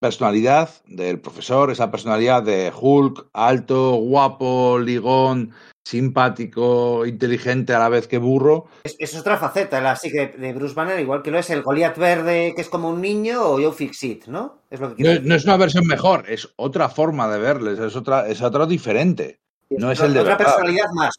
personalidad 0.00 0.70
del 0.86 1.20
profesor, 1.20 1.70
esa 1.70 1.90
personalidad 1.90 2.42
de 2.42 2.72
Hulk, 2.78 3.28
alto, 3.32 3.94
guapo, 3.94 4.78
ligón, 4.78 5.52
simpático, 5.84 7.04
inteligente 7.04 7.74
a 7.74 7.78
la 7.78 7.90
vez 7.90 8.08
que 8.08 8.18
burro, 8.18 8.66
Es, 8.84 8.96
es 8.98 9.14
otra 9.14 9.36
faceta, 9.36 9.80
la 9.80 9.98
que 10.02 10.28
de 10.28 10.52
Bruce 10.54 10.74
Banner, 10.74 10.98
igual 10.98 11.22
que 11.22 11.30
lo 11.30 11.38
es 11.38 11.50
el 11.50 11.62
Goliath 11.62 11.98
verde 11.98 12.54
que 12.56 12.62
es 12.62 12.68
como 12.68 12.88
un 12.88 13.02
niño 13.02 13.42
o 13.42 13.60
Joe 13.60 13.72
Fixit, 13.72 14.26
¿no? 14.26 14.62
Es 14.70 14.80
lo 14.80 14.94
que 14.96 15.02
no, 15.02 15.10
quiero 15.10 15.22
no 15.22 15.34
es 15.34 15.44
una 15.44 15.56
versión 15.58 15.86
mejor, 15.86 16.24
es 16.28 16.48
otra 16.56 16.88
forma 16.88 17.28
de 17.28 17.38
verles, 17.38 17.78
es 17.78 17.94
otra, 17.96 18.26
es 18.28 18.40
otro 18.40 18.66
diferente. 18.66 19.40
No 19.70 19.90
es 19.90 20.00
el 20.00 20.14
de 20.14 20.20
otra 20.20 20.36
verdad. 20.36 20.52
personalidad 20.52 20.88
más. 20.94 21.14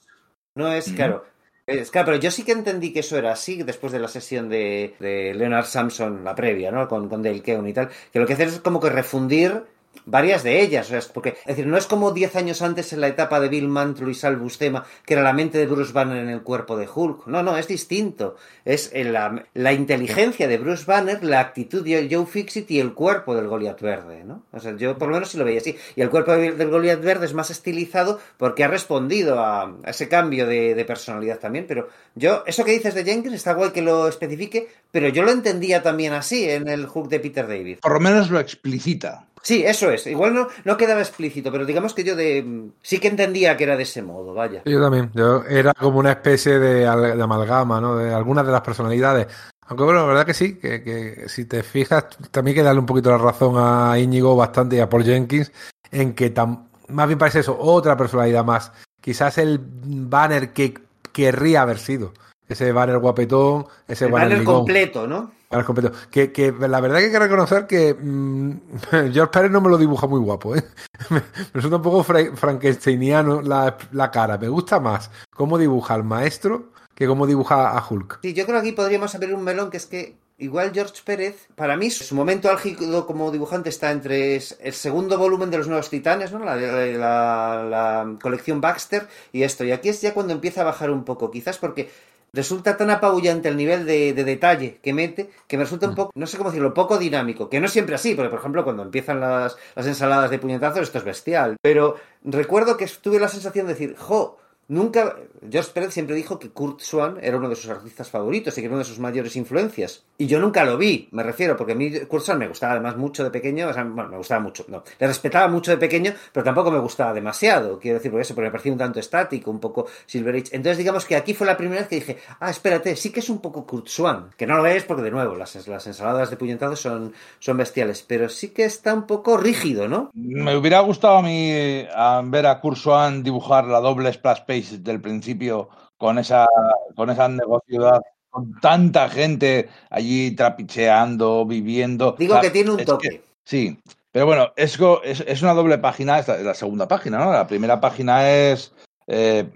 No 0.55 0.71
es, 0.71 0.91
claro. 0.91 1.25
Es, 1.67 1.89
claro, 1.89 2.05
pero 2.05 2.19
yo 2.19 2.31
sí 2.31 2.43
que 2.43 2.51
entendí 2.51 2.93
que 2.93 2.99
eso 2.99 3.17
era 3.17 3.31
así 3.31 3.63
después 3.63 3.91
de 3.91 3.99
la 3.99 4.07
sesión 4.07 4.49
de, 4.49 4.95
de 4.99 5.33
Leonard 5.33 5.65
Samson, 5.65 6.23
la 6.23 6.35
previa, 6.35 6.71
¿no? 6.71 6.87
Con, 6.87 7.09
con 7.09 7.23
Dale 7.23 7.41
Keown 7.41 7.67
y 7.67 7.73
tal. 7.73 7.89
Que 8.11 8.19
lo 8.19 8.25
que 8.25 8.33
haces 8.33 8.53
es 8.53 8.59
como 8.59 8.79
que 8.79 8.89
refundir 8.89 9.63
varias 10.05 10.43
de 10.43 10.61
ellas. 10.61 10.91
Es 10.91 11.07
porque, 11.07 11.29
es 11.29 11.45
decir, 11.45 11.67
no 11.67 11.77
es 11.77 11.85
como 11.87 12.11
10 12.11 12.35
años 12.35 12.61
antes 12.61 12.93
en 12.93 13.01
la 13.01 13.07
etapa 13.07 13.39
de 13.39 13.49
Bill 13.49 13.67
Mantlo 13.67 14.09
y 14.09 14.13
Sal 14.15 14.37
Buscema, 14.37 14.85
que 15.05 15.13
era 15.13 15.23
la 15.23 15.33
mente 15.33 15.57
de 15.57 15.65
Bruce 15.67 15.93
Banner 15.93 16.17
en 16.17 16.29
el 16.29 16.41
cuerpo 16.41 16.77
de 16.77 16.87
Hulk. 16.93 17.27
No, 17.27 17.43
no, 17.43 17.57
es 17.57 17.67
distinto. 17.67 18.35
Es 18.65 18.89
en 18.93 19.13
la, 19.13 19.43
la 19.53 19.73
inteligencia 19.73 20.47
de 20.47 20.57
Bruce 20.57 20.85
Banner, 20.85 21.23
la 21.23 21.39
actitud 21.39 21.83
de 21.83 22.07
Joe 22.11 22.25
Fixit 22.25 22.69
y 22.71 22.79
el 22.79 22.93
cuerpo 22.93 23.35
del 23.35 23.47
Goliath 23.47 23.81
verde, 23.81 24.23
¿no? 24.23 24.43
O 24.51 24.59
sea, 24.59 24.75
yo 24.75 24.97
por 24.97 25.07
lo 25.09 25.15
menos 25.15 25.29
sí 25.29 25.37
lo 25.37 25.45
veía 25.45 25.59
así. 25.59 25.75
Y 25.95 26.01
el 26.01 26.09
cuerpo 26.09 26.31
de- 26.33 26.51
del 26.53 26.69
Goliath 26.69 27.01
verde 27.01 27.25
es 27.25 27.33
más 27.33 27.49
estilizado 27.49 28.19
porque 28.37 28.63
ha 28.63 28.67
respondido 28.67 29.39
a, 29.39 29.75
ese 29.85 30.07
cambio 30.09 30.47
de, 30.47 30.75
de 30.75 30.85
personalidad 30.85 31.39
también. 31.39 31.65
Pero 31.67 31.89
yo, 32.15 32.43
eso 32.47 32.63
que 32.63 32.71
dices 32.71 32.93
de 32.95 33.03
Jenkins 33.03 33.35
está 33.35 33.53
guay 33.53 33.71
que 33.71 33.81
lo 33.81 34.07
especifique, 34.07 34.67
pero 34.91 35.09
yo 35.09 35.23
lo 35.23 35.31
entendía 35.31 35.81
también 35.83 36.13
así 36.13 36.49
en 36.49 36.67
el 36.67 36.87
Hulk 36.91 37.09
de 37.09 37.19
Peter 37.19 37.47
David. 37.47 37.79
Por 37.81 37.93
lo 37.93 37.99
menos 37.99 38.29
lo 38.29 38.39
explicita. 38.39 39.27
Sí, 39.45 39.63
eso 39.63 39.91
es. 39.91 40.07
Igual 40.07 40.33
no, 40.33 40.47
no 40.63 40.75
quedaba 40.75 41.01
explícito, 41.01 41.51
pero 41.51 41.67
digamos 41.67 41.93
que 41.93 42.03
yo 42.03 42.15
de 42.15 42.71
sí 42.81 42.97
que 42.97 43.09
entendía 43.09 43.55
que 43.55 43.63
era 43.65 43.77
de 43.77 43.83
ese 43.83 44.01
modo, 44.01 44.33
vaya. 44.33 44.63
Yo 44.65 44.81
también. 44.81 45.11
Yo 45.13 45.43
era 45.47 45.71
como 45.75 45.99
una 45.99 46.09
especie 46.13 46.57
de, 46.57 46.79
de 46.79 47.23
amalgama, 47.23 47.79
¿no? 47.79 47.95
De 47.95 48.11
algunas 48.11 48.43
de 48.43 48.51
las 48.51 48.61
personalidades. 48.61 49.27
Aunque 49.67 49.83
bueno, 49.83 49.99
la 50.01 50.07
verdad 50.07 50.25
que 50.25 50.33
sí, 50.33 50.55
que, 50.57 50.81
que 50.83 51.29
si 51.29 51.45
te 51.45 51.61
fijas, 51.61 52.05
también 52.31 52.53
hay 52.55 52.61
que 52.61 52.63
darle 52.63 52.79
un 52.79 52.87
poquito 52.87 53.11
la 53.11 53.19
razón 53.19 53.53
a 53.59 53.99
Íñigo 53.99 54.35
bastante 54.35 54.77
y 54.77 54.79
a 54.79 54.89
Paul 54.89 55.03
Jenkins, 55.03 55.51
en 55.91 56.15
que 56.15 56.33
tam- 56.33 56.65
más 56.87 57.05
bien 57.05 57.19
parece 57.19 57.41
eso, 57.41 57.55
otra 57.59 57.95
personalidad 57.95 58.43
más. 58.43 58.71
Quizás 58.99 59.37
el 59.37 59.59
banner 59.61 60.53
que 60.53 60.73
querría 61.13 61.61
haber 61.61 61.77
sido. 61.77 62.13
Ese 62.47 62.71
banner 62.71 62.99
guapetón, 62.99 63.65
ese 63.87 64.05
El 64.05 64.11
banner, 64.11 64.43
completo, 64.43 65.07
¿no? 65.07 65.31
Banner 65.49 65.65
completo. 65.65 65.91
Que, 66.11 66.31
que 66.31 66.51
la 66.51 66.79
verdad 66.79 66.99
que 66.99 67.05
hay 67.05 67.11
que 67.11 67.19
reconocer 67.19 67.65
que 67.65 67.93
mm, 67.95 68.51
George 69.13 69.31
Pérez 69.31 69.51
no 69.51 69.61
me 69.61 69.69
lo 69.69 69.77
dibuja 69.77 70.05
muy 70.07 70.19
guapo, 70.19 70.55
¿eh? 70.55 70.63
Me 71.09 71.21
resulta 71.53 71.77
un 71.77 71.81
poco 71.81 72.03
fra- 72.03 72.35
frankensteiniano 72.35 73.41
la, 73.41 73.77
la 73.91 74.11
cara. 74.11 74.37
Me 74.37 74.47
gusta 74.47 74.79
más 74.79 75.09
cómo 75.35 75.57
dibuja 75.57 75.93
al 75.95 76.03
maestro 76.03 76.71
que 76.93 77.07
cómo 77.07 77.25
dibuja 77.27 77.77
a 77.77 77.85
Hulk. 77.89 78.19
Sí, 78.21 78.33
yo 78.33 78.45
creo 78.45 78.61
que 78.61 78.67
aquí 78.69 78.75
podríamos 78.75 79.13
abrir 79.15 79.33
un 79.35 79.43
melón 79.43 79.69
que 79.69 79.77
es 79.77 79.85
que 79.85 80.15
igual 80.37 80.71
George 80.73 81.01
Pérez, 81.03 81.47
para 81.55 81.75
mí 81.77 81.89
su 81.89 82.13
momento 82.15 82.49
álgido 82.49 83.05
como 83.07 83.31
dibujante 83.31 83.69
está 83.69 83.91
entre 83.91 84.35
el 84.35 84.73
segundo 84.73 85.17
volumen 85.17 85.49
de 85.49 85.57
los 85.57 85.67
Nuevos 85.67 85.89
Titanes, 85.89 86.31
¿no? 86.31 86.39
La, 86.39 86.55
la- 86.55 87.63
la 87.63 88.15
colección 88.21 88.61
Baxter 88.61 89.07
y 89.33 89.43
esto. 89.43 89.63
Y 89.63 89.71
aquí 89.71 89.89
es 89.89 90.01
ya 90.01 90.13
cuando 90.13 90.31
empieza 90.33 90.61
a 90.61 90.65
bajar 90.65 90.91
un 90.91 91.03
poco, 91.03 91.31
quizás 91.31 91.57
porque 91.57 91.89
resulta 92.35 92.77
tan 92.77 92.89
apabullante 92.89 93.49
el 93.49 93.57
nivel 93.57 93.85
de, 93.85 94.13
de 94.13 94.23
detalle 94.23 94.79
que 94.83 94.93
mete 94.93 95.29
que 95.47 95.57
me 95.57 95.63
resulta 95.63 95.87
un 95.87 95.95
poco, 95.95 96.11
no 96.15 96.27
sé 96.27 96.37
cómo 96.37 96.49
decirlo, 96.49 96.73
poco 96.73 96.97
dinámico. 96.97 97.49
Que 97.49 97.59
no 97.59 97.65
es 97.65 97.71
siempre 97.71 97.95
así, 97.95 98.13
porque 98.13 98.29
por 98.29 98.39
ejemplo 98.39 98.63
cuando 98.63 98.83
empiezan 98.83 99.19
las, 99.19 99.55
las 99.75 99.87
ensaladas 99.87 100.29
de 100.29 100.39
puñetazos 100.39 100.83
esto 100.83 100.97
es 100.99 101.03
bestial. 101.03 101.55
Pero 101.61 101.95
recuerdo 102.23 102.77
que 102.77 102.87
tuve 103.01 103.19
la 103.19 103.29
sensación 103.29 103.67
de 103.67 103.73
decir, 103.73 103.95
jo, 103.97 104.37
Nunca, 104.67 105.15
George 105.47 105.71
Pérez 105.73 105.93
siempre 105.93 106.15
dijo 106.15 106.39
que 106.39 106.49
Kurt 106.49 106.79
Swan 106.79 107.19
era 107.21 107.37
uno 107.37 107.49
de 107.49 107.55
sus 107.55 107.69
artistas 107.69 108.09
favoritos 108.09 108.57
y 108.57 108.61
que 108.61 108.65
era 108.65 108.73
una 108.73 108.83
de 108.83 108.89
sus 108.89 108.97
mayores 108.97 109.35
influencias. 109.35 110.03
Y 110.17 110.25
yo 110.25 110.39
nunca 110.39 110.63
lo 110.63 110.75
vi, 110.77 111.07
me 111.11 111.21
refiero, 111.21 111.55
porque 111.55 111.73
a 111.73 111.75
mí 111.75 111.91
Kurt 112.07 112.23
Swan 112.23 112.39
me 112.39 112.47
gustaba 112.47 112.73
además 112.73 112.97
mucho 112.97 113.23
de 113.23 113.29
pequeño, 113.29 113.67
o 113.67 113.73
sea, 113.73 113.83
bueno, 113.83 114.09
me 114.09 114.17
gustaba 114.17 114.41
mucho, 114.41 114.65
no, 114.67 114.83
le 114.97 115.07
respetaba 115.07 115.47
mucho 115.49 115.69
de 115.69 115.77
pequeño, 115.77 116.13
pero 116.31 116.43
tampoco 116.43 116.71
me 116.71 116.79
gustaba 116.79 117.13
demasiado, 117.13 117.77
quiero 117.79 117.97
decir, 117.97 118.11
por 118.11 118.21
eso, 118.21 118.33
porque 118.33 118.47
me 118.47 118.51
parecía 118.51 118.71
un 118.71 118.77
tanto 118.79 118.99
estático, 118.99 119.51
un 119.51 119.59
poco 119.59 119.85
Silver 120.07 120.35
Age. 120.35 120.55
Entonces, 120.55 120.79
digamos 120.79 121.05
que 121.05 121.15
aquí 121.15 121.35
fue 121.35 121.45
la 121.45 121.57
primera 121.57 121.81
vez 121.81 121.89
que 121.89 121.95
dije, 121.97 122.17
ah, 122.39 122.49
espérate, 122.49 122.95
sí 122.95 123.11
que 123.11 123.19
es 123.19 123.29
un 123.29 123.39
poco 123.39 123.67
Kurt 123.67 123.87
Swan, 123.87 124.31
que 124.35 124.47
no 124.47 124.57
lo 124.57 124.65
es 124.65 124.83
porque, 124.83 125.03
de 125.03 125.11
nuevo, 125.11 125.35
las, 125.35 125.67
las 125.67 125.85
ensaladas 125.85 126.31
de 126.31 126.37
puñetazos 126.37 126.79
son, 126.79 127.13
son 127.37 127.57
bestiales, 127.57 128.03
pero 128.07 128.29
sí 128.29 128.49
que 128.49 128.63
está 128.63 128.95
un 128.95 129.05
poco 129.05 129.37
rígido, 129.37 129.87
¿no? 129.87 130.09
Me 130.15 130.55
hubiera 130.55 130.79
gustado 130.79 131.17
a 131.17 131.21
mí 131.21 131.51
eh, 131.51 131.87
a 131.93 132.23
ver 132.25 132.47
a 132.47 132.59
Kursuan 132.59 133.21
dibujar 133.21 133.65
la 133.65 133.79
doble 133.79 134.11
splash 134.11 134.39
page 134.47 134.54
del 134.83 135.01
principio 135.01 135.69
con 135.97 136.17
esa, 136.19 136.47
con 136.95 137.09
esa 137.09 137.27
negociedad, 137.27 138.01
con 138.29 138.59
tanta 138.59 139.09
gente 139.09 139.69
allí 139.89 140.31
trapicheando, 140.31 141.45
viviendo. 141.45 142.15
Digo 142.17 142.33
O 142.33 142.35
sea, 142.35 142.41
que 142.41 142.51
tiene 142.51 142.71
un 142.71 142.83
toque. 142.85 143.09
que- 143.09 143.23
sí, 143.43 143.79
pero 144.11 144.25
bueno, 144.25 144.51
es, 144.55 144.77
es, 145.03 145.21
es 145.21 145.41
una 145.41 145.53
doble 145.53 145.77
página, 145.77 146.19
esta 146.19 146.37
es 146.37 146.43
la 146.45 146.53
segunda 146.53 146.87
página, 146.87 147.17
¿no? 147.17 147.31
La 147.31 147.47
primera 147.47 147.79
página 147.79 148.29
es 148.29 148.73
eh, 149.07 149.49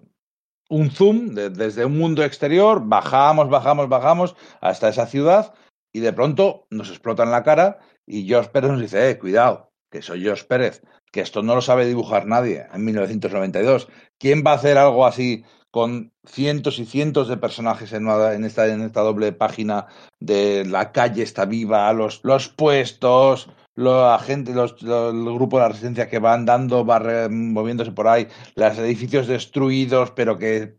un 0.69 0.91
zoom 0.91 1.29
de- 1.33 1.49
desde 1.49 1.85
un 1.85 1.97
mundo 1.97 2.23
exterior, 2.23 2.81
bajamos, 2.83 3.49
bajamos, 3.49 3.89
bajamos 3.89 4.35
hasta 4.61 4.89
esa 4.89 5.07
ciudad 5.07 5.53
y 5.91 5.99
de 6.01 6.13
pronto 6.13 6.67
nos 6.69 6.89
explota 6.89 7.23
en 7.23 7.31
la 7.31 7.43
cara 7.43 7.79
y 8.05 8.27
George 8.27 8.49
Pérez 8.51 8.71
nos 8.71 8.81
dice, 8.81 9.09
eh, 9.09 9.17
cuidado, 9.19 9.68
que 9.89 10.01
soy 10.01 10.21
George 10.21 10.45
Pérez, 10.45 10.81
que 11.11 11.21
esto 11.21 11.41
no 11.41 11.55
lo 11.55 11.61
sabe 11.61 11.85
dibujar 11.85 12.25
nadie 12.25 12.67
en 12.73 12.85
1992. 12.85 13.87
¿Quién 14.17 14.43
va 14.45 14.51
a 14.51 14.55
hacer 14.55 14.77
algo 14.77 15.05
así 15.05 15.43
con 15.71 16.11
cientos 16.25 16.79
y 16.79 16.85
cientos 16.85 17.27
de 17.27 17.37
personajes 17.37 17.93
en, 17.93 18.07
en 18.07 18.43
esta, 18.43 18.67
en 18.67 18.81
esta 18.81 19.01
doble 19.01 19.31
página 19.31 19.87
de 20.19 20.65
la 20.65 20.91
calle 20.91 21.23
está 21.23 21.45
viva, 21.45 21.91
los, 21.93 22.21
los 22.23 22.49
puestos, 22.49 23.49
la 23.75 24.19
gente, 24.19 24.53
los, 24.53 24.75
el 24.81 25.23
grupo 25.23 25.57
de 25.57 25.63
la 25.63 25.69
resistencia 25.69 26.09
que 26.09 26.19
va 26.19 26.33
andando, 26.33 26.85
va 26.85 27.29
moviéndose 27.29 27.91
por 27.91 28.07
ahí, 28.07 28.27
los 28.55 28.77
edificios 28.77 29.27
destruidos, 29.27 30.11
pero 30.11 30.37
que 30.37 30.75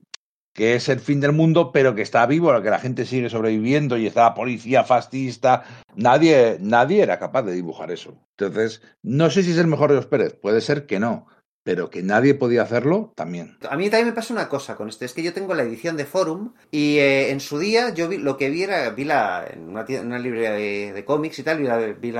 que 0.52 0.74
es 0.74 0.88
el 0.88 1.00
fin 1.00 1.20
del 1.20 1.32
mundo, 1.32 1.72
pero 1.72 1.94
que 1.94 2.02
está 2.02 2.26
vivo, 2.26 2.60
que 2.62 2.70
la 2.70 2.78
gente 2.78 3.06
sigue 3.06 3.30
sobreviviendo 3.30 3.96
y 3.96 4.06
está 4.06 4.22
la 4.22 4.34
policía 4.34 4.84
fascista. 4.84 5.64
Nadie, 5.94 6.58
nadie 6.60 7.02
era 7.02 7.18
capaz 7.18 7.42
de 7.42 7.52
dibujar 7.52 7.90
eso. 7.90 8.16
Entonces, 8.36 8.82
no 9.02 9.30
sé 9.30 9.42
si 9.42 9.52
es 9.52 9.58
el 9.58 9.66
mejor 9.66 9.90
de 9.90 9.96
los 9.96 10.06
Pérez, 10.06 10.34
puede 10.34 10.60
ser 10.60 10.86
que 10.86 10.98
no, 10.98 11.26
pero 11.62 11.90
que 11.90 12.02
nadie 12.02 12.34
podía 12.34 12.62
hacerlo 12.62 13.12
también. 13.14 13.58
A 13.68 13.76
mí 13.76 13.90
también 13.90 14.08
me 14.08 14.12
pasa 14.12 14.32
una 14.32 14.48
cosa 14.48 14.76
con 14.76 14.88
esto, 14.88 15.04
es 15.04 15.12
que 15.12 15.22
yo 15.22 15.32
tengo 15.32 15.54
la 15.54 15.62
edición 15.62 15.96
de 15.96 16.04
Forum 16.04 16.52
y 16.70 16.98
eh, 16.98 17.30
en 17.30 17.40
su 17.40 17.58
día 17.58 17.90
yo 17.90 18.08
vi, 18.08 18.18
lo 18.18 18.36
que 18.36 18.48
vi 18.50 18.62
era, 18.62 18.90
vi 18.90 19.04
la, 19.04 19.46
en 19.50 19.68
una, 19.68 20.18
librería 20.18 20.52
de, 20.52 21.04
cómics 21.04 21.38
y 21.38 21.42
tal, 21.42 21.58
vi 21.58 21.64
la, 21.66 21.78
vi 21.78 22.12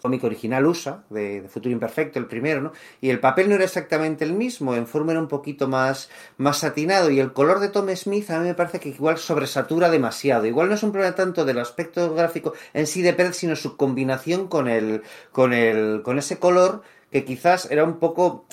cómic 0.00 0.24
original 0.24 0.66
USA, 0.66 1.04
de, 1.10 1.42
de 1.42 1.48
Futuro 1.48 1.72
Imperfecto, 1.72 2.18
el 2.18 2.26
primero, 2.26 2.60
¿no? 2.60 2.72
Y 3.00 3.10
el 3.10 3.20
papel 3.20 3.48
no 3.48 3.54
era 3.54 3.64
exactamente 3.64 4.24
el 4.24 4.32
mismo, 4.32 4.74
en 4.74 4.86
Forum 4.86 5.10
era 5.10 5.20
un 5.20 5.28
poquito 5.28 5.68
más, 5.68 6.10
más 6.36 6.58
satinado 6.58 7.10
y 7.10 7.20
el 7.20 7.32
color 7.32 7.60
de 7.60 7.68
Tom 7.68 7.88
Smith 7.94 8.30
a 8.30 8.40
mí 8.40 8.48
me 8.48 8.54
parece 8.54 8.80
que 8.80 8.88
igual 8.88 9.18
sobresatura 9.18 9.90
demasiado. 9.90 10.46
Igual 10.46 10.68
no 10.68 10.74
es 10.74 10.82
un 10.82 10.92
problema 10.92 11.14
tanto 11.14 11.44
del 11.44 11.58
aspecto 11.58 12.14
gráfico 12.14 12.52
en 12.74 12.86
sí 12.86 13.02
de 13.02 13.12
Pérez, 13.12 13.36
sino 13.36 13.56
su 13.56 13.76
combinación 13.76 14.48
con 14.48 14.68
el, 14.68 15.02
con 15.30 15.52
el, 15.52 16.02
con 16.02 16.18
ese 16.18 16.38
color 16.38 16.82
que 17.10 17.24
quizás 17.24 17.70
era 17.70 17.84
un 17.84 17.98
poco 17.98 18.46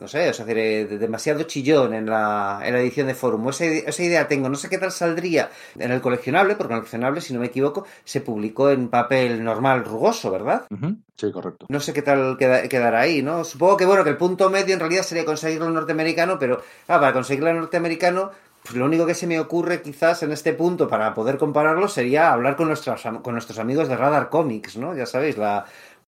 no 0.00 0.08
sé, 0.08 0.28
o 0.30 0.32
sea, 0.34 0.44
de- 0.44 0.86
de- 0.86 0.98
demasiado 0.98 1.42
chillón 1.44 1.94
en 1.94 2.06
la, 2.06 2.60
en 2.64 2.72
la 2.74 2.80
edición 2.80 3.06
de 3.06 3.14
Forum. 3.14 3.48
Esa, 3.48 3.64
esa 3.64 4.02
idea 4.02 4.28
tengo, 4.28 4.48
no 4.48 4.56
sé 4.56 4.68
qué 4.68 4.78
tal 4.78 4.92
saldría 4.92 5.50
en 5.78 5.90
el 5.92 6.00
coleccionable, 6.00 6.54
porque 6.56 6.72
en 6.72 6.76
el 6.76 6.80
coleccionable, 6.82 7.20
si 7.20 7.34
no 7.34 7.40
me 7.40 7.46
equivoco, 7.46 7.86
se 8.04 8.20
publicó 8.20 8.70
en 8.70 8.88
papel 8.88 9.42
normal 9.42 9.84
rugoso, 9.84 10.30
¿verdad? 10.30 10.64
Sí, 11.16 11.32
correcto. 11.32 11.66
No 11.68 11.80
sé 11.80 11.92
qué 11.92 12.02
tal 12.02 12.36
queda- 12.38 12.68
quedará 12.68 13.00
ahí, 13.00 13.22
¿no? 13.22 13.42
Supongo 13.44 13.76
que, 13.76 13.86
bueno, 13.86 14.04
que 14.04 14.10
el 14.10 14.16
punto 14.16 14.50
medio 14.50 14.74
en 14.74 14.80
realidad 14.80 15.02
sería 15.02 15.24
conseguirlo 15.24 15.66
en 15.66 15.74
norteamericano, 15.74 16.38
pero 16.38 16.62
ah, 16.86 17.00
para 17.00 17.12
conseguirlo 17.12 17.50
en 17.50 17.56
norteamericano, 17.58 18.30
pues 18.62 18.74
lo 18.76 18.84
único 18.84 19.06
que 19.06 19.14
se 19.14 19.26
me 19.26 19.38
ocurre 19.40 19.80
quizás 19.82 20.22
en 20.24 20.32
este 20.32 20.52
punto 20.52 20.88
para 20.88 21.14
poder 21.14 21.38
compararlo 21.38 21.88
sería 21.88 22.32
hablar 22.32 22.54
con 22.56 22.68
nuestros, 22.68 23.02
con 23.22 23.32
nuestros 23.32 23.58
amigos 23.58 23.88
de 23.88 23.96
Radar 23.96 24.28
Comics, 24.28 24.76
¿no? 24.76 24.94
Ya 24.94 25.06
sabéis, 25.06 25.38
la, 25.38 25.64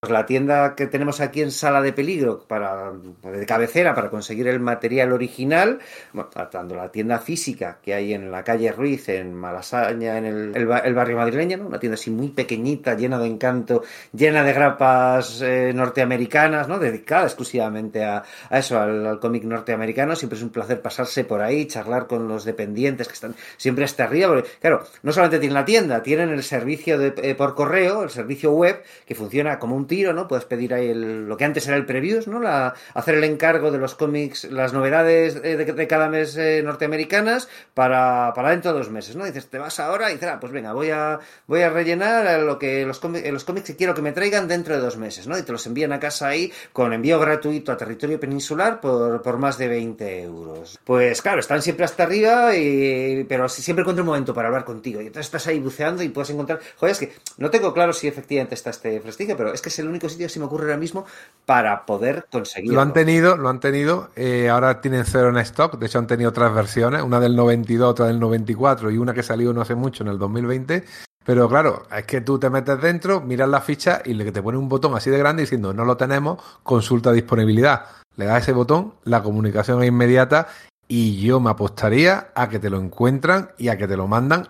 la 0.09 0.25
tienda 0.25 0.73
que 0.73 0.87
tenemos 0.87 1.21
aquí 1.21 1.43
en 1.43 1.51
Sala 1.51 1.79
de 1.79 1.93
Peligro 1.93 2.43
para, 2.47 2.91
de 2.91 3.45
cabecera 3.45 3.93
para 3.93 4.09
conseguir 4.09 4.47
el 4.47 4.59
material 4.59 5.11
original, 5.11 5.77
bueno, 6.11 6.27
tanto 6.31 6.73
la 6.73 6.91
tienda 6.91 7.19
física 7.19 7.77
que 7.83 7.93
hay 7.93 8.15
en 8.15 8.31
la 8.31 8.43
calle 8.43 8.71
Ruiz, 8.71 9.09
en 9.09 9.31
Malasaña, 9.35 10.17
en 10.17 10.25
el, 10.25 10.51
el 10.55 10.65
ba- 10.65 10.79
el 10.79 10.95
barrio 10.95 11.17
madrileño. 11.17 11.67
Una 11.67 11.77
tienda 11.77 11.93
así 11.93 12.09
muy 12.09 12.29
pequeñita, 12.29 12.95
llena 12.95 13.19
de 13.19 13.27
encanto, 13.27 13.83
llena 14.11 14.43
de 14.43 14.53
grapas 14.53 15.39
eh, 15.43 15.71
norteamericanas, 15.71 16.67
¿no? 16.67 16.79
Dedicada 16.79 17.25
exclusivamente 17.25 18.03
a, 18.03 18.23
eso, 18.49 18.79
al, 18.79 19.05
al 19.05 19.19
cómic 19.19 19.43
norteamericano. 19.43 20.15
Siempre 20.15 20.35
es 20.37 20.43
un 20.43 20.49
placer 20.49 20.81
pasarse 20.81 21.25
por 21.25 21.43
ahí, 21.43 21.67
charlar 21.67 22.07
con 22.07 22.27
los 22.27 22.43
dependientes 22.43 23.07
que 23.07 23.13
están 23.13 23.35
siempre 23.55 23.85
hasta 23.85 24.05
arriba. 24.05 24.29
Porque, 24.29 24.49
claro, 24.59 24.83
no 25.03 25.11
solamente 25.11 25.37
tienen 25.37 25.53
la 25.53 25.65
tienda, 25.65 26.01
tienen 26.01 26.29
el 26.29 26.41
servicio 26.41 26.97
de, 26.97 27.13
eh, 27.17 27.35
por 27.35 27.53
correo, 27.53 28.01
el 28.01 28.09
servicio 28.09 28.51
web, 28.51 28.81
que 29.05 29.13
funciona 29.13 29.59
como 29.59 29.75
un 29.75 29.90
tiro, 29.91 30.13
¿no? 30.13 30.27
Puedes 30.29 30.45
pedir 30.45 30.73
ahí 30.73 30.87
el- 30.89 31.27
lo 31.27 31.35
que 31.35 31.43
antes 31.43 31.67
era 31.67 31.75
el 31.75 31.85
previews, 31.85 32.27
¿no? 32.27 32.39
La, 32.39 32.73
hacer 32.93 33.15
el 33.15 33.25
encargo 33.25 33.71
de 33.71 33.77
los 33.77 33.95
cómics, 33.95 34.45
las 34.45 34.71
novedades 34.71 35.35
eh, 35.43 35.57
de, 35.57 35.87
cada 35.87 36.07
mes 36.07 36.37
eh, 36.37 36.61
norteamericanas 36.63 37.49
para, 37.73 38.31
para 38.33 38.51
dentro 38.51 38.71
de 38.71 38.77
dos 38.79 38.89
meses, 38.89 39.15
¿no? 39.17 39.25
Dices, 39.25 39.47
te 39.49 39.57
vas 39.59 39.79
ahora 39.81 40.09
y 40.09 40.13
dices, 40.13 40.29
ah, 40.31 40.39
pues 40.39 40.53
venga, 40.53 40.71
voy 40.73 40.91
a, 40.91 41.19
voy 41.47 41.61
a 41.61 41.69
rellenar 41.69 42.25
eh, 42.25 42.41
lo 42.43 42.57
que 42.57 42.85
los, 42.85 42.99
cómics, 42.99 43.29
los 43.31 43.43
cómics 43.43 43.67
que 43.67 43.75
quiero 43.75 43.93
que 43.93 44.01
me 44.01 44.13
traigan 44.13 44.47
dentro 44.47 44.75
de 44.75 44.81
dos 44.81 44.97
meses, 44.97 45.27
¿no? 45.27 45.37
Y 45.37 45.43
te 45.43 45.51
los 45.51 45.65
envían 45.67 45.91
a 45.91 45.99
casa 45.99 46.27
ahí 46.29 46.51
con 46.73 46.93
envío 46.93 47.19
gratuito 47.19 47.71
a 47.71 47.77
territorio 47.77 48.19
peninsular 48.19 48.79
por, 48.79 49.21
por 49.21 49.37
más 49.37 49.57
de 49.57 49.67
20 49.67 50.21
euros. 50.23 50.79
Pues 50.85 51.21
claro, 51.21 51.39
están 51.41 51.61
siempre 51.61 51.85
hasta 51.85 52.03
arriba, 52.03 52.55
y, 52.55 53.25
pero 53.27 53.49
si- 53.49 53.61
siempre 53.61 53.81
encuentro 53.81 54.03
un 54.03 54.07
momento 54.07 54.33
para 54.33 54.47
hablar 54.47 54.63
contigo. 54.65 55.01
Y 55.01 55.07
entonces 55.07 55.27
estás 55.27 55.47
ahí 55.47 55.59
buceando 55.59 56.01
y 56.03 56.09
puedes 56.09 56.29
encontrar... 56.29 56.59
Joder, 56.77 56.91
es 56.93 56.99
que 56.99 57.11
no 57.37 57.49
tengo 57.49 57.73
claro 57.73 57.93
si 57.93 58.07
efectivamente 58.07 58.55
está 58.55 58.69
este 58.69 58.99
prestigio, 59.01 59.35
pero 59.35 59.53
es 59.53 59.61
que 59.61 59.69
es 59.69 59.79
el 59.81 59.89
único 59.89 60.07
sitio 60.09 60.25
que 60.27 60.33
se 60.33 60.39
me 60.39 60.45
ocurre 60.45 60.65
ahora 60.65 60.77
mismo 60.77 61.05
para 61.45 61.85
poder 61.85 62.25
conseguirlo. 62.31 62.75
Lo 62.75 62.81
han 62.81 62.93
tenido, 62.93 63.37
lo 63.37 63.49
han 63.49 63.59
tenido. 63.59 64.09
eh, 64.15 64.49
ahora 64.49 64.81
tienen 64.81 65.05
cero 65.05 65.29
en 65.29 65.37
stock. 65.37 65.77
De 65.77 65.87
hecho, 65.87 65.99
han 65.99 66.07
tenido 66.07 66.29
otras 66.29 66.53
versiones, 66.53 67.01
una 67.01 67.19
del 67.19 67.35
92, 67.35 67.89
otra 67.89 68.07
del 68.07 68.19
94 68.19 68.91
y 68.91 68.97
una 68.97 69.13
que 69.13 69.23
salió 69.23 69.53
no 69.53 69.61
hace 69.61 69.75
mucho 69.75 70.03
en 70.03 70.09
el 70.09 70.17
2020. 70.17 70.85
Pero 71.23 71.47
claro, 71.47 71.83
es 71.95 72.05
que 72.05 72.21
tú 72.21 72.39
te 72.39 72.49
metes 72.49 72.81
dentro, 72.81 73.21
miras 73.21 73.47
la 73.47 73.61
ficha 73.61 74.01
y 74.03 74.13
le 74.13 74.31
te 74.31 74.41
pone 74.41 74.57
un 74.57 74.69
botón 74.69 74.95
así 74.95 75.09
de 75.09 75.19
grande 75.19 75.43
diciendo 75.43 75.73
no 75.73 75.85
lo 75.85 75.95
tenemos, 75.95 76.41
consulta 76.63 77.11
disponibilidad. 77.11 77.85
Le 78.15 78.25
das 78.25 78.43
ese 78.43 78.53
botón, 78.53 78.95
la 79.03 79.21
comunicación 79.21 79.81
es 79.83 79.89
inmediata 79.89 80.47
y 80.87 81.21
yo 81.21 81.39
me 81.39 81.51
apostaría 81.51 82.31
a 82.35 82.49
que 82.49 82.59
te 82.59 82.69
lo 82.69 82.77
encuentran 82.77 83.51
y 83.57 83.69
a 83.69 83.77
que 83.77 83.87
te 83.87 83.95
lo 83.95 84.07
mandan 84.07 84.49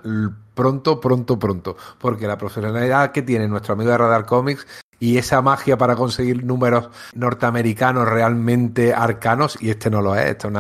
pronto, 0.56 1.00
pronto, 1.00 1.38
pronto. 1.38 1.76
Porque 2.00 2.26
la 2.26 2.38
profesionalidad 2.38 3.12
que 3.12 3.22
tiene 3.22 3.48
nuestro 3.48 3.74
amigo 3.74 3.92
de 3.92 3.98
Radar 3.98 4.26
Comics 4.26 4.66
y 5.02 5.18
esa 5.18 5.42
magia 5.42 5.78
para 5.80 5.96
conseguir 5.96 6.46
números 6.46 6.90
norteamericanos 7.16 8.08
realmente 8.08 8.94
arcanos, 8.94 9.58
y 9.60 9.72
este 9.72 9.90
no 9.90 10.00
lo 10.00 10.16
es, 10.16 10.28
esta 10.28 10.48
es 10.48 10.54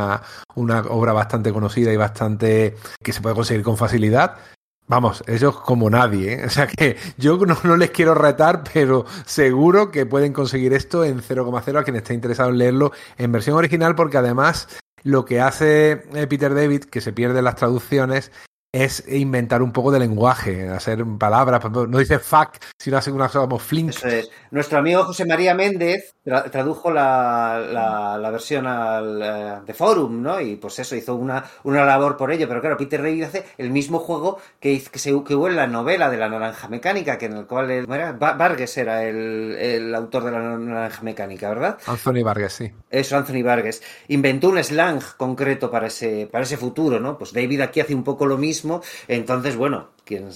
una, 0.55 0.81
obra 0.89 1.13
bastante 1.13 1.53
conocida 1.53 1.93
y 1.93 1.97
bastante 1.97 2.75
que 3.03 3.13
se 3.13 3.21
puede 3.21 3.35
conseguir 3.35 3.63
con 3.63 3.77
facilidad. 3.77 4.37
Vamos, 4.87 5.23
ellos 5.27 5.57
como 5.61 5.91
nadie, 5.91 6.33
¿eh? 6.33 6.43
O 6.47 6.49
sea 6.49 6.65
que 6.65 6.97
yo 7.17 7.37
no, 7.37 7.77
les 7.77 7.91
quiero 7.91 8.15
retar, 8.15 8.63
pero 8.73 9.05
seguro 9.25 9.91
que 9.91 10.07
pueden 10.07 10.33
conseguir 10.33 10.73
esto 10.73 11.05
en 11.05 11.21
0,0 11.21 11.79
a 11.79 11.83
quien 11.83 11.95
esté 11.95 12.15
interesado 12.15 12.49
en 12.49 12.57
leerlo 12.57 12.91
en 13.19 13.31
versión 13.31 13.57
original, 13.57 13.93
porque 13.93 14.17
además 14.17 14.67
lo 15.03 15.23
que 15.23 15.39
hace 15.39 16.03
eh, 16.15 16.25
Peter 16.27 16.55
David, 16.55 16.85
que 16.85 16.99
se 16.99 17.13
pierde 17.13 17.43
las 17.43 17.55
traducciones, 17.55 18.31
es 18.73 19.03
inventar 19.09 19.61
un 19.61 19.73
poco 19.73 19.91
de 19.91 19.99
lenguaje, 19.99 20.69
hacer 20.69 21.03
palabras, 21.19 21.61
no 21.69 21.97
dice 21.97 22.19
fuck, 22.19 22.51
sino 22.79 22.95
hace 22.97 23.11
una 23.11 23.27
cosa 23.27 23.41
como 23.41 23.59
flink. 23.59 23.89
Eso 23.89 24.07
es. 24.07 24.29
Nuestro 24.51 24.77
amigo 24.79 25.03
José 25.03 25.25
María 25.25 25.53
Méndez 25.53 26.15
tra- 26.25 26.49
tradujo 26.49 26.89
la, 26.89 27.59
la- 27.59 28.17
la 28.17 28.31
versión 28.31 28.65
al, 28.67 29.21
eh, 29.21 29.55
de 29.65 29.73
Forum, 29.73 30.21
¿no? 30.21 30.39
Y 30.39 30.55
pues 30.55 30.79
eso, 30.79 30.95
hizo 30.95 31.15
una, 31.15 31.43
una 31.63 31.83
labor 31.83 32.15
por 32.15 32.31
ello. 32.31 32.47
Pero 32.47 32.61
claro, 32.61 32.77
Peter 32.77 33.01
David 33.01 33.23
hace 33.23 33.45
el 33.57 33.71
mismo 33.71 33.99
juego 33.99 34.39
que, 34.61 34.79
se, 34.79 35.09
que 35.23 35.35
hubo 35.35 35.49
en 35.49 35.57
la 35.57 35.67
novela 35.67 36.09
de 36.09 36.17
la 36.17 36.29
Naranja 36.29 36.69
Mecánica, 36.69 37.17
que 37.17 37.25
en 37.25 37.33
el 37.37 37.47
cual 37.47 37.69
el- 37.71 37.83
¿cómo 37.85 37.95
era? 37.95 38.13
Va- 38.13 38.33
Vargas 38.33 38.77
era 38.77 39.03
el, 39.03 39.57
el 39.59 39.93
autor 39.93 40.23
de 40.23 40.31
la 40.31 40.39
Naranja 40.39 41.01
Mecánica, 41.03 41.49
¿verdad? 41.49 41.77
Anthony 41.87 42.23
Vargas, 42.23 42.53
sí. 42.53 42.71
Eso, 42.89 43.17
Anthony 43.17 43.43
Vargas. 43.43 43.81
Inventó 44.07 44.47
un 44.47 44.63
slang 44.63 45.01
concreto 45.17 45.69
para 45.69 45.87
ese, 45.87 46.29
para 46.31 46.45
ese 46.45 46.55
futuro, 46.55 47.01
¿no? 47.01 47.17
Pues 47.17 47.33
David 47.33 47.59
aquí 47.61 47.81
hace 47.81 47.93
un 47.93 48.05
poco 48.05 48.25
lo 48.25 48.37
mismo. 48.37 48.60
Entonces, 49.07 49.55
bueno, 49.55 49.89
quien, 50.03 50.29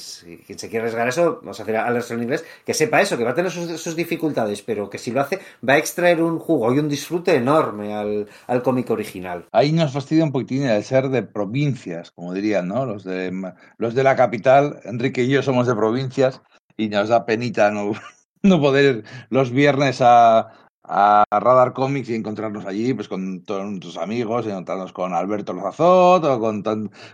quien 0.46 0.60
se 0.60 0.70
quiera 0.70 0.86
arriesgar 0.86 1.08
eso, 1.08 1.40
vamos 1.42 1.60
a 1.60 1.64
hacer 1.64 1.76
a 1.76 1.90
en 1.90 2.24
inglés, 2.24 2.46
que 2.66 2.74
sepa 2.74 3.02
eso, 3.02 3.18
que 3.18 3.24
va 3.24 3.32
a 3.32 3.34
tener 3.36 3.52
sus, 3.52 3.96
dificultades, 3.96 4.62
pero 4.62 4.90
que 4.90 4.98
si 4.98 5.12
lo 5.12 5.22
hace, 5.22 5.40
va 5.68 5.74
a 5.74 5.78
extraer 5.78 6.22
un 6.22 6.40
jugo 6.40 6.74
y 6.74 6.80
un 6.80 6.90
disfrute 6.90 7.36
enorme 7.36 7.94
al, 7.94 8.28
al 8.48 8.62
cómic 8.62 8.90
original. 8.90 9.46
Ahí 9.52 9.72
nos 9.72 9.94
fastidia 9.94 10.24
un 10.24 10.32
poquitín 10.32 10.64
el 10.64 10.84
ser 10.84 11.10
de 11.10 11.24
provincias, 11.24 12.12
como 12.12 12.34
dirían, 12.34 12.68
¿no? 12.68 12.86
Los 12.86 13.04
de, 13.04 13.54
los 13.78 13.96
de 13.96 14.04
la 14.04 14.16
capital, 14.16 14.80
Enrique 14.84 15.24
y 15.24 15.30
yo 15.30 15.42
somos 15.42 15.68
de 15.68 15.76
provincias 15.76 16.42
y 16.78 16.90
nos 16.90 17.10
da 17.10 17.26
penita 17.26 17.72
no, 17.72 17.94
no 18.44 18.60
poder 18.60 19.04
los 19.30 19.52
viernes 19.52 20.00
a, 20.02 20.65
a 20.88 21.24
Radar 21.32 21.74
Comics 21.74 22.10
y 22.10 22.16
encontrarnos 22.16 22.66
allí 22.66 22.94
pues 22.94 23.08
con 23.08 23.44
todos 23.44 23.66
nuestros 23.66 23.98
amigos, 23.98 24.46
encontrarnos 24.46 24.94
con 24.94 25.14
Alberto 25.14 25.54
Lazot 25.54 26.24
o 26.24 26.40
con, 26.40 26.64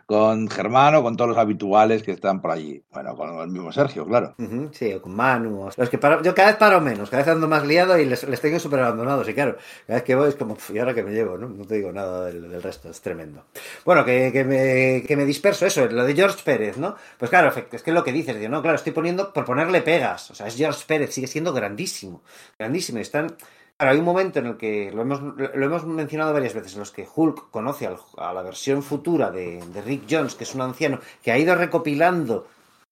con 0.05 0.49
Germano, 0.49 1.01
con 1.03 1.15
todos 1.15 1.29
los 1.29 1.37
habituales 1.37 2.03
que 2.03 2.11
están 2.11 2.41
por 2.41 2.51
allí. 2.51 2.83
Bueno, 2.91 3.15
con 3.15 3.39
el 3.39 3.47
mismo 3.47 3.71
Sergio, 3.71 4.05
claro. 4.05 4.35
Sí, 4.73 4.93
o 4.93 5.01
con 5.01 5.15
Manu. 5.15 5.63
o- 5.67 5.69
Los 5.75 5.89
que 5.89 5.97
paro- 5.99 6.21
yo 6.21 6.35
cada 6.35 6.49
vez 6.49 6.57
paro 6.57 6.81
menos, 6.81 7.09
cada 7.09 7.23
vez 7.23 7.31
ando 7.31 7.47
más 7.47 7.65
liado 7.65 7.97
y 7.97 8.05
les, 8.05 8.27
les 8.27 8.41
tengo 8.41 8.59
súper 8.59 8.79
abandonados. 8.81 9.27
Y 9.29 9.33
claro, 9.33 9.55
cada 9.87 9.97
vez 9.99 10.03
que 10.03 10.15
voy 10.15 10.29
es 10.29 10.35
como, 10.35 10.55
"Pf, 10.55 10.73
¿y 10.75 10.79
ahora 10.79 10.93
que 10.93 11.03
me 11.03 11.11
llevo? 11.11 11.37
No, 11.37 11.47
no 11.49 11.65
te 11.65 11.75
digo 11.75 11.91
nada 11.91 12.25
del, 12.25 12.49
del 12.49 12.61
resto, 12.61 12.89
es 12.89 12.99
tremendo. 13.01 13.45
Bueno, 13.85 14.03
que, 14.05 14.31
que 14.31 14.43
me, 14.43 15.03
que 15.07 15.15
me 15.15 15.25
disperso, 15.25 15.65
eso, 15.65 15.85
lo 15.87 16.03
de 16.03 16.13
George 16.13 16.39
Pérez, 16.43 16.77
¿no? 16.77 16.95
Pues 17.17 17.29
claro, 17.29 17.49
es 17.49 17.81
que 17.83 17.89
es 17.91 17.95
lo 17.95 18.03
que 18.03 18.11
dices, 18.11 18.35
digo, 18.37 18.49
no, 18.49 18.61
claro, 18.61 18.75
estoy 18.75 18.91
poniendo 18.91 19.31
por 19.33 19.45
ponerle 19.45 19.81
pegas. 19.81 20.29
O 20.31 20.35
sea, 20.35 20.47
es 20.47 20.55
George 20.57 20.83
Pérez, 20.85 21.13
sigue 21.13 21.27
siendo 21.27 21.53
grandísimo, 21.53 22.21
grandísimo. 22.59 22.99
Están. 22.99 23.35
Claro, 23.81 23.93
hay 23.93 23.99
un 23.99 24.05
momento 24.05 24.37
en 24.37 24.45
el 24.45 24.57
que 24.57 24.91
lo 24.93 25.01
hemos, 25.01 25.21
lo 25.23 25.65
hemos 25.65 25.85
mencionado 25.87 26.33
varias 26.33 26.53
veces, 26.53 26.73
en 26.73 26.81
los 26.81 26.91
que 26.91 27.07
Hulk 27.15 27.49
conoce 27.49 27.87
al- 27.87 27.97
a 28.17 28.31
la 28.31 28.43
versión 28.43 28.83
futura 28.83 29.31
de, 29.31 29.59
de 29.73 29.81
Rick 29.81 30.03
Jones, 30.07 30.35
que 30.35 30.43
es 30.43 30.53
un 30.53 30.61
anciano 30.61 30.99
que 31.23 31.31
ha 31.31 31.37
ido 31.39 31.55
recopilando 31.55 32.45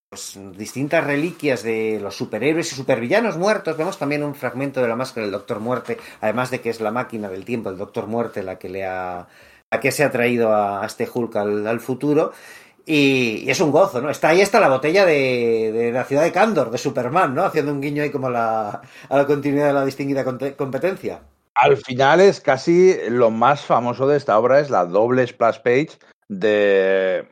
pues, 0.09 0.39
distintas 0.57 1.03
reliquias 1.05 1.61
de 1.61 1.99
los 2.01 2.15
superhéroes 2.17 2.71
y 2.71 2.75
supervillanos 2.75 3.37
muertos. 3.37 3.77
Vemos 3.77 3.99
también 3.99 4.23
un 4.23 4.33
fragmento 4.33 4.81
de 4.81 4.87
la 4.87 4.95
máscara 4.95 5.25
del 5.25 5.31
Doctor 5.33 5.59
Muerte, 5.59 5.99
además 6.21 6.49
de 6.49 6.59
que 6.59 6.71
es 6.71 6.81
la 6.81 6.89
máquina 6.89 7.29
del 7.29 7.45
tiempo, 7.45 7.69
el 7.69 7.77
Doctor 7.77 8.07
Muerte, 8.07 8.41
la 8.41 8.57
que 8.57 8.69
le 8.69 8.83
ha, 8.87 9.27
la 9.71 9.79
que 9.79 9.91
se 9.91 10.03
ha 10.03 10.09
traído 10.11 10.51
a, 10.51 10.81
a 10.81 10.87
este 10.87 11.07
Hulk 11.13 11.35
al 11.35 11.79
futuro. 11.81 12.31
Y, 12.91 13.47
es 13.47 13.59
un 13.61 13.69
gozo, 13.69 14.01
¿no? 14.01 14.09
Está 14.09 14.29
ahí 14.29 14.41
está 14.41 14.59
la 14.59 14.67
botella 14.67 15.05
de, 15.05 15.71
de 15.71 15.91
la 15.91 16.05
ciudad 16.05 16.23
de 16.23 16.31
Candor, 16.31 16.71
de 16.71 16.79
Superman, 16.79 17.35
¿no? 17.35 17.43
Haciendo 17.43 17.71
un 17.71 17.81
guiño 17.81 18.01
ahí 18.01 18.09
como 18.09 18.27
a 18.27 18.31
la, 18.31 18.81
a 19.09 19.15
la 19.15 19.27
continuidad 19.27 19.67
de 19.67 19.73
la 19.73 19.85
distinguida 19.85 20.25
competencia. 20.55 21.19
Al 21.53 21.77
final 21.77 22.19
es 22.19 22.41
casi 22.41 22.95
lo 23.09 23.29
más 23.29 23.63
famoso 23.63 24.07
de 24.07 24.17
esta 24.17 24.39
obra 24.39 24.59
es 24.59 24.71
la 24.71 24.85
doble 24.85 25.27
splash 25.27 25.59
page 25.59 25.99
de 26.29 27.27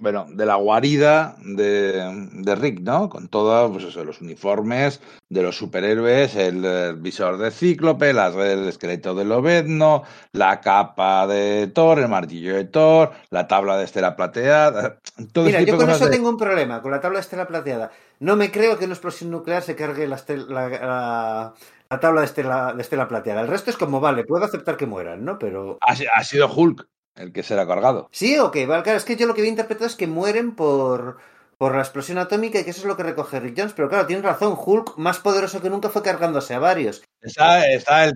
bueno, 0.00 0.26
de 0.30 0.46
la 0.46 0.54
guarida 0.56 1.36
de, 1.44 2.28
de 2.32 2.54
Rick, 2.54 2.80
¿no? 2.80 3.08
Con 3.08 3.28
todos 3.28 3.70
pues 3.70 3.94
los 3.94 4.20
uniformes 4.20 5.00
de 5.28 5.42
los 5.42 5.56
superhéroes, 5.56 6.34
el, 6.36 6.96
visor 6.96 7.36
de 7.38 7.50
Cíclope, 7.50 8.12
las, 8.12 8.34
el 8.34 8.68
esqueleto 8.68 9.14
de 9.14 9.24
Lobezno, 9.24 10.02
la 10.32 10.60
capa 10.60 11.26
de 11.26 11.66
Thor, 11.68 11.98
el 11.98 12.08
martillo 12.08 12.54
de 12.56 12.64
Thor, 12.64 13.12
la 13.30 13.46
tabla 13.46 13.76
de 13.76 13.84
estela 13.84 14.16
plateada, 14.16 14.98
todo 15.32 15.44
Mira, 15.44 15.60
yo 15.60 15.66
de 15.76 15.78
con 15.84 15.90
eso 15.90 16.06
de- 16.06 16.10
tengo 16.12 16.28
un 16.30 16.38
problema, 16.38 16.80
con 16.80 16.90
la 16.90 17.00
tabla 17.00 17.18
de 17.18 17.22
estela 17.22 17.46
plateada. 17.46 17.90
No 18.20 18.36
me 18.36 18.50
creo 18.50 18.78
que 18.78 18.86
una 18.86 18.94
explosión 18.94 19.30
nuclear 19.30 19.62
se 19.62 19.76
cargue 19.76 20.06
la, 20.08 20.16
estel- 20.16 20.48
la, 20.48 20.68
la- 20.68 21.54
la 21.90 22.00
tabla 22.00 22.20
de 22.20 22.26
estela, 22.26 22.72
de 22.72 22.82
estela 22.82 23.08
plateada. 23.08 23.40
El 23.42 23.48
resto 23.48 23.70
es 23.70 23.76
como, 23.76 24.00
vale, 24.00 24.24
puedo 24.24 24.44
aceptar 24.44 24.76
que 24.76 24.86
mueran, 24.86 25.24
¿no? 25.24 25.38
Pero... 25.38 25.78
ha 25.80 26.24
sido 26.24 26.48
Hulk 26.52 26.86
el 27.14 27.32
que 27.32 27.42
se 27.42 27.54
la 27.56 27.62
ha 27.62 27.66
cargado. 27.66 28.10
Sí, 28.12 28.38
ok, 28.38 28.56
vale, 28.68 28.82
claro, 28.82 28.98
es 28.98 29.04
que 29.04 29.16
yo 29.16 29.26
lo 29.26 29.34
que 29.34 29.40
había 29.40 29.50
interpretado 29.50 29.86
es 29.86 29.96
que 29.96 30.06
mueren 30.06 30.54
por... 30.56 31.18
por 31.58 31.74
la 31.74 31.80
explosión 31.82 32.18
atómica 32.18 32.58
y 32.60 32.64
que 32.64 32.70
eso 32.70 32.80
es 32.80 32.86
lo 32.86 32.96
que 32.96 33.02
recoge 33.04 33.40
Rick 33.40 33.54
Jones. 33.58 33.72
Pero 33.74 33.88
claro, 33.88 34.06
tienes 34.06 34.24
razón, 34.24 34.56
Hulk, 34.58 34.96
más 34.98 35.18
poderoso 35.18 35.60
que 35.62 35.70
nunca, 35.70 35.88
fue 35.90 36.02
cargándose 36.02 36.54
a 36.54 36.58
varios. 36.58 37.02
Está, 37.20 37.66
está 37.68 38.04
el, 38.04 38.12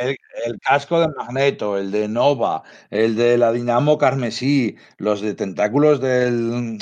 el- 0.00 0.16
el 0.46 0.58
casco 0.60 1.00
de 1.00 1.08
Magneto, 1.08 1.76
el 1.78 1.90
de 1.92 2.08
Nova, 2.08 2.62
el 2.90 3.14
de 3.16 3.36
la 3.38 3.52
Dinamo 3.52 3.98
Carmesí, 3.98 4.76
los 4.96 5.20
de 5.20 5.34
tentáculos 5.34 6.00
del. 6.00 6.78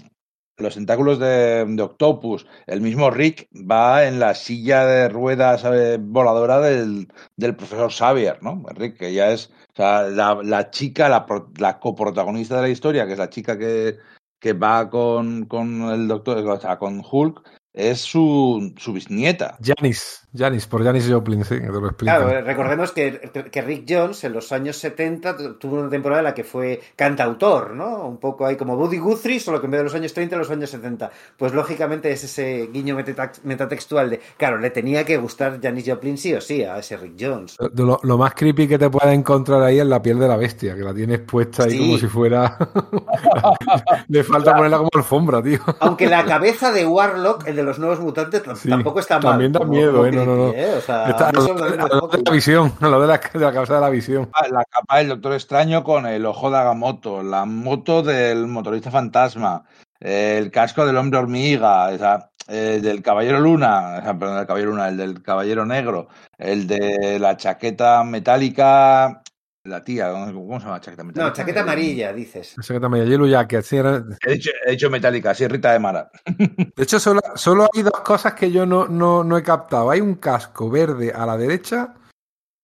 Los 0.58 0.74
tentáculos 0.74 1.18
de, 1.18 1.76
Octopus. 1.80 2.46
El 2.66 2.80
mismo 2.80 3.10
Rick 3.10 3.48
va 3.54 4.06
en 4.06 4.18
la 4.18 4.34
silla 4.34 4.86
de 4.86 5.08
ruedas 5.08 5.64
eh, 5.64 5.98
voladora 6.00 6.60
del, 6.60 7.08
del 7.36 7.56
profesor 7.56 7.92
Xavier, 7.92 8.42
¿no? 8.42 8.62
Rick, 8.74 8.98
que 8.98 9.12
ya 9.12 9.30
es. 9.32 9.52
La, 9.76 10.38
la 10.42 10.70
chica, 10.70 11.10
la, 11.10 11.26
la 11.58 11.78
coprotagonista 11.78 12.56
de 12.56 12.62
la 12.62 12.68
historia, 12.70 13.06
que 13.06 13.12
es 13.12 13.18
la 13.18 13.28
chica 13.28 13.58
que, 13.58 13.98
que 14.40 14.54
va 14.54 14.88
con, 14.88 15.44
con 15.44 15.82
el 15.90 16.08
doctor, 16.08 16.38
o 16.38 16.58
sea, 16.58 16.78
con 16.78 17.02
Hulk, 17.08 17.42
es 17.74 18.00
su, 18.00 18.72
su 18.78 18.94
bisnieta. 18.94 19.58
Janis, 19.62 20.25
Janis, 20.36 20.66
por 20.66 20.84
Janis 20.84 21.08
Joplin, 21.10 21.44
sí, 21.44 21.54
que 21.56 21.66
te 21.66 21.72
lo 21.72 21.86
explican. 21.88 22.16
Claro, 22.22 22.30
eh, 22.30 22.40
recordemos 22.42 22.92
que, 22.92 23.30
que 23.50 23.62
Rick 23.62 23.84
Jones 23.88 24.22
en 24.24 24.32
los 24.32 24.52
años 24.52 24.76
70 24.76 25.36
tu- 25.36 25.54
tuvo 25.54 25.76
una 25.80 25.88
temporada 25.88 26.20
en 26.20 26.24
la 26.24 26.34
que 26.34 26.44
fue 26.44 26.80
cantautor, 26.94 27.72
¿no? 27.74 28.06
Un 28.06 28.18
poco 28.18 28.46
ahí 28.46 28.56
como 28.56 28.76
Buddy 28.76 28.98
Guthrie, 28.98 29.40
solo 29.40 29.60
que 29.60 29.66
en 29.66 29.70
vez 29.72 29.80
de 29.80 29.84
los 29.84 29.94
años 29.94 30.12
30, 30.14 30.36
los 30.36 30.50
años 30.50 30.70
70. 30.70 31.10
Pues 31.36 31.52
lógicamente 31.54 32.10
es 32.12 32.24
ese 32.24 32.68
guiño 32.72 32.96
metatextual 33.44 34.10
de, 34.10 34.20
claro, 34.36 34.58
le 34.58 34.70
tenía 34.70 35.04
que 35.04 35.16
gustar 35.16 35.60
Janis 35.62 35.84
Joplin 35.88 36.18
sí 36.18 36.34
o 36.34 36.40
sí 36.40 36.62
a 36.62 36.78
ese 36.78 36.96
Rick 36.96 37.14
Jones. 37.20 37.56
Lo, 37.74 37.98
lo 38.02 38.18
más 38.18 38.34
creepy 38.34 38.68
que 38.68 38.78
te 38.78 38.90
puedes 38.90 39.14
encontrar 39.16 39.62
ahí 39.62 39.78
es 39.78 39.86
la 39.86 40.02
piel 40.02 40.18
de 40.18 40.28
la 40.28 40.36
bestia, 40.36 40.74
que 40.74 40.82
la 40.82 40.92
tienes 40.94 41.20
puesta 41.20 41.64
ahí 41.64 41.70
Sí. 41.70 41.78
como 41.78 41.98
si 41.98 42.06
fuera. 42.06 42.56
Le 44.08 44.22
falta 44.24 44.54
ponerla 44.54 44.78
como 44.78 44.90
alfombra, 44.94 45.42
tío. 45.42 45.58
Aunque 45.80 46.06
la 46.06 46.24
cabeza 46.24 46.72
de 46.72 46.86
Warlock, 46.86 47.46
el 47.46 47.56
de 47.56 47.62
los 47.62 47.78
nuevos 47.78 48.00
mutantes, 48.00 48.42
Sí, 48.56 48.68
tampoco 48.68 49.00
está 49.00 49.14
mal. 49.18 49.32
también 49.32 49.52
da 49.52 49.64
miedo, 49.64 50.06
¿eh? 50.06 50.12
No, 50.12 50.24
no, 50.26 50.36
no. 50.36 50.52
¿eh? 50.52 50.74
O 50.76 50.80
sea, 50.80 51.08
Está 51.08 51.32
lo 51.32 51.44
de 51.44 52.22
la 52.24 52.32
visión, 52.32 52.72
lado 52.80 53.00
de 53.00 53.06
la, 53.06 53.20
de 53.32 53.40
la 53.40 53.52
cabeza 53.52 53.74
de 53.74 53.80
la 53.80 53.90
visión. 53.90 54.28
Ah, 54.34 54.48
La 54.48 54.64
capa 54.64 54.98
del 54.98 55.08
Doctor 55.08 55.32
Extraño 55.34 55.84
con 55.84 56.06
el 56.06 56.26
ojo 56.26 56.50
de 56.50 56.58
Agamotto, 56.58 57.22
la 57.22 57.44
moto 57.44 58.02
del 58.02 58.46
motorista 58.46 58.90
fantasma, 58.90 59.64
el 60.00 60.50
casco 60.50 60.84
del 60.84 60.96
hombre 60.96 61.18
hormiga, 61.18 61.88
o 61.88 61.98
sea, 61.98 62.30
el 62.48 62.82
del 62.82 63.02
caballero 63.02 63.40
luna, 63.40 63.96
o 63.98 64.02
sea, 64.02 64.18
perdón, 64.18 64.36
del 64.36 64.46
caballero 64.46 64.70
luna, 64.70 64.88
el 64.88 64.96
del 64.96 65.22
caballero 65.22 65.66
negro, 65.66 66.08
el 66.38 66.66
de 66.66 67.18
la 67.18 67.36
chaqueta 67.36 68.04
metálica, 68.04 69.22
la 69.66 69.82
tía, 69.84 70.10
¿cómo 70.10 70.58
se 70.58 70.64
llama 70.64 70.76
la 70.76 70.80
chaqueta 70.80 71.04
metálica? 71.04 71.28
No, 71.28 71.34
chaqueta 71.34 71.60
amarilla, 71.62 72.12
dices. 72.12 72.54
Esa 72.58 72.74
que 72.74 72.80
también 72.80 73.06
Yellow 73.06 73.26
Jacket, 73.26 73.62
sí, 73.62 73.76
era- 73.76 74.02
He 74.26 74.32
dicho, 74.32 74.50
he 74.64 74.70
dicho 74.72 74.90
metálica, 74.90 75.34
sí, 75.34 75.46
Rita 75.46 75.72
de 75.72 75.78
Mara. 75.78 76.10
De 76.36 76.82
hecho, 76.82 76.98
solo, 77.00 77.20
solo 77.34 77.68
hay 77.74 77.82
dos 77.82 78.00
cosas 78.00 78.34
que 78.34 78.50
yo 78.50 78.66
no, 78.66 78.86
no, 78.88 79.24
no 79.24 79.36
he 79.38 79.42
captado. 79.42 79.90
Hay 79.90 80.00
un 80.00 80.16
casco 80.16 80.70
verde 80.70 81.12
a 81.12 81.26
la 81.26 81.36
derecha 81.36 81.94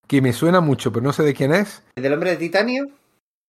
que 0.06 0.20
me 0.22 0.32
suena 0.32 0.60
mucho, 0.60 0.92
pero 0.92 1.04
no 1.04 1.12
sé 1.12 1.22
de 1.22 1.34
quién 1.34 1.52
es. 1.54 1.82
¿El 1.96 2.02
del 2.02 2.12
hombre 2.14 2.30
de 2.30 2.36
titanio? 2.36 2.86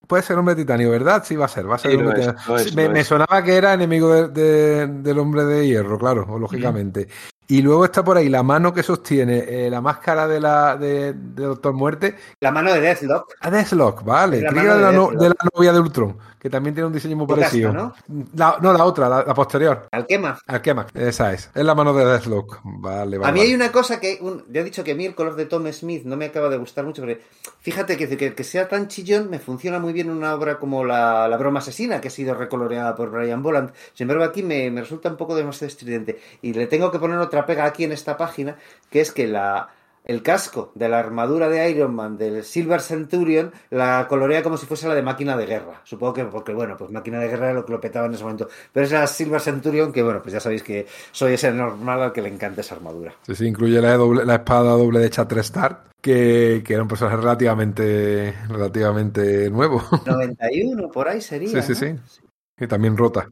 Puede 0.08 0.24
ser 0.24 0.38
hombre 0.38 0.56
de 0.56 0.64
titanio, 0.64 0.92
¿verdad? 0.92 1.24
Sí, 1.26 1.36
va 1.36 1.46
a 1.46 1.50
ser. 1.50 1.70
Va 1.70 1.76
a 1.76 1.78
ser 1.78 1.92
Sí, 1.92 1.98
hombre 1.98 2.20
es, 2.22 2.28
titanio. 2.28 2.58
es, 2.58 2.76
me, 2.76 2.90
me 2.90 3.04
sonaba 3.04 3.42
que 3.44 3.56
era 3.56 3.74
enemigo 3.74 4.14
de- 4.14 4.28
de- 4.30 4.88
del 4.88 5.20
hombre 5.20 5.46
de 5.46 5.68
hierro, 5.68 5.98
claro, 5.98 6.38
lógicamente. 6.38 7.08
Y 7.48 7.62
luego 7.62 7.86
está 7.86 8.04
por 8.04 8.18
ahí 8.18 8.30
la 8.30 8.42
mano 8.42 8.74
que 8.74 8.84
sostiene 8.84 9.40
eh, 9.48 9.70
la 9.70 9.82
máscara 9.82 10.28
de 10.28 10.40
la 10.40 10.78
de, 10.78 11.14
de 11.14 11.44
Doctor 11.44 11.74
Muerte. 11.74 12.16
La 12.40 12.52
mano 12.52 12.74
de 12.74 12.80
Deathlock. 12.80 13.34
A 13.42 13.52
Deathlock, 13.52 14.04
vale. 14.04 14.42
La 14.42 14.52
mano 14.52 14.76
de 14.76 14.82
la, 14.82 14.92
no- 14.92 15.12
de 15.12 15.30
la 15.30 15.36
novia 15.54 15.74
de 15.74 15.80
Ultron, 15.80 16.18
que 16.40 16.50
también 16.50 16.74
tiene 16.74 16.88
un 16.88 16.94
diseño 16.94 17.18
muy 17.18 17.28
parecido. 17.28 17.74
¿no? 17.74 17.94
La- 18.36 18.58
no, 18.62 18.72
la 18.74 18.86
otra, 18.86 19.10
la, 19.10 19.34
posterior. 19.34 19.88
Alquema. 19.92 20.40
Alquema, 20.48 20.88
esa 20.94 21.34
es. 21.34 21.52
Es 21.54 21.66
la 21.66 21.76
mano 21.76 21.94
de 21.94 22.06
Deathlock. 22.06 22.60
Vale, 22.64 23.18
vale. 23.18 23.30
A 23.30 23.34
mí 23.34 23.40
vale. 23.40 23.50
hay 23.50 23.54
una 23.56 23.72
cosa 23.74 24.00
que, 24.00 24.20
un- 24.22 24.46
ya 24.50 24.62
he 24.62 24.64
dicho 24.64 24.84
que 24.84 24.94
a 24.94 24.96
mí 24.96 25.06
el 25.06 25.14
color 25.14 25.36
de 25.36 25.46
Tom 25.46 25.68
Smith 25.74 26.04
no 26.06 26.16
me 26.16 26.26
acaba 26.26 26.48
de 26.50 26.58
gustar 26.58 26.86
mucho, 26.86 27.02
pero 27.06 27.20
fíjate 27.60 27.98
que, 27.98 28.08
que, 28.18 28.34
que 28.34 28.44
sea 28.46 28.70
tan 28.70 28.88
chillón 28.88 29.30
me 29.30 29.40
funciona 29.40 29.80
muy 29.80 29.92
bien 29.92 30.10
una 30.10 30.34
obra 30.34 30.60
como 30.60 30.86
la, 30.86 31.28
La 31.28 31.36
broma 31.38 31.60
asesina, 31.60 32.00
que 32.00 32.08
ha 32.08 32.12
sido 32.12 32.34
recoloreada 32.36 32.96
por 32.96 33.12
Brian 33.12 33.44
Boland. 33.44 33.72
Sin 33.94 34.06
embargo, 34.06 34.24
aquí 34.24 34.44
me, 34.44 34.72
me 34.72 34.80
resulta 34.82 35.10
un 35.10 35.18
poco 35.18 35.36
demasiado 35.36 35.68
estridente. 35.68 36.20
Y 36.42 36.54
le 36.54 36.68
tengo 36.68 36.90
que 36.90 37.00
poner 37.00 37.18
otra 37.20 37.33
pega 37.46 37.66
aquí 37.66 37.84
en 37.84 37.92
esta 37.92 38.18
página, 38.18 38.58
que 38.90 39.02
es 39.02 39.12
que 39.12 39.28
la... 39.28 39.70
El 40.06 40.22
casco 40.22 40.74
de 40.76 40.90
la 40.90 41.00
armadura 41.00 41.48
de 41.48 41.70
Iron 41.72 41.96
Man 41.96 42.18
del 42.18 42.44
Silver 42.44 42.82
Centurion 42.82 43.54
la 43.70 44.06
colorea 44.10 44.44
como 44.44 44.58
si 44.58 44.66
fuese 44.66 44.86
la 44.86 44.96
de 44.96 45.02
máquina 45.02 45.38
de 45.38 45.46
guerra. 45.46 45.80
Supongo 45.86 46.14
que 46.14 46.26
porque, 46.26 46.52
bueno, 46.54 46.76
pues 46.76 46.92
máquina 46.92 47.22
de 47.22 47.30
guerra 47.30 47.46
era 47.46 47.54
lo 47.54 47.66
que 47.66 47.72
lo 47.72 47.80
petaba 47.80 48.08
en 48.08 48.14
ese 48.14 48.24
momento. 48.24 48.50
Pero 48.74 48.86
es 48.86 48.92
la 48.92 49.08
Silver 49.08 49.40
Centurion 49.40 49.94
que, 49.94 50.04
bueno, 50.04 50.22
pues 50.22 50.34
ya 50.34 50.42
sabéis 50.42 50.62
que 50.62 50.86
soy 51.14 51.36
ese 51.36 51.54
normal 51.54 52.02
al 52.02 52.12
que 52.12 52.22
le 52.22 52.28
encanta 52.28 52.60
esa 52.60 52.76
armadura. 52.76 53.14
Sí, 53.26 53.34
sí, 53.34 53.46
incluye 53.48 53.80
la, 53.80 53.96
doble- 53.98 54.26
la 54.26 54.36
espada 54.36 54.72
doble 54.72 55.00
de 55.00 55.10
Chatrestar, 55.10 55.86
que, 56.02 56.62
que 56.66 56.74
era 56.74 56.82
un 56.82 56.90
personaje 56.90 57.16
relativamente, 57.16 58.34
relativamente 58.50 59.50
nuevo. 59.50 59.82
91, 60.06 60.92
por 60.92 61.08
ahí 61.08 61.22
sería. 61.22 61.62
Sí, 61.62 61.74
sí, 61.74 61.88
¿no? 61.92 61.98
sí. 62.08 62.20
Y 62.60 62.68
también 62.68 62.98
rota. 62.98 63.30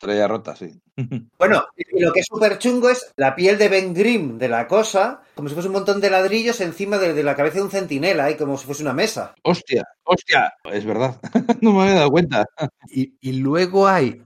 Estrella 0.00 0.28
rota, 0.28 0.56
sí. 0.56 0.80
Bueno, 1.38 1.62
y 1.76 2.00
lo 2.02 2.10
que 2.12 2.20
es 2.20 2.26
súper 2.26 2.58
chungo 2.58 2.88
es 2.88 3.12
la 3.16 3.34
piel 3.34 3.58
de 3.58 3.68
Ben 3.68 3.92
Grimm 3.92 4.38
de 4.38 4.48
la 4.48 4.66
cosa, 4.66 5.20
como 5.34 5.48
si 5.48 5.54
fuese 5.54 5.68
un 5.68 5.74
montón 5.74 6.00
de 6.00 6.08
ladrillos 6.08 6.60
encima 6.62 6.96
de, 6.96 7.12
de 7.12 7.22
la 7.22 7.36
cabeza 7.36 7.56
de 7.56 7.62
un 7.64 7.70
centinela, 7.70 8.30
y 8.30 8.36
como 8.36 8.56
si 8.56 8.64
fuese 8.64 8.82
una 8.82 8.94
mesa. 8.94 9.34
Hostia, 9.44 9.84
hostia, 10.04 10.54
es 10.72 10.86
verdad. 10.86 11.20
no 11.60 11.72
me 11.74 11.82
había 11.82 11.94
dado 11.96 12.10
cuenta. 12.10 12.46
Y, 12.88 13.14
y 13.20 13.32
luego 13.34 13.86
hay 13.86 14.22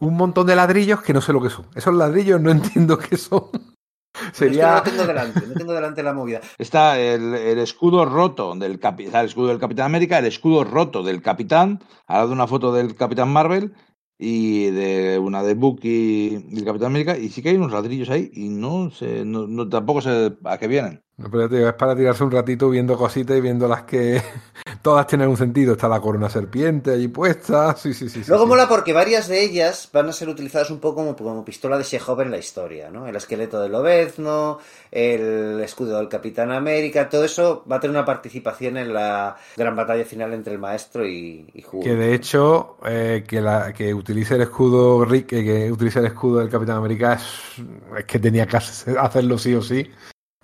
un 0.00 0.16
montón 0.16 0.46
de 0.46 0.56
ladrillos 0.56 1.02
que 1.02 1.12
no 1.12 1.20
sé 1.20 1.32
lo 1.34 1.42
que 1.42 1.50
son. 1.50 1.66
Esos 1.76 1.94
ladrillos 1.94 2.40
no 2.40 2.50
entiendo 2.50 2.98
qué 2.98 3.16
son. 3.18 3.50
Pero 3.52 4.26
es 4.32 4.38
que 4.38 4.44
no 4.46 4.52
Sería. 4.52 4.74
lo 4.76 4.82
tengo 4.82 5.06
delante, 5.06 5.46
no 5.46 5.54
tengo 5.54 5.72
delante 5.72 6.02
la 6.02 6.12
movida. 6.14 6.40
Está 6.58 6.98
el, 6.98 7.34
el 7.34 7.58
escudo 7.60 8.04
roto 8.06 8.54
del 8.56 8.80
capi- 8.80 9.04
está 9.06 9.20
el 9.20 9.26
escudo 9.26 9.48
del 9.48 9.60
Capitán 9.60 9.86
América, 9.86 10.18
el 10.18 10.26
escudo 10.26 10.64
roto 10.64 11.02
del 11.04 11.22
Capitán, 11.22 11.78
al 12.06 12.16
lado 12.16 12.28
de 12.28 12.34
una 12.34 12.46
foto 12.48 12.72
del 12.72 12.96
Capitán 12.96 13.28
Marvel 13.32 13.72
y 14.20 14.70
de 14.70 15.18
una 15.18 15.42
de 15.42 15.54
Bucky 15.54 16.44
y 16.50 16.58
el 16.58 16.64
Capitán 16.64 16.88
América, 16.88 17.18
y 17.18 17.30
sí 17.30 17.42
que 17.42 17.50
hay 17.50 17.56
unos 17.56 17.72
ladrillos 17.72 18.10
ahí 18.10 18.30
y 18.34 18.48
no 18.50 18.90
sé, 18.90 19.24
no, 19.24 19.46
no- 19.46 19.68
tampoco 19.68 20.00
sé 20.02 20.36
a 20.44 20.58
qué 20.58 20.68
vienen. 20.68 21.02
No, 21.20 21.30
pero 21.30 21.48
digo, 21.48 21.68
es 21.68 21.74
para 21.74 21.94
tirarse 21.94 22.24
un 22.24 22.30
ratito 22.30 22.70
viendo 22.70 22.96
cositas 22.96 23.36
y 23.36 23.42
viendo 23.42 23.68
las 23.68 23.82
que 23.82 24.22
todas 24.82 25.06
tienen 25.06 25.28
un 25.28 25.36
sentido. 25.36 25.72
Está 25.74 25.86
la 25.86 26.00
corona 26.00 26.30
serpiente 26.30 26.92
allí 26.92 27.08
puesta. 27.08 27.76
Sí, 27.76 27.92
sí, 27.92 28.08
sí. 28.08 28.22
Luego 28.26 28.44
sí. 28.44 28.48
mola 28.48 28.66
porque 28.66 28.94
varias 28.94 29.28
de 29.28 29.42
ellas 29.44 29.90
van 29.92 30.08
a 30.08 30.12
ser 30.14 30.30
utilizadas 30.30 30.70
un 30.70 30.80
poco 30.80 30.96
como, 30.96 31.14
como 31.14 31.44
pistola 31.44 31.76
de 31.76 31.84
Chekhov 31.84 32.22
en 32.22 32.30
la 32.30 32.38
historia, 32.38 32.90
¿no? 32.90 33.06
El 33.06 33.14
esqueleto 33.16 33.60
del 33.60 33.72
Lobezno, 33.72 34.60
el 34.90 35.60
escudo 35.62 35.98
del 35.98 36.08
Capitán 36.08 36.50
América, 36.52 37.08
todo 37.10 37.24
eso 37.24 37.64
va 37.70 37.76
a 37.76 37.80
tener 37.80 37.94
una 37.96 38.06
participación 38.06 38.78
en 38.78 38.94
la 38.94 39.36
gran 39.58 39.76
batalla 39.76 40.06
final 40.06 40.32
entre 40.32 40.54
el 40.54 40.58
maestro 40.58 41.06
y, 41.06 41.46
y. 41.52 41.62
Que 41.82 41.94
de 41.94 42.14
hecho, 42.14 42.76
eh, 42.86 43.24
que, 43.28 43.42
la, 43.42 43.74
que 43.74 43.92
utilice 43.92 44.36
el 44.36 44.40
escudo 44.42 45.04
Rick, 45.04 45.26
que, 45.26 45.44
que 45.44 45.70
utilice 45.70 45.98
el 45.98 46.06
escudo 46.06 46.38
del 46.38 46.48
Capitán 46.48 46.78
América 46.78 47.12
es, 47.12 47.62
es 47.98 48.04
que 48.06 48.18
tenía 48.18 48.46
que 48.46 48.56
hacer- 48.56 48.96
hacerlo 48.98 49.36
sí 49.36 49.54
o 49.54 49.60
sí. 49.60 49.86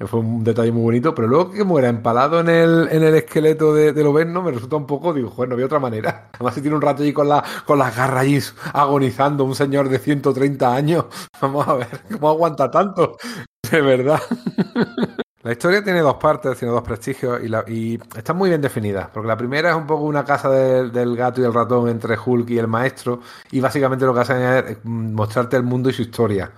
Fue 0.05 0.21
un 0.21 0.45
detalle 0.45 0.73
muy 0.73 0.83
bonito, 0.83 1.15
pero 1.15 1.27
luego 1.27 1.51
que 1.53 1.65
muera 1.65 1.89
empalado 1.89 2.41
en 2.41 2.51
el, 2.51 2.87
en 2.91 3.03
el 3.03 3.15
esqueleto 3.15 3.73
de, 3.73 3.95
de 3.95 4.05
Lobezno 4.05 4.43
me 4.43 4.51
resulta 4.51 4.77
un 4.77 4.87
poco, 4.87 5.15
digo, 5.15 5.31
joder, 5.31 5.49
no 5.49 5.55
había 5.55 5.65
otra 5.65 5.79
manera. 5.79 6.29
Además 6.35 6.55
se 6.55 6.61
tiene 6.61 6.77
un 6.77 6.83
rato 6.83 7.03
allí 7.03 7.15
con, 7.15 7.29
la, 7.31 7.43
con 7.65 7.79
las 7.79 7.97
garras 7.97 8.23
allí 8.25 8.39
agonizando, 8.75 9.45
un 9.45 9.55
señor 9.55 9.89
de 9.89 9.99
130 9.99 10.75
años. 10.75 11.07
Vamos 11.41 11.67
a 11.67 11.75
ver, 11.77 11.89
¿cómo 12.13 12.29
aguanta 12.29 12.71
tanto? 12.71 13.17
De 13.71 13.81
verdad. 13.81 14.21
La 15.43 15.53
historia 15.53 15.83
tiene 15.83 16.01
dos 16.01 16.17
partes, 16.17 16.59
tiene 16.59 16.75
dos 16.75 16.83
prestigios 16.83 17.43
y, 17.43 17.49
la- 17.49 17.65
están 18.17 18.37
muy 18.37 18.51
bien 18.51 18.61
definidas. 18.61 19.09
Porque 19.13 19.29
la 19.29 19.37
primera 19.37 19.71
es 19.71 19.77
un 19.77 19.87
poco 19.87 20.05
una 20.05 20.25
casa 20.25 20.51
del- 20.51 20.93
del 20.93 21.17
gato 21.17 21.41
y 21.41 21.45
el 21.45 21.55
ratón 21.55 21.89
entre 21.89 22.17
Hulk 22.19 22.51
y 22.51 22.59
el 22.59 22.69
maestro. 22.69 23.21
Y 23.51 23.61
básicamente 23.61 24.05
lo 24.05 24.13
que 24.13 24.21
hacen 24.21 24.43
es 24.43 24.79
mm, 24.85 25.15
mostrarte 25.15 25.57
el 25.57 25.63
mundo 25.63 25.89
y 25.89 25.95
su 25.95 26.03
historia. 26.03 26.53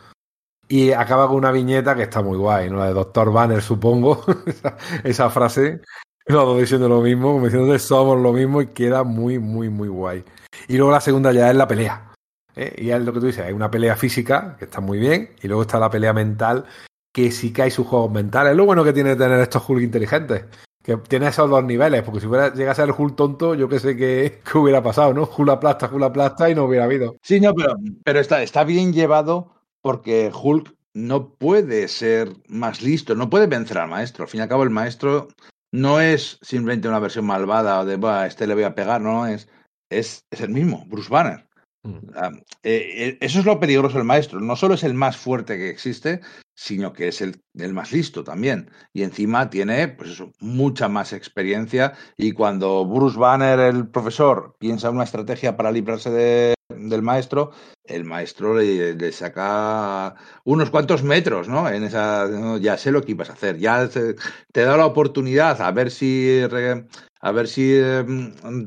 Y 0.68 0.92
acaba 0.92 1.26
con 1.26 1.36
una 1.36 1.50
viñeta 1.50 1.94
que 1.94 2.02
está 2.02 2.20
muy 2.20 2.36
guay, 2.36 2.68
¿no? 2.68 2.78
La 2.78 2.88
de 2.88 2.92
Doctor 2.92 3.32
Banner, 3.32 3.62
supongo. 3.62 4.24
esa, 5.04 5.30
frase. 5.30 5.80
Los 6.26 6.44
dos 6.44 6.60
diciendo 6.60 6.90
lo 6.90 7.00
mismo, 7.00 7.32
como 7.32 7.46
diciendo 7.46 7.78
somos 7.78 8.20
lo 8.20 8.34
mismo 8.34 8.60
y 8.60 8.66
queda 8.68 9.02
muy, 9.02 9.38
muy, 9.38 9.70
muy 9.70 9.88
guay. 9.88 10.22
Y 10.68 10.76
luego 10.76 10.92
la 10.92 11.00
segunda 11.00 11.32
ya 11.32 11.50
es 11.50 11.56
la 11.56 11.66
pelea. 11.66 12.12
¿eh? 12.54 12.74
Y 12.76 12.90
es 12.90 13.00
lo 13.00 13.14
que 13.14 13.20
tú 13.20 13.26
dices, 13.26 13.46
hay 13.46 13.54
una 13.54 13.70
pelea 13.70 13.96
física, 13.96 14.56
que 14.58 14.66
está 14.66 14.82
muy 14.82 14.98
bien, 14.98 15.30
y 15.40 15.48
luego 15.48 15.62
está 15.62 15.78
la 15.78 15.88
pelea 15.88 16.12
mental, 16.12 16.66
que 17.14 17.30
sí 17.30 17.50
que 17.50 17.62
hay 17.62 17.70
sus 17.70 17.86
juegos 17.86 18.12
mentales. 18.12 18.54
Lo 18.54 18.66
bueno 18.66 18.84
que 18.84 18.92
tiene 18.92 19.16
tener 19.16 19.40
estos 19.40 19.66
Hulk 19.66 19.80
inteligentes. 19.80 20.44
Que 20.82 20.98
tiene 20.98 21.28
esos 21.28 21.48
dos 21.48 21.64
niveles, 21.64 22.02
porque 22.02 22.20
si 22.20 22.26
fuera 22.26 22.52
llegase 22.52 22.82
ser 22.82 22.94
Hulk 22.96 23.16
tonto, 23.16 23.54
yo 23.54 23.68
que 23.68 23.78
sé 23.78 23.96
qué, 23.96 24.42
qué 24.52 24.58
hubiera 24.58 24.82
pasado, 24.82 25.14
¿no? 25.14 25.22
Hulk 25.34 25.48
aplasta, 25.48 25.90
Hulk 25.90 26.04
aplasta 26.04 26.50
y 26.50 26.54
no 26.54 26.64
hubiera 26.64 26.84
habido. 26.84 27.16
Sí, 27.22 27.40
no, 27.40 27.54
pero, 27.54 27.74
pero 28.04 28.20
está, 28.20 28.42
está 28.42 28.64
bien 28.64 28.92
llevado 28.92 29.57
porque 29.82 30.30
Hulk 30.32 30.74
no 30.94 31.34
puede 31.34 31.88
ser 31.88 32.32
más 32.48 32.82
listo, 32.82 33.14
no 33.14 33.30
puede 33.30 33.46
vencer 33.46 33.78
al 33.78 33.88
maestro. 33.88 34.24
Al 34.24 34.30
fin 34.30 34.40
y 34.40 34.42
al 34.42 34.48
cabo, 34.48 34.64
el 34.64 34.70
maestro 34.70 35.28
no 35.72 36.00
es 36.00 36.38
simplemente 36.42 36.88
una 36.88 36.98
versión 36.98 37.26
malvada 37.26 37.84
de, 37.84 37.96
"Buah, 37.96 38.22
a 38.22 38.26
este 38.26 38.46
le 38.46 38.54
voy 38.54 38.64
a 38.64 38.74
pegar, 38.74 39.00
no, 39.00 39.26
es, 39.26 39.48
es, 39.90 40.24
es 40.30 40.40
el 40.40 40.50
mismo, 40.50 40.84
Bruce 40.86 41.10
Banner. 41.10 41.46
Mm. 41.84 41.98
Ah, 42.14 42.30
eh, 42.62 42.88
eh, 42.96 43.18
eso 43.20 43.38
es 43.38 43.44
lo 43.44 43.60
peligroso 43.60 43.98
del 43.98 44.06
maestro. 44.06 44.40
No 44.40 44.56
solo 44.56 44.74
es 44.74 44.82
el 44.82 44.94
más 44.94 45.16
fuerte 45.16 45.56
que 45.56 45.68
existe, 45.68 46.20
sino 46.60 46.92
que 46.92 47.06
es 47.08 47.20
el, 47.20 47.40
el 47.54 47.72
más 47.72 47.92
listo 47.92 48.24
también. 48.24 48.70
Y 48.92 49.02
encima 49.04 49.48
tiene, 49.48 49.86
pues 49.88 50.10
eso, 50.10 50.32
mucha 50.40 50.88
más 50.88 51.12
experiencia. 51.12 51.94
Y 52.16 52.32
cuando 52.32 52.84
Bruce 52.84 53.16
Banner, 53.18 53.60
el 53.60 53.86
profesor, 53.88 54.56
piensa 54.58 54.90
una 54.90 55.04
estrategia 55.04 55.56
para 55.56 55.70
librarse 55.70 56.10
de- 56.10 56.54
del 56.68 57.02
maestro, 57.02 57.52
el 57.84 58.04
maestro 58.04 58.54
le, 58.58 59.12
saca 59.12 60.14
unos 60.44 60.70
cuantos 60.70 61.02
metros, 61.02 61.48
¿no? 61.48 61.68
En 61.68 61.84
esa, 61.84 62.26
ya 62.60 62.76
sé 62.76 62.90
lo 62.90 63.02
que 63.02 63.12
ibas 63.12 63.30
a 63.30 63.34
hacer, 63.34 63.56
ya 63.58 63.88
te, 63.88 64.16
te 64.52 64.62
da 64.64 64.76
la 64.76 64.86
oportunidad 64.86 65.60
a 65.62 65.70
ver 65.72 65.90
si 65.90 66.44
re- 66.46 66.86
a 67.20 67.32
ver 67.32 67.48
si 67.48 67.72
eh, 67.74 68.04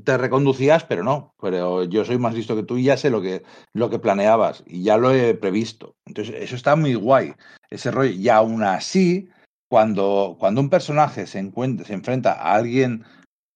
te 0.04 0.18
reconducías, 0.18 0.84
pero 0.84 1.04
no, 1.04 1.34
pero 1.42 1.84
yo 1.84 2.04
soy 2.06 2.18
más 2.18 2.34
listo 2.34 2.56
que 2.56 2.64
tú 2.64 2.78
y 2.78 2.84
ya 2.84 2.98
sé 2.98 3.10
lo 3.10 3.22
que, 3.22 3.44
lo 3.74 3.90
que 3.90 4.00
planeabas 4.00 4.64
y 4.68 4.84
ya 4.84 4.98
lo 4.98 5.12
he 5.12 5.34
previsto. 5.36 5.96
Entonces, 6.06 6.36
eso 6.38 6.56
está 6.56 6.76
muy 6.76 6.96
guay, 6.96 7.34
ese 7.70 7.92
rollo. 7.92 8.12
Y 8.12 8.30
aún 8.30 8.64
así, 8.64 9.30
cuando, 9.70 10.36
cuando 10.40 10.62
un 10.62 10.70
personaje 10.70 11.28
se, 11.28 11.40
encuentra, 11.40 11.86
se 11.86 11.94
enfrenta 11.94 12.34
a 12.34 12.56
alguien 12.56 13.06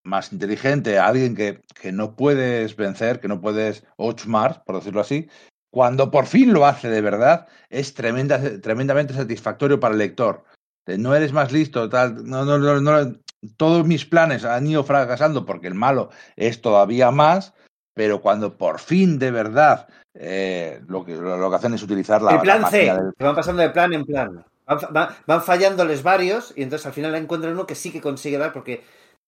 más 0.03 0.31
inteligente, 0.31 0.97
a 0.97 1.07
alguien 1.07 1.35
que, 1.35 1.61
que 1.79 1.91
no 1.91 2.15
puedes 2.15 2.75
vencer, 2.75 3.19
que 3.19 3.27
no 3.27 3.41
puedes 3.41 3.83
outsmart, 3.97 4.63
por 4.63 4.75
decirlo 4.75 5.01
así, 5.01 5.27
cuando 5.71 6.09
por 6.09 6.25
fin 6.27 6.53
lo 6.53 6.65
hace 6.65 6.89
de 6.89 7.01
verdad, 7.01 7.47
es 7.69 7.93
tremenda, 7.93 8.39
tremendamente 8.61 9.13
satisfactorio 9.13 9.77
para 9.79 9.93
el 9.93 9.99
lector. 9.99 10.45
No 10.87 11.15
eres 11.15 11.33
más 11.33 11.51
listo, 11.51 11.89
tal, 11.89 12.23
no, 12.23 12.45
no, 12.45 12.59
no, 12.59 12.79
no, 12.79 13.17
todos 13.57 13.85
mis 13.85 14.05
planes 14.05 14.45
han 14.45 14.67
ido 14.67 14.83
fracasando 14.83 15.45
porque 15.45 15.67
el 15.67 15.75
malo 15.75 16.09
es 16.35 16.61
todavía 16.61 17.11
más, 17.11 17.53
pero 17.93 18.21
cuando 18.21 18.57
por 18.57 18.79
fin 18.79 19.19
de 19.19 19.31
verdad 19.31 19.87
eh, 20.13 20.81
lo, 20.87 21.03
que, 21.05 21.15
lo, 21.15 21.37
lo 21.37 21.49
que 21.49 21.55
hacen 21.55 21.73
es 21.73 21.83
utilizar 21.83 22.21
la, 22.21 22.31
el 22.35 22.39
plan 22.41 22.61
la 22.61 22.69
C, 22.69 22.77
del- 22.85 23.13
van 23.19 23.35
pasando 23.35 23.61
de 23.61 23.69
plan 23.69 23.93
en 23.93 24.05
plan. 24.05 24.45
Van, 24.65 24.79
van- 24.91 25.09
van 25.27 25.43
fallándoles 25.43 26.01
varios 26.03 26.53
y 26.55 26.63
entonces 26.63 26.85
al 26.87 26.93
final 26.93 27.13
encuentran 27.15 27.53
uno 27.53 27.67
que 27.67 27.75
sí 27.75 27.91
que 27.91 28.01
consigue 28.01 28.37
dar 28.37 28.51
porque 28.53 28.83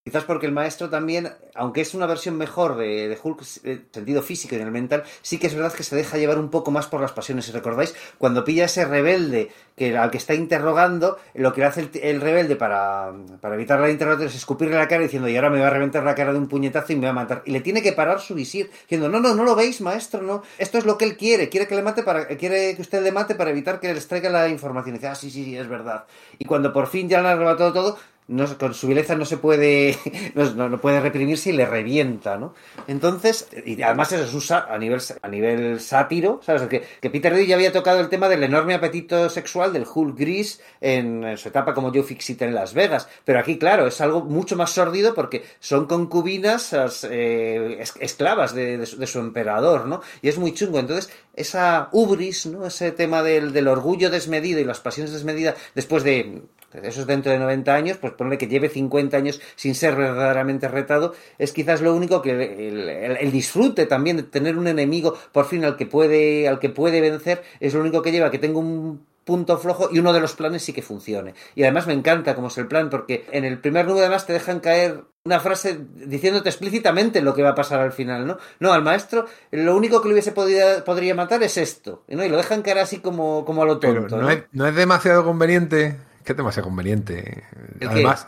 quizás 0.07 0.23
porque 0.23 0.45
el 0.45 0.53
maestro 0.53 0.89
también, 0.89 1.33
aunque 1.53 1.81
es 1.81 1.93
una 1.93 2.05
versión 2.05 2.37
mejor 2.37 2.77
de, 2.77 3.19
Hulk 3.21 3.41
eh, 3.65 3.81
sentido 3.91 4.21
físico 4.21 4.55
y 4.55 4.57
en 4.57 4.63
el 4.63 4.71
mental, 4.71 5.03
sí 5.21 5.37
que 5.37 5.47
es 5.47 5.53
verdad 5.53 5.73
que 5.73 5.83
se 5.83 5.97
deja 5.97 6.17
llevar 6.17 6.39
un 6.39 6.49
poco 6.49 6.71
más 6.71 6.87
por 6.87 7.01
las 7.01 7.11
pasiones. 7.11 7.43
Si 7.43 7.51
recordáis, 7.51 7.93
cuando 8.17 8.45
pilla 8.45 8.63
ese 8.63 8.85
rebelde 8.85 9.51
que 9.75 9.97
al 9.97 10.09
que 10.09 10.17
está 10.17 10.33
interrogando, 10.33 11.17
lo 11.33 11.53
que 11.53 11.65
hace 11.65 11.81
el, 11.81 11.89
el 12.01 12.21
rebelde 12.21 12.55
para, 12.55 13.11
para 13.41 13.55
evitar 13.55 13.81
la 13.81 13.89
interrogatoria 13.89 14.29
es 14.29 14.35
escupirle 14.35 14.77
la 14.77 14.87
cara 14.87 15.03
diciendo 15.03 15.27
y 15.27 15.35
ahora 15.35 15.49
me 15.49 15.59
va 15.59 15.67
a 15.67 15.71
reventar 15.71 16.05
la 16.05 16.15
cara 16.15 16.31
de 16.31 16.39
un 16.39 16.47
puñetazo 16.47 16.93
y 16.93 16.95
me 16.95 17.07
va 17.07 17.09
a 17.09 17.13
matar. 17.13 17.43
Y 17.45 17.51
le 17.51 17.59
tiene 17.59 17.81
que 17.81 17.91
parar 17.91 18.21
su 18.21 18.33
visir, 18.33 18.71
diciendo, 18.83 19.09
no, 19.09 19.19
no, 19.19 19.35
no 19.35 19.43
lo 19.43 19.55
veis, 19.57 19.81
maestro, 19.81 20.21
no. 20.21 20.41
Esto 20.57 20.77
es 20.77 20.85
lo 20.85 20.97
que 20.97 21.03
él 21.03 21.17
quiere, 21.17 21.49
quiere 21.49 21.67
que 21.67 21.75
le 21.75 21.81
mate 21.81 22.03
para, 22.03 22.27
quiere 22.27 22.77
que 22.77 22.81
usted 22.81 23.03
le 23.03 23.11
mate 23.11 23.35
para 23.35 23.49
evitar 23.49 23.81
que 23.81 23.93
les 23.93 24.07
traiga 24.07 24.29
la 24.29 24.47
información. 24.47 24.95
Y 24.95 24.99
dice, 24.99 25.09
ah, 25.09 25.15
sí, 25.15 25.29
sí, 25.29 25.43
sí, 25.43 25.57
es 25.57 25.67
verdad. 25.67 26.05
Y 26.39 26.45
cuando 26.45 26.71
por 26.71 26.87
fin 26.87 27.09
ya 27.09 27.21
le 27.21 27.27
han 27.27 27.35
arrebatado 27.35 27.73
todo, 27.73 27.97
no, 28.27 28.57
con 28.57 28.73
su 28.73 28.87
vileza 28.87 29.15
no 29.15 29.23
se 29.25 29.37
puede 29.37 29.97
no, 30.35 30.69
no- 30.69 30.81
puede 30.81 30.99
reprimirse 30.99 31.49
y 31.49 31.53
le 31.53 31.65
revienta, 31.65 32.37
¿no? 32.37 32.53
Entonces, 32.87 33.47
y 33.65 33.81
además 33.81 34.11
eso 34.11 34.27
se 34.27 34.35
usa 34.35 34.67
a 34.69 34.77
nivel, 34.77 34.99
a 35.21 35.27
nivel 35.27 35.79
sátiro, 35.79 36.41
¿sabes? 36.43 36.63
Que, 36.63 36.83
que 37.01 37.09
Peter 37.09 37.31
David 37.31 37.47
ya 37.47 37.55
había 37.55 37.71
tocado 37.71 37.99
el 37.99 38.09
tema 38.09 38.27
del 38.29 38.43
enorme 38.43 38.73
apetito 38.73 39.29
sexual 39.29 39.71
del 39.73 39.85
Hulk 39.91 40.17
gris 40.17 40.59
en, 40.81 41.37
su 41.37 41.47
etapa 41.49 41.73
como 41.73 41.91
Joe 41.91 42.03
Fixit 42.03 42.41
en 42.41 42.53
Las 42.53 42.73
Vegas, 42.73 43.07
pero 43.23 43.39
aquí, 43.39 43.57
claro, 43.57 43.87
es 43.87 44.01
algo 44.01 44.21
mucho 44.21 44.55
más 44.55 44.71
sórdido 44.71 45.13
porque 45.13 45.43
son 45.59 45.85
concubinas 45.85 46.73
as- 46.73 47.07
eh, 47.09 47.77
es- 47.79 47.93
esclavas 47.99 48.53
de, 48.53 48.77
de 48.77 49.07
su 49.07 49.19
emperador, 49.19 49.85
¿no? 49.85 50.01
Y 50.21 50.27
es 50.29 50.37
muy 50.37 50.53
chungo. 50.53 50.79
Entonces, 50.79 51.11
esa 51.33 51.89
ubris, 51.91 52.45
¿no? 52.45 52.65
Ese 52.65 52.91
tema 52.91 53.23
del, 53.23 53.53
del 53.53 53.67
orgullo 53.67 54.09
desmedido 54.09 54.59
y 54.59 54.63
las 54.65 54.79
pasiones 54.79 55.13
desmedidas 55.13 55.55
después 55.75 56.03
de 56.03 56.41
eso 56.83 57.01
es 57.01 57.07
dentro 57.07 57.31
de 57.31 57.39
90 57.39 57.73
años, 57.75 57.97
pues 57.97 58.13
ponle 58.13 58.37
que 58.37 58.47
lleve 58.47 58.69
50 58.69 59.17
años 59.17 59.41
sin 59.55 59.75
ser 59.75 59.95
verdaderamente 59.95 60.67
retado, 60.67 61.13
es 61.37 61.51
quizás 61.53 61.81
lo 61.81 61.93
único 61.95 62.21
que 62.21 62.31
el, 62.31 62.41
el- 62.89 63.17
el 63.17 63.31
disfrute 63.31 63.85
también 63.85 64.17
de 64.17 64.23
tener 64.23 64.57
un 64.57 64.67
enemigo 64.67 65.15
por 65.31 65.45
fin 65.45 65.63
al 65.65 65.75
que 65.77 65.85
puede, 65.85 66.47
al 66.47 66.59
que 66.59 66.69
puede 66.69 67.01
vencer, 67.01 67.43
es 67.59 67.73
lo 67.73 67.81
único 67.81 68.01
que 68.01 68.11
lleva 68.11 68.31
que 68.31 68.39
tenga 68.39 68.59
un 68.59 69.05
punto 69.25 69.57
flojo 69.57 69.89
y 69.91 69.99
uno 69.99 70.13
de 70.13 70.21
los 70.21 70.33
planes 70.35 70.63
sí 70.63 70.71
que 70.71 70.81
funcione. 70.81 71.33
Y 71.53 71.63
además 71.63 71.85
me 71.87 71.93
encanta 71.93 72.33
cómo 72.33 72.47
es 72.47 72.57
el 72.57 72.67
plan, 72.67 72.89
porque 72.89 73.25
en 73.31 73.43
el 73.43 73.59
primer 73.59 73.85
número 73.85 74.05
además 74.05 74.25
te 74.25 74.31
dejan 74.33 74.61
caer 74.61 75.03
una 75.25 75.41
frase 75.41 75.77
diciéndote 75.95 76.47
explícitamente 76.47 77.21
lo 77.21 77.33
que 77.33 77.43
va 77.43 77.49
a 77.49 77.55
pasar 77.55 77.81
al 77.81 77.91
final, 77.91 78.25
¿no? 78.25 78.37
No, 78.61 78.71
al 78.71 78.83
maestro 78.83 79.25
lo 79.51 79.75
único 79.75 80.01
que 80.01 80.07
le 80.07 80.13
hubiese 80.13 80.31
podido, 80.31 80.81
podría 80.85 81.13
matar 81.15 81.43
es 81.43 81.57
esto, 81.57 82.03
¿no? 82.07 82.23
Y 82.23 82.29
lo 82.29 82.37
dejan 82.37 82.61
caer 82.61 82.77
así 82.79 82.99
como, 82.99 83.43
como 83.43 83.63
a 83.63 83.65
lo 83.65 83.79
Pero 83.79 84.07
tonto, 84.07 84.21
no, 84.21 84.29
¿no? 84.29 84.29
es, 84.29 84.43
no 84.51 84.67
es 84.67 84.75
demasiado 84.75 85.23
conveniente. 85.23 85.97
Que 86.27 86.33
es 86.33 86.37
demasiado 86.37 86.67
conveniente. 86.67 87.45
¿El 87.79 87.79
qué? 87.79 87.85
Además, 87.87 88.27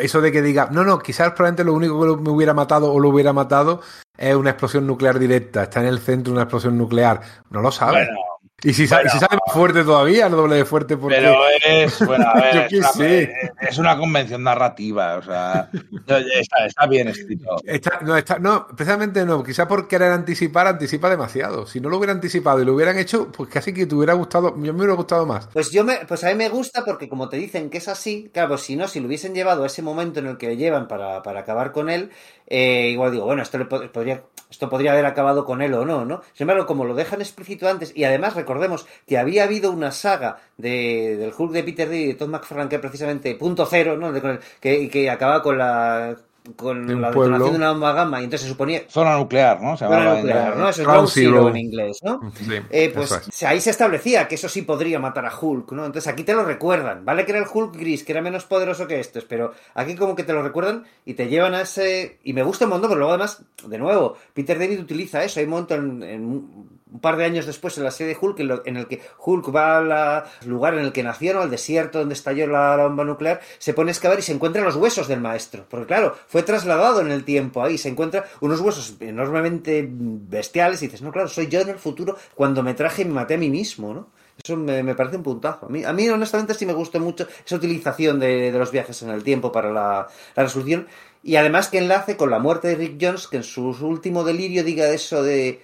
eso 0.00 0.22
de 0.22 0.32
que 0.32 0.40
diga, 0.40 0.70
no, 0.72 0.84
no, 0.84 1.00
quizás 1.00 1.32
probablemente 1.32 1.64
lo 1.64 1.74
único 1.74 2.16
que 2.16 2.22
me 2.22 2.30
hubiera 2.30 2.54
matado 2.54 2.90
o 2.90 2.98
lo 2.98 3.10
hubiera 3.10 3.34
matado 3.34 3.82
es 4.16 4.34
una 4.34 4.48
explosión 4.48 4.86
nuclear 4.86 5.18
directa. 5.18 5.64
Está 5.64 5.80
en 5.80 5.88
el 5.88 5.98
centro 5.98 6.30
de 6.32 6.36
una 6.36 6.44
explosión 6.44 6.78
nuclear. 6.78 7.20
No 7.50 7.60
lo 7.60 7.70
sabe. 7.70 8.06
Bueno, 8.06 8.20
y 8.62 8.72
si, 8.72 8.86
si 8.86 8.88
sale 8.88 9.08
más 9.46 9.54
fuerte 9.54 9.84
todavía, 9.84 10.26
el 10.26 10.32
doble 10.32 10.56
de 10.56 10.64
fuerte 10.64 10.96
porque... 10.96 11.16
Pero 11.16 11.36
es, 11.66 11.98
bueno, 12.06 12.26
a 12.28 12.34
ver, 12.40 12.54
Yo 12.54 12.60
es, 12.62 12.68
qué 12.68 12.78
una, 12.78 12.88
sé. 12.92 13.34
es 13.60 13.78
una 13.78 13.96
convención 13.98 14.42
narrativa, 14.42 15.16
o 15.16 15.22
sea, 15.22 15.70
está, 16.06 16.66
está 16.66 16.86
bien 16.86 17.08
escrito. 17.08 17.56
Está- 17.64 18.00
no, 18.02 18.16
está- 18.16 18.38
no, 18.38 18.66
precisamente 18.68 19.24
no. 19.24 19.42
Quizás 19.42 19.66
por 19.66 19.88
querer 19.88 20.12
anticipar, 20.12 20.66
anticipa 20.66 21.08
demasiado. 21.10 21.66
Si 21.66 21.80
no 21.80 21.88
lo 21.88 21.96
hubiera 21.98 22.12
anticipado 22.12 22.60
y 22.60 22.64
lo 22.64 22.74
hubieran 22.74 22.98
hecho, 22.98 23.30
pues 23.32 23.48
casi 23.48 23.72
que 23.72 23.86
te 23.86 23.94
hubiera 23.94 24.14
gustado. 24.14 24.50
Yo 24.56 24.72
me 24.72 24.78
hubiera 24.80 24.94
gustado 24.94 25.26
más. 25.26 25.48
Pues 25.52 25.70
yo 25.70 25.84
me, 25.84 25.98
pues 26.06 26.22
a 26.24 26.28
mí 26.28 26.34
me 26.34 26.48
gusta 26.48 26.84
porque 26.84 27.08
como 27.08 27.28
te 27.28 27.36
dicen 27.36 27.70
que 27.70 27.78
es 27.78 27.88
así, 27.88 28.30
claro, 28.32 28.50
pues 28.50 28.62
si 28.62 28.76
no, 28.76 28.88
si 28.88 29.00
lo 29.00 29.06
hubiesen 29.06 29.34
llevado 29.34 29.62
a 29.64 29.66
ese 29.66 29.82
momento 29.82 30.20
en 30.20 30.26
el 30.26 30.36
que 30.38 30.48
le 30.48 30.56
llevan 30.56 30.88
para, 30.88 31.22
para 31.22 31.40
acabar 31.40 31.72
con 31.72 31.88
él, 31.90 32.10
eh, 32.50 32.90
igual 32.90 33.12
digo, 33.12 33.24
bueno, 33.24 33.42
esto 33.42 33.56
le 33.58 33.66
pod- 33.68 33.90
podría, 33.90 34.22
esto 34.50 34.68
podría 34.68 34.92
haber 34.92 35.06
acabado 35.06 35.44
con 35.44 35.62
él 35.62 35.72
o 35.74 35.84
no, 35.86 36.04
¿no? 36.04 36.20
Sin 36.34 36.44
embargo, 36.44 36.66
como 36.66 36.84
lo 36.84 36.94
dejan 36.94 37.20
explícito 37.20 37.68
antes, 37.68 37.92
y 37.96 38.04
además 38.04 38.34
recordemos 38.34 38.86
que 39.06 39.16
había 39.18 39.44
habido 39.44 39.70
una 39.70 39.92
saga 39.92 40.38
de, 40.58 41.16
del 41.16 41.32
Hulk 41.36 41.52
de 41.52 41.62
Peter 41.62 41.86
David 41.88 42.00
y 42.00 42.06
de 42.08 42.14
Todd 42.14 42.28
McFarlane 42.28 42.68
que 42.68 42.78
precisamente 42.78 43.34
punto 43.36 43.64
cero, 43.64 43.96
¿no? 43.96 44.12
De- 44.12 44.38
que, 44.60 44.90
que 44.90 45.08
acababa 45.08 45.42
con 45.42 45.56
la 45.56 46.16
con 46.56 46.86
De 46.86 46.94
la 46.96 47.10
pueblo. 47.10 47.38
detonación 47.38 47.52
de 47.52 47.58
una 47.58 47.72
bomba 47.72 47.92
gamma 47.92 48.20
y 48.20 48.24
entonces 48.24 48.46
se 48.46 48.52
suponía 48.52 48.82
Zona 48.88 49.16
nuclear, 49.18 49.60
¿no? 49.60 49.76
Se 49.76 49.84
Zona 49.86 50.14
nuclear, 50.16 50.56
¿no? 50.56 50.68
Eso 50.68 50.82
es 50.82 50.88
Ground 50.88 51.08
Zero 51.08 51.48
en 51.48 51.56
inglés, 51.56 51.98
¿no? 52.02 52.20
Sí, 52.34 52.44
Eh, 52.70 52.90
pues 52.94 53.10
es. 53.12 53.42
ahí 53.42 53.60
se 53.60 53.70
establecía 53.70 54.26
que 54.26 54.34
eso 54.36 54.48
sí 54.48 54.62
podría 54.62 54.98
matar 54.98 55.26
a 55.26 55.32
Hulk, 55.38 55.72
¿no? 55.72 55.84
Entonces 55.86 56.12
aquí 56.12 56.24
te 56.24 56.34
lo 56.34 56.44
recuerdan. 56.44 57.04
Vale 57.04 57.24
que 57.24 57.32
era 57.32 57.40
el 57.40 57.46
Hulk 57.52 57.76
gris, 57.76 58.04
que 58.04 58.12
era 58.12 58.22
menos 58.22 58.44
poderoso 58.46 58.86
que 58.86 59.00
estos, 59.00 59.24
pero 59.24 59.52
aquí 59.74 59.94
como 59.96 60.14
que 60.16 60.24
te 60.24 60.32
lo 60.32 60.42
recuerdan 60.42 60.84
y 61.04 61.14
te 61.14 61.28
llevan 61.28 61.54
a 61.54 61.62
ese... 61.62 62.18
Y 62.24 62.32
me 62.32 62.42
gusta 62.42 62.64
un 62.64 62.70
montón, 62.70 62.88
pero 62.90 62.98
luego 62.98 63.12
además, 63.12 63.42
de 63.66 63.78
nuevo, 63.78 64.16
Peter 64.34 64.58
David 64.58 64.80
utiliza 64.80 65.22
eso. 65.24 65.40
Hay 65.40 65.44
un 65.44 65.50
momento 65.50 65.74
en, 65.74 66.02
en 66.02 66.79
un 66.92 67.00
par 67.00 67.16
de 67.16 67.24
años 67.24 67.46
después 67.46 67.76
en 67.78 67.84
la 67.84 67.90
serie 67.90 68.14
de 68.14 68.18
Hulk 68.20 68.40
en, 68.40 68.48
lo- 68.48 68.62
en 68.66 68.76
el 68.76 68.86
que 68.86 69.00
Hulk 69.24 69.54
va 69.54 69.78
al 69.78 70.24
lugar 70.46 70.74
en 70.74 70.80
el 70.80 70.92
que 70.92 71.02
nació, 71.02 71.34
¿no? 71.34 71.40
al 71.42 71.50
desierto 71.50 71.98
donde 72.00 72.14
estalló 72.14 72.46
la, 72.46 72.76
bomba 72.76 73.04
nuclear, 73.04 73.40
se 73.58 73.74
pone 73.74 73.90
a 73.90 73.92
excavar 73.92 74.18
y 74.18 74.22
se 74.22 74.32
encuentra 74.32 74.62
los 74.62 74.76
huesos 74.76 75.08
del 75.08 75.20
maestro. 75.20 75.64
Porque 75.68 75.86
claro, 75.86 76.16
fue 76.26 76.42
trasladado 76.42 77.00
en 77.00 77.10
el 77.10 77.24
tiempo 77.24 77.62
ahí, 77.62 77.78
se 77.78 77.88
encuentra 77.88 78.24
unos 78.40 78.60
huesos 78.60 78.94
enormemente 79.00 79.86
bestiales 79.90 80.82
y 80.82 80.86
dices, 80.86 81.02
no, 81.02 81.12
claro, 81.12 81.28
soy 81.28 81.46
yo 81.48 81.60
en 81.60 81.68
el 81.68 81.78
futuro 81.78 82.16
cuando 82.34 82.62
me 82.62 82.74
traje 82.74 83.02
y 83.02 83.04
me 83.04 83.12
maté 83.14 83.34
a 83.34 83.38
mí 83.38 83.50
mismo, 83.50 83.94
¿no? 83.94 84.08
Eso 84.42 84.56
me, 84.56 84.82
me 84.82 84.94
parece 84.94 85.16
un 85.18 85.22
puntazo. 85.22 85.66
A 85.66 85.68
mí, 85.68 85.84
a 85.84 85.92
mí, 85.92 86.08
honestamente, 86.08 86.54
sí 86.54 86.64
me 86.64 86.72
gustó 86.72 86.98
mucho 86.98 87.26
esa 87.44 87.56
utilización 87.56 88.18
de, 88.18 88.50
de 88.50 88.58
los 88.58 88.70
viajes 88.70 89.02
en 89.02 89.10
el 89.10 89.22
tiempo 89.22 89.52
para 89.52 89.70
la, 89.70 90.08
la 90.34 90.42
resolución. 90.42 90.86
Y 91.22 91.36
además 91.36 91.68
que 91.68 91.76
enlace 91.76 92.16
con 92.16 92.30
la 92.30 92.38
muerte 92.38 92.68
de 92.68 92.76
Rick 92.76 92.96
Jones, 92.98 93.26
que 93.26 93.36
en 93.36 93.42
su 93.44 93.68
último 93.82 94.24
delirio 94.24 94.64
diga 94.64 94.88
eso 94.88 95.22
de 95.22 95.62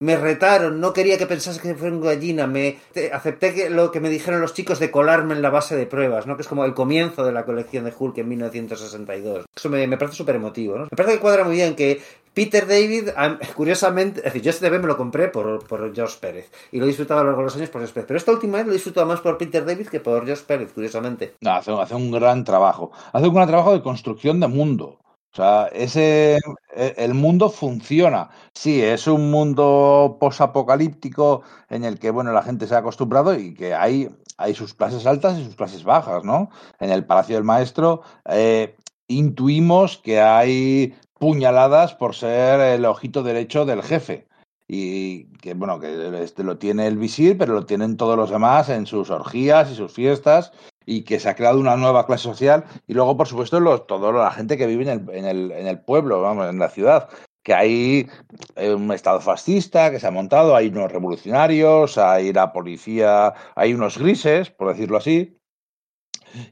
me 0.00 0.16
retaron, 0.16 0.80
no 0.80 0.92
quería 0.92 1.18
que 1.18 1.26
pensase 1.26 1.60
que 1.60 1.74
fuera 1.74 1.94
una 1.96 2.06
gallina, 2.06 2.46
me 2.46 2.78
te- 2.92 3.12
acepté 3.12 3.52
que 3.54 3.68
lo 3.70 3.90
que 3.90 4.00
me 4.00 4.08
dijeron 4.10 4.40
los 4.40 4.54
chicos 4.54 4.78
de 4.78 4.90
colarme 4.90 5.34
en 5.34 5.42
la 5.42 5.50
base 5.50 5.74
de 5.76 5.86
pruebas, 5.86 6.26
¿no? 6.26 6.36
Que 6.36 6.42
es 6.42 6.48
como 6.48 6.64
el 6.64 6.74
comienzo 6.74 7.24
de 7.24 7.32
la 7.32 7.44
colección 7.44 7.84
de 7.84 7.92
Hulk 7.98 8.18
en 8.18 8.28
1962. 8.28 9.44
Eso 9.56 9.68
me, 9.68 9.88
parece 9.98 10.16
súper 10.16 10.36
emotivo, 10.36 10.76
¿no? 10.76 10.84
Me 10.84 10.96
parece 10.96 11.14
que 11.16 11.20
cuadra 11.20 11.44
muy 11.44 11.56
bien 11.56 11.74
que 11.74 12.00
Peter 12.32 12.66
David, 12.68 13.08
am- 13.16 13.38
curiosamente, 13.56 14.20
es 14.20 14.24
decir, 14.26 14.42
yo 14.42 14.50
este 14.50 14.66
TV 14.66 14.78
me 14.78 14.86
lo 14.86 14.96
compré 14.96 15.28
por, 15.28 15.66
por 15.66 15.92
George 15.94 16.16
Pérez 16.20 16.50
y 16.70 16.78
lo 16.78 16.84
he 16.84 16.88
disfrutado 16.88 17.20
a 17.20 17.22
lo 17.24 17.30
largo 17.30 17.40
de 17.42 17.46
los 17.46 17.56
años 17.56 17.70
por 17.70 17.80
George 17.80 17.94
Pérez, 17.94 18.06
pero 18.06 18.18
esta 18.18 18.32
última 18.32 18.58
vez 18.58 18.66
lo 18.66 18.72
he 18.72 18.76
disfrutado 18.76 19.06
más 19.06 19.20
por 19.20 19.36
Peter 19.38 19.64
David 19.64 19.88
que 19.88 20.00
por 20.00 20.24
George 20.24 20.44
Pérez, 20.46 20.72
curiosamente. 20.72 21.34
No, 21.40 21.52
hace, 21.54 21.72
hace 21.72 21.94
un 21.96 22.10
gran 22.12 22.44
trabajo. 22.44 22.92
Hace 23.12 23.26
un 23.26 23.34
gran 23.34 23.48
trabajo 23.48 23.72
de 23.72 23.82
construcción 23.82 24.38
de 24.38 24.46
mundo. 24.48 24.98
O 25.32 25.36
sea, 25.36 25.68
ese, 25.72 26.38
e- 26.74 26.94
el 26.96 27.14
mundo 27.14 27.50
funciona. 27.50 28.30
Sí, 28.54 28.82
es 28.82 29.06
un 29.06 29.30
mundo 29.30 30.16
posapocalíptico 30.20 31.42
en 31.68 31.84
el 31.84 31.98
que, 31.98 32.10
bueno, 32.10 32.32
la 32.32 32.42
gente 32.42 32.66
se 32.66 32.74
ha 32.74 32.78
acostumbrado 32.78 33.34
y 33.38 33.54
que 33.54 33.74
hay, 33.74 34.08
hay 34.36 34.54
sus 34.54 34.74
clases 34.74 35.06
altas 35.06 35.38
y 35.38 35.44
sus 35.44 35.54
clases 35.56 35.84
bajas, 35.84 36.24
¿no? 36.24 36.50
En 36.80 36.90
el 36.90 37.04
Palacio 37.06 37.36
del 37.36 37.44
Maestro 37.44 38.02
eh, 38.26 38.76
intuimos 39.06 39.98
que 39.98 40.20
hay 40.20 40.94
puñaladas 41.18 41.94
por 41.94 42.14
ser 42.14 42.60
el 42.60 42.84
ojito 42.84 43.22
derecho 43.22 43.64
del 43.64 43.82
jefe. 43.82 44.26
y 44.70 45.24
que 45.38 45.54
bueno, 45.54 45.80
que 45.80 46.22
este 46.22 46.44
lo 46.44 46.58
tiene 46.58 46.86
el 46.86 46.98
visir, 46.98 47.38
pero 47.38 47.54
lo 47.54 47.64
tienen 47.66 47.96
todos 47.96 48.16
los 48.16 48.30
demás 48.30 48.68
en 48.68 48.86
sus 48.86 49.08
orgías 49.10 49.70
y 49.70 49.74
sus 49.74 49.92
fiestas 49.92 50.52
y 50.88 51.02
que 51.02 51.20
se 51.20 51.28
ha 51.28 51.34
creado 51.34 51.60
una 51.60 51.76
nueva 51.76 52.06
clase 52.06 52.22
social 52.22 52.64
y 52.86 52.94
luego, 52.94 53.14
por 53.14 53.28
supuesto, 53.28 53.60
los, 53.60 53.86
toda 53.86 54.10
la 54.10 54.30
gente 54.30 54.56
que 54.56 54.66
vive 54.66 54.84
en 54.84 54.88
el, 54.88 55.14
en 55.14 55.26
el, 55.26 55.52
en 55.52 55.66
el 55.66 55.80
pueblo, 55.80 56.22
vamos, 56.22 56.48
en 56.48 56.58
la 56.58 56.70
ciudad, 56.70 57.10
que 57.42 57.52
hay 57.52 58.08
eh, 58.56 58.72
un 58.72 58.90
estado 58.92 59.20
fascista 59.20 59.90
que 59.90 60.00
se 60.00 60.06
ha 60.06 60.10
montado, 60.10 60.56
hay 60.56 60.68
unos 60.68 60.90
revolucionarios, 60.90 61.98
hay 61.98 62.32
la 62.32 62.54
policía, 62.54 63.34
hay 63.54 63.74
unos 63.74 63.98
grises, 63.98 64.48
por 64.48 64.68
decirlo 64.68 64.96
así, 64.96 65.38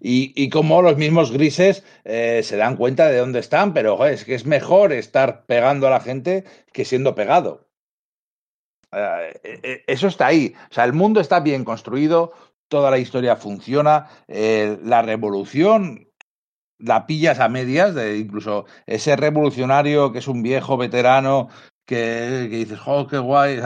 y, 0.03 0.35
y 0.37 0.51
como 0.51 0.83
los 0.83 0.99
mismos 0.99 1.33
grises 1.33 1.83
eh, 2.05 2.43
se 2.45 2.59
dan 2.59 2.77
cuenta 2.77 3.09
de 3.09 3.17
dónde 3.17 3.39
están, 3.39 3.73
pero 3.73 4.05
es 4.05 4.27
que 4.27 4.35
es 4.35 4.45
mejor 4.45 4.93
estar 4.93 5.47
pegando 5.47 5.87
a 5.87 5.91
la 5.91 6.01
gente 6.01 6.45
que 6.75 6.85
siendo 6.85 7.15
pegado. 7.15 7.67
Eh, 8.93 9.83
eso 9.87 10.07
está 10.09 10.27
ahí. 10.27 10.55
O 10.71 10.75
sea, 10.75 10.85
el 10.85 10.93
mundo 10.93 11.21
está 11.21 11.41
bien 11.41 11.65
construido, 11.65 12.33
toda 12.69 12.91
la 12.91 12.99
historia 12.99 13.37
funciona, 13.37 14.09
eh, 14.29 14.79
la 14.83 15.03
revolución 15.03 16.07
la 16.79 17.07
pillas 17.07 17.41
a 17.41 17.49
medias, 17.49 17.95
de 17.95 18.19
incluso 18.19 18.67
ese 18.87 19.17
revolucionario 19.17 20.13
que 20.13 20.19
es 20.19 20.29
un 20.29 20.43
viejo 20.43 20.77
veterano 20.77 21.49
que, 21.87 22.49
dices, 22.51 22.81
oh, 22.85 23.07
qué 23.07 23.19
guay, 23.19 23.61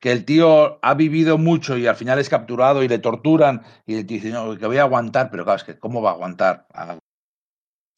que 0.00 0.12
el 0.12 0.24
tío 0.24 0.78
ha 0.82 0.94
vivido 0.94 1.38
mucho 1.38 1.76
y 1.78 1.86
al 1.86 1.96
final 1.96 2.18
es 2.18 2.28
capturado 2.28 2.82
y 2.82 2.88
le 2.88 2.98
torturan 2.98 3.62
y 3.86 3.94
le 3.94 4.04
dice, 4.04 4.30
no, 4.30 4.56
que 4.56 4.66
voy 4.66 4.78
a 4.78 4.82
aguantar, 4.82 5.30
pero 5.30 5.44
claro, 5.44 5.58
es 5.58 5.64
que 5.64 5.78
¿cómo 5.78 6.02
va 6.02 6.10
a 6.10 6.14
aguantar? 6.14 6.66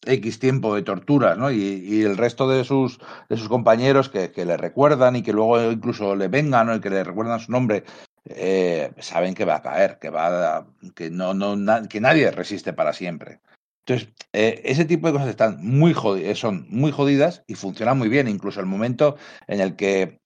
X 0.05 0.39
tiempo 0.41 0.75
de 0.75 0.83
torturas, 0.83 1.39
¿no? 1.39 1.51
Y, 1.51 1.63
y 1.63 2.03
el 2.03 2.17
resto 2.17 2.49
de 2.49 2.65
sus, 2.65 2.99
de 3.29 3.37
sus 3.37 3.49
compañeros 3.49 4.09
que, 4.09 4.33
que, 4.33 4.45
le 4.45 4.57
recuerdan 4.57 5.15
y 5.17 5.23
que 5.23 5.33
luego 5.33 5.71
incluso 5.71 6.17
le 6.17 6.27
vengan 6.27 6.67
¿no? 6.67 6.75
y 6.75 6.81
que 6.81 6.91
le 6.91 7.05
recuerdan 7.05 7.39
su 7.39 7.53
nombre, 7.53 7.85
eh, 8.25 8.93
saben 8.99 9.35
que 9.35 9.45
va 9.45 9.57
a 9.57 9.62
caer, 9.62 9.99
que 9.99 10.11
va 10.11 10.59
a, 10.59 10.66
que 10.95 11.11
no, 11.11 11.35
no 11.35 11.89
que 11.89 12.01
nadie 12.01 12.31
resiste 12.31 12.73
para 12.73 12.93
siempre. 12.93 13.41
Entonces, 13.85 14.14
eh, 14.33 14.61
ese 14.64 14.85
tipo 14.85 15.09
de 15.09 15.12
cosas 15.12 15.29
están 15.29 15.59
muy 15.61 15.93
jodidas, 15.93 16.39
son 16.39 16.66
muy 16.68 16.93
jodidas 16.93 17.43
y 17.49 17.55
funcionan 17.57 17.99
muy 17.99 18.09
bien. 18.09 18.29
Incluso 18.29 18.61
el 18.61 18.66
momento 18.66 19.16
en 19.49 19.61
el 19.61 19.75
que 19.75 20.20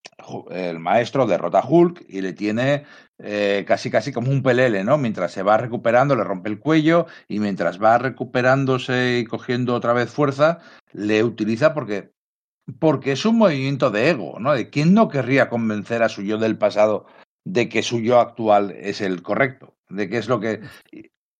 el 0.50 0.78
maestro 0.78 1.26
derrota 1.26 1.60
a 1.60 1.66
Hulk 1.66 2.04
y 2.06 2.20
le 2.20 2.34
tiene 2.34 2.84
eh, 3.18 3.64
casi 3.66 3.90
casi 3.90 4.12
como 4.12 4.30
un 4.30 4.42
pelele, 4.42 4.84
¿no? 4.84 4.98
Mientras 4.98 5.32
se 5.32 5.42
va 5.42 5.56
recuperando, 5.56 6.14
le 6.16 6.24
rompe 6.24 6.50
el 6.50 6.58
cuello 6.58 7.06
y 7.28 7.40
mientras 7.40 7.82
va 7.82 7.96
recuperándose 7.96 9.20
y 9.20 9.24
cogiendo 9.24 9.74
otra 9.74 9.94
vez 9.94 10.10
fuerza, 10.10 10.58
le 10.92 11.24
utiliza 11.24 11.72
porque 11.72 12.12
porque 12.80 13.12
es 13.12 13.24
un 13.24 13.38
movimiento 13.38 13.90
de 13.90 14.10
ego, 14.10 14.38
¿no? 14.40 14.52
De 14.52 14.70
quién 14.70 14.92
no 14.92 15.08
querría 15.08 15.48
convencer 15.48 16.02
a 16.02 16.08
su 16.08 16.22
yo 16.22 16.36
del 16.36 16.58
pasado 16.58 17.06
de 17.46 17.68
que 17.68 17.82
su 17.82 18.00
yo 18.00 18.18
actual 18.18 18.72
es 18.72 19.00
el 19.00 19.22
correcto, 19.22 19.76
de 19.88 20.08
que 20.08 20.18
es 20.18 20.28
lo 20.28 20.40
que 20.40 20.60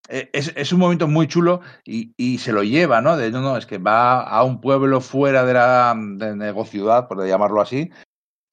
es, 0.08 0.52
es, 0.54 0.72
un 0.72 0.78
momento 0.78 1.08
muy 1.08 1.26
chulo 1.26 1.60
y, 1.84 2.14
y, 2.16 2.38
se 2.38 2.52
lo 2.52 2.62
lleva, 2.62 3.00
¿no? 3.00 3.16
De 3.16 3.32
no, 3.32 3.40
no, 3.40 3.56
es 3.56 3.66
que 3.66 3.78
va 3.78 4.22
a 4.22 4.44
un 4.44 4.60
pueblo 4.60 5.00
fuera 5.00 5.44
de 5.44 5.54
la 5.54 5.94
de 5.96 6.36
negociudad, 6.36 7.08
por 7.08 7.26
llamarlo 7.26 7.60
así, 7.60 7.90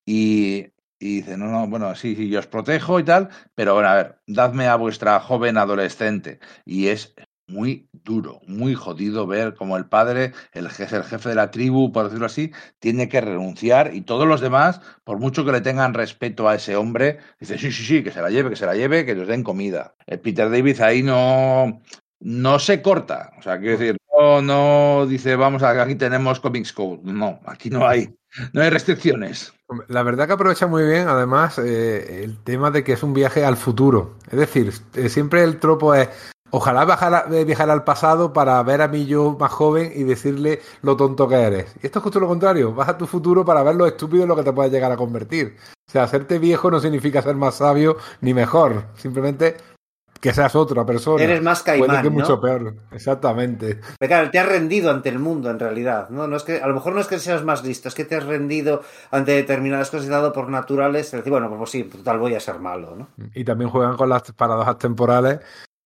y, 0.04 0.66
y, 0.99 1.18
dice, 1.18 1.38
no, 1.38 1.45
no, 1.45 1.68
bueno, 1.68 1.93
sí, 1.93 2.16
sí, 2.16 2.28
yo 2.28 2.39
os 2.39 2.47
protejo 2.47 2.99
y 2.99 3.04
tal, 3.04 3.30
pero 3.54 3.76
bueno, 3.76 3.89
a 3.89 3.95
ver, 3.95 4.20
dadme 4.26 4.68
a 4.68 4.76
vuestra 4.76 5.20
joven 5.20 5.58
adolescente. 5.58 6.39
Y 6.66 6.88
es 6.88 7.14
muy 7.48 7.89
duro, 7.91 8.41
muy 8.48 8.74
jodido 8.76 9.28
ver 9.28 9.56
como 9.56 9.78
el 9.78 9.86
padre, 9.86 10.34
el 10.54 10.70
jefe, 10.70 10.96
el 10.96 11.04
jefe 11.04 11.30
de 11.30 11.36
la 11.36 11.52
tribu, 11.52 11.91
por 11.91 12.06
decirlo 12.06 12.26
así, 12.26 12.52
tiene 12.80 13.10
que 13.10 13.22
renunciar 13.22 13.94
y 13.94 14.02
todos 14.02 14.28
los 14.28 14.41
demás, 14.41 14.82
por 15.04 15.20
mucho 15.20 15.46
que 15.46 15.52
le 15.52 15.62
tengan 15.62 15.94
respeto 15.94 16.48
a 16.48 16.56
ese 16.56 16.76
hombre, 16.76 17.20
dice 17.39 17.58
sí, 17.58 17.72
sí, 17.72 17.84
sí, 17.84 18.04
que 18.04 18.12
se 18.12 18.22
la 18.22 18.30
lleve, 18.30 18.50
que 18.50 18.56
se 18.56 18.66
la 18.66 18.76
lleve, 18.76 19.06
que 19.06 19.16
les 19.16 19.28
den 19.28 19.44
comida. 19.44 19.96
El 20.06 20.20
Peter 20.20 20.50
David 20.50 20.80
ahí 20.82 21.04
no, 21.04 21.82
no 22.20 22.60
se 22.60 22.82
corta, 22.82 23.34
o 23.38 23.41
sea, 23.41 23.60
quiero 23.60 23.78
decir, 23.78 23.98
no, 24.18 24.41
no 24.41 25.06
dice, 25.08 25.36
vamos, 25.36 25.64
aquí 25.64 25.96
tenemos 25.96 26.39
Comics 26.39 26.72
Code, 26.72 27.02
no, 27.04 27.39
aquí 27.46 27.70
no 27.70 27.88
hay, 27.88 28.16
no 28.54 28.62
hay 28.62 28.70
restricciones. 28.70 29.54
La 29.88 30.04
verdad 30.04 30.28
que 30.28 30.34
aprovecha 30.34 30.68
muy 30.68 30.84
bien, 30.86 31.08
además, 31.08 31.58
eh, 31.58 32.24
el 32.24 32.38
tema 32.44 32.70
de 32.70 32.84
que 32.84 32.94
es 32.94 33.04
un 33.04 33.14
viaje 33.14 33.44
al 33.44 33.58
futuro. 33.58 34.18
Es 34.30 34.38
decir, 34.38 34.72
eh, 34.94 35.10
siempre 35.10 35.44
el 35.44 35.60
tropo 35.60 35.96
es 35.96 36.10
Ojalá 36.56 36.86
viajar, 36.86 37.30
viajar, 37.45 37.72
al 37.72 37.84
pasado 37.84 38.32
para 38.32 38.62
ver 38.62 38.84
a 38.84 38.88
mi 38.88 39.08
yo 39.08 39.36
más 39.39 39.51
joven 39.51 39.91
y 39.95 40.04
decirle 40.04 40.62
lo 40.84 40.95
tonto 40.95 41.28
que 41.28 41.34
eres. 41.34 41.76
Y 41.82 41.88
esto 41.88 41.97
es 41.97 42.04
justo 42.04 42.20
lo 42.20 42.28
contrario. 42.28 42.76
Vas 42.76 42.89
a 42.89 42.95
tu 42.95 43.08
futuro 43.08 43.43
para 43.43 43.64
ver 43.64 43.74
lo 43.74 43.88
estúpido 43.88 44.22
en 44.22 44.30
lo 44.30 44.36
que 44.36 44.43
te 44.43 44.54
puedes 44.54 44.72
llegar 44.72 44.91
a 44.91 44.95
convertir. 44.95 45.56
O 45.88 45.91
sea, 45.91 46.04
hacerte 46.04 46.38
viejo 46.38 46.70
no 46.70 46.80
significa 46.80 47.24
ser 47.24 47.36
más 47.36 47.56
sabio 47.56 47.97
ni 48.22 48.36
mejor. 48.36 48.86
Simplemente 48.93 49.58
que 50.22 50.32
seas 50.32 50.56
otra 50.56 50.86
persona. 50.86 51.24
Eres 51.24 51.41
más 51.41 51.64
caimán, 51.64 51.88
Puede 51.88 52.01
que 52.04 52.10
¿no? 52.12 52.16
mucho 52.20 52.39
peor. 52.39 52.76
Exactamente. 52.91 53.80
Pero 53.97 54.08
claro, 54.08 54.30
te 54.30 54.38
has 54.38 54.47
rendido 54.47 54.91
ante 54.91 55.10
el 55.10 55.18
mundo 55.18 55.49
en 55.49 55.58
realidad, 55.58 56.12
¿no? 56.12 56.28
no 56.28 56.38
es 56.38 56.43
que, 56.43 56.62
a 56.62 56.68
lo 56.68 56.76
mejor 56.76 56.93
no 56.93 57.01
es 57.01 57.08
que 57.08 57.18
seas 57.18 57.43
más 57.43 57.64
listo, 57.64 57.88
es 57.88 57.95
que 57.95 58.06
te 58.06 58.16
has 58.16 58.28
rendido 58.28 58.84
ante 59.10 59.32
determinadas 59.32 59.89
cosas 59.89 60.06
y 60.06 60.10
dado 60.10 60.32
por 60.32 60.49
naturales. 60.49 61.08
Es 61.08 61.14
decir, 61.14 61.32
bueno, 61.32 61.49
pues 61.58 61.72
sí, 61.72 61.86
total 61.86 62.20
voy 62.20 62.36
a 62.36 62.39
ser 62.39 62.60
malo, 62.60 62.95
¿no? 62.95 63.08
Y 63.34 63.43
también 63.43 63.72
juegan 63.72 63.97
con 63.97 64.08
las 64.08 64.32
paradojas 64.34 64.78
temporales 64.78 65.39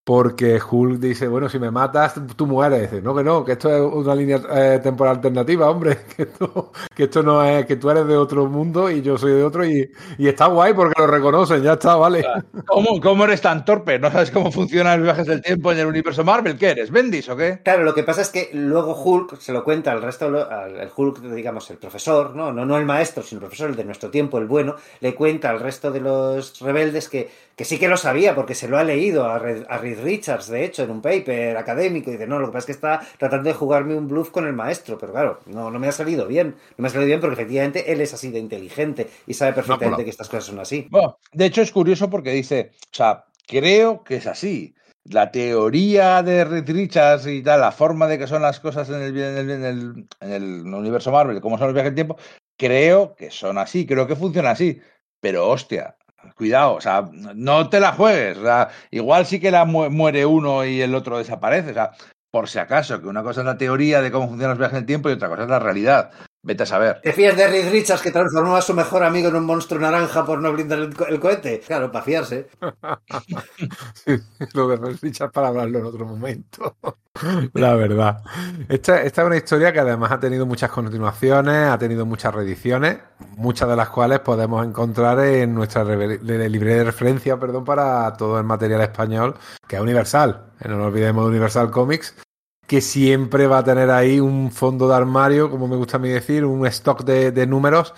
porque 0.08 0.58
Hulk 0.58 1.02
dice, 1.02 1.28
bueno, 1.28 1.50
si 1.50 1.60
me 1.60 1.70
matas, 1.70 2.14
tú 2.38 2.48
mueres. 2.48 2.90
Dice, 2.90 3.02
no, 3.02 3.14
que 3.14 3.26
no, 3.26 3.44
que 3.44 3.52
esto 3.52 3.76
es 3.76 3.94
una 3.94 4.16
línea 4.16 4.40
eh, 4.56 4.80
temporal 4.82 5.18
alternativa, 5.18 5.70
hombre, 5.70 5.98
que 6.16 6.24
esto, 6.24 6.72
que 6.96 7.04
esto 7.04 7.24
no 7.24 7.44
es, 7.44 7.66
que 7.66 7.76
tú 7.76 7.90
eres 7.90 8.08
de 8.08 8.16
otro 8.16 8.46
mundo 8.46 8.90
y 8.90 9.02
yo 9.02 9.18
soy 9.18 9.34
de 9.34 9.44
otro 9.44 9.66
y, 9.66 9.92
y 10.18 10.30
está 10.30 10.46
guay 10.46 10.74
porque 10.74 10.98
lo 10.98 11.08
reconocen, 11.08 11.62
ya 11.62 11.74
está, 11.74 11.98
vale. 11.98 12.24
¿Cómo, 12.66 13.02
¿Cómo, 13.02 13.26
eres 13.26 13.42
tan 13.42 13.66
torpe? 13.66 14.00
¿No 14.00 14.10
sabes 14.10 14.32
cómo 14.32 14.50
funcionan 14.50 15.00
los 15.00 15.08
viajes 15.08 15.28
del 15.28 15.42
tiempo 15.42 15.74
en 15.74 15.80
el 15.80 15.88
universo 15.88 16.24
Marvel? 16.24 16.58
¿Qué 16.58 16.70
eres? 16.70 16.90
¿Bendis 16.90 17.28
o 17.28 17.36
qué? 17.36 17.60
Claro, 17.66 17.84
lo 17.84 17.94
que 17.94 18.04
pasa 18.04 18.22
es 18.22 18.30
que 18.30 18.50
luego 18.54 18.96
Hulk 18.96 19.42
se 19.42 19.52
lo 19.52 19.66
cuenta 19.66 19.92
al 19.92 20.02
resto, 20.02 20.28
al 20.28 20.78
el 20.78 20.90
Hulk, 20.96 21.20
digamos, 21.20 21.70
el 21.70 21.80
profesor, 21.80 22.34
¿no? 22.34 22.54
No, 22.54 22.66
no 22.66 22.78
el 22.78 22.86
maestro, 22.86 23.24
sino 23.24 23.40
el 23.40 23.48
profesor, 23.48 23.72
el 23.72 23.76
de 23.76 23.84
nuestro 23.84 24.10
tiempo, 24.10 24.38
el 24.38 24.46
bueno, 24.46 24.78
le 25.02 25.14
cuenta 25.14 25.50
al 25.50 25.60
resto 25.60 25.92
de 25.92 26.00
los 26.00 26.62
rebeldes 26.62 27.10
que, 27.10 27.30
que 27.58 27.66
sí 27.66 27.80
que 27.80 27.88
lo 27.88 27.98
sabía 27.98 28.36
porque 28.36 28.54
se 28.54 28.68
lo 28.68 28.78
ha 28.78 28.84
leído 28.84 29.26
a, 29.26 29.40
Red, 29.40 29.66
a 29.68 29.80
Reed 29.80 30.00
Richards, 30.04 30.48
de 30.48 30.64
hecho, 30.64 30.84
en 30.84 30.92
un 30.92 31.02
paper 31.02 31.58
académico, 31.58 32.12
y 32.12 32.14
dice, 32.14 32.28
no, 32.28 32.38
lo 32.38 32.46
que 32.46 32.54
pasa 32.54 32.60
es 32.60 32.66
que 32.68 32.72
está 32.74 33.02
tratando 33.18 33.50
de 33.50 33.56
jugarme 33.56 33.96
un 33.96 34.08
bluff 34.08 34.30
con 34.30 34.46
el 34.46 34.54
maestro, 34.54 35.00
pero 35.00 35.12
claro, 35.12 35.40
no, 35.48 35.72
no 35.72 35.80
me 35.80 35.88
ha 35.88 35.92
salido 35.92 36.28
bien, 36.28 36.56
no 36.78 36.84
me 36.84 36.88
ha 36.88 36.92
salido 36.92 37.08
bien 37.08 37.20
porque 37.20 37.34
efectivamente 37.34 37.92
él 37.92 38.00
es 38.00 38.14
así 38.14 38.30
de 38.30 38.38
inteligente 38.38 39.10
y 39.26 39.34
sabe 39.34 39.54
perfectamente 39.54 39.98
no, 39.98 40.04
que 40.04 40.12
estas 40.12 40.30
cosas 40.30 40.46
son 40.46 40.60
así. 40.60 40.88
Bueno, 40.92 41.18
de 41.34 41.46
hecho 41.48 41.64
es 41.64 41.72
curioso 41.72 42.12
porque 42.12 42.32
dice, 42.32 42.74
o 42.76 42.96
sea, 42.96 43.26
creo 43.48 44.04
que 44.04 44.18
es 44.18 44.28
así. 44.28 44.76
La 45.06 45.32
teoría 45.32 46.22
de 46.22 46.46
Reed 46.46 46.70
Richards 46.70 47.26
y 47.26 47.42
tal, 47.42 47.62
la 47.62 47.72
forma 47.72 48.08
de 48.08 48.20
que 48.20 48.28
son 48.28 48.44
las 48.44 48.60
cosas 48.60 48.88
en 48.90 49.02
el, 49.02 49.18
en 49.18 49.38
el, 49.38 49.50
en 49.50 49.64
el, 49.64 50.08
en 50.20 50.32
el 50.32 50.44
universo 50.76 51.12
Marvel, 51.12 51.42
cómo 51.42 51.58
son 51.58 51.68
los 51.68 51.74
viajes 51.74 51.96
del 51.96 51.96
tiempo, 51.96 52.18
creo 52.56 53.16
que 53.16 53.32
son 53.32 53.58
así, 53.58 53.88
creo 53.88 54.06
que 54.06 54.16
funciona 54.16 54.52
así. 54.52 54.80
Pero 55.20 55.50
hostia, 55.50 55.97
cuidado, 56.36 56.76
o 56.76 56.82
sea, 56.82 57.10
no 57.36 57.70
te 57.70 57.80
la 57.80 57.94
juegues. 57.94 58.38
O 58.38 58.44
sea, 58.44 58.70
igual 58.92 59.26
sí 59.26 59.40
que 59.40 59.52
la 59.52 59.66
mu 59.66 59.90
muere 59.90 60.26
uno 60.26 60.66
y 60.66 60.82
el 60.82 60.96
otro 60.96 61.18
desaparece. 61.18 61.72
O 61.72 61.74
sea, 61.74 61.92
por 62.32 62.50
si 62.50 62.60
acaso, 62.60 63.02
que 63.02 63.08
una 63.08 63.24
cosa 63.24 63.42
es 63.42 63.46
la 63.46 63.58
teoría 63.58 64.02
de 64.02 64.12
cómo 64.12 64.28
funcionan 64.28 64.52
los 64.52 64.60
viajes 64.60 64.76
en 64.76 64.82
el 64.84 64.86
tiempo 64.86 65.10
y 65.10 65.14
otra 65.14 65.30
cosa 65.30 65.44
es 65.44 65.50
la 65.50 65.60
realidad. 65.60 66.12
Vete 66.44 66.64
a 66.64 66.66
saber. 66.66 67.02
¿Te 67.02 67.14
fías 67.14 67.36
de 67.36 67.48
Reed 67.48 67.72
Richards 67.72 68.02
que 68.02 68.12
transformó 68.12 68.56
a 68.56 68.62
su 68.62 68.74
mejor 68.74 69.04
amigo 69.04 69.28
en 69.28 69.36
un 69.36 69.46
monstruo 69.46 69.82
naranja 69.82 70.26
por 70.26 70.40
no 70.40 70.54
blindar 70.54 70.80
el, 70.80 70.96
co 70.96 71.06
el 71.06 71.20
cohete? 71.20 71.60
Claro, 71.60 71.92
para 71.92 72.06
fiarse. 72.06 72.48
sí, 73.94 74.18
lo 74.54 74.68
de 74.70 74.78
Reed 74.78 74.98
Richards 75.02 75.34
para 75.34 75.50
hablarlo 75.50 75.80
en 75.80 75.86
otro 75.86 76.06
momento. 76.06 76.78
La 77.54 77.74
verdad. 77.74 78.24
Esta, 78.70 79.02
esta, 79.02 79.22
es 79.22 79.28
una 79.28 79.38
historia 79.38 79.74
que 79.74 79.80
además 79.80 80.12
ha 80.12 80.20
tenido 80.20 80.46
muchas 80.46 80.70
continuaciones, 80.70 81.70
ha 81.70 81.78
tenido 81.78 82.06
muchas 82.06 82.34
reediciones, 82.34 83.00
muchas 83.36 83.68
de 83.68 83.76
las 83.76 83.90
cuales 83.90 84.20
podemos 84.20 84.66
encontrar 84.66 85.20
en 85.20 85.54
nuestra 85.54 85.84
librería 85.84 86.78
de 86.78 86.84
referencia 86.84 87.38
perdón, 87.38 87.66
para 87.66 88.14
todo 88.14 88.38
el 88.38 88.46
material 88.46 88.82
español, 88.82 89.36
que 89.68 89.76
es 89.76 89.82
universal. 89.82 90.46
No 90.66 90.78
nos 90.78 90.88
olvidemos 90.88 91.24
de 91.26 91.30
Universal 91.30 91.72
Comics, 91.72 92.16
que 92.68 92.82
siempre 92.82 93.48
va 93.48 93.60
a 93.60 93.64
tener 93.64 93.90
ahí 93.90 94.20
un 94.20 94.52
fondo 94.52 94.88
de 94.88 94.96
armario, 94.96 95.50
como 95.50 95.68
me 95.68 95.78
gusta 95.78 95.98
a 95.98 96.00
mí 96.00 96.10
decir, 96.10 96.46
un 96.46 96.66
stock 96.68 97.04
de, 97.04 97.32
de 97.32 97.48
números 97.48 97.94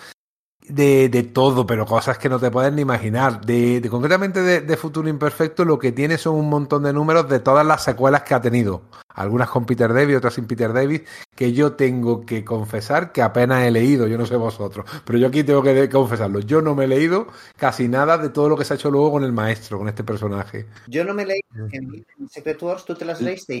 de, 0.70 1.08
de, 1.08 1.22
todo, 1.24 1.66
pero 1.66 1.86
cosas 1.86 2.18
que 2.18 2.28
no 2.28 2.38
te 2.38 2.50
puedes 2.50 2.72
ni 2.72 2.82
imaginar. 2.82 3.40
De, 3.40 3.80
de 3.80 3.88
concretamente 3.90 4.40
de, 4.40 4.76
Futuro 4.76 5.08
Imperfecto, 5.08 5.64
lo 5.64 5.78
que 5.78 5.92
tiene 5.92 6.16
son 6.16 6.36
un 6.36 6.48
montón 6.48 6.82
de 6.84 6.92
números 6.92 7.28
de 7.28 7.40
todas 7.40 7.66
las 7.66 7.84
secuelas 7.84 8.22
que 8.22 8.34
ha 8.34 8.40
tenido. 8.40 8.82
Algunas 9.14 9.50
con 9.50 9.66
Peter 9.66 9.92
David, 9.92 10.18
otras 10.18 10.34
sin 10.34 10.46
Peter 10.46 10.72
David, 10.72 11.02
que 11.34 11.52
yo 11.52 11.72
tengo 11.72 12.24
que 12.24 12.44
confesar 12.44 13.12
que 13.12 13.22
apenas 13.22 13.64
he 13.64 13.70
leído, 13.70 14.06
yo 14.06 14.16
no 14.16 14.24
sé 14.24 14.36
vosotros, 14.36 14.88
pero 15.04 15.18
yo 15.18 15.26
aquí 15.26 15.42
tengo 15.44 15.62
que 15.62 15.88
confesarlo. 15.88 16.40
Yo 16.40 16.62
no 16.62 16.74
me 16.74 16.84
he 16.84 16.88
leído 16.88 17.26
casi 17.56 17.88
nada 17.88 18.16
de 18.18 18.30
todo 18.30 18.48
lo 18.48 18.56
que 18.56 18.64
se 18.64 18.74
ha 18.74 18.76
hecho 18.76 18.90
luego 18.90 19.12
con 19.12 19.24
el 19.24 19.32
maestro, 19.32 19.78
con 19.78 19.88
este 19.88 20.04
personaje. 20.04 20.66
Yo 20.86 21.04
no 21.04 21.14
me 21.14 21.26
leí 21.26 21.40
en, 21.72 22.04
en 22.18 22.28
Secret 22.28 22.62
Wars, 22.62 22.84
¿tú 22.84 22.94
te 22.94 23.04
las 23.04 23.20
leíste? 23.20 23.60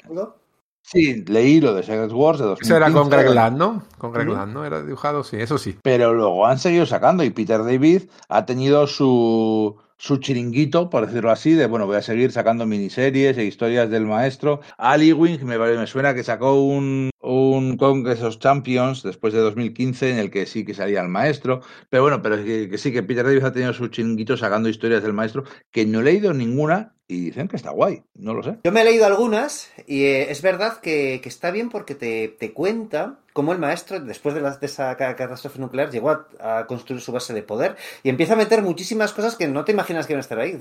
Sí, 0.82 1.24
leí 1.26 1.60
lo 1.60 1.74
de 1.74 1.82
Secret 1.82 2.12
Wars 2.12 2.38
de 2.38 2.46
2015. 2.46 2.64
Eso 2.64 2.76
era 2.76 2.92
con 2.92 3.10
Greg 3.10 3.30
Land, 3.30 3.58
¿no? 3.58 3.84
Con 3.98 4.12
Greg. 4.12 4.28
Land, 4.28 4.52
¿no? 4.52 4.64
Era 4.64 4.82
dibujado, 4.82 5.22
sí, 5.22 5.36
eso 5.36 5.56
sí. 5.58 5.76
Pero 5.82 6.12
luego 6.14 6.46
han 6.46 6.58
seguido 6.58 6.86
sacando 6.86 7.22
y 7.22 7.30
Peter 7.30 7.62
David 7.62 8.04
ha 8.28 8.44
tenido 8.44 8.86
su, 8.86 9.76
su 9.98 10.16
chiringuito, 10.16 10.90
por 10.90 11.06
decirlo 11.06 11.30
así, 11.30 11.52
de 11.52 11.66
bueno, 11.66 11.86
voy 11.86 11.96
a 11.96 12.02
seguir 12.02 12.32
sacando 12.32 12.66
miniseries 12.66 13.36
e 13.36 13.44
historias 13.44 13.90
del 13.90 14.06
maestro. 14.06 14.62
Ali 14.78 15.12
Wing 15.12 15.44
me, 15.44 15.58
me 15.58 15.86
suena 15.86 16.14
que 16.14 16.24
sacó 16.24 16.60
un, 16.60 17.10
un 17.20 17.76
Congress 17.76 18.22
of 18.22 18.38
Champions 18.38 19.02
después 19.02 19.34
de 19.34 19.40
2015 19.40 20.10
en 20.10 20.18
el 20.18 20.30
que 20.30 20.46
sí 20.46 20.64
que 20.64 20.74
salía 20.74 21.02
el 21.02 21.08
maestro. 21.08 21.60
Pero 21.90 22.02
bueno, 22.02 22.22
pero 22.22 22.36
que, 22.36 22.68
que 22.68 22.78
sí 22.78 22.92
que 22.92 23.02
Peter 23.02 23.24
David 23.24 23.44
ha 23.44 23.52
tenido 23.52 23.74
su 23.74 23.88
chiringuito 23.88 24.36
sacando 24.36 24.68
historias 24.68 25.02
del 25.02 25.12
maestro, 25.12 25.44
que 25.70 25.84
no 25.84 26.00
he 26.00 26.04
leído 26.04 26.32
ninguna 26.32 26.94
y 27.10 27.26
dicen 27.26 27.48
que 27.48 27.56
está 27.56 27.70
guay, 27.70 28.02
no 28.14 28.34
lo 28.34 28.42
sé. 28.42 28.56
Yo 28.64 28.70
me 28.72 28.82
he 28.82 28.84
leído 28.84 29.04
algunas 29.04 29.70
y 29.86 30.04
eh, 30.04 30.30
es 30.30 30.42
verdad 30.42 30.78
que, 30.80 31.20
está 31.24 31.50
bien 31.50 31.68
porque 31.68 31.94
te, 31.94 32.28
te 32.28 32.52
cuenta 32.52 33.18
cómo 33.32 33.52
el 33.52 33.58
maestro, 33.58 34.00
después 34.00 34.34
de, 34.34 34.40
la- 34.40 34.56
de 34.56 34.66
esa 34.66 34.96
ca- 34.96 35.14
catástrofe 35.16 35.58
nuclear, 35.60 35.90
llegó 35.90 36.10
a, 36.40 36.66
construir 36.66 37.00
su 37.00 37.12
base 37.12 37.32
de 37.32 37.42
poder 37.42 37.76
y 38.02 38.08
empieza 38.10 38.34
a 38.34 38.36
meter 38.36 38.62
muchísimas 38.62 39.12
cosas 39.12 39.36
que 39.36 39.46
no 39.48 39.64
te 39.64 39.72
imaginas 39.72 40.06
que 40.06 40.12
iban 40.12 40.18
a 40.18 40.22
estar 40.22 40.38
ahí. 40.38 40.58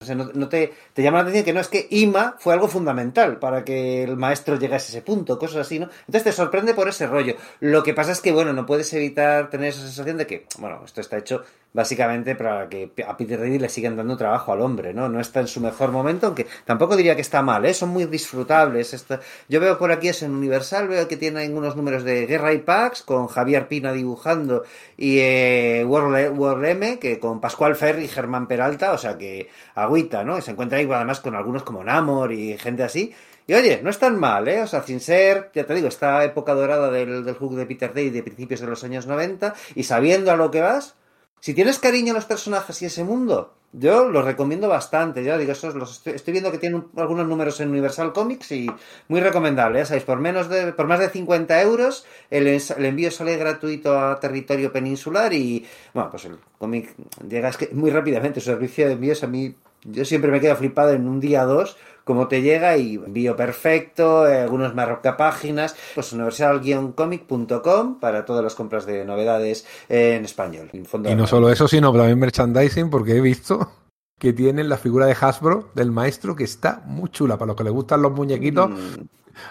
O 0.00 0.04
sea, 0.04 0.14
no, 0.14 0.30
no 0.34 0.48
te, 0.48 0.72
te 0.94 1.02
llama 1.02 1.18
la 1.18 1.22
atención 1.22 1.44
que 1.44 1.52
no 1.52 1.60
es 1.60 1.68
que 1.68 1.86
IMA 1.90 2.36
fue 2.38 2.54
algo 2.54 2.68
fundamental 2.68 3.38
para 3.38 3.64
que 3.64 4.02
el 4.04 4.16
maestro 4.16 4.56
llegase 4.56 4.86
a 4.86 4.98
ese 4.98 5.02
punto, 5.02 5.38
cosas 5.38 5.58
así, 5.66 5.78
¿no? 5.78 5.88
Entonces 6.00 6.24
te 6.24 6.32
sorprende 6.32 6.74
por 6.74 6.88
ese 6.88 7.06
rollo. 7.06 7.34
Lo 7.60 7.82
que 7.82 7.94
pasa 7.94 8.12
es 8.12 8.20
que, 8.20 8.32
bueno, 8.32 8.52
no 8.52 8.66
puedes 8.66 8.92
evitar 8.92 9.50
tener 9.50 9.68
esa 9.70 9.80
sensación 9.82 10.16
de 10.16 10.26
que, 10.26 10.46
bueno, 10.58 10.82
esto 10.84 11.00
está 11.00 11.18
hecho 11.18 11.42
básicamente 11.72 12.34
para 12.34 12.68
que 12.68 12.90
a 13.06 13.16
Peter 13.16 13.38
David 13.38 13.60
le 13.60 13.68
sigan 13.68 13.96
dando 13.96 14.16
trabajo 14.16 14.52
al 14.52 14.60
hombre, 14.62 14.94
¿no? 14.94 15.08
No 15.08 15.20
está 15.20 15.40
en 15.40 15.48
su 15.48 15.60
mejor 15.60 15.92
momento, 15.92 16.26
aunque 16.26 16.46
tampoco 16.64 16.96
diría 16.96 17.14
que 17.14 17.20
está 17.20 17.42
mal, 17.42 17.64
¿eh? 17.66 17.74
Son 17.74 17.90
muy 17.90 18.04
disfrutables. 18.06 19.06
Yo 19.48 19.60
veo 19.60 19.78
por 19.78 19.92
aquí 19.92 20.08
es 20.08 20.22
en 20.22 20.32
Universal, 20.32 20.88
veo 20.88 21.06
que 21.08 21.16
tiene 21.16 21.42
algunos 21.42 21.76
números 21.76 22.04
de 22.04 22.26
Guerra 22.26 22.52
y 22.52 22.58
Pax, 22.58 23.02
con 23.02 23.28
Javier 23.28 23.68
Pina 23.68 23.92
dibujando, 23.92 24.64
y 24.96 25.18
eh, 25.20 25.84
World, 25.86 26.38
World 26.38 26.64
M, 26.64 26.98
que 26.98 27.18
con 27.18 27.40
Pascual 27.40 27.76
Ferri 27.76 28.04
y 28.04 28.08
Germán 28.08 28.48
Peralta, 28.48 28.92
o 28.92 28.98
sea 28.98 29.18
que 29.18 29.48
agüita, 29.74 30.24
¿no? 30.24 30.38
Y 30.38 30.42
se 30.42 30.52
encuentra 30.52 30.78
ahí 30.78 30.88
además 30.90 31.20
con 31.20 31.34
algunos 31.34 31.62
como 31.62 31.84
Namor 31.84 32.32
y 32.32 32.56
gente 32.58 32.82
así. 32.82 33.14
Y 33.46 33.54
oye, 33.54 33.80
no 33.82 33.88
es 33.88 33.98
tan 33.98 34.18
mal, 34.18 34.46
¿eh? 34.48 34.62
O 34.62 34.66
sea, 34.66 34.82
sin 34.82 35.00
ser, 35.00 35.50
ya 35.54 35.64
te 35.64 35.74
digo, 35.74 35.88
esta 35.88 36.22
época 36.22 36.54
dorada 36.54 36.90
del, 36.90 37.24
del 37.24 37.36
Hulk 37.38 37.54
de 37.54 37.66
Peter 37.66 37.94
Day 37.94 38.10
de 38.10 38.22
principios 38.22 38.60
de 38.60 38.66
los 38.66 38.84
años 38.84 39.06
90, 39.06 39.54
y 39.74 39.84
sabiendo 39.84 40.30
a 40.30 40.36
lo 40.36 40.50
que 40.50 40.60
vas, 40.60 40.96
si 41.40 41.54
tienes 41.54 41.78
cariño 41.78 42.12
a 42.12 42.16
los 42.16 42.24
personajes 42.24 42.80
y 42.82 42.86
ese 42.86 43.04
mundo, 43.04 43.54
yo 43.72 44.08
los 44.08 44.24
recomiendo 44.24 44.68
bastante. 44.68 45.22
Ya 45.22 45.36
digo, 45.36 45.52
estos 45.52 45.74
los 45.74 45.92
estoy, 45.98 46.14
estoy 46.14 46.32
viendo 46.32 46.50
que 46.50 46.58
tienen 46.58 46.80
un- 46.92 47.00
algunos 47.00 47.26
números 47.28 47.60
en 47.60 47.68
Universal 47.70 48.12
Comics 48.12 48.50
y 48.52 48.70
muy 49.08 49.20
recomendable. 49.20 49.78
Ya 49.80 49.86
sabéis, 49.86 50.04
por 50.04 50.18
menos 50.18 50.48
de, 50.48 50.72
por 50.72 50.86
más 50.86 51.00
de 51.00 51.10
50 51.10 51.60
euros, 51.60 52.06
el, 52.30 52.46
el 52.46 52.84
envío 52.84 53.10
sale 53.10 53.36
gratuito 53.36 53.98
a 53.98 54.18
territorio 54.20 54.72
peninsular 54.72 55.32
y 55.34 55.66
bueno, 55.92 56.10
pues 56.10 56.24
el 56.24 56.38
cómic 56.58 56.94
llega 57.28 57.50
es 57.50 57.56
que 57.58 57.68
muy 57.72 57.90
rápidamente. 57.90 58.40
Su 58.40 58.46
servicio 58.46 58.86
de 58.86 58.92
envíos 58.94 59.22
a 59.22 59.26
mí, 59.26 59.54
yo 59.84 60.04
siempre 60.06 60.30
me 60.30 60.40
quedo 60.40 60.56
flipado 60.56 60.92
en 60.92 61.06
un 61.06 61.20
día 61.20 61.44
o 61.44 61.46
dos 61.46 61.76
cómo 62.08 62.26
te 62.26 62.40
llega 62.40 62.78
y 62.78 62.94
envío 62.94 63.36
perfecto, 63.36 64.26
eh, 64.26 64.40
algunos 64.40 64.74
marroca 64.74 65.18
páginas, 65.18 65.76
pues 65.94 66.10
universal-comic.com 66.14 68.00
para 68.00 68.24
todas 68.24 68.42
las 68.42 68.54
compras 68.54 68.86
de 68.86 69.04
novedades 69.04 69.66
en 69.90 70.24
español. 70.24 70.70
en 70.72 70.86
fondo 70.86 71.10
Y 71.10 71.14
no 71.14 71.26
solo 71.26 71.50
eso, 71.50 71.68
sino 71.68 71.92
también 71.92 72.18
merchandising, 72.18 72.88
porque 72.88 73.18
he 73.18 73.20
visto 73.20 73.72
que 74.18 74.32
tienen 74.32 74.70
la 74.70 74.78
figura 74.78 75.04
de 75.04 75.14
Hasbro 75.20 75.68
del 75.74 75.90
maestro 75.90 76.34
que 76.34 76.44
está 76.44 76.82
muy 76.86 77.10
chula. 77.10 77.36
Para 77.36 77.48
los 77.48 77.56
que 77.56 77.64
les 77.64 77.74
gustan 77.74 78.00
los 78.00 78.12
muñequitos, 78.12 78.70
Mm, 78.70 79.04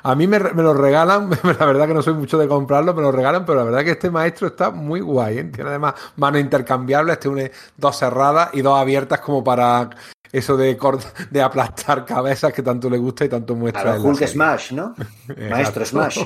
a 0.04 0.16
mí 0.16 0.28
me, 0.28 0.40
me 0.40 0.64
lo 0.64 0.74
regalan. 0.74 1.30
La 1.60 1.66
verdad 1.66 1.88
que 1.88 1.94
no 1.94 2.02
soy 2.02 2.14
mucho 2.14 2.38
de 2.38 2.48
comprarlo, 2.48 2.94
me 2.94 3.02
lo 3.02 3.12
regalan, 3.12 3.46
pero 3.46 3.60
la 3.60 3.66
verdad 3.66 3.84
que 3.84 3.92
este 3.92 4.10
maestro 4.10 4.48
está 4.48 4.72
muy 4.72 5.00
guay. 5.00 5.40
¿eh? 5.40 5.44
Tiene 5.46 5.70
además 5.70 5.96
manos 6.16 6.42
intercambiables, 6.42 7.20
tiene 7.20 7.52
dos 7.76 7.98
cerradas 7.98 8.50
y 8.54 8.62
dos 8.62 8.78
abiertas 8.78 9.20
como 9.22 9.44
para 9.44 9.90
eso 10.32 10.58
de, 10.58 10.78
de 11.32 11.42
aplastar 11.42 12.06
cabezas 12.06 12.54
que 12.54 12.62
tanto 12.64 12.90
le 12.90 12.98
gusta 12.98 13.26
y 13.26 13.30
tanto 13.30 13.56
muestra. 13.56 14.00
Hulk. 14.00 14.26
Smash, 14.28 14.72
¿no? 14.74 14.94
Maestro. 15.50 15.86
Smash. 15.86 16.20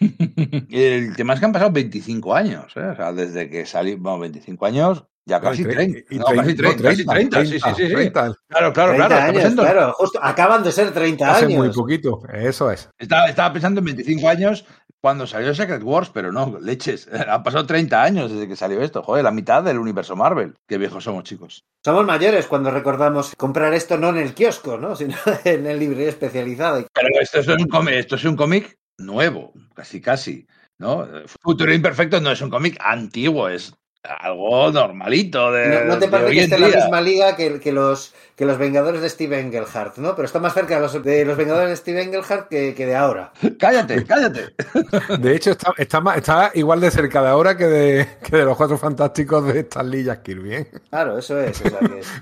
El 0.70 1.14
tema 1.16 1.34
es 1.34 1.40
que 1.40 1.46
han 1.46 1.52
pasado 1.52 1.70
25 1.72 2.34
años, 2.34 2.64
¿eh? 2.76 2.80
O 2.92 2.96
sea, 2.96 3.12
desde 3.12 3.48
que 3.48 3.66
salí, 3.66 3.94
bueno, 3.94 4.20
25 4.20 4.66
años, 4.66 5.04
ya 5.24 5.40
casi 5.40 5.62
Y 5.62 5.64
tre- 5.64 5.74
30. 5.74 5.98
y 6.14 6.18
No, 6.18 6.24
casi 6.26 6.36
no, 6.36 6.56
30, 6.56 6.82
casi 6.82 7.04
30, 7.06 7.44
sí, 7.44 7.50
sí, 7.52 7.58
sí, 7.76 7.86
sí. 7.88 7.92
30. 7.94 8.34
Claro, 8.48 8.72
claro, 8.72 8.90
30 8.92 9.06
claro. 9.08 9.22
Años, 9.22 9.34
pensando, 9.42 9.62
claro. 9.62 9.92
Justo, 9.94 10.18
acaban 10.22 10.62
de 10.62 10.72
ser 10.72 10.92
30 10.92 11.30
Hace 11.30 11.44
años. 11.46 11.58
muy 11.58 11.70
poquito, 11.70 12.22
eso 12.32 12.70
es. 12.70 12.88
estaba, 12.98 13.26
estaba 13.26 13.52
pensando 13.52 13.80
en 13.80 13.86
25 13.86 14.28
años 14.28 14.64
cuando 15.06 15.24
salió 15.24 15.54
Secret 15.54 15.84
Wars, 15.84 16.10
pero 16.12 16.32
no, 16.32 16.58
leches. 16.60 17.06
Han 17.28 17.44
pasado 17.44 17.64
30 17.64 18.02
años 18.02 18.32
desde 18.32 18.48
que 18.48 18.56
salió 18.56 18.82
esto. 18.82 19.04
Joder, 19.04 19.22
la 19.22 19.30
mitad 19.30 19.62
del 19.62 19.78
universo 19.78 20.16
Marvel. 20.16 20.54
Qué 20.66 20.78
viejos 20.78 21.04
somos, 21.04 21.22
chicos. 21.22 21.64
Somos 21.84 22.04
mayores 22.04 22.48
cuando 22.48 22.72
recordamos 22.72 23.36
comprar 23.36 23.72
esto 23.72 23.96
no 23.98 24.08
en 24.08 24.16
el 24.16 24.34
kiosco, 24.34 24.78
¿no? 24.78 24.96
Sino 24.96 25.14
en 25.44 25.64
el 25.64 25.78
librería 25.78 26.08
especializado. 26.08 26.84
Pero 26.92 27.08
esto 27.20 27.38
es 27.38 27.46
un 27.46 27.68
cómic, 27.68 27.94
esto 27.94 28.16
es 28.16 28.24
un 28.24 28.34
cómic 28.34 28.76
nuevo, 28.98 29.52
casi 29.76 30.00
casi. 30.00 30.44
¿no? 30.78 31.06
Futuro 31.40 31.72
Imperfecto 31.72 32.20
no 32.20 32.32
es 32.32 32.40
un 32.42 32.50
cómic 32.50 32.76
antiguo, 32.80 33.48
es 33.48 33.72
algo 34.02 34.72
normalito. 34.72 35.52
De, 35.52 35.68
¿No, 35.68 35.94
no 35.94 35.98
te 36.00 36.08
parece 36.08 36.32
que 36.32 36.40
esté 36.40 36.56
en 36.56 36.62
la 36.62 36.68
misma 36.68 37.00
liga 37.00 37.36
que, 37.36 37.60
que 37.60 37.70
los, 37.70 38.12
que 38.36 38.44
los 38.44 38.58
Vengadores 38.58 39.00
de 39.00 39.08
Steve 39.08 39.40
Engelhart, 39.40 39.96
¿no? 39.96 40.14
Pero 40.14 40.26
está 40.26 40.38
más 40.38 40.52
cerca 40.54 40.74
de 40.76 40.80
los, 40.82 41.02
de 41.02 41.24
los 41.24 41.36
Vengadores 41.36 41.70
de 41.70 41.76
Steve 41.76 42.02
Engelhart 42.02 42.48
que, 42.48 42.74
que 42.74 42.84
de 42.86 42.94
ahora. 42.94 43.32
Cállate, 43.58 44.04
cállate. 44.04 44.54
De 45.18 45.34
hecho, 45.34 45.52
está, 45.52 45.72
está, 45.78 46.00
más- 46.00 46.18
está 46.18 46.50
igual 46.54 46.80
de 46.80 46.90
cerca 46.90 47.22
de 47.22 47.28
ahora 47.28 47.56
que 47.56 47.66
de, 47.66 48.06
que 48.22 48.36
de 48.36 48.44
los 48.44 48.56
cuatro 48.56 48.76
fantásticos 48.78 49.46
de 49.46 49.60
Stan 49.60 49.88
Lee 49.90 50.00
y 50.00 50.04
Jack 50.04 50.22
Kirby. 50.22 50.54
¿eh? 50.54 50.70
Claro, 50.90 51.18
eso 51.18 51.40
es. 51.40 51.60
o 51.62 51.68
sea 51.70 51.78
que 51.80 51.98
es. 52.00 52.06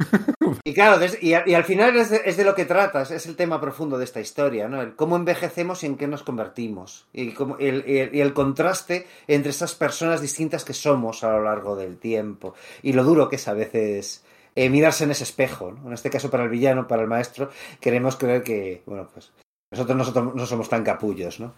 Y 0.63 0.73
claro, 0.73 0.99
des- 0.99 1.23
y, 1.23 1.35
a- 1.35 1.43
y 1.47 1.55
al 1.55 1.65
final 1.65 1.97
es 1.97 2.11
de, 2.11 2.23
es 2.25 2.37
de 2.37 2.45
lo 2.45 2.55
que 2.55 2.65
tratas, 2.65 3.11
es 3.11 3.27
el 3.27 3.35
tema 3.35 3.61
profundo 3.61 3.99
de 3.99 4.05
esta 4.05 4.21
historia, 4.21 4.69
¿no? 4.69 4.81
El 4.83 4.95
cómo 4.95 5.17
envejecemos 5.17 5.83
y 5.83 5.87
en 5.87 5.97
qué 5.97 6.07
nos 6.07 6.23
convertimos. 6.23 7.07
Y, 7.13 7.33
cómo- 7.33 7.57
el- 7.59 7.85
y 7.87 8.21
el 8.21 8.33
contraste 8.35 9.07
entre 9.27 9.51
esas 9.51 9.75
personas 9.75 10.21
distintas 10.21 10.65
que 10.65 10.73
somos 10.75 11.25
a 11.25 11.31
lo 11.31 11.43
largo 11.43 11.77
del 11.77 11.97
tiempo. 11.99 12.55
Y 12.83 12.93
lo 12.93 13.05
duro 13.05 13.29
que 13.29 13.37
es 13.37 13.49
a 13.49 13.53
veces 13.55 14.24
eh, 14.55 14.71
mirarse 14.71 15.05
en 15.05 15.11
ese 15.11 15.25
espejo, 15.25 15.73
¿no? 15.73 15.89
En 15.89 15.93
este 15.95 16.11
caso 16.11 16.31
para 16.31 16.45
el 16.45 16.51
villano, 16.51 16.87
para 16.87 17.03
el 17.03 17.09
maestro, 17.09 17.51
queremos 17.81 18.17
creer 18.17 18.43
que, 18.43 18.83
bueno, 18.87 19.09
pues 19.13 19.33
nosotros, 19.73 20.35
no 20.37 20.47
somos 20.47 20.69
tan 20.69 20.85
capullos, 20.85 21.41
¿no? 21.41 21.53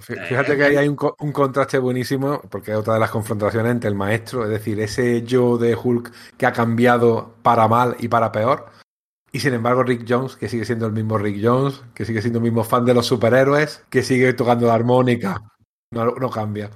Fí- 0.00 0.14
Fíjate 0.26 0.56
que 0.56 0.64
ahí 0.64 0.76
hay 0.76 0.88
un, 0.88 0.98
un 1.20 1.32
contraste 1.32 1.78
buenísimo, 1.78 2.42
porque 2.50 2.72
es 2.72 2.76
otra 2.76 2.94
de 2.94 3.00
las 3.00 3.10
confrontaciones 3.10 3.72
entre 3.72 3.88
el 3.88 3.94
maestro, 3.94 4.44
es 4.44 4.50
decir, 4.50 4.78
ese 4.80 5.22
yo 5.22 5.56
de 5.56 5.74
Hulk 5.74 6.12
que 6.36 6.44
ha 6.46 6.52
cambiado 6.52 7.34
para 7.42 7.66
mal 7.66 7.96
y 7.98 8.08
para 8.08 8.30
peor, 8.32 8.66
y 9.32 9.40
sin 9.40 9.54
embargo 9.54 9.82
Rick 9.82 10.04
Jones, 10.06 10.36
que 10.36 10.48
sigue 10.50 10.66
siendo 10.66 10.86
el 10.86 10.92
mismo 10.92 11.16
Rick 11.16 11.40
Jones, 11.42 11.82
que 11.94 12.04
sigue 12.04 12.20
siendo 12.20 12.38
el 12.38 12.44
mismo 12.44 12.64
fan 12.64 12.84
de 12.84 12.92
los 12.94 13.06
superhéroes, 13.06 13.82
que 13.88 14.02
sigue 14.02 14.34
tocando 14.34 14.66
la 14.66 14.74
armónica, 14.74 15.40
no 15.90 16.30
cambia. 16.30 16.70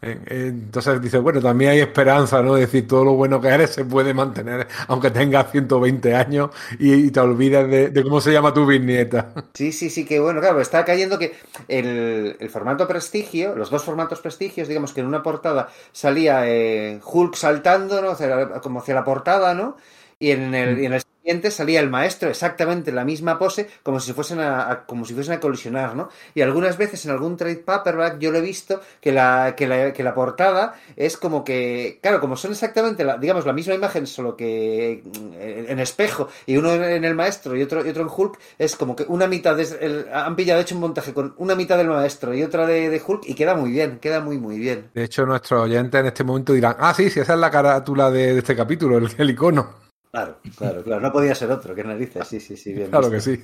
Eh, 0.00 0.20
eh, 0.26 0.46
Entonces 0.48 1.00
dice, 1.02 1.18
bueno, 1.18 1.40
también 1.40 1.72
hay 1.72 1.80
esperanza, 1.80 2.40
¿no? 2.40 2.56
Es 2.56 2.70
decir, 2.70 2.86
todo 2.86 3.04
lo 3.04 3.14
bueno 3.14 3.40
que 3.40 3.48
eres 3.48 3.70
se 3.70 3.84
puede 3.84 4.14
mantener, 4.14 4.68
aunque 4.86 5.10
tengas 5.10 5.50
120 5.50 6.14
años 6.14 6.50
y, 6.78 7.10
te 7.10 7.18
olvides 7.20 7.68
de, 7.68 7.88
de 7.90 8.02
cómo 8.04 8.20
se 8.20 8.32
llama 8.32 8.54
tu 8.54 8.64
bisnieta. 8.66 9.32
Sí, 9.54 9.72
sí, 9.72 9.90
sí, 9.90 10.04
que 10.04 10.20
bueno, 10.20 10.40
claro, 10.40 10.60
está 10.60 10.84
cayendo 10.84 11.18
que 11.18 11.34
el, 11.66 12.36
el 12.38 12.48
formato 12.50 12.86
prestigio, 12.86 13.56
los 13.56 13.70
dos 13.70 13.82
formatos 13.82 14.20
prestigios, 14.20 14.68
digamos 14.68 14.92
que 14.92 15.00
en 15.00 15.06
una 15.08 15.20
portada 15.20 15.68
salía 15.90 16.42
eh, 16.46 17.00
Hulk 17.04 17.34
saltando, 17.34 18.00
¿no? 18.00 18.16
Como 18.62 18.78
hacia 18.78 18.94
la 18.94 19.04
portada, 19.04 19.54
¿no? 19.54 19.76
Y 20.20 20.30
en 20.30 20.54
el, 20.54 20.78
y 20.80 20.86
en 20.86 20.92
el 20.92 21.02
salía 21.50 21.80
el 21.80 21.90
maestro 21.90 22.28
exactamente 22.28 22.90
en 22.90 22.96
la 22.96 23.04
misma 23.04 23.38
pose, 23.38 23.68
como 23.82 24.00
si 24.00 24.12
fuesen 24.12 24.40
a, 24.40 24.84
como 24.86 25.04
si 25.04 25.14
fuesen 25.14 25.34
a 25.34 25.40
colisionar, 25.40 25.94
¿no? 25.94 26.08
Y 26.34 26.42
algunas 26.42 26.76
veces 26.76 27.04
en 27.04 27.10
algún 27.12 27.36
trade 27.36 27.56
paperback 27.56 28.18
yo 28.18 28.30
lo 28.30 28.38
he 28.38 28.40
visto 28.40 28.80
que 29.00 29.12
la, 29.12 29.54
que 29.56 29.66
la, 29.66 29.92
que 29.92 30.02
la 30.02 30.14
portada 30.14 30.74
es 30.96 31.16
como 31.16 31.44
que, 31.44 31.98
claro, 32.02 32.20
como 32.20 32.36
son 32.36 32.52
exactamente, 32.52 33.04
la, 33.04 33.16
digamos, 33.18 33.46
la 33.46 33.52
misma 33.52 33.74
imagen, 33.74 34.06
solo 34.06 34.36
que 34.36 35.02
en, 35.38 35.78
espejo, 35.78 36.28
y 36.46 36.56
uno 36.56 36.72
en 36.72 37.04
el 37.04 37.14
maestro 37.14 37.54
y 37.56 37.62
otro, 37.62 37.84
y 37.86 37.90
otro 37.90 38.02
en 38.02 38.08
Hulk, 38.14 38.38
es 38.58 38.76
como 38.76 38.96
que 38.96 39.04
una 39.08 39.26
mitad, 39.26 39.58
es 39.60 39.76
el- 39.80 40.06
han 40.12 40.34
pillado, 40.36 40.60
hecho 40.60 40.74
un 40.74 40.80
montaje 40.80 41.12
con 41.14 41.34
una 41.38 41.54
mitad 41.54 41.76
del 41.76 41.88
maestro 41.88 42.34
y 42.34 42.42
otra 42.42 42.66
de, 42.66 42.90
de 42.90 43.02
Hulk, 43.06 43.22
y 43.26 43.34
queda 43.34 43.54
muy 43.54 43.70
bien, 43.70 43.98
queda 44.00 44.20
muy, 44.20 44.38
muy 44.38 44.58
bien. 44.58 44.90
De 44.94 45.04
hecho, 45.04 45.24
nuestros 45.26 45.62
oyentes 45.62 46.00
en 46.00 46.06
este 46.06 46.24
momento 46.24 46.52
dirán, 46.52 46.76
ah, 46.78 46.94
sí, 46.94 47.10
sí, 47.10 47.20
esa 47.20 47.34
es 47.34 47.40
la 47.40 47.50
carátula 47.50 48.10
de, 48.10 48.32
de 48.34 48.38
este 48.38 48.56
capítulo, 48.56 48.98
el, 48.98 49.08
el 49.18 49.30
icono. 49.30 49.87
Claro, 50.10 50.38
claro, 50.56 50.82
claro, 50.82 51.00
no 51.02 51.12
podía 51.12 51.34
ser 51.34 51.50
otro, 51.50 51.74
que 51.74 51.84
narices, 51.84 52.26
sí, 52.26 52.40
sí, 52.40 52.56
sí, 52.56 52.72
bien. 52.72 52.88
Claro 52.90 53.10
que 53.10 53.20
sí. 53.20 53.38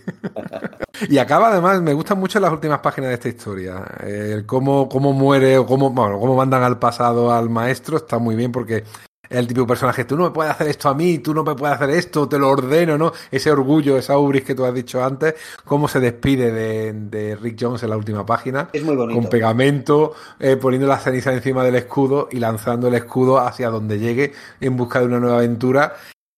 y 1.08 1.18
acaba 1.18 1.48
además, 1.48 1.82
me 1.82 1.92
gustan 1.92 2.18
mucho 2.18 2.40
las 2.40 2.52
últimas 2.52 2.78
páginas 2.80 3.08
de 3.10 3.14
esta 3.14 3.28
historia. 3.28 3.84
Eh, 4.02 4.30
El 4.32 4.46
cómo, 4.46 4.88
cómo 4.88 5.12
muere 5.12 5.58
o 5.58 5.66
cómo, 5.66 5.90
bueno, 5.90 6.18
cómo 6.18 6.34
mandan 6.34 6.62
al 6.62 6.78
pasado 6.78 7.32
al 7.32 7.50
maestro 7.50 7.98
está 7.98 8.18
muy 8.18 8.34
bien 8.34 8.50
porque 8.50 8.82
Es 9.30 9.38
el 9.38 9.46
típico 9.46 9.66
personaje, 9.66 10.04
tú 10.04 10.16
no 10.16 10.24
me 10.24 10.30
puedes 10.30 10.52
hacer 10.52 10.68
esto 10.68 10.88
a 10.90 10.94
mí, 10.94 11.18
tú 11.18 11.32
no 11.34 11.42
me 11.44 11.54
puedes 11.54 11.76
hacer 11.76 11.90
esto, 11.90 12.28
te 12.28 12.38
lo 12.38 12.50
ordeno, 12.50 12.98
¿no? 12.98 13.12
Ese 13.30 13.50
orgullo, 13.50 13.96
esa 13.96 14.18
ubris 14.18 14.44
que 14.44 14.54
tú 14.54 14.64
has 14.66 14.74
dicho 14.74 15.02
antes, 15.02 15.34
cómo 15.64 15.88
se 15.88 15.98
despide 16.00 16.52
de, 16.52 16.92
de 16.92 17.36
Rick 17.36 17.56
Jones 17.58 17.82
en 17.82 17.90
la 17.90 17.96
última 17.96 18.24
página. 18.26 18.68
Es 18.72 18.84
muy 18.84 18.94
bonito. 18.96 19.18
Con 19.18 19.28
pegamento, 19.30 20.14
eh, 20.38 20.56
poniendo 20.56 20.86
la 20.86 20.98
ceniza 20.98 21.32
encima 21.32 21.64
del 21.64 21.74
escudo 21.76 22.28
y 22.30 22.38
lanzando 22.38 22.88
el 22.88 22.94
escudo 22.94 23.38
hacia 23.38 23.70
donde 23.70 23.98
llegue 23.98 24.32
en 24.60 24.76
busca 24.76 25.00
de 25.00 25.06
una 25.06 25.20
nueva 25.20 25.38
aventura. 25.38 25.94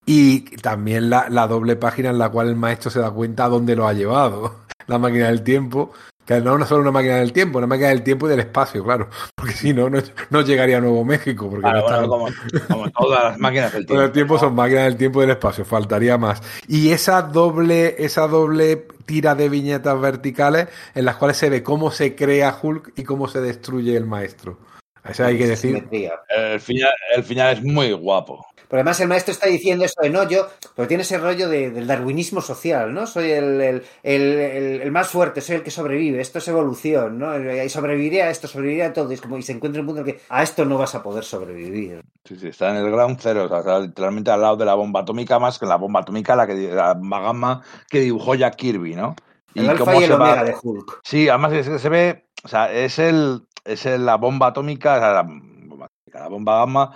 Y 0.07 0.41
también 0.59 1.11
la, 1.11 1.29
la 1.29 1.47
doble 1.49 1.77
página 1.77 2.11
en 2.11 2.19
la 2.19 2.29
cual 2.31 2.49
el 2.49 2.57
maestro 2.57 2.91
se 2.91 3.01
da 3.01 3.11
cuenta 3.11 3.45
a 3.45 3.49
dónde 3.49 3.75
lo 3.77 3.87
ha 3.87 3.93
llevado. 3.93 4.61
La 4.87 4.99
máquina 5.01 5.27
del 5.27 5.43
tiempo, 5.43 5.91
que 6.25 6.41
no 6.41 6.57
es 6.63 6.69
solo 6.69 6.83
una 6.83 6.93
máquina 6.93 7.17
del 7.17 7.33
tiempo, 7.33 7.59
una 7.59 7.67
máquina 7.67 7.89
del 7.89 8.05
tiempo 8.05 8.27
y 8.27 8.31
del 8.31 8.39
espacio, 8.39 8.85
claro. 8.85 9.09
Porque 9.35 9.53
si 9.53 9.73
no, 9.75 9.91
no, 9.91 9.99
no 10.31 10.41
llegaría 10.43 10.77
a 10.77 10.81
Nuevo 10.81 11.05
México. 11.05 11.51
Porque 11.51 11.63
Claro, 11.63 11.81
no 11.81 11.87
está- 11.87 12.07
bueno, 12.07 12.37
como, 12.69 12.69
como 12.69 12.91
todas 12.93 13.25
las 13.25 13.39
máquinas 13.41 13.73
del 13.73 13.85
todo 13.87 13.97
tiempo. 13.97 14.05
el 14.07 14.13
tiempo 14.13 14.39
son 14.39 14.55
máquinas 14.55 14.85
del 14.85 14.97
tiempo 14.97 15.19
y 15.19 15.23
del 15.23 15.31
espacio, 15.31 15.65
faltaría 15.65 16.17
más. 16.19 16.41
Y 16.69 16.91
esa 16.93 17.23
doble, 17.23 17.97
esa 17.99 18.29
doble 18.29 18.87
tira 19.07 19.35
de 19.35 19.49
viñetas 19.49 20.01
verticales 20.01 20.69
en 20.95 21.05
las 21.05 21.17
cuales 21.17 21.37
se 21.37 21.51
ve 21.51 21.65
cómo 21.65 21.91
se 21.91 22.15
crea 22.15 22.57
Hulk 22.63 22.93
y 22.95 23.03
cómo 23.03 23.27
se 23.27 23.41
destruye 23.41 23.97
el 23.97 24.07
maestro. 24.07 24.57
Eso 25.05 25.25
hay 25.25 25.37
que 25.37 25.49
decir. 25.49 25.85
El 25.91 26.61
final, 26.61 26.91
el 27.17 27.25
final 27.25 27.55
es 27.57 27.63
muy 27.65 27.91
guapo. 27.93 28.47
Pero 28.69 28.81
además 28.81 29.01
el 29.01 29.09
maestro 29.09 29.33
está 29.33 29.47
diciendo 29.47 29.85
eso 29.85 30.01
de 30.03 30.11
no, 30.11 30.29
yo, 30.29 30.49
pero 30.75 30.89
tiene 30.89 31.03
ese 31.03 31.19
rollo 31.19 31.49
de- 31.49 31.71
del 31.71 31.87
darwinismo 31.87 32.41
social, 32.41 32.93
¿no? 32.93 33.07
Soy 33.07 33.31
el, 33.31 33.61
el- 33.61 33.83
el- 34.83 34.93
más 34.93 35.09
fuerte, 35.09 35.41
soy 35.41 35.57
el 35.57 35.63
que 35.63 35.71
sobrevive, 35.71 36.21
esto 36.21 36.39
es 36.39 36.49
evolución, 36.49 37.19
¿no? 37.19 37.37
Y 37.65 37.69
sobreviviré 37.69 38.23
a 38.23 38.31
esto, 38.31 38.49
sobreviviré 38.49 38.85
a 38.85 38.93
todo. 38.93 39.11
Y, 39.11 39.15
es 39.15 39.21
como, 39.21 39.39
y 39.39 39.43
se 39.43 39.53
encuentra 39.53 39.81
un 39.81 39.87
punto 39.87 40.01
en 40.01 40.07
que 40.07 40.21
a 40.29 40.43
esto 40.43 40.65
no 40.65 40.79
vas 40.79 40.95
a 40.95 41.03
poder 41.03 41.25
sobrevivir. 41.25 42.01
Sí, 42.25 42.37
sí, 42.37 42.49
está 42.49 42.71
en 42.71 42.77
el 42.85 42.91
ground 42.91 43.19
zero, 43.21 43.45
o 43.45 43.49
sea, 43.49 43.59
está 43.59 43.79
literalmente 43.79 44.31
al 44.31 44.41
lado 44.41 44.57
de 44.57 44.65
la 44.65 44.75
bomba 44.75 45.01
atómica, 45.01 45.39
más 45.39 45.59
que 45.59 45.67
la 45.67 45.77
bomba 45.77 46.01
atómica, 46.01 46.35
la, 46.35 46.47
que, 46.47 46.55
la 46.55 46.95
gamma 46.95 47.63
que 47.89 48.01
dibujó 48.01 48.35
Jack 48.35 48.57
Kirby, 48.57 48.95
¿no? 48.97 49.15
El 49.55 49.71
alfa 49.71 49.85
cómo 49.85 50.01
y 50.01 50.05
el 50.05 50.13
va- 50.13 50.17
omega 50.17 50.45
de 50.45 50.55
Hulk. 50.61 51.01
Sí, 51.03 51.29
además 51.29 51.53
es 51.55 51.69
que 51.69 51.79
se 51.79 51.89
ve, 51.89 52.25
o 52.45 52.49
sea, 52.49 52.71
es 52.73 52.99
el, 52.99 53.43
es 53.65 53.87
el- 53.87 54.05
la 54.05 54.17
bomba 54.17 54.49
atómica, 54.49 54.97
o 54.97 54.99
sea, 54.99 55.13
la 55.13 55.27
la 56.21 56.29
bomba 56.29 56.59
gamma, 56.59 56.93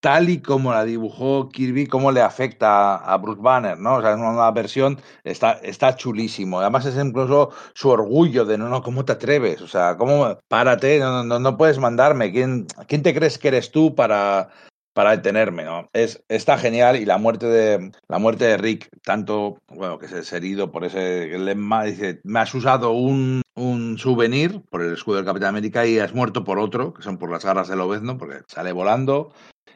tal 0.00 0.28
y 0.28 0.42
como 0.42 0.72
la 0.72 0.84
dibujó 0.84 1.48
Kirby, 1.48 1.86
cómo 1.86 2.12
le 2.12 2.20
afecta 2.20 2.96
a 2.96 3.16
Bruce 3.16 3.40
Banner, 3.40 3.78
¿no? 3.78 3.96
O 3.96 4.02
sea, 4.02 4.10
es 4.12 4.18
una 4.18 4.32
nueva 4.32 4.50
versión, 4.50 5.00
está, 5.24 5.52
está 5.62 5.96
chulísimo. 5.96 6.60
Además 6.60 6.84
es 6.86 6.96
incluso 6.96 7.50
su 7.74 7.88
orgullo 7.88 8.44
de, 8.44 8.58
no, 8.58 8.68
no, 8.68 8.82
¿cómo 8.82 9.04
te 9.04 9.12
atreves? 9.12 9.62
O 9.62 9.68
sea, 9.68 9.96
¿cómo? 9.96 10.38
Párate, 10.48 10.98
no, 10.98 11.24
no, 11.24 11.38
no 11.38 11.56
puedes 11.56 11.78
mandarme. 11.78 12.32
¿Quién, 12.32 12.66
¿Quién 12.86 13.02
te 13.02 13.14
crees 13.14 13.38
que 13.38 13.48
eres 13.48 13.70
tú 13.70 13.94
para, 13.94 14.50
para 14.94 15.10
detenerme, 15.10 15.64
¿no? 15.64 15.90
Es, 15.92 16.24
está 16.28 16.56
genial 16.56 16.96
y 16.96 17.04
la 17.04 17.18
muerte 17.18 17.46
de 17.46 17.92
la 18.08 18.18
muerte 18.18 18.44
de 18.46 18.56
Rick, 18.56 18.88
tanto, 19.02 19.58
bueno, 19.68 19.98
que 19.98 20.06
es 20.06 20.32
herido 20.32 20.70
por 20.70 20.84
ese 20.84 21.36
lema, 21.38 21.84
dice, 21.84 22.20
me 22.24 22.40
has 22.40 22.54
usado 22.54 22.92
un, 22.92 23.42
un 23.54 23.98
souvenir 23.98 24.62
por 24.70 24.82
el 24.82 24.94
escudo 24.94 25.16
del 25.16 25.26
Capitán 25.26 25.50
América 25.50 25.84
y 25.84 25.98
has 25.98 26.14
muerto 26.14 26.44
por 26.44 26.58
otro, 26.58 26.94
que 26.94 27.02
son 27.02 27.18
por 27.18 27.30
las 27.30 27.44
garras 27.44 27.68
del 27.68 27.80
Obezno, 27.80 28.16
porque 28.16 28.42
sale 28.46 28.72
volando 28.72 29.32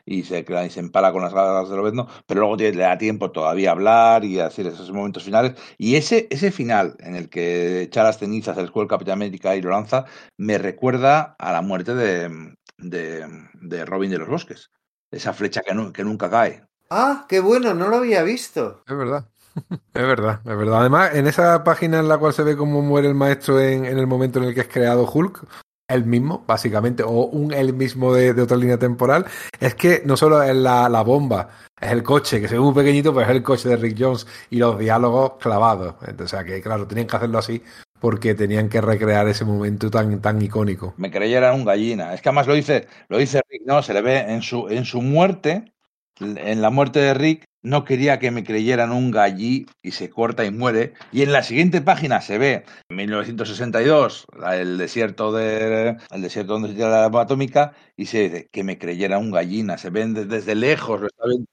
y 0.06 0.22
se, 0.22 0.46
y 0.48 0.70
se 0.70 0.80
empala 0.80 1.12
con 1.12 1.22
las 1.22 1.34
garras 1.34 1.68
del 1.68 1.80
Obezno, 1.80 2.06
pero 2.26 2.40
luego 2.40 2.56
le 2.56 2.72
da 2.72 2.96
tiempo 2.96 3.30
todavía 3.32 3.70
a 3.70 3.72
hablar 3.72 4.24
y 4.24 4.38
a 4.38 4.44
decir 4.44 4.66
esos 4.68 4.90
momentos 4.92 5.24
finales. 5.24 5.54
Y 5.78 5.96
ese, 5.96 6.28
ese 6.30 6.52
final 6.52 6.96
en 7.00 7.16
el 7.16 7.28
que 7.28 7.82
echa 7.82 8.04
las 8.04 8.18
cenizas 8.18 8.56
del 8.56 8.66
escudo 8.66 8.84
del 8.84 8.90
Capitán 8.90 9.14
América 9.14 9.56
y 9.56 9.62
lo 9.62 9.70
lanza, 9.70 10.04
me 10.36 10.58
recuerda 10.58 11.34
a 11.38 11.52
la 11.52 11.62
muerte 11.62 11.94
de, 11.94 12.54
de 12.78 13.84
Robin 13.84 14.10
de 14.10 14.18
los 14.18 14.28
Bosques. 14.28 14.70
Esa 15.10 15.32
flecha 15.32 15.62
que, 15.66 15.74
nu- 15.74 15.92
que 15.92 16.04
nunca 16.04 16.28
cae. 16.30 16.64
Ah, 16.90 17.26
qué 17.28 17.40
bueno, 17.40 17.74
no 17.74 17.88
lo 17.88 17.96
había 17.96 18.22
visto. 18.22 18.82
Es 18.86 18.96
verdad. 18.96 19.26
Es 19.94 20.06
verdad, 20.06 20.40
es 20.44 20.56
verdad. 20.56 20.80
Además, 20.80 21.14
en 21.14 21.26
esa 21.26 21.64
página 21.64 21.98
en 21.98 22.06
la 22.08 22.18
cual 22.18 22.32
se 22.32 22.44
ve 22.44 22.56
cómo 22.56 22.80
muere 22.80 23.08
el 23.08 23.14
maestro 23.14 23.60
en, 23.60 23.84
en 23.84 23.98
el 23.98 24.06
momento 24.06 24.38
en 24.38 24.44
el 24.46 24.54
que 24.54 24.60
es 24.60 24.68
creado 24.68 25.10
Hulk, 25.10 25.44
el 25.88 26.04
mismo, 26.04 26.44
básicamente, 26.46 27.02
o 27.02 27.10
un 27.26 27.52
el 27.52 27.72
mismo 27.72 28.14
de, 28.14 28.34
de 28.34 28.42
otra 28.42 28.56
línea 28.56 28.78
temporal, 28.78 29.26
es 29.58 29.74
que 29.74 30.02
no 30.04 30.16
solo 30.16 30.40
es 30.42 30.54
la, 30.54 30.88
la 30.88 31.02
bomba, 31.02 31.48
es 31.80 31.90
el 31.90 32.04
coche, 32.04 32.40
que 32.40 32.46
se 32.46 32.54
ve 32.54 32.60
muy 32.60 32.74
pequeñito, 32.74 33.12
pero 33.12 33.24
es 33.28 33.36
el 33.36 33.42
coche 33.42 33.68
de 33.70 33.76
Rick 33.78 33.96
Jones 33.98 34.26
y 34.50 34.58
los 34.58 34.78
diálogos 34.78 35.32
clavados. 35.40 35.94
Entonces, 36.02 36.26
o 36.34 36.36
sea 36.36 36.44
que, 36.44 36.62
claro, 36.62 36.86
tenían 36.86 37.08
que 37.08 37.16
hacerlo 37.16 37.38
así 37.38 37.60
porque 38.00 38.34
tenían 38.34 38.68
que 38.68 38.80
recrear 38.80 39.28
ese 39.28 39.44
momento 39.44 39.90
tan, 39.90 40.20
tan 40.20 40.40
icónico. 40.42 40.94
Me 40.96 41.10
creyera 41.10 41.52
un 41.52 41.64
gallina. 41.64 42.14
Es 42.14 42.22
que 42.22 42.28
además 42.28 42.46
lo 42.46 42.54
dice, 42.54 42.86
lo 43.08 43.18
dice 43.18 43.40
Rick, 43.48 43.62
¿no? 43.66 43.82
Se 43.82 43.94
le 43.94 44.02
ve 44.02 44.18
en 44.20 44.42
su, 44.42 44.68
en 44.68 44.84
su 44.84 45.02
muerte, 45.02 45.72
en 46.20 46.62
la 46.62 46.70
muerte 46.70 46.98
de 47.00 47.14
Rick, 47.14 47.44
no 47.62 47.84
quería 47.84 48.18
que 48.18 48.30
me 48.30 48.44
creyeran 48.44 48.92
un 48.92 49.10
gallí 49.10 49.66
y 49.82 49.90
se 49.92 50.10
corta 50.10 50.44
y 50.44 50.50
muere. 50.50 50.94
Y 51.12 51.22
en 51.22 51.32
la 51.32 51.42
siguiente 51.42 51.80
página 51.80 52.20
se 52.20 52.38
ve, 52.38 52.64
en 52.88 52.96
1962, 52.96 54.26
la- 54.38 54.56
el 54.56 54.78
desierto 54.78 55.32
de, 55.32 55.96
el 56.10 56.22
desierto 56.22 56.52
donde 56.54 56.68
se 56.68 56.74
tira 56.74 56.88
la 56.88 57.02
bomba 57.04 57.22
atómica, 57.22 57.72
y 57.96 58.06
se 58.06 58.22
dice 58.28 58.48
que 58.52 58.64
me 58.64 58.78
creyera 58.78 59.18
un 59.18 59.30
gallina. 59.32 59.76
Se 59.78 59.90
ven 59.90 60.14
de- 60.14 60.24
desde 60.24 60.54
lejos, 60.54 61.00
lo 61.00 61.06
está 61.08 61.24
viendo. 61.26 61.46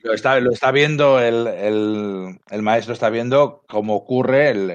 Lo 0.00 0.14
está, 0.14 0.38
lo 0.40 0.52
está 0.52 0.70
viendo 0.70 1.18
el, 1.20 1.48
el, 1.48 2.38
el 2.50 2.62
maestro, 2.62 2.92
está 2.94 3.10
viendo 3.10 3.62
cómo 3.68 3.96
ocurre 3.96 4.50
el, 4.50 4.70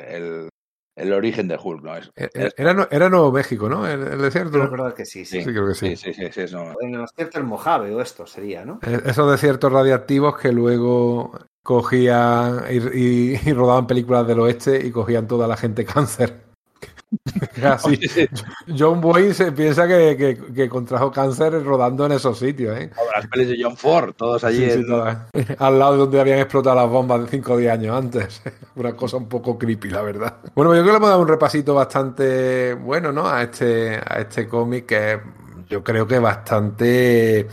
el, 0.96 1.14
origen 1.14 1.48
de 1.48 1.58
Hulk, 1.62 1.84
¿no? 1.84 1.96
Es, 1.98 2.12
Eh, 2.16 2.30
eh, 2.34 2.52
Era, 2.58 2.88
era 2.91 3.10
Nuevo 3.10 3.32
México, 3.32 3.68
¿no? 3.70 3.88
El, 3.88 4.02
el 4.08 4.22
desierto. 4.22 4.94
Que 4.96 5.06
sí, 5.06 5.26
sí. 5.26 5.41
Sí, 5.44 5.50
creo 5.52 5.68
que 5.68 5.74
sí. 5.76 5.96
sí, 5.96 6.14
sí, 6.14 6.46
no- 6.54 6.74
En 6.82 6.96
el 6.96 7.02
desierto 7.02 7.38
el 7.39 7.46
Mojave 7.46 7.94
o 7.94 8.02
esto 8.02 8.26
sería, 8.28 8.66
¿no? 8.66 8.80
Eh, 8.86 9.02
Esos 9.06 9.30
desiertos 9.32 9.72
radiactivos 9.72 10.38
que 10.38 10.52
luego 10.52 11.32
cogían 11.64 12.64
y, 12.70 12.78
y- 13.00 13.39
y 13.46 13.54
rodaban 13.54 13.88
películas 13.88 14.28
del 14.28 14.39
oeste 14.41 14.86
y 14.86 14.91
cogían 14.91 15.28
toda 15.28 15.48
la 15.48 15.58
gente 15.58 15.86
cáncer. 15.86 16.53
John 18.78 19.01
Boyne 19.01 19.34
se 19.34 19.51
piensa 19.51 19.88
que, 19.88 20.16
que- 20.18 20.53
que 20.53 20.70
contrajo 20.70 21.11
cáncer 21.11 21.64
rodando 21.64 22.05
en 22.05 22.14
esos 22.14 22.38
sitios, 22.39 22.78
¿eh? 22.78 22.89
Como 22.95 23.11
las 23.11 23.28
pelis 23.28 23.49
de 23.49 23.57
John 23.61 23.78
Ford, 23.78 24.14
todos 24.16 24.43
allí. 24.43 24.57
Sí, 24.66 24.72
sí, 24.72 24.80
en- 24.80 24.88
todas. 24.88 25.18
Al 25.59 25.80
lado 25.80 25.93
de 25.93 25.97
donde 25.99 26.20
habían 26.22 26.39
explotado 26.39 26.76
las 26.76 26.89
bombas 26.89 27.22
de 27.24 27.28
cinco 27.30 27.53
o 27.53 27.57
diez 27.57 27.72
años 27.72 27.95
antes. 27.97 28.41
Una 28.76 28.95
cosa 28.95 29.18
un 29.18 29.28
poco 29.30 29.57
creepy, 29.57 29.89
la 29.89 30.01
verdad. 30.01 30.38
Bueno, 30.55 30.72
pues 30.72 30.80
yo 30.80 30.84
creo 30.84 30.86
que 30.86 30.91
le 30.91 30.97
hemos 30.97 31.09
dado 31.09 31.22
un 31.22 31.28
repasito 31.28 31.74
bastante 31.76 32.74
bueno, 32.74 33.11
¿no? 33.11 33.28
A 33.28 33.43
este, 33.43 33.95
a 33.95 34.20
este 34.20 34.47
cómic 34.47 34.86
que 34.88 35.20
yo 35.70 35.84
creo 35.84 36.07
que 36.07 36.20
bastante 36.20 37.47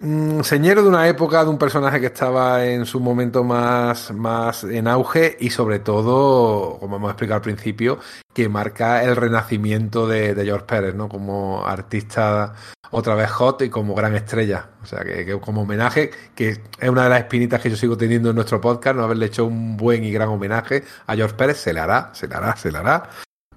mm, 0.00 0.40
señero 0.40 0.82
de 0.82 0.88
una 0.88 1.08
época, 1.08 1.44
de 1.44 1.50
un 1.50 1.58
personaje 1.58 2.00
que 2.00 2.06
estaba 2.06 2.64
en 2.64 2.86
su 2.86 3.00
momento 3.00 3.44
más, 3.44 4.12
más 4.12 4.64
en 4.64 4.88
auge 4.88 5.36
y 5.40 5.50
sobre 5.50 5.78
todo, 5.78 6.78
como 6.78 6.96
hemos 6.96 7.10
explicado 7.10 7.36
al 7.36 7.42
principio, 7.42 7.98
que 8.32 8.48
marca 8.48 9.02
el 9.02 9.16
renacimiento 9.16 10.06
de, 10.06 10.34
George 10.44 10.66
Pérez, 10.66 10.94
¿no? 10.94 11.08
Como 11.08 11.66
artista 11.66 12.54
otra 12.90 13.14
vez 13.14 13.30
hot 13.30 13.62
y 13.62 13.70
como 13.70 13.94
gran 13.94 14.14
estrella. 14.14 14.70
O 14.82 14.86
sea, 14.86 15.04
que, 15.04 15.26
que 15.26 15.38
como 15.40 15.62
homenaje, 15.62 16.10
que 16.34 16.50
es 16.50 16.88
una 16.88 17.04
de 17.04 17.10
las 17.10 17.20
espinitas 17.20 17.60
que 17.60 17.70
yo 17.70 17.76
sigo 17.76 17.96
teniendo 17.96 18.30
en 18.30 18.36
nuestro 18.36 18.60
podcast, 18.60 18.96
no 18.96 19.04
haberle 19.04 19.26
hecho 19.26 19.44
un 19.44 19.76
buen 19.76 20.04
y 20.04 20.12
gran 20.12 20.28
homenaje 20.28 20.84
a 21.06 21.14
George 21.14 21.34
Pérez, 21.36 21.58
se 21.58 21.72
le 21.72 21.80
hará, 21.80 22.10
se 22.14 22.28
le 22.28 22.34
hará, 22.34 22.56
se 22.56 22.72
le 22.72 22.78
hará. 22.78 23.10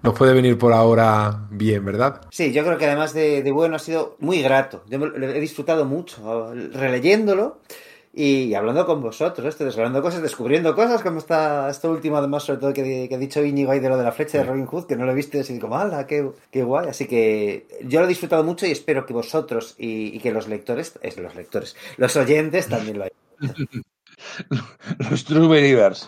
Nos 0.04 0.18
puede 0.18 0.34
venir 0.34 0.58
por 0.58 0.74
ahora 0.74 1.48
bien, 1.52 1.86
¿verdad? 1.86 2.22
Sí, 2.32 2.52
yo 2.52 2.64
creo 2.64 2.78
que 2.78 2.86
además 2.86 3.14
de, 3.14 3.44
de 3.44 3.52
bueno 3.52 3.76
ha 3.76 3.80
sido 3.80 4.16
muy 4.20 4.42
grato. 4.42 4.84
Yo 4.88 4.98
he 4.98 5.40
disfrutado 5.40 5.86
mucho 5.86 6.54
releyéndolo 6.74 7.60
y 8.14 8.54
hablando 8.56 8.86
con 8.86 9.02
vosotros, 9.02 9.48
esto, 9.48 9.64
desvelando 9.64 10.02
cosas, 10.02 10.22
descubriendo 10.22 10.76
cosas, 10.76 11.02
como 11.02 11.20
está 11.20 11.70
esto 11.70 11.90
último, 11.92 12.18
además, 12.18 12.44
sobre 12.44 12.60
todo 12.60 12.74
que, 12.74 13.08
que 13.08 13.16
ha 13.16 13.18
dicho 13.18 13.44
Íñigo 13.44 13.72
ahí 13.72 13.80
de 13.80 13.88
lo 13.88 13.98
de 13.98 14.04
la 14.04 14.12
flecha 14.12 14.40
de 14.40 14.44
Robin 14.44 14.66
Hood, 14.66 14.86
que 14.86 14.98
no 14.98 15.06
lo 15.06 15.12
he 15.12 15.16
visto 15.16 15.38
y 15.38 15.42
así 15.42 15.58
como, 15.60 15.78
¡hala! 15.78 16.08
Qué, 16.08 16.30
qué 16.52 16.64
guay! 16.64 16.90
Así 16.90 17.08
que 17.08 17.68
yo 17.86 18.00
lo 18.00 18.06
he 18.06 18.10
disfrutado 18.10 18.44
mucho 18.44 18.66
y 18.66 18.72
espero 18.72 19.06
que 19.06 19.14
vosotros 19.14 19.76
y, 19.78 20.16
y 20.16 20.20
que 20.20 20.32
los 20.32 20.48
lectores, 20.48 21.00
es 21.02 21.18
los 21.18 21.36
lectores, 21.36 21.78
los 21.98 22.16
oyentes 22.18 22.68
también 22.68 22.98
lo 22.98 23.06
hayan. 23.06 23.56
Los 25.10 25.26
True 25.26 25.48
Believers. 25.48 26.08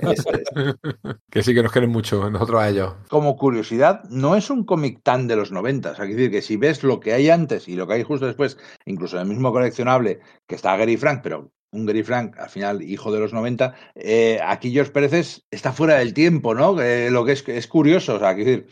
Eso 0.00 0.30
es. 0.32 0.74
Que 1.30 1.42
sí 1.42 1.54
que 1.54 1.62
nos 1.62 1.72
quieren 1.72 1.90
mucho, 1.90 2.28
nosotros 2.30 2.60
a 2.60 2.68
ellos. 2.68 2.94
Como 3.08 3.36
curiosidad, 3.36 4.02
no 4.10 4.34
es 4.36 4.50
un 4.50 4.64
cómic 4.64 5.00
tan 5.02 5.28
de 5.28 5.36
los 5.36 5.52
90. 5.52 5.92
O 5.92 5.94
sea, 5.94 6.04
decir 6.04 6.30
que 6.30 6.42
si 6.42 6.56
ves 6.56 6.82
lo 6.82 6.98
que 7.00 7.12
hay 7.12 7.30
antes 7.30 7.68
y 7.68 7.76
lo 7.76 7.86
que 7.86 7.94
hay 7.94 8.02
justo 8.02 8.26
después, 8.26 8.58
incluso 8.84 9.16
en 9.16 9.22
el 9.22 9.28
mismo 9.28 9.52
coleccionable 9.52 10.20
que 10.46 10.56
está 10.56 10.76
Gary 10.76 10.96
Frank, 10.96 11.20
pero 11.22 11.52
un 11.72 11.86
Gary 11.86 12.02
Frank, 12.02 12.36
al 12.38 12.48
final 12.50 12.82
hijo 12.82 13.12
de 13.12 13.20
los 13.20 13.32
90, 13.32 13.74
eh, 13.94 14.40
aquí 14.44 14.72
George 14.72 14.90
Pérez 14.90 15.12
es- 15.12 15.46
está 15.52 15.72
fuera 15.72 15.98
del 15.98 16.12
tiempo, 16.14 16.54
¿no? 16.54 16.80
Eh, 16.80 17.10
lo 17.10 17.24
que 17.24 17.32
es, 17.32 17.48
es 17.48 17.66
curioso, 17.68 18.16
o 18.16 18.18
sea, 18.18 18.34
quiero 18.34 18.50
decir, 18.50 18.66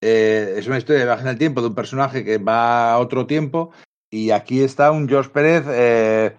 eh, 0.00 0.54
es 0.56 0.66
una 0.68 0.78
historia 0.78 1.00
de 1.00 1.06
viaje 1.06 1.22
en 1.22 1.28
el 1.28 1.38
tiempo 1.38 1.60
de 1.60 1.68
un 1.68 1.74
personaje 1.74 2.24
que 2.24 2.38
va 2.38 2.92
a 2.92 2.98
otro 2.98 3.26
tiempo 3.26 3.72
y 4.12 4.30
aquí 4.30 4.62
está 4.62 4.92
un 4.92 5.08
George 5.08 5.30
Pérez 5.30 5.64
eh, 5.68 6.36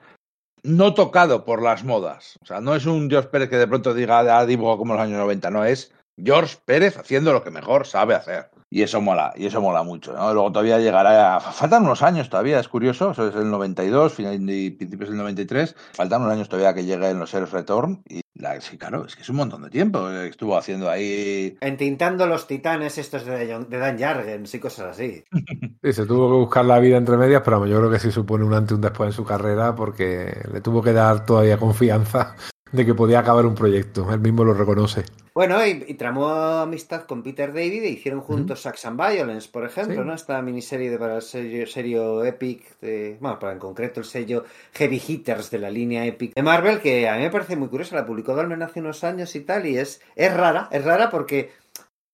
no 0.64 0.94
tocado 0.94 1.46
por 1.46 1.62
las 1.62 1.84
modas. 1.84 2.40
O 2.42 2.46
sea, 2.46 2.62
no 2.62 2.76
es 2.76 2.86
un 2.86 3.10
George 3.10 3.30
Pérez 3.30 3.50
que 3.50 3.58
de 3.58 3.68
pronto 3.68 3.94
diga, 3.94 4.20
ah, 4.38 4.46
dibujo 4.46 4.78
como 4.78 4.94
los 4.94 5.04
años 5.04 5.20
90, 5.20 5.50
no 5.52 5.66
es 5.66 5.94
George 6.18 6.58
Pérez 6.66 6.98
haciendo 6.98 7.34
lo 7.34 7.44
que 7.44 7.52
mejor 7.52 7.86
sabe 7.86 8.16
hacer. 8.16 8.50
Y 8.70 8.82
eso 8.82 9.00
mola, 9.00 9.34
y 9.38 9.46
eso 9.46 9.62
mola 9.62 9.82
mucho. 9.84 10.12
¿no? 10.14 10.34
Luego 10.34 10.52
todavía 10.52 10.78
llegará. 10.80 11.38
A... 11.38 11.40
Faltan 11.40 11.84
unos 11.86 12.02
años 12.04 12.30
todavía, 12.30 12.60
es 12.60 12.68
curioso. 12.68 13.12
Eso 13.12 13.30
es 13.30 13.36
el 13.36 13.50
92, 13.50 14.14
final 14.14 14.50
y 14.50 14.72
principios 14.72 15.10
del 15.10 15.18
93. 15.20 15.74
Faltan 15.94 16.22
unos 16.22 16.34
años 16.34 16.50
todavía 16.50 16.74
que 16.74 16.84
lleguen 16.84 17.18
los 17.20 17.32
Sheriff 17.32 17.54
Return. 17.54 18.02
Y 18.10 18.20
la, 18.36 18.60
sí, 18.60 18.78
claro, 18.78 19.06
es 19.06 19.16
que 19.16 19.22
es 19.22 19.30
un 19.30 19.38
montón 19.38 19.64
de 19.64 19.70
tiempo. 19.70 20.10
Estuvo 20.10 20.58
haciendo 20.58 20.90
ahí. 20.90 21.58
Entintando 21.62 22.28
los 22.28 22.46
titanes 22.46 22.98
estos 22.98 23.26
de, 23.26 23.50
John- 23.52 23.70
de 23.70 23.78
Dan 23.78 23.98
Jargens 23.98 24.54
y 24.54 24.60
cosas 24.60 24.88
así. 24.92 25.24
Sí, 25.84 25.94
se 25.94 26.06
tuvo 26.08 26.28
que 26.28 26.36
buscar 26.40 26.66
la 26.66 26.80
vida 26.80 26.98
entre 26.98 27.16
medias, 27.18 27.44
pero 27.46 27.66
yo 27.66 27.78
creo 27.78 27.90
que 27.90 28.00
sí 28.00 28.12
supone 28.12 28.44
un 28.44 28.54
antes 28.54 28.72
y 28.72 28.76
un 28.76 28.82
después 28.82 29.08
en 29.08 29.14
su 29.14 29.24
carrera 29.24 29.76
porque 29.76 30.36
le 30.52 30.60
tuvo 30.60 30.82
que 30.82 30.92
dar 30.92 31.24
todavía 31.26 31.58
confianza 31.58 32.36
de 32.72 32.86
que 32.86 32.94
podía 32.94 33.20
acabar 33.20 33.46
un 33.46 33.56
proyecto. 33.56 34.12
Él 34.12 34.20
mismo 34.20 34.44
lo 34.44 34.54
reconoce. 34.54 35.04
Bueno, 35.34 35.64
y, 35.64 35.86
y 35.88 35.94
tramó 35.94 36.28
amistad 36.30 37.04
con 37.04 37.22
Peter 37.22 37.50
David 37.54 37.84
e 37.84 37.90
hicieron 37.90 38.22
juntos 38.22 38.62
Sax 38.64 38.86
and 38.86 39.00
Violence, 39.00 39.48
por 39.52 39.66
ejemplo, 39.66 40.02
Sí. 40.02 40.08
¿no? 40.08 40.14
Esta 40.16 40.42
miniserie 40.42 40.90
de, 40.90 40.98
para 40.98 41.18
el 41.18 41.22
sello, 41.22 41.68
sello 41.68 42.26
Epic, 42.26 42.80
de, 42.80 43.18
bueno, 43.22 43.38
para 43.38 43.54
en 43.54 43.60
concreto 43.60 44.00
el 44.00 44.06
sello 44.08 44.46
Heavy 44.74 45.00
Hitters 45.08 45.52
de 45.52 45.60
la 45.60 45.70
línea 45.70 46.06
Epic 46.08 46.34
de 46.34 46.42
Marvel, 46.42 46.80
que 46.80 47.08
a 47.08 47.16
mí 47.18 47.22
me 47.22 47.30
parece 47.30 47.56
muy 47.56 47.68
curiosa, 47.68 47.96
la 47.96 48.06
publicó 48.06 48.34
Dolmen 48.34 48.64
hace 48.64 48.80
unos 48.80 49.04
años 49.04 49.36
y 49.36 49.42
tal, 49.42 49.68
y 49.68 49.78
es, 49.78 50.02
es 50.16 50.34
rara, 50.34 50.70
es 50.72 50.84
rara 50.84 51.12
porque 51.12 51.52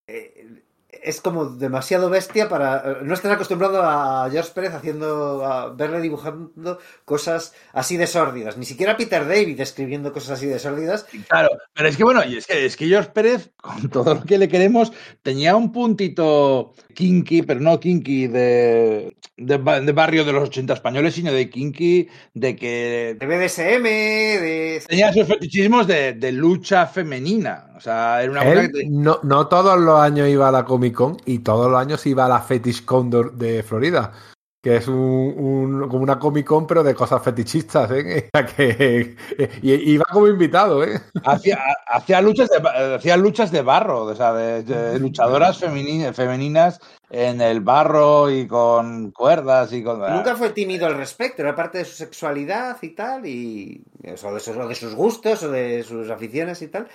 eh, 0.08 0.33
es 1.04 1.22
como 1.22 1.46
demasiado 1.46 2.10
bestia 2.10 2.48
para... 2.50 3.00
No 3.04 3.14
estás 3.14 3.32
acostumbrado 3.32 3.82
a 3.84 4.30
George 4.32 4.52
Pérez 4.56 4.74
haciendo, 4.74 5.46
a 5.46 5.70
verle 5.74 6.02
dibujando 6.02 6.80
cosas 7.06 7.54
así 7.74 7.98
de 7.98 8.08
sórdidas, 8.08 8.58
ni 8.58 8.66
siquiera 8.66 8.98
Peter 8.98 9.28
David 9.28 9.60
escribiendo 9.60 10.14
cosas 10.14 10.32
así 10.32 10.46
de 10.48 10.60
sórdidas, 10.60 11.06
Claro, 11.28 11.50
pero 11.74 11.90
es 11.90 11.98
que 11.98 12.04
bueno, 12.04 12.24
y 12.24 12.38
es 12.38 12.48
que, 12.48 12.66
es 12.66 12.76
que 12.78 12.88
George 12.88 13.12
Pérez, 13.14 13.52
con 13.58 13.90
todo 13.92 14.16
lo 14.16 14.24
que 14.24 14.38
le 14.38 14.48
queremos, 14.48 14.92
tenía 15.22 15.56
un 15.56 15.72
puntito 15.72 16.74
kinky, 16.94 17.42
pero 17.44 17.60
no 17.60 17.80
kinky 17.80 18.28
de, 18.28 19.16
de, 19.38 19.58
ba- 19.58 19.80
de 19.82 19.92
barrio 19.92 20.24
de 20.26 20.34
los 20.34 20.44
80 20.50 20.74
españoles, 20.74 21.16
sino 21.16 21.32
de 21.34 21.50
kinky 21.50 22.08
de 22.34 22.56
que 22.56 23.18
de 23.20 23.26
BDSM, 23.26 23.84
de... 23.84 24.84
tenía 24.88 25.12
sus 25.14 25.28
fetichismos 25.28 25.88
de, 25.88 26.14
de 26.14 26.32
lucha 26.32 26.86
femenina. 26.88 27.72
O 27.76 27.80
sea, 27.80 28.22
era 28.22 28.32
una 28.32 28.44
cosa 28.46 28.70
que 28.70 28.86
no, 28.90 29.20
no 29.24 29.48
todos 29.48 29.80
los 29.80 30.00
años 30.00 30.30
iba 30.30 30.48
a 30.48 30.52
la 30.52 30.64
Comic 30.64 30.93
Con 30.94 31.18
y 31.26 31.40
todos 31.40 31.70
los 31.72 31.80
años 31.80 32.06
iba 32.06 32.26
a 32.26 32.30
la 32.30 32.42
Fetish 32.42 32.86
Con 32.86 33.10
de- 33.10 33.32
de 33.34 33.64
Florida, 33.64 34.12
que 34.62 34.78
es 34.78 34.88
un, 34.88 34.96
un- 34.96 35.90
como 35.90 36.04
una 36.04 36.18
Comic 36.20 36.46
Con 36.48 36.66
pero 36.66 36.84
de 36.84 36.96
cosas 36.96 37.22
fetichistas, 37.22 37.92
¿eh? 37.92 38.30
que, 38.56 39.16
y 39.62 39.74
iba 39.92 40.06
como 40.12 40.28
invitado, 40.28 40.84
¿eh? 40.84 41.02
hacía, 41.26 41.60
hacía 41.88 42.22
luchas 42.22 42.50
de, 42.50 42.96
hacía 42.96 43.18
luchas 43.18 43.52
de 43.52 43.62
barro, 43.62 44.04
o 44.04 44.16
sea, 44.16 44.34
de, 44.34 44.64
de 44.64 45.00
luchadoras 45.00 45.62
femeni- 45.62 46.14
femeninas 46.14 46.80
en 47.10 47.42
el 47.42 47.60
barro 47.62 48.32
y 48.32 48.48
con 48.48 49.12
cuerdas 49.12 49.72
y 49.74 49.84
con... 49.84 50.00
Nunca 50.00 50.36
fue 50.36 50.50
tímido 50.50 50.88
al 50.88 50.96
respecto, 50.98 51.42
era 51.44 51.54
parte 51.56 51.80
de 51.80 51.86
su 51.86 51.96
sexualidad 51.96 52.78
y 52.82 52.90
tal, 52.96 53.26
y 53.28 53.84
o 54.26 54.34
de, 54.34 54.40
sus, 54.40 54.56
o 54.58 54.68
de 54.68 54.74
sus 54.76 54.96
gustos 54.96 55.44
o 55.44 55.52
de 55.52 55.84
sus 55.84 56.10
aficiones 56.10 56.62
y 56.64 56.70
tal, 56.70 56.88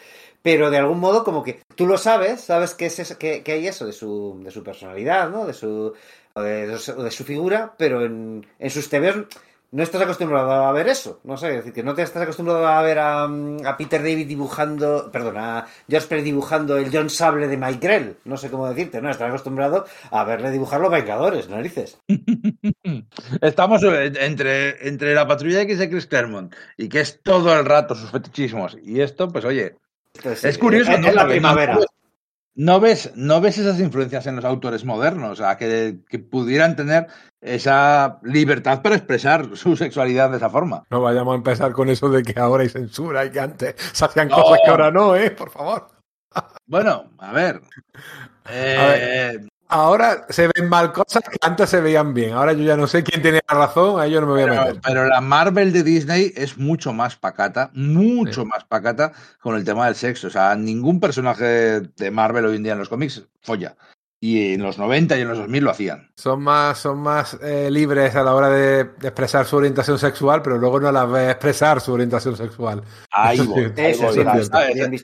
pero 0.43 0.71
de 0.71 0.79
algún 0.79 1.01
modo 1.01 1.25
como 1.25 1.43
que 1.43 1.61
tú 1.75 1.87
lo 1.87 1.99
sabes, 1.99 2.41
sabes 2.43 2.75
que, 2.75 2.87
es 2.87 2.99
eso, 2.99 3.19
que, 3.19 3.43
hay 3.47 3.67
eso 3.67 3.87
de 3.87 3.93
su, 3.93 4.41
de 4.43 4.51
su 4.51 4.63
personalidad, 4.63 5.31
¿no? 5.31 5.47
De 5.47 5.53
su, 5.53 5.95
de, 6.35 6.79
su- 6.79 7.25
figura, 7.25 7.75
pero 7.77 8.05
en, 8.05 8.47
en 8.59 8.71
sus 8.71 8.89
TVs 8.89 9.27
no 9.71 9.83
estás 9.83 10.01
acostumbrado 10.01 10.51
a 10.51 10.73
ver 10.73 10.89
eso, 10.89 11.21
no 11.25 11.37
sé, 11.37 11.51
es 11.51 11.57
decir, 11.57 11.73
que 11.75 11.83
no 11.83 11.95
te 11.95 12.03
estás 12.03 12.23
acostumbrado 12.23 12.67
a 12.67 12.81
ver 12.81 12.99
a, 12.99 13.29
Peter 13.77 14.01
David 14.01 14.27
dibujando, 14.27 15.11
perdón, 15.13 15.37
a 15.37 15.67
George 15.89 16.23
dibujando 16.23 16.79
el 16.79 16.91
John 16.91 17.11
Sable 17.11 17.49
de 17.49 17.59
Mike 17.59 17.87
Grell, 17.87 18.17
no 18.25 18.39
sé 18.39 18.51
cómo 18.51 18.67
decirte, 18.69 19.03
no, 19.03 19.11
estás 19.11 19.29
acostumbrado 19.29 19.85
a 20.11 20.25
verle 20.25 20.51
dibujar 20.51 20.81
los 20.81 20.91
Vengadores, 20.91 21.51
narices. 21.51 21.99
Estamos 23.43 23.83
entre, 23.83 24.89
entre 24.89 25.15
la 25.15 25.27
patrulla 25.27 25.61
X 25.63 25.79
de 25.79 25.91
Chris 25.91 26.07
Claremont 26.07 26.55
y 26.79 26.89
que 26.89 27.01
es 27.01 27.21
todo 27.23 27.55
el 27.59 27.67
rato 27.67 27.95
sus 27.95 28.11
fetichismos 28.11 28.79
y 28.83 29.03
esto, 29.03 29.29
pues 29.29 29.45
oye, 29.45 29.77
Entonces, 30.19 30.45
Es 30.45 30.59
curioso, 30.59 30.93
es, 30.93 31.01
¿no? 31.01 31.09
es 31.09 31.15
la 31.15 31.27
primavera. 31.27 31.79
no- 32.55 32.81
ves, 32.81 33.13
no 33.15 33.41
ves 33.41 33.59
esas 33.59 33.81
influencias 33.81 34.27
en 34.27 34.37
los 34.37 34.45
autores 34.45 34.85
modernos, 34.85 35.31
o 35.33 35.37
sea, 35.37 35.57
que, 35.57 35.99
que 36.09 36.19
pudieran 36.19 36.77
tener 36.77 37.07
esa 37.41 38.19
libertad 38.25 38.83
para 38.83 38.97
expresar 38.97 39.57
su 39.57 39.77
sexualidad 39.77 40.31
de 40.31 40.39
esa 40.39 40.51
forma. 40.51 40.83
No 40.91 41.01
vayamos 41.01 41.33
a 41.35 41.37
empezar 41.37 41.73
con 41.73 41.89
eso 41.89 42.09
de 42.11 42.23
que 42.25 42.39
ahora 42.39 42.65
hay 42.65 42.69
censura 42.69 43.25
y 43.25 43.31
que 43.31 43.41
antes 43.41 43.75
se 43.93 44.05
hacían 44.05 44.29
No. 44.29 44.37
cosas 44.43 44.59
que 44.65 44.71
ahora 44.71 44.91
no, 44.91 45.15
¿eh? 45.15 45.31
Por 45.31 45.51
favor. 45.51 45.89
Bueno, 46.67 47.11
a 47.19 47.33
ver. 47.33 47.61
Eh, 48.51 49.39
Ahora 49.69 50.27
se 50.31 50.49
ven 50.55 50.69
mal 50.69 50.93
cosas 50.93 51.23
que 51.31 51.37
antes 51.43 51.69
se 51.69 51.81
veían 51.81 52.15
bien. 52.15 52.33
Ahora 52.33 52.53
yo 52.55 52.63
ya 52.65 52.77
no 52.77 52.87
sé 52.87 53.03
quién 53.05 53.21
tiene 53.21 53.41
la 53.47 53.55
razón, 53.59 54.01
ahí 54.01 54.11
yo 54.11 54.21
no 54.23 54.27
me 54.27 54.33
voy 54.33 54.43
a 54.43 54.47
pero, 54.47 54.65
meter. 54.65 54.81
pero 54.83 55.07
la 55.07 55.21
Marvel 55.21 55.73
de 55.73 55.83
Disney 55.83 56.33
es 56.37 56.57
mucho 56.57 56.93
más 56.95 57.17
pacata, 57.17 57.71
mucho 57.75 58.43
Sí. 58.43 58.49
más 58.49 58.65
pacata 58.65 59.13
con 59.41 59.57
el 59.57 59.65
tema 59.65 59.85
del 59.87 59.95
sexo. 59.95 60.29
O 60.29 60.31
sea, 60.31 60.55
ningún 60.57 61.01
personaje 61.01 61.81
de 61.81 62.11
Marvel 62.11 62.47
hoy 62.47 62.57
en 62.57 62.63
día 62.63 62.73
en 62.73 62.79
los 62.79 62.89
cómics 62.89 63.23
folla. 63.43 63.77
Y 64.21 64.55
en 64.55 64.63
los 64.63 64.79
90 64.79 65.17
y 65.17 65.21
en 65.21 65.29
los 65.29 65.39
2000 65.39 65.63
lo 65.65 65.71
hacían. 65.71 66.11
Son 66.17 66.43
más, 66.43 66.79
son 66.79 66.99
más 66.99 67.39
eh, 67.41 67.71
libres 67.71 68.17
a 68.17 68.25
la 68.25 68.35
hora 68.35 68.49
de, 68.51 68.85
de 68.85 69.09
expresar 69.09 69.47
su 69.47 69.57
orientación 69.57 69.99
sexual, 69.99 70.43
pero 70.43 70.59
luego 70.59 70.81
no 70.81 70.91
las 70.91 71.09
ves 71.11 71.31
expresar 71.31 71.81
su 71.81 71.93
orientación 71.93 72.37
sexual. 72.37 72.83
Ahí 73.11 73.39
Eso 73.39 73.45
voy. 73.45 73.73
sí, 73.77 73.81
ahí 73.81 73.93
Eso 73.93 74.03
voy, 74.03 74.15
sí. 74.15 74.25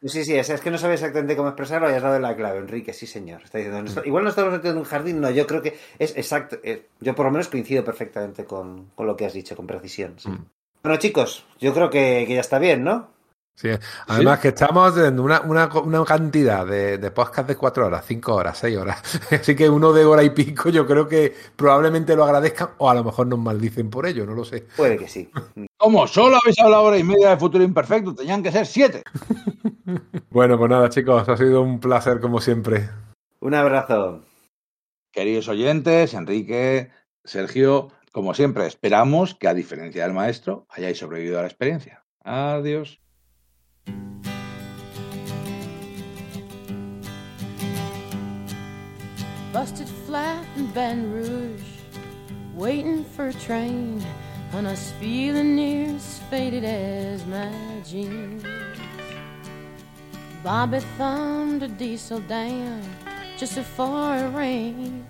Sí, 0.08 0.24
sí, 0.24 0.34
es, 0.36 0.50
es 0.50 0.60
que 0.60 0.70
no 0.70 0.78
sabes 0.78 1.00
exactamente 1.00 1.36
cómo 1.36 1.48
expresarlo 1.48 1.88
y 1.90 1.94
has 1.94 2.02
dado 2.02 2.18
la 2.18 2.34
clave, 2.36 2.58
Enrique, 2.58 2.92
sí, 2.92 3.06
señor. 3.06 3.42
Está 3.44 3.58
diciendo, 3.58 3.82
no 3.82 4.04
igual 4.04 4.24
no 4.24 4.30
estamos 4.30 4.52
metiendo 4.52 4.80
en 4.80 4.84
un 4.84 4.90
jardín, 4.90 5.20
no, 5.20 5.30
yo 5.30 5.46
creo 5.46 5.62
que 5.62 5.78
es 5.98 6.16
exacto. 6.16 6.58
eh, 6.64 6.88
yo 7.00 7.14
por 7.14 7.26
lo 7.26 7.32
menos 7.32 7.48
coincido 7.48 7.84
perfectamente 7.84 8.44
con, 8.44 8.90
con 8.94 9.06
lo 9.06 9.16
que 9.16 9.26
has 9.26 9.32
dicho, 9.32 9.54
con 9.56 9.66
precisión. 9.66 10.14
sí. 10.18 10.30
Mm. 10.30 10.46
Bueno, 10.82 10.98
chicos, 10.98 11.46
yo 11.58 11.72
creo 11.72 11.88
que, 11.88 12.24
que 12.28 12.34
ya 12.34 12.40
está 12.42 12.58
bien, 12.58 12.84
¿no? 12.84 13.13
Sí. 13.56 13.68
Además 14.08 14.40
que 14.40 14.48
estamos 14.48 14.98
en 14.98 15.20
una, 15.20 15.40
una, 15.42 15.68
una 15.68 16.04
cantidad 16.04 16.66
de, 16.66 16.98
de 16.98 17.10
podcast 17.12 17.48
de 17.48 17.56
cuatro 17.56 17.86
horas, 17.86 18.04
cinco 18.06 18.34
horas, 18.34 18.58
seis 18.58 18.76
horas. 18.76 19.00
Así 19.30 19.54
que 19.54 19.68
uno 19.68 19.92
de 19.92 20.04
hora 20.04 20.24
y 20.24 20.30
pico 20.30 20.70
yo 20.70 20.86
creo 20.86 21.06
que 21.06 21.32
probablemente 21.54 22.16
lo 22.16 22.24
agradezcan 22.24 22.70
o 22.78 22.90
a 22.90 22.94
lo 22.94 23.04
mejor 23.04 23.28
nos 23.28 23.38
maldicen 23.38 23.90
por 23.90 24.06
ello, 24.06 24.26
no 24.26 24.34
lo 24.34 24.44
sé. 24.44 24.66
Puede 24.76 24.96
que 24.96 25.08
sí. 25.08 25.30
¿Cómo? 25.76 26.06
Solo 26.08 26.38
habéis 26.42 26.58
hablado 26.58 26.82
hora 26.82 26.98
y 26.98 27.04
media 27.04 27.30
de 27.30 27.36
futuro 27.36 27.62
imperfecto. 27.62 28.14
Tenían 28.14 28.42
que 28.42 28.52
ser 28.52 28.66
siete. 28.66 29.02
Bueno, 30.30 30.58
pues 30.58 30.68
nada 30.68 30.88
chicos, 30.88 31.28
ha 31.28 31.36
sido 31.36 31.62
un 31.62 31.78
placer 31.78 32.18
como 32.18 32.40
siempre. 32.40 32.88
Un 33.38 33.54
abrazo. 33.54 34.24
Queridos 35.12 35.46
oyentes, 35.46 36.12
Enrique, 36.14 36.90
Sergio, 37.22 37.92
como 38.10 38.34
siempre, 38.34 38.66
esperamos 38.66 39.36
que, 39.36 39.46
a 39.46 39.54
diferencia 39.54 40.02
del 40.02 40.12
maestro, 40.12 40.66
hayáis 40.70 40.98
sobrevivido 40.98 41.38
a 41.38 41.42
la 41.42 41.48
experiencia. 41.48 42.04
Adiós. 42.24 43.03
Busted 49.52 49.88
flat 50.06 50.44
in 50.56 50.66
Baton 50.72 51.12
Rouge, 51.12 51.62
waiting 52.56 53.04
for 53.04 53.28
a 53.28 53.32
train, 53.32 54.04
and 54.52 54.66
I 54.66 54.72
was 54.72 54.90
feeling 54.98 55.54
near 55.54 55.94
as 55.94 56.18
faded 56.28 56.64
as 56.64 57.24
my 57.26 57.52
jeans. 57.86 58.44
Bobby 60.42 60.80
thumbed 60.98 61.62
a 61.62 61.68
diesel 61.68 62.18
down 62.20 62.82
just 63.38 63.54
before 63.54 64.16
it 64.16 64.28
rained 64.34 65.06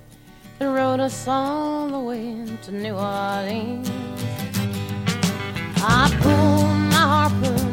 and 0.60 0.74
rode 0.74 1.00
us 1.00 1.26
all 1.26 1.88
the 1.88 1.98
way 1.98 2.46
to 2.62 2.70
New 2.70 2.94
Orleans. 2.94 3.90
I 5.76 6.14
pulled 6.20 6.76
my 6.92 7.30
harpoon 7.30 7.63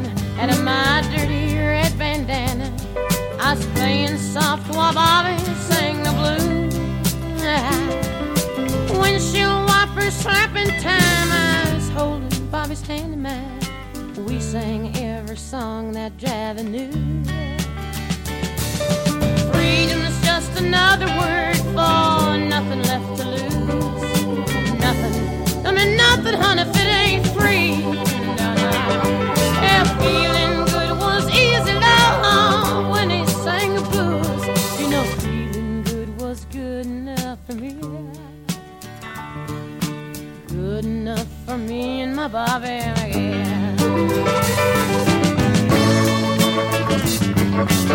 out 0.42 0.50
of 0.50 0.64
my 0.64 1.02
dirty 1.14 1.56
red 1.56 1.96
bandana. 1.96 2.68
I 3.38 3.54
was 3.54 3.64
playing 3.76 4.18
soft 4.18 4.74
while 4.74 4.92
Bobby 4.92 5.38
sang 5.68 6.02
the 6.02 6.10
blues. 6.18 6.74
when 8.90 9.00
Windshield 9.00 9.66
wipers 9.68 10.14
slapping 10.14 10.72
time. 10.80 11.28
I 11.30 11.72
was 11.74 11.88
holding 11.90 12.46
Bobby's 12.48 12.82
hand 12.82 13.12
in 13.12 13.22
mine. 13.22 13.60
We 14.26 14.40
sang 14.40 14.96
every 14.96 15.36
song 15.36 15.92
that 15.92 16.16
Javi 16.16 16.64
knew. 16.64 16.90
Freedom's 19.52 20.20
just 20.24 20.58
another 20.60 21.06
word 21.22 21.56
for 21.76 22.36
nothing 22.54 22.82
left 22.90 23.16
to 23.18 23.24
lose. 23.36 23.52
Nothing. 24.80 25.66
I 25.66 25.70
mean, 25.70 25.96
nothing, 25.96 26.34
honey, 26.34 26.64
for 41.52 41.58
me 41.58 42.00
and 42.00 42.16
my 42.16 42.28
Bobby 42.28 42.80
McGee. 42.96 43.78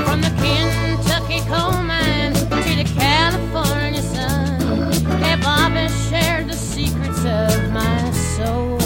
From 0.06 0.22
the 0.22 0.32
Kentucky 0.42 1.40
coal 1.50 1.82
mine 1.82 2.34
to 2.34 2.72
the 2.82 2.88
California 2.96 4.04
sun, 4.04 4.92
hey, 5.24 5.38
Bobby 5.42 5.88
shared 6.08 6.48
the 6.48 6.54
secrets 6.54 7.26
of 7.26 7.72
my 7.72 8.12
soul. 8.36 8.78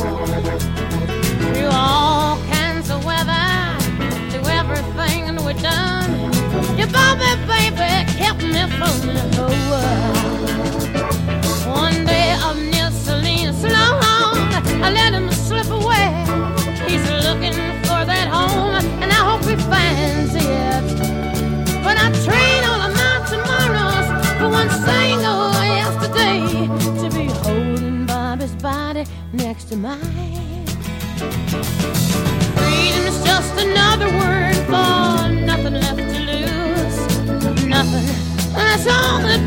Through 1.53 1.73
all 1.73 2.38
kinds 2.56 2.89
of 2.91 3.03
weather, 3.03 3.49
through 4.30 4.48
everything 4.61 5.35
we've 5.45 5.61
done, 5.61 6.11
your 6.77 6.88
Bobby 6.88 7.31
baby 7.52 7.91
kept 8.22 8.41
me 8.41 8.64
from 8.77 8.95
the 9.15 9.23
whole 9.35 9.69
world. 9.69 10.20
Let 14.93 15.13
him 15.13 15.31
slip 15.31 15.69
away. 15.69 16.07
He's 16.88 17.05
looking 17.26 17.53
for 17.88 18.01
that 18.11 18.27
home, 18.27 18.76
and 19.01 19.11
I 19.11 19.22
hope 19.30 19.43
he 19.45 19.55
finds 19.72 20.35
it. 20.35 20.84
But 21.84 21.97
I 21.97 22.07
trade 22.26 22.63
all 22.69 22.81
of 22.88 22.93
my 23.01 23.15
tomorrows 23.31 24.07
for 24.38 24.49
one 24.49 24.69
single 24.69 25.51
oh, 25.55 25.63
yesterday 25.81 26.39
to 27.01 27.07
be 27.15 27.26
holding 27.43 28.05
Bobby's 28.05 28.55
body 28.55 29.05
next 29.34 29.65
to 29.69 29.77
mine. 29.77 30.65
Freedom 32.57 33.03
is 33.11 33.23
just 33.23 33.53
another 33.65 34.09
word 34.22 34.55
for 34.72 35.31
nothing 35.51 35.73
left 35.73 36.03
to 36.13 36.19
lose. 36.31 36.97
Nothing. 37.65 38.07
That's 38.53 38.88
all 38.88 39.22
that. 39.22 39.40